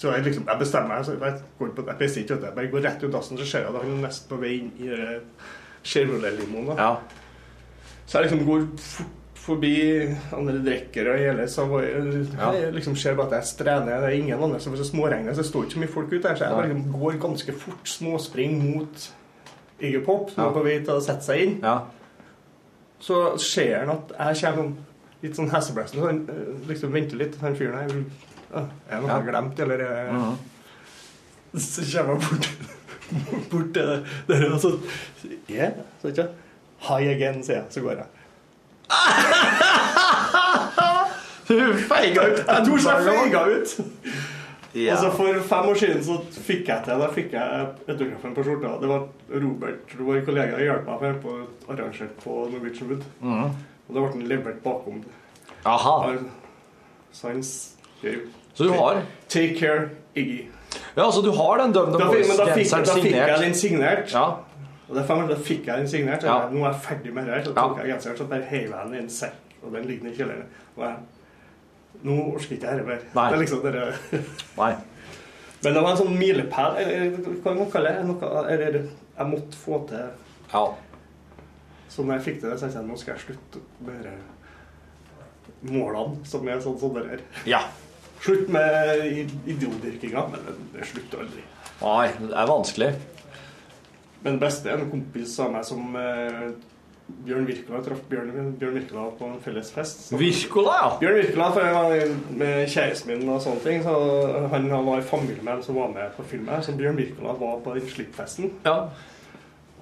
Så 0.00 0.12
jeg 0.14 0.24
liksom, 0.24 0.46
jeg 0.48 0.58
bestemmer 0.58 0.88
meg. 0.88 1.08
Jeg 1.20 1.40
går 1.58 1.72
på, 1.76 1.84
jeg 1.90 1.98
pisser 2.00 2.20
ikke, 2.22 2.38
jeg 2.46 2.54
bare 2.56 2.70
går 2.72 2.84
rett 2.86 3.02
ut 3.04 3.12
dassen, 3.12 3.36
så 3.38 3.44
ser 3.46 3.66
jeg 3.66 3.68
at 3.74 3.82
han 3.82 3.90
er 3.98 4.04
nesten 4.06 4.30
på 4.30 4.38
vei 4.40 4.52
inn 4.56 4.70
i 4.80 4.88
Chevrolet-limoen. 5.84 6.70
Ja. 6.78 6.94
Så 8.06 8.18
jeg 8.18 8.28
liksom 8.30 8.46
går 8.48 8.64
fort 8.80 9.16
forbi 9.40 9.74
andre 10.36 10.58
drikkere 10.64 11.14
og 11.14 11.18
hele 11.22 11.46
Savoy. 11.48 11.84
Jeg 11.84 12.72
liksom 12.76 12.96
ser 13.00 13.14
bare 13.16 13.30
at 13.30 13.36
jeg 13.40 13.50
strener. 13.54 14.00
Det 14.02 14.08
er 14.10 14.16
ingen 14.18 14.42
andre 14.42 14.60
som 14.60 14.74
er 14.76 14.82
småregner, 14.84 15.32
så 15.34 15.40
det 15.44 15.48
står 15.50 15.64
ikke 15.66 15.76
så 15.76 15.80
mye 15.84 15.92
folk 15.94 16.12
ute 16.12 16.28
her. 16.28 16.36
Så 16.36 16.44
jeg 16.44 16.56
bare 16.58 16.68
liksom 16.68 16.92
går 17.00 17.16
ganske 17.22 17.54
fort, 17.62 17.88
småspring 17.88 18.58
mot 18.60 19.08
Iggy 19.80 20.02
Pop, 20.04 20.30
som 20.30 20.42
Ja. 20.44 20.48
er 20.50 20.54
på 20.54 20.62
vei 20.64 20.78
til 20.84 20.94
å 20.96 21.00
sette 21.00 21.24
seg 21.24 21.40
inn. 21.46 21.58
ja. 21.64 21.78
Så 23.00 23.38
ser 23.40 23.78
han 23.78 23.88
at 23.90 24.10
jeg 24.36 24.42
kommer 24.44 24.56
sånn, 24.62 24.76
litt 25.22 25.36
sånn 25.36 25.50
heseblesten, 25.52 26.00
så 26.00 26.06
han 26.06 26.20
eh, 26.32 26.54
liksom 26.68 26.92
venter 26.94 27.16
litt. 27.20 27.34
Han 27.42 27.56
fyren 27.58 27.76
her 27.76 27.84
Er 27.90 27.94
det 28.56 28.64
noe 29.00 29.06
jeg 29.06 29.14
har 29.14 29.22
glemt, 29.28 29.56
eller 29.66 29.78
uh 29.84 29.90
jeg 29.90 29.96
Mhm. 30.14 30.34
Så 31.60 31.80
kommer 31.82 32.14
jeg 32.14 32.20
bort, 32.30 32.46
bort 33.50 33.70
til 33.74 33.86
det 33.86 33.98
der, 34.28 34.44
og 34.54 34.60
så 34.62 34.70
Ja, 35.50 35.68
så 36.02 36.08
ikke 36.12 36.26
Hi 36.86 37.02
again, 37.10 37.42
sier 37.44 37.56
jeg. 37.56 37.64
Så 37.70 37.80
går 37.84 37.94
jeg. 38.00 38.06
Feiga 41.90 42.20
ut! 42.30 42.38
Jeg 42.46 42.60
tror 42.66 42.78
jeg 42.78 42.84
feiga 43.08 43.40
ut! 43.50 43.68
Ja. 44.74 44.92
Og 44.94 44.98
så 45.02 45.08
For 45.16 45.26
fem 45.50 45.64
år 45.72 45.76
siden 45.80 46.02
så 46.06 46.14
fikk 46.46 46.68
jeg 46.70 46.78
til 46.86 47.00
Da 47.02 47.08
fikk 47.10 47.32
jeg 47.34 47.46
autografen 47.90 48.34
på 48.36 48.42
skjorta. 48.46 48.70
Det 48.82 48.88
var 48.90 49.00
Robert, 49.42 49.84
vår 49.98 50.18
kollega, 50.28 50.54
hjalp 50.62 50.84
meg 50.86 50.98
med 51.02 51.14
på 51.24 51.30
arrangert 51.74 52.14
på 52.22 52.30
Norwegian 52.52 52.88
Wood. 52.92 53.02
Mhm. 53.20 53.48
Og 53.90 53.96
da 53.96 54.04
ble 54.04 54.12
den 54.20 54.28
levert 54.30 54.60
bakom. 54.62 55.00
Aha. 55.66 55.96
Så 57.12 57.26
han 57.32 57.42
Så 57.42 58.64
du 58.64 58.70
har 58.72 59.02
Take 59.28 59.56
care, 59.58 59.88
Iggy. 60.14 60.44
Ja, 60.96 61.10
så 61.10 61.22
du 61.22 61.32
har 61.34 61.58
den 61.58 61.72
Dum 61.74 61.90
voice 61.92 62.30
genseren 62.30 62.86
signert. 62.86 62.86
da 62.86 62.94
fikk, 62.94 63.10
Boys-genseren 63.10 63.28
jeg 63.28 63.40
den 63.42 63.54
signert. 63.54 64.12
Ja. 64.14 64.24
Og 64.88 64.94
er 65.02 65.06
år, 65.06 65.28
da 65.28 65.36
fikk 65.46 65.66
jeg 65.66 65.78
den 65.82 65.88
signert. 65.88 66.22
Ja. 66.26 66.36
nå 66.50 66.62
er 66.64 66.70
jeg 66.72 66.80
ferdig 66.84 67.14
med 67.14 67.26
det 67.26 67.34
her. 67.34 67.44
Så 67.44 67.50
Ja. 67.56 67.62
tok 67.68 67.78
jeg 67.78 67.86
genseren, 67.92 68.16
så 68.18 68.26
bare 68.30 68.42
heiv 68.50 68.70
jeg 68.70 68.86
den 68.86 68.94
i 68.94 68.98
en 68.98 69.08
sekk, 69.10 69.34
og 69.62 69.72
den 69.74 69.84
ligger 69.90 70.10
i 70.10 70.14
kjelleren. 70.16 70.46
Og 70.76 70.84
jeg, 70.84 70.94
nå 72.02 72.16
orker 72.34 72.52
ikke 72.54 72.60
dette 72.60 72.86
mer. 72.86 72.98
Nei. 73.14 73.26
Det 73.30 73.36
er 73.36 73.42
liksom 73.42 73.62
dere 73.62 73.92
Nei. 74.56 74.72
Men 75.62 75.74
det 75.74 75.82
var 75.82 75.90
en 75.90 75.96
sånn 76.00 76.14
milepæl, 76.18 76.76
eller 76.78 77.10
hva 77.44 77.54
man 77.58 77.70
kaller 77.70 77.98
det? 78.72 78.90
Jeg 79.18 79.26
måtte 79.26 79.56
få 79.66 79.82
til 79.88 80.06
Ja. 80.54 80.64
Så 81.90 82.04
når 82.06 82.18
jeg 82.18 82.26
fikk 82.28 82.40
til 82.40 82.50
det, 82.52 82.58
så 82.58 82.66
tenkte 82.66 82.80
jeg 82.80 82.88
nå 82.90 82.98
skal 83.00 83.16
jeg 83.16 83.24
slutte 83.26 83.62
med 83.86 84.04
disse 84.06 85.74
målene 85.74 86.24
som 86.30 86.48
er 86.48 86.60
sånn 86.64 86.78
som 86.80 86.96
det 86.96 87.06
her. 87.10 87.22
ja. 87.50 87.64
Slutt 88.20 88.50
med 88.52 88.98
idiotdyrkinga, 89.48 90.26
men 90.28 90.64
det, 90.74 90.84
slutter 90.90 91.22
aldri. 91.22 91.42
Nei, 91.80 92.08
det 92.20 92.34
er 92.36 92.50
vanskelig. 92.50 92.88
Men 94.20 94.34
det 94.36 94.42
beste 94.42 94.68
er 94.68 94.82
en 94.82 94.90
kompis 94.90 95.38
av 95.40 95.54
meg 95.54 95.64
som 95.64 95.96
eh, 95.96 96.50
Bjørn 97.24 97.46
Wirkola. 97.48 97.78
Jeg 97.78 97.86
traff 97.86 98.02
Bjørn, 98.10 98.50
Bjørn 98.60 98.76
Virkola 98.76 99.06
på 99.16 99.30
en 99.30 99.40
felles 99.40 99.70
fest. 99.72 100.02
Virkola, 100.12 100.74
ja. 100.82 100.90
Bjørn 101.00 101.16
Wirkola 101.16 101.48
for 101.54 101.64
jeg 101.64 101.78
var 101.78 102.12
med 102.42 102.60
kjæresten 102.74 103.14
min 103.14 103.32
og 103.32 103.40
sånne 103.46 103.64
ting. 103.64 103.80
Så 103.88 103.96
han 104.52 104.68
var 104.90 105.00
i 105.00 105.08
familie 105.14 105.40
med 105.46 105.54
en 105.54 105.64
som 105.64 105.80
var 105.80 105.88
med 105.96 106.12
på 106.18 106.28
filmen. 106.34 106.60
Så 106.66 106.76
Bjørn 106.76 107.00
Wirkola 107.00 107.38
var 107.40 107.64
på 107.64 107.78
den 107.78 107.88
slippfesten. 107.88 108.52
ja. 108.68 108.76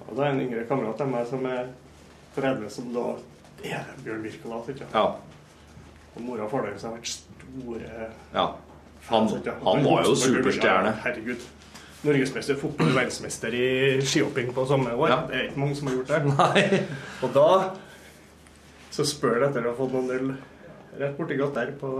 Og 0.07 0.15
det 0.17 0.23
er 0.25 0.31
en 0.31 0.39
yngre 0.41 0.63
kamerat 0.65 1.03
av 1.03 1.11
meg 1.11 1.27
som 1.29 1.43
er 1.45 1.67
30, 2.35 2.69
som 2.73 2.89
da 2.93 3.05
er 3.65 3.85
Bjørn 4.05 4.23
Wirkola. 4.23 4.61
ikke 4.69 4.85
sant? 4.85 4.93
Ja. 4.95 5.05
Og 6.15 6.21
mora 6.25 6.45
og 6.45 6.51
faren 6.51 6.71
hans 6.73 6.83
har 6.87 6.95
vært 6.95 7.11
store 7.13 8.09
Ja. 8.33 8.47
Han, 9.09 9.27
du. 9.31 9.49
han 9.63 9.83
var 9.85 10.03
jo 10.05 10.15
superstjerne. 10.19 10.91
Herregud. 11.05 11.45
Norgesmester 12.03 12.53
i 12.55 12.59
fotball, 12.59 12.91
verdensmester 12.95 13.53
i 13.55 13.67
skihopping 14.05 14.53
på 14.55 14.65
samme 14.69 14.93
år. 14.95 15.09
Ja. 15.11 15.19
Det 15.27 15.35
er 15.39 15.47
ikke 15.49 15.59
mange 15.59 15.75
som 15.75 15.87
har 15.89 15.95
gjort 15.97 16.07
det. 16.07 16.19
Nei. 16.39 16.81
Og 17.25 17.33
da 17.35 17.47
så 18.91 19.05
spør 19.07 19.39
han 19.43 19.49
etter 19.49 19.67
å 19.67 19.73
ha 19.73 19.77
fått 19.77 19.93
noen 19.95 20.11
øl 20.15 20.31
rett 20.99 21.17
borti 21.17 21.37
gata 21.39 21.63
her 21.63 21.73
på 21.79 21.91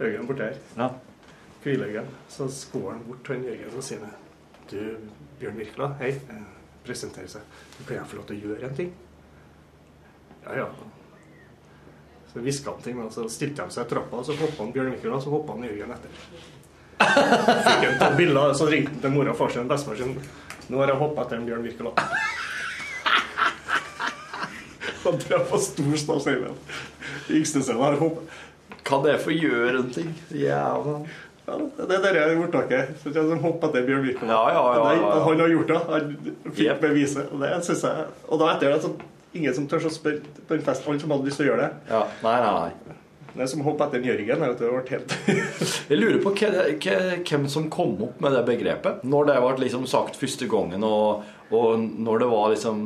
Haugen 0.00 0.26
borti 0.28 0.46
her. 0.46 0.56
Ja. 0.78 0.90
Kvilhaugen. 1.64 2.06
Så 2.32 2.46
går 2.72 2.86
han 2.94 3.02
bort 3.08 3.22
til 3.26 3.36
han 3.36 3.44
Jørgen 3.50 3.76
og 3.76 3.84
sier 3.84 4.06
Du, 4.70 4.78
Bjørn 5.40 5.58
Wirkola, 5.60 5.90
hei. 6.00 6.12
Eh, 6.30 6.46
Presenterer 6.86 7.28
seg. 7.28 7.42
Kan 7.86 7.96
jeg 7.98 8.06
få 8.08 8.16
lov 8.20 8.26
til 8.30 8.38
å 8.38 8.46
gjøre 8.48 8.68
en 8.70 8.76
ting? 8.78 8.92
Ja, 10.44 10.56
ja. 10.56 10.68
Så 12.32 12.40
hviska 12.40 12.70
han 12.70 12.82
ting, 12.82 13.00
og 13.02 13.12
så 13.12 13.26
stilte 13.28 13.64
de 13.66 13.74
seg 13.74 13.86
i 13.86 13.90
trappa, 13.90 14.20
og 14.20 14.26
så 14.26 14.36
hoppa 14.38 14.62
han 14.62 14.72
Bjørn 14.74 14.92
Mikkel, 14.94 15.12
og 15.16 15.22
så 15.22 15.32
hoppa 15.32 15.56
han 15.56 15.66
Jørgen 15.66 15.94
etter. 15.96 16.10
Fikk 17.00 17.86
han 17.86 17.96
tatt 17.98 18.16
bilder, 18.18 18.52
så 18.54 18.68
ringte 18.70 18.94
han 18.94 19.02
til 19.02 19.14
mora 19.16 19.32
og 19.32 19.38
far 19.40 19.50
sin, 19.54 19.70
bestefar 19.70 19.98
sin. 19.98 20.14
Nå 20.70 20.78
har 20.78 20.92
jeg 20.92 21.00
hoppa 21.00 21.24
etter 21.24 21.40
en 21.40 21.48
Bjørn 21.48 21.66
Wirkola. 21.66 21.92
Og 25.08 25.16
det 25.16 25.38
var 25.48 25.62
stor 25.64 25.96
stas, 25.98 26.22
sier 26.26 26.44
han. 26.44 26.58
Yngste 27.32 27.64
sønnen 27.64 27.82
har 27.82 27.98
hoppa. 27.98 28.22
Kan 28.86 29.02
det 29.06 29.16
for 29.24 29.34
gjøre 29.34 29.80
en 29.80 29.90
ting? 29.94 30.14
Jævla 30.30 31.00
Ja, 31.50 31.56
det 31.56 31.96
er 31.98 32.14
det 32.14 32.38
ordtaket. 32.38 32.92
Er 33.10 33.14
som 33.16 33.40
hoppa 33.42 33.70
etter 33.72 33.86
Bjørn 33.88 34.04
Wirkola. 34.06 34.30
Ja, 34.30 34.42
ja, 34.54 34.62
ja, 34.76 34.92
ja. 35.00 35.22
Han 35.26 35.40
har 35.42 35.50
gjort 35.50 35.72
det. 35.72 35.80
Han 35.88 36.12
fikk 36.52 36.66
yep. 36.68 36.80
beviset. 36.84 37.32
Og 37.32 37.42
det 37.42 37.48
jeg 37.50 38.04
Og 38.28 38.38
da 38.38 38.52
etter 38.54 38.70
det 38.70 38.82
så 38.84 38.92
ingen 39.34 39.54
som 39.54 39.66
tør 39.70 39.86
å 39.86 39.92
spørre 39.92 40.20
på 40.48 40.56
en 40.56 40.64
fest, 40.66 40.86
alle 40.88 41.00
som 41.02 41.10
hadde 41.14 41.28
lyst 41.28 41.40
til 41.40 41.46
å 41.46 41.52
gjøre 41.52 41.66
det. 41.68 41.92
Ja. 41.92 42.00
Nei, 42.24 42.36
nei, 42.44 42.54
nei. 42.60 42.96
Det 43.30 43.44
er 43.44 43.50
som 43.52 43.60
å 43.62 43.66
hoppe 43.68 43.86
etter 43.86 44.00
en 44.00 44.08
Jørgen. 44.08 44.40
er 44.42 44.50
at 44.50 44.58
Det 44.58 44.70
ble 44.72 44.80
helt 44.90 45.12
Jeg 45.90 45.98
lurer 46.00 46.16
på 46.24 46.32
hvem 46.34 47.44
som 47.52 47.68
kom 47.70 47.92
opp 48.02 48.18
med 48.24 48.34
det 48.34 48.40
begrepet. 48.48 49.04
Når 49.06 49.28
det 49.30 49.36
ble 49.44 49.52
liksom 49.66 49.86
sagt 49.86 50.18
første 50.18 50.48
gangen, 50.50 50.82
og, 50.82 51.22
og 51.54 51.78
når 51.78 52.24
det 52.24 52.28
var 52.32 52.50
liksom 52.56 52.80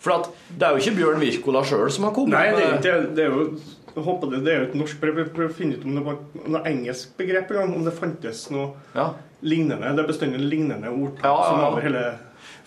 For 0.00 0.24
det 0.56 0.64
er 0.66 0.72
jo 0.72 0.80
ikke 0.80 0.96
Bjørn 0.96 1.20
Wirkola 1.20 1.60
sjøl 1.68 1.90
som 1.92 2.08
har 2.08 2.14
kommet 2.16 2.32
Nei, 2.32 2.46
det 2.56 2.64
er, 2.64 2.78
ikke, 2.78 2.96
det 3.18 3.26
er 3.26 3.34
jo 3.34 4.02
håper 4.06 4.30
det, 4.32 4.40
det 4.46 4.52
er 4.54 4.58
jo 4.62 4.66
et 4.70 4.74
norsk 4.80 5.00
brev. 5.02 5.18
prøv, 5.18 5.30
prøver 5.36 5.52
å 5.52 5.58
finne 5.58 5.76
ut 5.76 5.84
om 5.84 5.98
det 5.98 6.04
var 6.06 6.18
noe 6.54 6.62
engelsk 6.70 7.12
begrep. 7.18 7.50
Om 7.60 7.84
det 7.84 7.92
fantes 7.98 8.46
noe 8.54 8.70
Ja. 8.96 9.10
lignende. 9.42 9.92
Det 9.96 10.04
er 10.04 10.08
bestandig 10.08 10.40
lignende 10.40 10.88
ord 10.94 11.20
Ja, 11.20 11.34
ja, 11.34 11.44
som 11.50 11.60
over 11.66 11.84
hele 11.84 12.04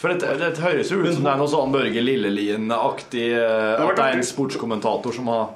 For 0.03 0.11
det, 0.11 0.33
det 0.41 0.57
høres 0.59 0.89
jo 0.91 0.97
ut 0.99 1.13
som 1.15 1.23
det 1.23 1.31
er 1.31 1.37
noe 1.39 1.47
sånn 1.47 1.71
Børge 1.71 2.01
Lillelien-aktig 2.03 3.27
eh, 3.39 3.79
At 3.79 3.95
det 3.95 4.03
er 4.09 4.17
en 4.19 4.25
sportskommentator 4.27 5.15
som 5.15 5.29
har 5.31 5.53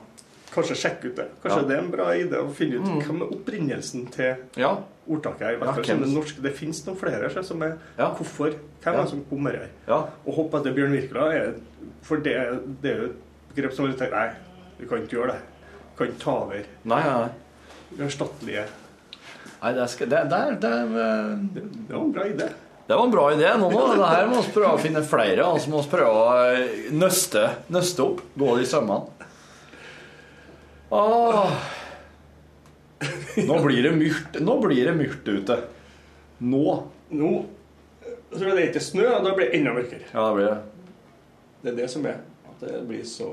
Kanskje 0.53 0.77
sjekke 0.79 1.09
ut 1.11 1.17
det. 1.19 1.25
Kanskje 1.43 1.57
Ja. 1.59 1.63
Mm. 1.63 1.67
det 1.67 1.75
er 1.75 1.81
en 1.83 1.89
bra 1.91 2.05
idé 2.17 2.37
å 2.39 2.47
finne 2.55 2.79
ut 2.79 3.03
hvem 3.05 3.19
er 3.25 3.33
opprinnelsen 3.35 4.05
til 4.09 4.39
Ja. 4.57 4.71
ordtaket 5.05 5.43
her. 5.43 5.57
Ja, 5.59 5.73
hvem- 5.75 5.99
det 6.01 6.07
norske. 6.13 6.41
Det 6.41 6.53
finnes 6.57 6.79
noen 6.87 6.97
flere 6.97 7.29
så, 7.29 7.43
som 7.45 7.61
er 7.61 7.75
Ja. 7.99 8.07
Hvorfor? 8.15 8.55
Hvem 8.81 8.93
er 8.95 9.01
det 9.03 9.09
som 9.11 9.21
kommer 9.29 9.51
her? 9.51 9.67
ja. 9.87 9.99
Å 10.25 10.33
hoppe 10.39 10.57
etter 10.61 10.73
Bjørn 10.73 10.95
Wirkola 10.95 11.27
er 11.35 11.53
For 12.01 12.17
det, 12.17 12.33
det 12.81 12.91
er 12.91 12.97
jo 13.01 13.05
et 13.11 13.55
begrep 13.55 13.73
som 13.75 13.85
alle 13.85 13.93
tenker 13.99 14.15
Nei, 14.15 14.29
du 14.79 14.85
kan 14.87 14.97
ikke 15.03 15.17
gjøre 15.19 15.31
det. 15.33 15.41
Du 15.91 15.97
kan 15.97 16.07
ikke 16.07 16.19
ta 16.23 16.31
over 16.31 16.63
Nei, 16.85 17.03
nei, 17.03 17.19
nei. 17.19 18.05
uerstattelige 18.05 18.65
nei 19.61 19.73
det, 19.73 19.89
skal, 19.89 20.07
det, 20.07 20.23
det, 20.29 20.61
det, 20.61 20.71
eh, 20.71 21.37
Det 21.87 21.95
var 21.95 22.01
en 22.03 22.11
bra 22.13 22.23
idé. 22.23 22.49
Det 22.87 22.95
var 22.95 23.03
en 23.03 23.11
bra 23.11 23.25
idé. 23.33 23.49
Nå 23.59 23.69
må 23.71 23.81
det 23.91 24.07
her 24.07 24.29
må 24.31 24.41
vi 24.41 24.53
prøve 24.55 24.75
å 24.77 24.81
finne 24.81 25.03
flere. 25.03 25.47
Og 25.51 25.59
så 25.59 25.71
må 25.73 25.81
vi 25.83 25.91
prøve 25.91 26.21
å 26.21 26.29
eh, 26.53 26.87
nøste, 26.95 27.43
nøste 27.73 28.05
opp. 28.05 28.21
Gå 28.39 28.53
det 28.55 28.63
i 28.63 28.69
sømmene. 28.71 29.27
Åh. 30.95 31.57
Nå 33.45 33.57
blir 33.61 33.83
det 33.83 33.91
myrt 33.93 34.37
Nå 34.41 34.55
blir 34.63 34.87
det 34.87 34.95
myrt 34.97 35.27
ute. 35.27 35.59
Nå. 36.39 36.63
Nå 37.11 37.31
så 38.31 38.43
blir 38.43 38.57
det 38.57 38.65
ikke 38.69 38.83
snø, 38.83 39.05
og 39.15 39.23
da 39.23 39.31
blir 39.35 39.47
det 39.47 39.59
enda 39.59 39.73
mørkere. 39.75 40.07
Ja, 40.11 40.25
det 40.27 40.33
blir 40.35 40.49
det. 40.49 40.57
Det 41.61 41.71
er 41.71 41.77
det 41.77 41.87
som 41.91 42.07
er. 42.09 42.17
At 42.49 42.63
det 42.65 42.81
blir 42.89 43.05
så 43.07 43.29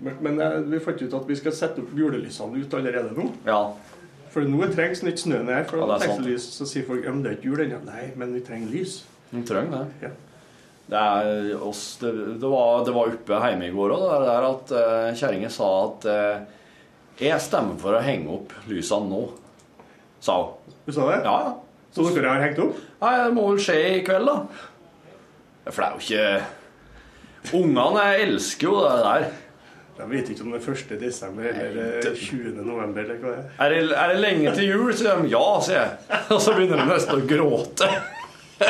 mørkt. 0.00 0.22
Men 0.24 0.40
eh, 0.40 0.56
vi 0.72 0.80
fant 0.84 1.02
ut 1.02 1.16
at 1.20 1.28
vi 1.28 1.36
skal 1.36 1.54
sette 1.56 1.82
opp 1.84 1.92
julelysene 1.96 2.62
ut 2.62 2.76
allerede 2.78 3.12
nå. 3.16 3.28
Ja. 3.48 3.60
For 4.36 4.44
nå 4.44 4.66
trengs 4.68 5.00
nytt 5.00 5.22
snø 5.22 5.38
ned. 5.46 5.62
For 5.70 5.80
Ja, 5.80 6.16
lys, 6.20 6.50
så 6.58 6.66
sier 6.68 6.84
folk 6.84 7.06
men 7.08 7.22
det 7.24 7.30
er 7.30 7.36
ikke 7.38 7.48
jul 7.48 7.62
ennå. 7.64 7.78
Nei, 7.86 8.10
men 8.20 8.34
vi 8.36 8.42
trenger 8.44 8.68
lys. 8.68 8.98
Vi 9.30 9.40
trenger 9.48 9.78
det. 9.78 10.10
Ja. 10.10 10.10
Det, 10.86 10.98
er 11.00 11.62
oss, 11.64 11.96
det, 12.02 12.12
det, 12.36 12.50
var, 12.52 12.84
det 12.84 12.92
var 12.94 13.14
oppe 13.14 13.38
hjemme 13.40 13.70
i 13.70 13.72
går 13.74 13.94
òg, 13.96 14.04
det 14.04 14.26
der 14.28 14.44
at 14.50 14.74
uh, 14.76 15.16
kjerringa 15.18 15.48
sa 15.50 15.70
at 15.86 16.04
uh, 16.06 16.66
jeg 17.18 17.40
stemmer 17.42 17.80
for 17.80 17.96
å 17.96 18.02
henge 18.04 18.28
opp 18.36 18.52
lysene 18.68 19.08
nå, 19.08 19.22
sa 20.22 20.36
hun. 20.44 20.76
Du 20.84 20.92
sa 20.92 21.08
det? 21.08 21.16
Ja, 21.24 21.34
ja. 21.48 21.56
Så 21.96 22.04
dere 22.12 22.36
har 22.36 22.44
hengt 22.44 22.60
opp? 22.60 22.76
Nei, 23.00 23.14
det 23.24 23.32
må 23.34 23.48
vel 23.48 23.64
skje 23.64 23.80
i 23.96 24.04
kveld, 24.04 24.28
da. 24.28 25.72
For 25.72 25.80
det 25.80 25.88
er 25.88 25.96
jo 25.96 26.04
ikke 26.04 27.56
Ungene 27.56 28.04
elsker 28.20 28.66
jo 28.68 28.78
det 28.82 28.94
der. 29.00 29.26
Jeg 29.96 30.10
vet 30.10 30.28
ikke 30.28 30.44
om 30.44 30.50
det 30.52 30.58
er 30.60 30.72
1. 30.72 30.90
desember 31.00 31.46
eller 31.48 31.94
eh, 32.02 32.16
20. 32.20 32.50
november 32.60 33.00
eller 33.00 33.16
hva 33.22 33.30
det 33.32 33.38
er. 33.38 33.46
Er 33.64 33.68
det, 33.72 33.78
er 33.96 34.12
det 34.12 34.18
lenge 34.20 34.54
til 34.58 34.66
jul? 34.68 34.90
sier 34.92 35.22
de. 35.22 35.30
Ja, 35.32 35.44
sier 35.64 35.78
jeg. 35.80 35.90
Og 36.34 36.40
så 36.44 36.52
begynner 36.56 36.82
de 36.82 36.88
nesten 36.90 37.16
å 37.16 37.20
gråte. 37.30 37.88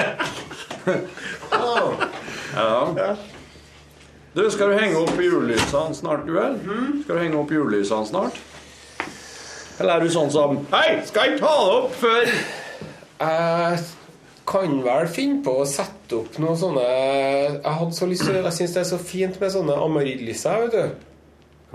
ja. 2.57 3.11
Du, 4.37 4.45
skal 4.53 4.71
du 4.71 4.77
henge 4.79 5.01
opp 5.01 5.19
julelysene 5.19 5.95
snart, 5.99 6.27
du 6.29 6.37
vel? 6.37 6.61
Skal 7.03 7.17
du 7.17 7.23
henge 7.25 7.41
opp 7.41 7.51
julelysene 7.55 8.07
snart? 8.07 8.39
Eller 9.81 9.97
er 9.97 10.07
du 10.07 10.13
sånn 10.13 10.31
som 10.33 10.63
Hei, 10.73 11.03
skal 11.09 11.33
jeg 11.33 11.41
ta 11.43 11.53
det 11.53 11.73
opp 11.75 11.97
før 12.01 12.31
Jeg 12.31 13.81
kan 14.49 14.79
vel 14.87 15.11
finne 15.13 15.43
på 15.45 15.53
å 15.61 15.67
sette 15.69 16.17
opp 16.17 16.39
noen 16.41 16.57
sånne 16.61 16.85
Jeg 16.87 17.75
hadde 17.81 17.99
så 17.99 18.09
lyst 18.09 18.25
til 18.25 18.39
Jeg 18.39 18.57
syns 18.57 18.77
det 18.77 18.83
er 18.85 18.89
så 18.89 19.01
fint 19.03 19.37
med 19.43 19.53
sånne 19.53 19.77
amaryllyser, 19.85 20.65
vet 20.65 20.77
du. 20.77 21.06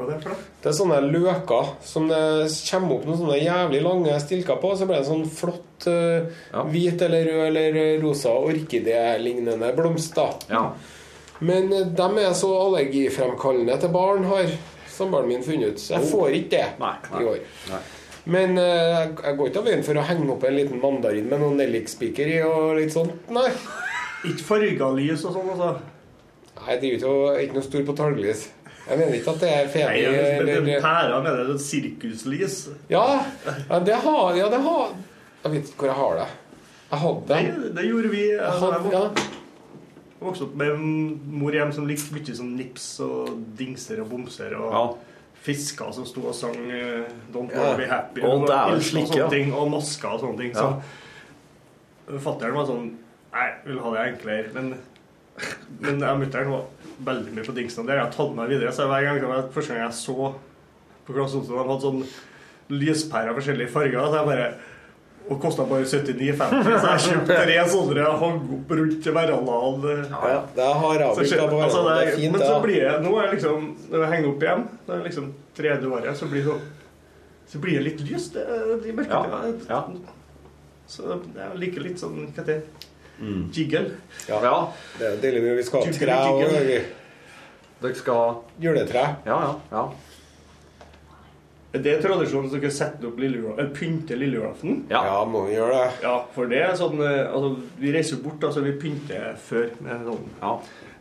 Hva 0.01 0.07
er 0.09 0.17
det 0.17 0.23
for 0.23 0.33
noe? 0.33 0.45
Det 0.61 0.69
er 0.71 0.77
sånne 0.77 0.99
løker 1.11 1.69
som 1.85 2.07
det 2.09 2.21
kommer 2.69 2.95
opp 2.95 3.05
noen 3.05 3.19
sånne 3.21 3.37
jævlig 3.41 3.81
lange 3.85 4.19
stilker 4.23 4.57
på. 4.61 4.71
Så 4.77 4.87
blir 4.89 4.97
det 4.99 5.05
en 5.05 5.11
sånn 5.11 5.29
flott 5.29 5.87
uh, 5.87 6.27
Ja. 6.53 6.63
hvit 6.71 7.01
eller 7.07 7.25
rød 7.29 7.45
eller 7.51 8.01
rosa 8.03 8.29
orkidé-lignende 8.29 9.71
blomst. 9.77 10.15
da. 10.15 10.29
Ja. 10.49 10.63
Men 11.41 11.71
eh, 11.73 11.87
de 11.97 12.09
er 12.21 12.33
så 12.37 12.51
allergifremkallende 12.67 13.79
til 13.81 13.89
barn, 13.89 14.23
har 14.29 14.45
samboeren 14.91 15.27
min 15.31 15.41
funnet 15.43 15.73
ut. 15.73 15.79
Så 15.81 15.95
jeg 15.95 16.09
får 16.11 16.35
ikke 16.37 16.49
det 16.51 16.65
Nei, 16.79 16.95
nei, 17.13 17.21
i 17.23 17.29
år. 17.31 17.39
nei. 17.71 17.79
Men 18.25 18.57
uh, 18.57 18.63
jeg- 18.63 19.15
jeg 19.25 19.37
går 19.37 19.47
ikke 19.49 19.57
av 19.63 19.65
veien 19.65 19.83
for 19.83 19.97
å 19.97 20.03
henge 20.05 20.29
opp 20.35 20.43
en 20.45 20.55
liten 20.55 20.79
mandarin 20.81 21.25
med 21.29 21.39
noen 21.41 21.57
nellikspiker 21.57 22.27
i 22.35 22.41
og 22.45 22.75
litt 22.77 22.93
sånt. 22.93 23.15
Nei. 23.33 23.47
Ikke 24.29 24.45
farga 24.45 24.91
lys 24.93 25.25
og 25.25 25.33
sånn, 25.33 25.49
altså? 25.55 25.71
Nei, 26.61 26.75
det 26.77 26.83
er 26.85 26.91
jo 26.91 26.97
ikke, 26.99 27.41
ikke 27.41 27.55
noe 27.57 27.65
stor 27.65 27.83
på 27.87 27.95
talglys. 27.97 28.43
Jeg 28.89 28.97
mener 28.97 29.13
ikke 29.13 29.31
at 29.31 29.41
det 29.43 29.49
er 29.55 29.67
femi 29.71 30.71
er 30.75 30.81
pæra 30.83 31.19
med 31.23 31.37
det 31.51 31.57
sirkuslys. 31.61 32.57
Ja, 32.89 33.03
ja, 33.45 33.79
det 33.79 33.95
har 34.03 34.35
Ja, 34.35 34.49
det 34.49 34.61
har 34.61 34.95
Jeg 35.43 35.51
vet 35.51 35.69
ikke 35.69 35.77
hvor 35.77 35.87
jeg 35.87 35.95
har 35.95 36.17
det. 36.19 36.27
Jeg 36.91 36.99
hadde 36.99 37.21
Det, 37.27 37.63
det. 37.63 37.75
det 37.77 37.85
gjorde 37.89 38.09
vi. 38.09 38.23
Jeg 38.31 38.51
hadde, 38.63 38.79
jeg 38.83 38.91
ja. 38.91 39.27
vokste 40.21 40.43
opp 40.43 40.55
med 40.55 40.81
mor 41.41 41.55
hjem 41.55 41.71
som 41.73 41.87
likte 41.89 42.13
mye 42.13 42.35
sånn 42.35 42.51
nips 42.57 42.87
og 43.05 43.31
dingser 43.57 44.01
og 44.03 44.09
bomser. 44.11 44.57
og 44.57 44.73
Ja. 44.75 44.83
Fisker 45.41 45.89
som 45.91 46.05
sto 46.05 46.21
og 46.29 46.35
sang 46.35 46.57
eh, 46.69 47.07
'Don't 47.33 47.49
yeah. 47.49 47.77
Be 47.77 47.87
Happy' 47.89 48.23
Og 48.23 48.41
og, 48.41 48.47
det 48.47 48.55
er 48.55 48.75
og 48.75 48.81
slik, 48.81 49.15
ja. 49.15 49.29
ting, 49.29 49.53
og 49.53 49.71
masker 49.71 50.09
og 50.09 50.19
sånne 50.19 50.37
ting. 50.37 50.53
Så 50.55 50.75
Fatter'n 52.19 52.53
var 52.53 52.65
sånn 52.65 52.91
Nei, 53.31 53.47
jeg 53.47 53.71
vil 53.71 53.79
ha 53.79 53.91
det 53.95 54.13
enklere. 54.13 54.53
Men, 54.53 54.73
men 55.79 56.01
jeg 56.01 56.19
mutter'n 56.19 56.51
var 56.51 56.65
veldig 57.05 57.35
mye 57.35 57.45
på 57.47 57.55
dingsen. 57.57 57.87
Der 57.87 57.99
jeg 57.99 58.07
har 58.07 58.13
tatt 58.15 58.35
meg 58.37 58.51
videre. 58.51 58.73
Så 58.75 58.87
hver 58.89 59.05
gang 59.07 59.21
det 59.21 59.29
var 59.29 59.47
første 59.53 59.73
gang 59.73 59.85
jeg 59.85 59.97
så 59.99 60.17
på 61.05 61.15
Claes 61.15 61.33
Olsson, 61.37 61.55
de 61.55 61.63
hadde 61.71 61.81
sånn 61.87 62.03
lyspærer 62.71 63.31
av 63.31 63.39
forskjellige 63.39 63.73
farger, 63.73 64.05
så 64.05 64.21
jeg 64.21 64.29
bare 64.29 64.51
og 65.31 65.37
kosta 65.39 65.63
bare 65.69 65.85
79,50, 65.85 66.65
så 66.81 66.91
jeg 66.91 67.01
kjøpte 67.05 67.35
tre 67.37 67.57
sånne 67.69 68.05
og 68.09 68.15
hang 68.23 68.39
opp 68.55 68.71
rundt 68.79 69.05
verandaen. 69.15 69.83
ja, 70.09 70.39
det 70.55 70.65
er 70.65 71.03
jeg 71.03 71.15
Så 71.15 71.21
blitt 71.21 71.51
på 71.51 71.59
altså, 71.61 71.83
hverandre. 71.85 71.99
det 71.99 72.05
Det 72.05 72.13
er, 72.13 72.17
fint, 72.17 72.33
men 72.33 72.41
så 72.41 72.55
blir 72.63 72.85
det 72.87 72.93
Nå 73.05 73.11
er 73.15 73.27
det 73.27 73.35
liksom 73.37 73.67
Når 73.91 74.03
jeg 74.03 74.11
henger 74.15 74.29
opp 74.31 74.45
igjen, 74.47 74.63
det 74.87 74.95
er 74.95 75.03
liksom 75.05 75.27
tredje 75.59 75.91
året, 75.91 76.17
så 76.17 76.29
blir 76.31 76.41
det 76.41 76.47
sånn 76.49 76.65
Så 77.53 77.61
blir 77.63 77.77
det 77.77 77.83
litt 77.85 78.01
lyst 78.09 78.33
det, 78.33 78.47
i 78.89 78.95
mørket. 78.97 79.67
Ja, 79.69 79.75
ja. 79.75 79.81
Så 80.91 81.05
jeg 81.37 81.61
liker 81.61 81.85
litt 81.85 82.01
sånn 82.01 82.17
Hva 82.23 82.31
heter 82.41 82.49
det? 82.49 82.89
Jiggle. 83.53 83.91
ja. 84.27 84.55
Det 84.97 85.07
er 85.07 85.19
deilig 85.21 85.41
når 85.45 85.59
vi 85.59 85.63
skal 85.67 85.85
ha 85.85 85.91
tre 85.93 86.15
og. 86.31 86.87
Dere 87.81 87.95
skal 87.97 88.13
ha 88.21 88.31
juletre. 88.61 89.03
Ja, 89.25 89.37
ja. 89.47 89.53
ja. 89.71 89.83
Er 91.73 91.79
det 91.85 91.93
tradisjonen 92.03 92.49
at 92.51 92.57
dere 92.59 92.71
setter 92.75 93.07
opp 93.07 93.19
lille 93.21 93.53
pynter 93.77 94.17
lille 94.19 94.35
julaften? 94.41 94.81
Ja. 94.91 95.03
Ja, 95.07 95.19
må 95.25 95.45
vi 95.47 95.53
gjøre 95.55 95.77
det. 95.77 95.91
Ja, 96.03 96.17
for 96.35 96.49
det 96.51 96.59
er 96.65 96.73
sånn 96.75 96.99
eh, 96.99 97.29
Altså, 97.31 97.53
vi 97.79 97.93
reiser 97.95 98.19
bort, 98.25 98.43
altså 98.43 98.63
vi 98.65 98.73
pynter 98.81 99.37
før 99.39 99.69
med 99.85 100.03
sånn 100.09 100.25
ja. 100.41 100.51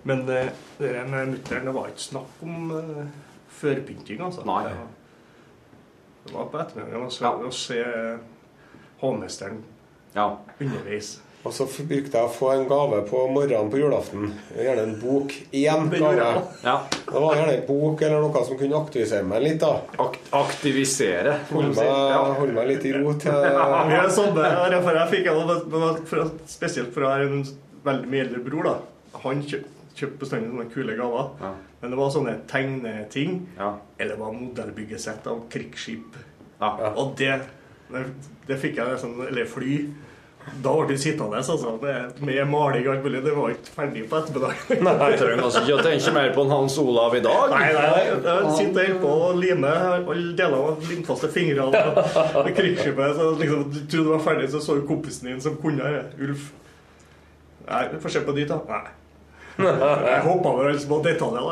Men 0.06 0.22
eh, 0.30 0.52
det 0.78 0.92
der 0.94 1.08
med 1.10 1.32
mutter'n, 1.34 1.66
det 1.66 1.74
var 1.74 1.90
ikke 1.90 2.04
snakk 2.06 2.44
om 2.46 2.70
uh, 2.70 3.02
førpynting, 3.60 4.22
altså. 4.24 4.46
Nei. 4.48 4.62
Det 4.68 4.76
var- 4.78 4.96
Det 6.24 6.32
var 6.36 6.46
på 6.52 6.58
ettermiddagen 6.62 7.06
å 7.06 7.10
se, 7.10 7.24
å 7.26 7.50
se 7.50 7.82
Hovmesteren 9.00 9.62
underveis. 10.60 11.14
Og 11.40 11.54
så 11.56 11.64
brukte 11.64 12.18
jeg 12.18 12.28
å 12.28 12.32
få 12.34 12.50
en 12.52 12.66
gave 12.68 12.98
på 13.08 13.22
morgenen 13.32 13.70
på 13.72 13.78
julaften. 13.80 14.26
Gjerne 14.52 14.82
en 14.84 14.96
bok. 15.00 15.32
Én 15.56 15.86
gave. 15.94 16.26
Ja. 16.66 16.74
Det 16.90 17.22
var 17.24 17.38
gjerne 17.38 17.54
en 17.54 17.62
bok 17.68 18.02
eller 18.04 18.20
noe 18.20 18.42
som 18.44 18.58
kunne 18.60 18.76
aktivisere 18.76 19.24
meg 19.24 19.46
litt. 19.46 19.62
da 19.62 19.78
Aktivisere. 20.36 21.38
Holde 21.48 21.72
meg, 21.78 22.36
holde 22.42 22.56
meg 22.58 22.68
litt 22.74 22.84
i 22.90 22.92
ro 22.92 23.14
til 23.22 23.32
Ja, 23.56 23.80
vi 23.88 23.96
er 23.96 24.12
sånne, 24.12 24.50
ja, 24.74 24.82
for 24.84 24.98
jeg 25.00 25.12
fikk 25.14 25.30
det 25.30 25.78
var 25.80 26.02
fra, 26.12 26.26
spesielt 26.50 26.92
fra 26.96 27.14
en 27.24 27.40
veldig 27.88 28.12
mye 28.12 28.26
eldre 28.26 28.42
bror. 28.44 28.68
da 28.68 29.18
Han 29.24 29.40
kjøp, 29.40 29.64
kjøpte 29.96 30.20
bestandig 30.26 30.52
sånne 30.52 30.68
kule 30.74 30.98
gaver. 31.00 31.56
Men 31.80 31.94
det 31.94 32.02
var 32.02 32.12
sånne 32.12 32.36
tegneting. 32.52 33.38
Eller 33.96 34.12
det 34.12 34.20
var 34.20 34.36
modellbyggesett 34.36 35.24
av 35.32 35.46
krigsskip. 35.56 36.20
Og 36.60 37.16
det, 37.16 37.32
det, 37.88 38.04
det 38.52 38.60
fikk 38.60 38.76
jeg 38.82 39.00
sånn, 39.00 39.16
Eller 39.30 39.48
fly. 39.48 39.80
Da 40.64 40.72
ble 40.74 40.94
du 40.94 40.98
sittende 41.00 41.38
altså, 41.38 41.72
med, 41.82 42.18
med 42.26 42.40
maling 42.50 42.86
og 42.88 42.94
alt 42.94 43.04
mulig. 43.06 43.22
Det 43.24 43.34
var 43.36 43.52
ikke 43.54 43.74
ferdig 43.76 44.02
på 44.10 44.18
ettermiddagen. 44.18 44.82
Nei, 44.86 44.94
jeg 45.12 45.20
trenger 45.20 45.44
altså 45.46 45.62
ikke 45.64 45.76
å 45.78 45.84
tenke 45.86 46.14
mer 46.16 46.32
på 46.34 46.44
en 46.44 46.54
Hans 46.54 46.78
Olav 46.82 47.16
i 47.16 47.22
dag. 47.24 47.54
Nei, 47.54 47.68
nei. 47.76 48.04
Jeg 48.10 48.54
sitter 48.58 48.88
helt 48.88 49.02
på 49.04 49.14
og 49.28 49.40
limer 49.40 49.84
alle 50.00 50.34
deler 50.38 50.70
av 50.72 50.88
limfaste 50.90 51.30
fingre 51.32 51.68
og 51.70 51.74
krigsskipet. 52.58 53.16
Så 53.18 53.30
liksom, 53.40 53.66
du 53.70 53.80
trodde 53.80 54.06
det 54.08 54.14
var 54.16 54.24
ferdig, 54.26 54.50
så 54.52 54.62
så 54.64 54.78
du 54.78 54.86
kompisen 54.88 55.30
din 55.30 55.42
som 55.44 55.58
kunne 55.62 55.94
det. 55.96 56.04
Ulf. 56.26 56.50
Nei, 57.70 57.84
vi 57.94 58.02
får 58.02 58.16
se 58.16 58.24
på 58.26 58.36
nytt, 58.36 58.50
da. 58.50 58.60
Nei. 58.70 58.96
Jeg 60.10 60.22
hoppa 60.24 60.54
over 60.54 60.70
alle 60.70 60.80
små 60.80 61.02
detaljer. 61.04 61.44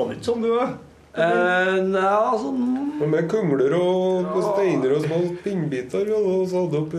det 0.00 0.16
ikke 0.16 0.26
sånn 0.26 0.44
du 0.44 0.52
var? 0.54 0.78
Eh, 1.10 1.76
nei, 1.82 2.02
altså 2.06 2.52
Med 2.54 3.26
kungler 3.30 3.72
og 3.74 4.36
steiner 4.44 4.92
og 4.94 5.06
små 5.08 5.18
pinnbiter 5.42 6.12
og 6.14 6.44
satt 6.50 6.76
opp 6.78 6.94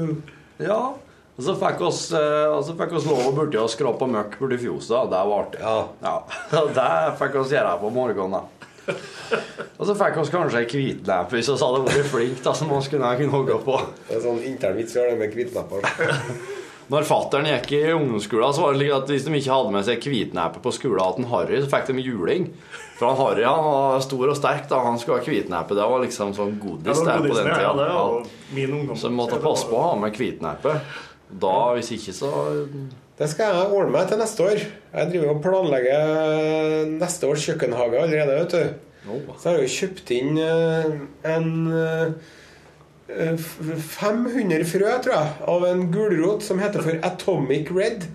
Ja. 0.60 0.82
Og 1.40 1.46
så 1.46 1.56
fikk 1.56 1.80
oss, 1.88 2.02
eh, 2.14 2.48
og 2.52 2.60
så 2.68 2.76
fikk 2.78 2.98
oss 3.00 3.08
lov 3.08 3.22
å 3.30 3.32
borti 3.34 3.58
og 3.58 3.72
skrape 3.72 4.08
møkk 4.12 4.36
borti 4.42 4.60
fjoset. 4.62 5.08
Det 5.10 5.22
var 5.30 5.46
artig. 5.46 5.62
Ja. 5.64 6.18
Det 6.76 6.90
fikk 7.22 7.40
oss 7.42 7.56
gjøre 7.56 7.78
på 7.82 7.94
morgenen. 7.96 8.52
Og 8.92 9.88
så 9.88 9.96
fikk 9.96 10.18
oss 10.22 10.32
kanskje 10.34 10.64
ei 10.64 10.68
hvitlepp 10.70 11.32
hvis 11.32 11.50
vi 11.50 11.58
hadde 11.62 11.84
vært 11.88 12.10
flinke, 12.12 12.44
da, 12.44 12.54
som 12.58 12.72
vi 12.74 12.82
kunne 12.92 13.32
hogge 13.32 13.60
på. 13.64 13.78
Det 14.10 14.18
er 14.18 14.26
sånn 14.26 14.42
intern 14.46 14.78
vits 14.78 14.98
vi 14.98 15.02
har 15.02 15.14
det 15.14 15.22
med 15.22 15.38
hvitlepper. 15.38 16.58
Når 16.92 17.06
fattern 17.08 17.48
gikk 17.48 17.70
i 17.78 17.82
ungdomsskolen, 17.96 18.52
så 18.52 18.66
var 18.66 18.74
det 18.74 18.82
slik 18.82 18.94
at 18.98 19.12
hvis 19.14 19.26
de 19.28 19.36
ikke 19.38 19.54
hadde 19.56 19.76
med 19.78 19.86
seg 19.88 20.08
hvitneppe 20.12 20.60
på 20.64 20.74
skolen 20.76 21.22
en 21.22 21.30
Harry, 21.32 21.62
så 21.64 21.70
fikk 21.72 21.88
de 21.88 22.04
juling. 22.04 22.50
For 22.98 23.08
han 23.08 23.20
Harry 23.22 23.46
han 23.48 23.64
var 23.64 24.04
stor 24.04 24.34
og 24.34 24.36
sterk, 24.38 24.66
da. 24.70 24.82
Han 24.84 25.00
skulle 25.00 25.22
ha 25.22 25.26
hvitneppe. 25.26 25.78
Det 25.78 25.86
var 25.94 26.04
liksom 26.04 26.34
sånn 26.36 26.58
godis 26.60 27.00
Ja, 27.00 27.06
der 27.08 27.24
på 27.24 27.38
den 27.38 27.48
den 27.48 27.64
ja, 27.64 27.72
det 27.80 27.88
var 27.96 28.28
min. 28.58 28.76
Så 29.00 29.08
vi 29.08 29.18
måtte 29.22 29.40
passe 29.44 29.70
på 29.72 29.80
å 29.80 29.86
ha 29.86 29.96
med 30.04 30.20
hvitneppe. 30.20 30.76
Da, 31.32 31.56
hvis 31.78 31.94
ikke, 31.96 32.14
så 32.18 32.30
Det 33.22 33.30
skal 33.32 33.56
jeg 33.56 33.72
ordne 33.72 33.96
meg 33.96 34.12
til 34.12 34.20
neste 34.20 34.46
år. 34.52 34.62
Jeg 34.92 35.12
driver 35.14 35.32
og 35.32 35.42
planlegger 35.48 36.92
neste 36.98 37.32
års 37.32 37.48
kjøkkenhage 37.48 38.04
allerede. 38.04 38.38
vet 38.42 38.52
du. 38.58 38.92
Så 39.40 39.48
har 39.48 39.58
jeg 39.58 39.70
jo 39.70 39.76
kjøpt 39.80 40.12
inn 40.14 40.38
eh, 40.44 40.92
en 41.32 41.50
eh, 41.72 42.32
500 43.38 44.66
frø, 44.70 44.90
tror 45.04 45.14
jeg, 45.16 45.30
av 45.54 45.66
en 45.68 45.86
gulrot 45.94 46.44
som 46.46 46.60
heter 46.62 46.84
for 46.86 47.00
Atomic 47.08 47.72
Red. 47.76 48.08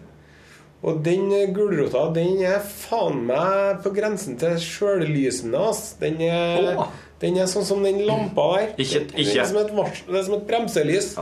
Og 0.87 1.01
den 1.07 1.31
eh, 1.35 1.49
gulrota 1.57 2.07
den 2.15 2.39
er 2.47 2.61
faen 2.63 3.23
meg 3.27 3.81
på 3.85 3.91
grensen 3.97 4.37
til 4.39 4.59
sjøllysende. 4.63 5.63
Den 6.03 6.21
er, 6.29 6.83
den 7.23 7.39
er 7.43 7.49
sånn 7.51 7.65
som 7.67 7.83
den 7.87 8.03
lampa 8.07 8.45
der. 8.57 8.75
Ikke- 8.77 9.07
Den 9.11 9.25
ikke- 9.25 9.41
er 9.41 9.47
som 9.47 9.57
et, 9.63 9.73
det 10.07 10.21
er 10.21 10.23
som 10.29 10.35
et 10.35 10.47
bremselys. 10.47 11.15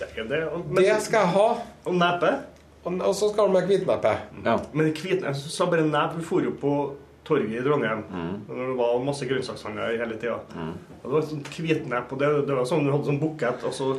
Det, 0.00 0.08
det, 0.16 0.40
Det 0.76 1.02
skal 1.02 1.20
jeg 1.20 1.32
ha. 1.36 1.48
Og 1.84 1.94
nepe? 1.94 2.32
Og, 2.84 2.94
og 3.04 3.14
så 3.14 3.28
skal 3.32 3.46
du 3.46 3.52
med 3.52 3.66
hvitneppe. 3.68 4.16
Men 4.72 4.92
hvit, 4.96 5.22
jeg 5.22 5.36
sa 5.36 5.66
bare 5.66 5.84
nep. 5.84 6.16
Vi 6.16 6.24
dro 6.24 6.44
jo 6.48 6.50
på 6.60 6.74
torget 7.30 7.56
i 7.56 7.64
Trondheim. 7.64 8.06
Når 8.48 8.62
det 8.62 8.78
var 8.82 9.04
masse 9.06 9.28
grønnsakshandlere 9.30 10.00
hele 10.02 10.20
tida. 10.20 10.40
Og 11.00 11.04
Det 11.06 11.12
var 11.16 11.28
sånn 11.32 11.44
kvitnepp, 11.46 12.12
og 12.12 12.22
det, 12.22 12.32
det 12.50 12.56
var 12.58 12.66
sånn 12.68 12.84
du 12.84 12.92
hadde 12.92 13.08
sånn 13.12 13.22
bukett, 13.22 13.64
og 13.68 13.76
så 13.76 13.94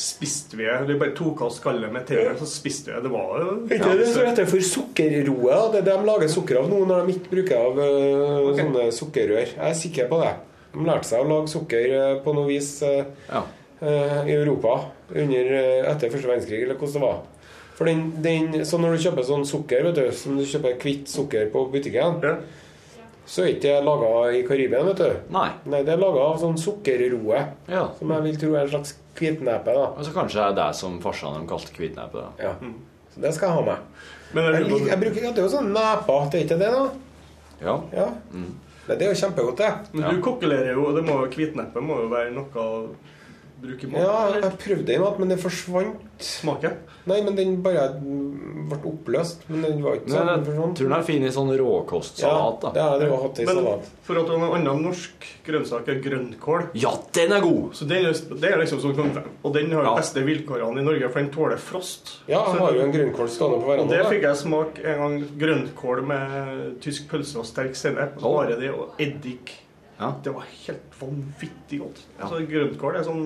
spiste 0.00 0.56
vi 0.56 0.66
Vi 0.86 0.94
bare 1.00 1.12
tok 1.16 1.42
av 1.44 1.50
skallet 1.52 1.92
med 1.92 2.06
tennene, 2.08 2.36
så 2.38 2.46
spiste 2.48 2.92
vi. 2.92 3.00
Det 3.04 3.10
var 3.12 3.42
jo 3.42 3.56
Ikke 3.66 3.96
det 3.98 4.10
som 4.12 4.28
heter 4.28 4.46
for 4.48 4.66
sukkerroe? 4.66 5.56
Det 5.74 5.82
de 5.88 5.96
lager 6.06 6.30
sukker 6.30 6.60
av 6.60 6.70
nå 6.70 6.84
når 6.88 7.02
de 7.08 7.16
ikke 7.16 7.34
bruker 7.34 7.64
av 7.64 7.80
okay. 7.80 8.60
sånne 8.62 8.86
sukkerrør. 8.96 9.56
Jeg 9.56 9.66
er 9.70 9.80
sikker 9.80 10.08
på 10.12 10.20
det. 10.22 10.34
De 10.70 10.86
lærte 10.86 11.08
seg 11.08 11.24
å 11.24 11.28
lage 11.28 11.50
sukker 11.50 11.96
øh, 11.96 12.12
på 12.24 12.34
noe 12.36 12.46
vis 12.46 12.70
ja. 12.84 13.42
øh, 13.82 14.18
i 14.30 14.36
Europa 14.36 14.76
under, 15.10 15.52
øh, 15.58 15.90
etter 15.90 16.12
første 16.12 16.30
verdenskrig, 16.30 16.62
eller 16.62 16.78
hvordan 16.78 16.96
det 16.96 17.02
var. 17.08 17.20
For 17.80 17.88
den, 17.88 18.00
den, 18.20 18.58
så 18.68 18.76
når 18.76 18.92
du 18.98 19.04
kjøper 19.06 19.24
sånn 19.24 19.46
sukker, 19.48 19.86
vet 19.88 19.96
du, 19.96 20.02
som 20.12 20.36
du 20.36 20.44
kjøper 20.44 20.74
hvitt 20.82 21.08
sukker 21.08 21.46
på 21.54 21.62
butikken, 21.72 22.18
så 23.30 23.44
er 23.46 23.54
ikke 23.54 23.62
det 23.70 23.84
laga 23.86 24.10
i 24.36 24.42
Karibia, 24.44 24.82
vet 24.84 25.00
du. 25.00 25.14
Nei. 25.32 25.46
det 25.64 25.88
er 25.88 26.00
laga 26.02 26.26
av 26.28 26.40
sånn 26.42 26.58
sukkerroe, 26.60 27.40
Ja. 27.72 27.86
som 27.98 28.10
jeg 28.12 28.22
vil 28.26 28.36
tro 28.42 28.52
er 28.54 28.66
en 28.66 28.72
slags 28.74 28.92
hvitnepe. 29.16 29.64
da. 29.72 29.86
Og 29.96 30.04
så 30.04 30.12
kanskje 30.12 30.34
det 30.42 30.46
er 30.50 30.56
det 30.60 30.76
som 30.76 31.00
farsan 31.00 31.38
deres 31.38 31.48
kalte 31.48 31.72
hvitnepe. 31.80 32.20
da. 32.20 32.30
Ja. 32.42 32.52
Så 33.14 33.20
det 33.24 33.32
skal 33.34 33.48
jeg 33.48 33.56
ha 33.56 33.62
med. 33.72 33.78
Men 34.34 34.44
jeg, 34.54 34.64
lik- 34.68 34.86
jeg 34.88 35.00
bruker 35.00 35.20
det 35.20 35.38
er 35.38 35.42
jo 35.42 35.48
sånn 35.56 35.72
neper, 35.72 36.30
det 36.30 36.40
er 36.40 36.44
ikke 36.44 36.58
det, 36.60 36.72
da? 36.76 36.90
Ja. 37.64 37.80
Ja. 37.96 38.08
Mm. 38.34 38.50
det 38.88 39.02
er 39.02 39.14
jo 39.14 39.20
kjempegodt, 39.24 39.56
det. 39.56 39.72
Men 39.94 40.14
du 40.16 40.20
kokkelerer 40.22 40.74
jo, 40.74 40.92
det 40.92 41.02
må 41.06 41.16
jo 41.24 41.30
hvitneppe 41.30 41.80
må 41.80 41.96
jo 42.02 42.08
være 42.12 42.30
noe 42.34 42.88
bruke 43.62 43.88
mat. 43.90 44.00
Ja, 44.02 44.16
eller? 44.28 44.40
jeg 44.48 44.58
prøvde 44.64 44.94
i 44.94 44.98
mat, 45.02 45.18
men 45.20 45.28
det 45.28 45.38
forsvant. 45.42 46.06
Smaken? 46.20 46.74
Nei, 47.08 47.22
men 47.24 47.34
den 47.38 47.54
bare 47.64 47.86
ble 48.00 48.76
oppløst. 48.90 49.46
Men 49.48 49.62
den 49.64 49.78
var 49.82 49.96
ikke 49.96 50.12
sånn. 50.12 50.28
jeg 50.28 50.44
tror 50.76 50.88
den 50.90 50.92
er 50.98 51.02
fin 51.06 51.24
i 51.24 51.30
sånn 51.32 51.52
råkostsalat. 51.56 52.60
da. 52.60 52.72
Ja, 52.76 52.88
det 53.00 53.08
har 53.08 53.16
hot 53.16 53.30
hatt 53.30 53.40
i 53.40 53.46
Men 53.48 53.56
salat. 53.56 53.88
for 54.04 54.20
at 54.20 54.26
du 54.28 54.32
har 54.36 54.56
en 54.58 54.66
annen 54.68 54.82
norsk 54.84 55.28
grønnsak 55.46 55.88
er 55.88 56.00
grønnkål. 56.04 56.66
Ja, 56.74 56.92
den 57.16 57.32
er 57.32 57.40
god! 57.40 57.72
Så 57.74 57.88
den 57.88 58.04
er, 58.10 58.12
det 58.12 58.50
er 58.52 58.58
liksom 58.60 58.82
sånn, 58.84 59.22
Og 59.42 59.54
den 59.54 59.72
har 59.72 59.82
de 59.82 59.88
Ja. 59.88 59.96
beste 59.96 60.20
vilkårene 60.26 60.80
i 60.80 60.84
Norge, 60.84 61.08
for 61.10 61.20
den 61.20 61.30
tåler 61.30 61.56
frost. 61.56 62.18
Ja, 62.28 62.44
jeg 62.52 62.60
har 62.60 62.72
jo 62.74 62.80
en 62.84 62.92
grønnkål 62.92 63.28
stående 63.28 63.64
på 63.64 63.80
Og 63.80 63.88
det 63.88 64.04
fikk 64.06 64.22
jeg 64.22 64.36
smake 64.36 64.84
en 64.84 64.98
gang. 64.98 65.28
Grønnkål 65.38 66.02
med 66.06 66.80
tysk 66.80 67.08
pølse 67.08 67.38
og 67.38 67.46
sterk 67.46 67.74
sennep. 67.74 68.20
Bare 68.20 68.60
det 68.60 68.70
og 68.70 68.94
eddik. 68.98 69.56
Det 70.24 70.32
var 70.32 70.46
helt 70.48 70.94
vanvittig 71.00 71.78
godt. 71.82 71.98
Altså, 72.16 72.38
grønnkål 72.48 72.96
er 72.96 73.04
sånn 73.04 73.24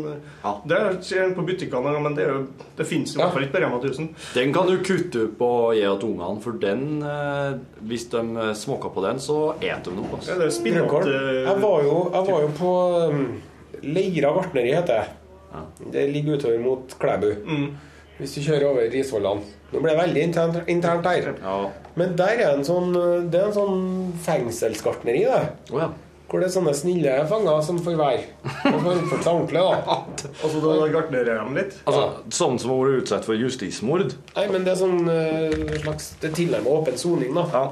Det 0.67 0.81
ser 1.07 1.23
en 1.23 1.35
på 1.37 1.45
butikkene, 1.47 1.95
men 2.03 2.17
det, 2.17 2.27
er 2.27 2.33
jo, 2.35 2.69
det 2.79 2.87
fins 2.89 3.15
i 3.15 3.21
hvert 3.21 3.35
fall 3.35 3.47
ikke 3.47 3.57
på 3.57 3.63
Rema 3.63 3.79
1000. 3.79 4.09
Den 4.35 4.55
kan 4.57 4.71
du 4.71 4.75
kutte 4.83 5.27
opp 5.29 5.45
og 5.47 5.79
gi 5.79 5.85
til 5.87 6.09
ungene, 6.11 6.43
for 6.43 6.59
den 6.63 6.85
eh, 7.07 7.57
Hvis 7.87 8.09
de 8.15 8.23
eh, 8.23 8.53
smaker 8.59 8.95
på 8.95 9.05
den, 9.07 9.23
så 9.23 9.39
eter 9.61 9.91
de 9.93 9.99
noe. 10.01 10.21
Ja, 10.27 10.39
det 10.41 10.49
er 10.51 10.55
spinat, 10.55 10.95
eh, 11.07 11.43
Jeg 11.45 11.59
var 11.63 11.87
jo, 11.87 11.99
jeg 12.11 12.29
var 12.31 12.47
jo 12.47 12.53
på 12.59 12.73
um, 13.15 13.27
Leira 13.85 14.33
gartneri, 14.35 14.73
heter 14.75 15.05
det. 15.05 15.19
Det 15.95 16.09
ligger 16.11 16.41
utover 16.41 16.63
mot 16.63 16.97
Klæbu. 16.99 17.29
Hvis 18.19 18.35
du 18.35 18.41
kjører 18.47 18.67
over 18.71 18.89
Risvollan. 18.91 19.43
Nå 19.71 19.83
ble 19.83 19.91
det 19.91 19.99
veldig 20.01 20.25
internt, 20.29 20.59
internt 20.71 21.07
der. 21.07 21.33
Men 21.99 22.17
der 22.19 22.43
er 22.43 22.57
en 22.57 22.67
sånn, 22.67 22.91
det 23.31 23.39
er 23.39 23.49
en 23.51 23.55
sånn 23.55 23.87
fengselsgartneri, 24.27 25.25
det. 25.31 25.89
Hvor 26.29 26.41
det 26.41 26.47
er 26.49 26.55
sånne 26.55 26.73
snille 26.75 27.15
fanger 27.31 27.59
som 27.67 27.77
får 27.85 27.99
være. 28.01 28.23
Og 28.71 28.79
får 28.81 29.01
oppført 29.03 29.27
seg 29.27 29.33
ordentlig, 29.35 29.61
da. 29.61 29.99
Altså, 30.45 30.63
da 30.65 30.87
gartnerer 30.95 31.43
de 31.43 31.59
litt? 31.59 31.77
Altså, 31.85 32.07
Sånne 32.33 32.63
som 32.63 32.73
har 32.73 32.81
vært 32.81 33.03
utsatt 33.03 33.29
for 33.29 33.39
justismord? 33.39 34.17
Nei, 34.35 34.47
men 34.51 34.65
det 34.65 34.73
er 34.73 34.81
sånn 34.81 35.05
uh, 35.05 35.77
slags 35.85 36.15
Det 36.23 36.31
er 36.31 36.35
tilnærmet 36.41 36.73
åpen 36.73 36.99
soning, 37.01 37.37
da. 37.37 37.69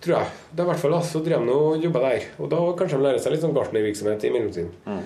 Tror 0.00 0.16
jeg. 0.16 0.32
Det 0.50 0.62
er 0.64 0.66
i 0.66 0.70
hvert 0.72 0.82
fall 0.82 0.96
da, 0.96 1.02
så 1.04 1.22
drev 1.24 1.44
de 1.46 1.54
og 1.54 1.84
jobba 1.84 2.02
der. 2.08 2.26
Og 2.40 2.50
da 2.52 2.64
kanskje 2.80 2.98
de 2.98 3.06
lærer 3.06 3.22
seg 3.22 3.36
litt 3.36 3.44
sånn 3.44 3.54
gartnervirksomhet 3.56 4.26
i 4.26 4.32
mellomtiden. 4.34 4.98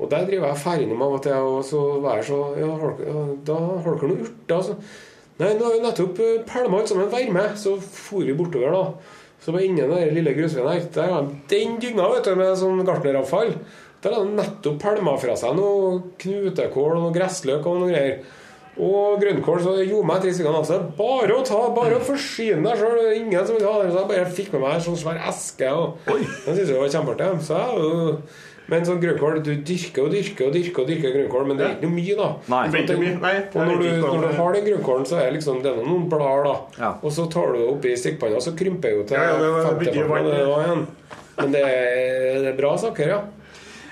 Og 0.00 0.08
der 0.08 0.26
driver 0.28 0.48
jeg 0.48 0.62
fær 0.62 0.82
innom 0.82 1.04
av 1.04 1.14
og 1.18 1.22
til, 1.24 1.46
og 1.52 1.62
så 1.68 1.80
var 2.00 2.20
jeg 2.20 2.30
så 2.30 2.40
Ja, 2.56 2.68
har 2.80 3.00
ja, 3.04 3.24
da 3.50 3.56
har 3.84 3.96
dere 4.00 4.12
noe 4.12 4.24
urter? 4.24 4.56
Altså. 4.56 4.76
Nei, 5.40 5.54
nå 5.56 5.64
har 5.66 5.74
vi 5.76 5.80
nettopp 5.84 6.20
eh, 6.20 6.42
pælma 6.48 6.80
alt 6.80 6.90
sammen 6.92 7.10
vær 7.12 7.32
med. 7.32 7.56
Så 7.60 7.74
for 7.80 8.24
vi 8.24 8.36
bortover, 8.36 8.76
da. 8.76 9.16
Så 9.40 9.54
var 9.54 9.64
inne 9.64 9.86
av 9.86 9.94
den 9.96 10.16
lille 10.18 10.34
grusveien 10.36 10.68
her. 10.68 10.82
Der 10.94 11.14
har 11.14 11.24
de 11.28 11.38
den 11.48 11.78
dynga 11.80 12.10
vet 12.12 12.28
du, 12.28 12.34
med 12.36 12.58
sånn 12.60 12.84
gartneravfall. 12.84 13.54
Der 14.04 14.16
har 14.16 14.24
de 14.24 14.36
nettopp 14.36 14.76
pælma 14.82 15.16
fra 15.20 15.36
seg 15.36 15.56
noe 15.56 15.96
knutekål 16.20 16.94
og 16.98 17.02
noe 17.06 17.16
gressløk 17.16 17.66
og 17.68 17.82
noe 17.82 17.90
greier. 17.92 18.20
Og 18.80 19.18
grønnkål, 19.20 19.58
så 19.64 19.72
jo 19.82 19.98
meg 20.06 20.22
tre 20.22 20.30
stykker. 20.32 20.54
Altså. 20.56 20.78
Bare 20.96 21.34
å 21.34 21.42
ta, 21.44 21.58
bare 21.76 21.98
å 21.98 22.04
forsyne 22.04 22.62
deg 22.64 22.78
sjøl. 22.80 23.00
Ingen 23.18 23.48
som 23.48 23.58
vil 23.58 23.66
ha 23.66 23.74
det. 23.82 23.90
Så 23.90 23.98
jeg 23.98 24.10
bare 24.12 24.36
fikk 24.38 24.54
med 24.54 24.62
meg 24.62 24.76
en 24.76 24.84
sånn 24.86 25.00
svær 25.00 25.18
eske. 25.28 25.72
Og 25.74 25.98
den 26.08 26.24
syntes 26.46 26.70
jeg 26.70 26.80
var 26.80 26.94
kjempeartig. 26.94 27.28
Så 27.44 27.58
jeg 27.58 28.22
men 28.70 28.84
sånn 28.86 29.00
grønnkål, 29.02 29.40
du 29.44 29.50
dyrker 29.66 30.04
og 30.06 30.12
dyrker 30.14 30.46
og 30.46 30.52
dyrker 30.54 30.82
og 30.84 30.88
dyrker 30.92 31.14
grønnkål, 31.16 31.46
men 31.48 31.56
det 31.58 31.66
er 31.66 31.72
ikke 31.74 31.88
noe 31.88 31.96
mye, 31.98 32.16
da. 32.20 32.28
Nei. 32.54 32.62
Det 32.70 32.80
ikke 32.80 32.86
den- 32.94 33.00
mye. 33.02 33.20
Nei, 33.20 33.34
og 33.50 33.66
når 33.66 33.82
du, 33.82 33.88
når 34.06 34.20
du 34.28 34.36
har 34.40 34.52
den 34.54 34.64
grønnkålen, 34.68 35.06
så 35.10 35.16
er 35.18 35.24
det 35.30 35.34
liksom 35.40 35.62
det 35.62 35.72
er 35.74 35.82
noen 35.84 36.08
blader, 36.08 36.44
da. 36.78 36.92
Og 37.02 37.10
så 37.12 37.26
tar 37.30 37.52
du 37.52 37.58
det 37.58 37.68
oppi 37.74 37.96
stekepanna, 37.96 38.40
så 38.40 38.54
krymper 38.56 38.94
jo 38.96 39.02
til 39.04 39.16
Ja, 39.18 39.24
ja, 39.32 39.36
det 39.42 39.50
var 39.50 39.68
50 39.74 39.90
mye 39.90 40.08
farten, 40.08 40.08
vann. 40.08 40.30
det 40.38 40.46
var 40.46 40.64
igjen. 40.64 40.86
Men 41.40 41.52
det 41.52 41.60
er, 41.66 42.40
det 42.44 42.48
er 42.54 42.56
bra 42.62 42.76
saker, 42.76 43.08
ja. 43.08 43.20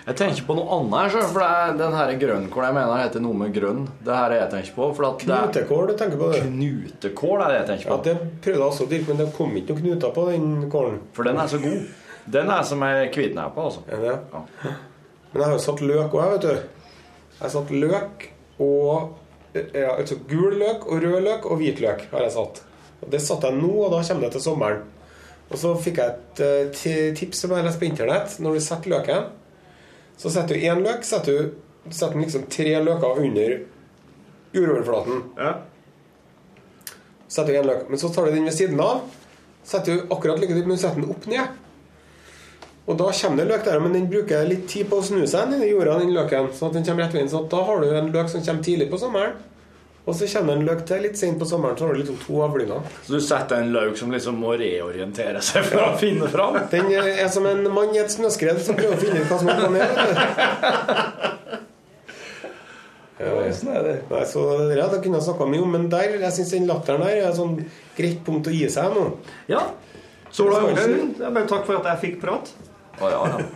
Jeg 0.08 0.16
tenker 0.16 0.44
på 0.48 0.54
noe 0.56 0.72
annet 0.72 1.12
her, 1.12 1.20
for 1.28 1.40
det 1.42 1.48
er 1.52 1.72
den 1.76 1.92
her 1.92 2.12
grønnkålen 2.16 2.64
jeg 2.70 2.74
mener 2.78 2.96
heter 3.02 3.20
noe 3.20 3.34
med 3.36 3.52
grønn. 3.52 3.82
Det 4.00 4.14
her 4.16 4.30
er 4.32 4.38
jeg 4.40 4.50
tenker 4.54 4.72
på. 4.78 4.86
For 4.96 5.04
at 5.04 5.18
det 5.20 5.28
er 5.28 5.48
Knutekål, 5.52 5.86
du 5.90 5.94
tenker 6.00 6.16
på 6.16 6.30
det? 6.32 6.40
knutekål 6.48 7.42
er 7.44 7.48
det 7.52 7.58
jeg 7.58 7.66
tenker 7.68 7.90
Ja, 7.90 7.96
på. 7.98 8.04
det 8.04 8.14
prøvde 8.40 8.56
jeg 8.56 8.68
også 8.70 8.86
å 8.86 8.88
dyrke, 8.88 9.08
men 9.08 9.16
det 9.20 9.26
kom 9.36 9.50
ikke 9.60 9.74
noen 9.74 9.82
knuter 9.84 10.14
på 10.16 10.24
den 10.30 10.70
kålen. 10.72 10.98
For 11.12 11.24
den 11.28 11.36
er 11.36 11.46
så 11.52 11.58
god. 11.60 11.82
Den 12.32 12.50
er 12.52 12.64
som 12.66 12.82
ei 12.84 13.08
på, 13.12 13.62
altså. 13.62 13.84
Er 13.88 14.02
det? 14.02 14.16
Ja. 14.32 14.74
Men 15.32 15.40
jeg 15.40 15.46
har 15.46 15.54
jo 15.54 15.62
satt 15.64 15.80
løk 15.84 16.14
òg, 16.16 16.32
vet 16.34 16.44
du. 16.46 16.52
Jeg 17.38 17.44
har 17.44 17.54
satt 17.54 17.70
løk 17.70 18.28
og 18.58 19.16
ja, 19.54 19.94
altså 19.94 20.18
Gul 20.28 20.58
løk 20.60 20.86
og 20.86 21.02
rød 21.02 21.20
løk 21.24 21.46
og 21.48 21.60
hvit 21.60 21.80
løk 21.80 22.08
har 22.12 22.24
jeg 22.26 22.34
satt. 22.34 22.62
Og 23.00 23.10
Det 23.12 23.20
satte 23.22 23.48
jeg 23.48 23.60
nå, 23.60 23.70
og 23.84 23.92
da 23.92 24.02
kommer 24.02 24.26
det 24.26 24.32
til 24.36 24.44
sommeren. 24.44 24.82
Og 25.48 25.56
så 25.60 25.72
fikk 25.80 26.00
jeg 26.02 26.14
et 26.14 26.42
eh, 26.44 27.12
tips 27.16 27.44
som 27.44 27.54
jeg 27.54 27.64
leste 27.64 27.80
på 27.80 27.88
internett. 27.88 28.34
Når 28.42 28.58
du 28.58 28.64
setter 28.64 28.92
løken, 28.92 29.30
så 30.18 30.32
setter 30.34 30.58
du 30.58 30.66
én 30.68 30.82
løk, 30.84 31.06
setter 31.06 31.38
du 31.38 31.94
setter 31.94 32.20
liksom 32.20 32.44
tre 32.52 32.74
løker 32.84 33.22
under 33.22 33.54
jordoverflaten. 34.52 35.22
Ja. 35.38 35.54
Setter 37.28 37.54
du 37.54 37.60
en 37.62 37.70
løk. 37.70 37.86
Men 37.88 38.02
så 38.02 38.10
tar 38.12 38.26
du 38.26 38.34
den 38.34 38.44
ved 38.48 38.56
siden 38.56 38.80
av. 38.82 39.06
Setter 39.64 39.94
du 39.94 40.12
akkurat 40.12 40.40
like 40.40 40.52
dypt, 40.52 40.68
men 40.68 40.76
du 40.76 40.82
setter 40.82 41.00
den 41.00 41.14
opp 41.14 41.28
ned. 41.30 41.56
Og 42.88 42.96
da 42.96 43.10
kommer 43.12 43.42
det 43.42 43.50
løk 43.50 43.66
der, 43.66 43.82
men 43.84 43.92
den 43.92 44.06
bruker 44.08 44.46
litt 44.48 44.64
tid 44.72 44.88
på 44.88 45.02
å 45.02 45.04
snu 45.04 45.20
seg 45.28 45.52
inn 45.52 45.60
i 45.66 45.68
jorda, 45.74 45.98
den 46.00 46.14
løken. 46.16 46.48
Sånn 46.56 46.70
at 46.70 46.78
den 46.78 46.86
kommer 46.88 47.04
rett 47.04 47.16
veien. 47.18 47.28
Så 47.28 47.42
da 47.52 47.60
har 47.68 47.82
du 47.84 47.90
en 47.92 48.08
løk 48.14 48.30
som 48.32 48.40
kommer 48.46 48.64
tidlig 48.64 48.88
på 48.88 49.00
sommeren. 49.02 49.36
Og 50.08 50.14
så 50.16 50.24
kommer 50.32 50.54
det 50.54 50.62
en 50.62 50.68
løk 50.70 50.86
til 50.88 51.02
litt 51.04 51.18
sent 51.20 51.36
på 51.36 51.44
sommeren, 51.44 51.76
så 51.76 51.84
har 51.84 51.92
du 51.92 52.00
liksom 52.00 52.16
to 52.22 52.38
avlinger. 52.40 52.86
Så 53.04 53.18
du 53.18 53.20
setter 53.20 53.60
en 53.60 53.74
løk 53.74 53.98
som 54.00 54.08
liksom 54.14 54.38
må 54.40 54.54
reorientere 54.56 55.42
seg 55.44 55.66
for 55.68 55.84
å 55.84 55.90
finne 56.00 56.30
fram? 56.32 56.56
Den 56.72 56.88
er 56.96 57.28
som 57.28 57.44
en 57.50 57.60
mann 57.74 57.92
i 57.92 58.00
et 58.00 58.14
snøskred 58.14 58.62
som 58.64 58.78
prøver 58.78 58.96
å 58.96 59.02
finne 59.02 59.20
ut 59.20 59.28
hva 59.28 59.40
som 59.42 59.52
er 59.52 59.60
planen. 59.60 59.76
ned. 59.76 61.34
Ja, 63.18 63.34
Sånn 63.50 63.72
er 63.74 63.82
det. 63.82 63.92
Nei, 64.12 64.20
så 64.30 64.42
det 64.60 64.68
der 64.70 64.80
hadde 64.84 65.00
jeg 65.02 65.22
snakka 65.26 65.46
mye 65.50 65.62
om, 65.64 65.72
men 65.74 65.88
der, 65.90 66.12
jeg 66.22 66.34
syns 66.36 66.52
den 66.54 66.68
latteren 66.70 67.02
der 67.02 67.16
er 67.16 67.24
et 67.26 67.34
sånn 67.34 67.56
greit 67.96 68.20
punkt 68.22 68.46
å 68.46 68.52
gi 68.54 68.68
seg 68.70 68.94
nå. 68.94 69.08
ja. 69.50 69.64
Sola 70.30 70.60
Ørnen, 70.68 71.14
jeg 71.18 71.32
bare 71.34 71.48
takk 71.50 71.64
for 71.66 71.80
at 71.80 71.86
jeg 71.88 72.00
fikk 72.04 72.18
prat. 72.22 72.50
Å, 73.00 73.10
ja, 73.12 73.22
ja. 73.32 73.46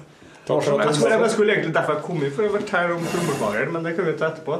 Jeg 0.42 0.62
skulle, 0.94 1.18
jeg 1.22 1.30
skulle 1.30 1.52
egentlig 1.54 1.74
derfor 1.74 1.92
jeg 1.94 2.02
kom 2.02 2.22
hit, 2.22 2.32
for 2.34 2.46
å 2.48 2.54
fortelle 2.56 2.94
om 2.96 3.04
trommeslageren, 3.06 3.72
men 3.72 3.84
det 3.86 3.92
kan 3.96 4.08
vi 4.08 4.14
ta 4.18 4.30
etterpå. 4.32 4.56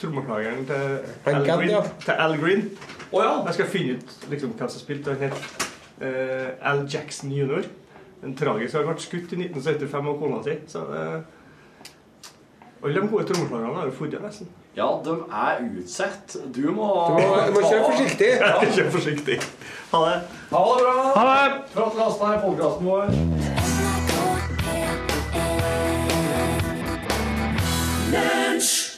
Trommeslageren 0.00 0.62
til 0.66 1.34
Al 1.34 1.44
Green. 1.44 1.70
ja. 1.74 1.82
Til 2.06 2.22
Al 2.24 2.36
Green. 2.40 2.62
Oh, 3.12 3.20
ja. 3.22 3.34
Jeg 3.46 3.54
skal 3.58 3.68
finne 3.74 3.98
ut 3.98 4.14
liksom, 4.32 4.54
hvem 4.56 4.70
som 4.72 4.80
spilte. 4.80 5.12
Han 5.12 5.28
het 5.28 5.68
uh, 6.00 6.70
Al 6.72 6.86
Jackson 6.88 7.32
jr. 7.36 7.68
En 8.24 8.32
tragisk 8.36 8.76
har 8.76 8.88
vært 8.88 9.04
skutt 9.04 9.34
i 9.36 9.42
1975 9.44 10.08
av 10.14 10.18
kona 10.22 10.40
si. 10.46 10.56
Så 10.72 10.86
uh, 10.88 11.20
alle 12.80 12.96
de 12.96 13.08
gode 13.12 13.28
trommeslagerne 13.28 13.76
har 13.76 13.90
jo 13.90 13.96
funnet 13.98 14.24
nesten. 14.24 14.48
ja, 14.76 14.88
de 15.04 15.18
er 15.44 15.60
utsatt. 15.82 16.36
Du 16.56 16.70
må 16.72 16.88
Du 17.10 17.20
må, 17.20 17.36
du 17.46 17.52
må 17.58 17.66
kjøre 17.68 17.84
forsiktig. 17.90 18.30
Kjør 18.78 18.90
forsiktig. 18.96 19.40
Ha 19.92 20.04
det. 20.08 20.20
Ha 20.54 20.64
det 20.70 20.84
bra. 20.86 20.96
Ha 21.18 21.28
det. 21.28 21.62
Prat 21.74 21.98
med 22.00 22.04
oss 22.08 22.22
der, 22.22 22.40
podkasten 22.46 22.86
vår. 22.88 23.04
NRK 23.10 23.20
P1 23.20 23.59
Mensch. 28.10 28.89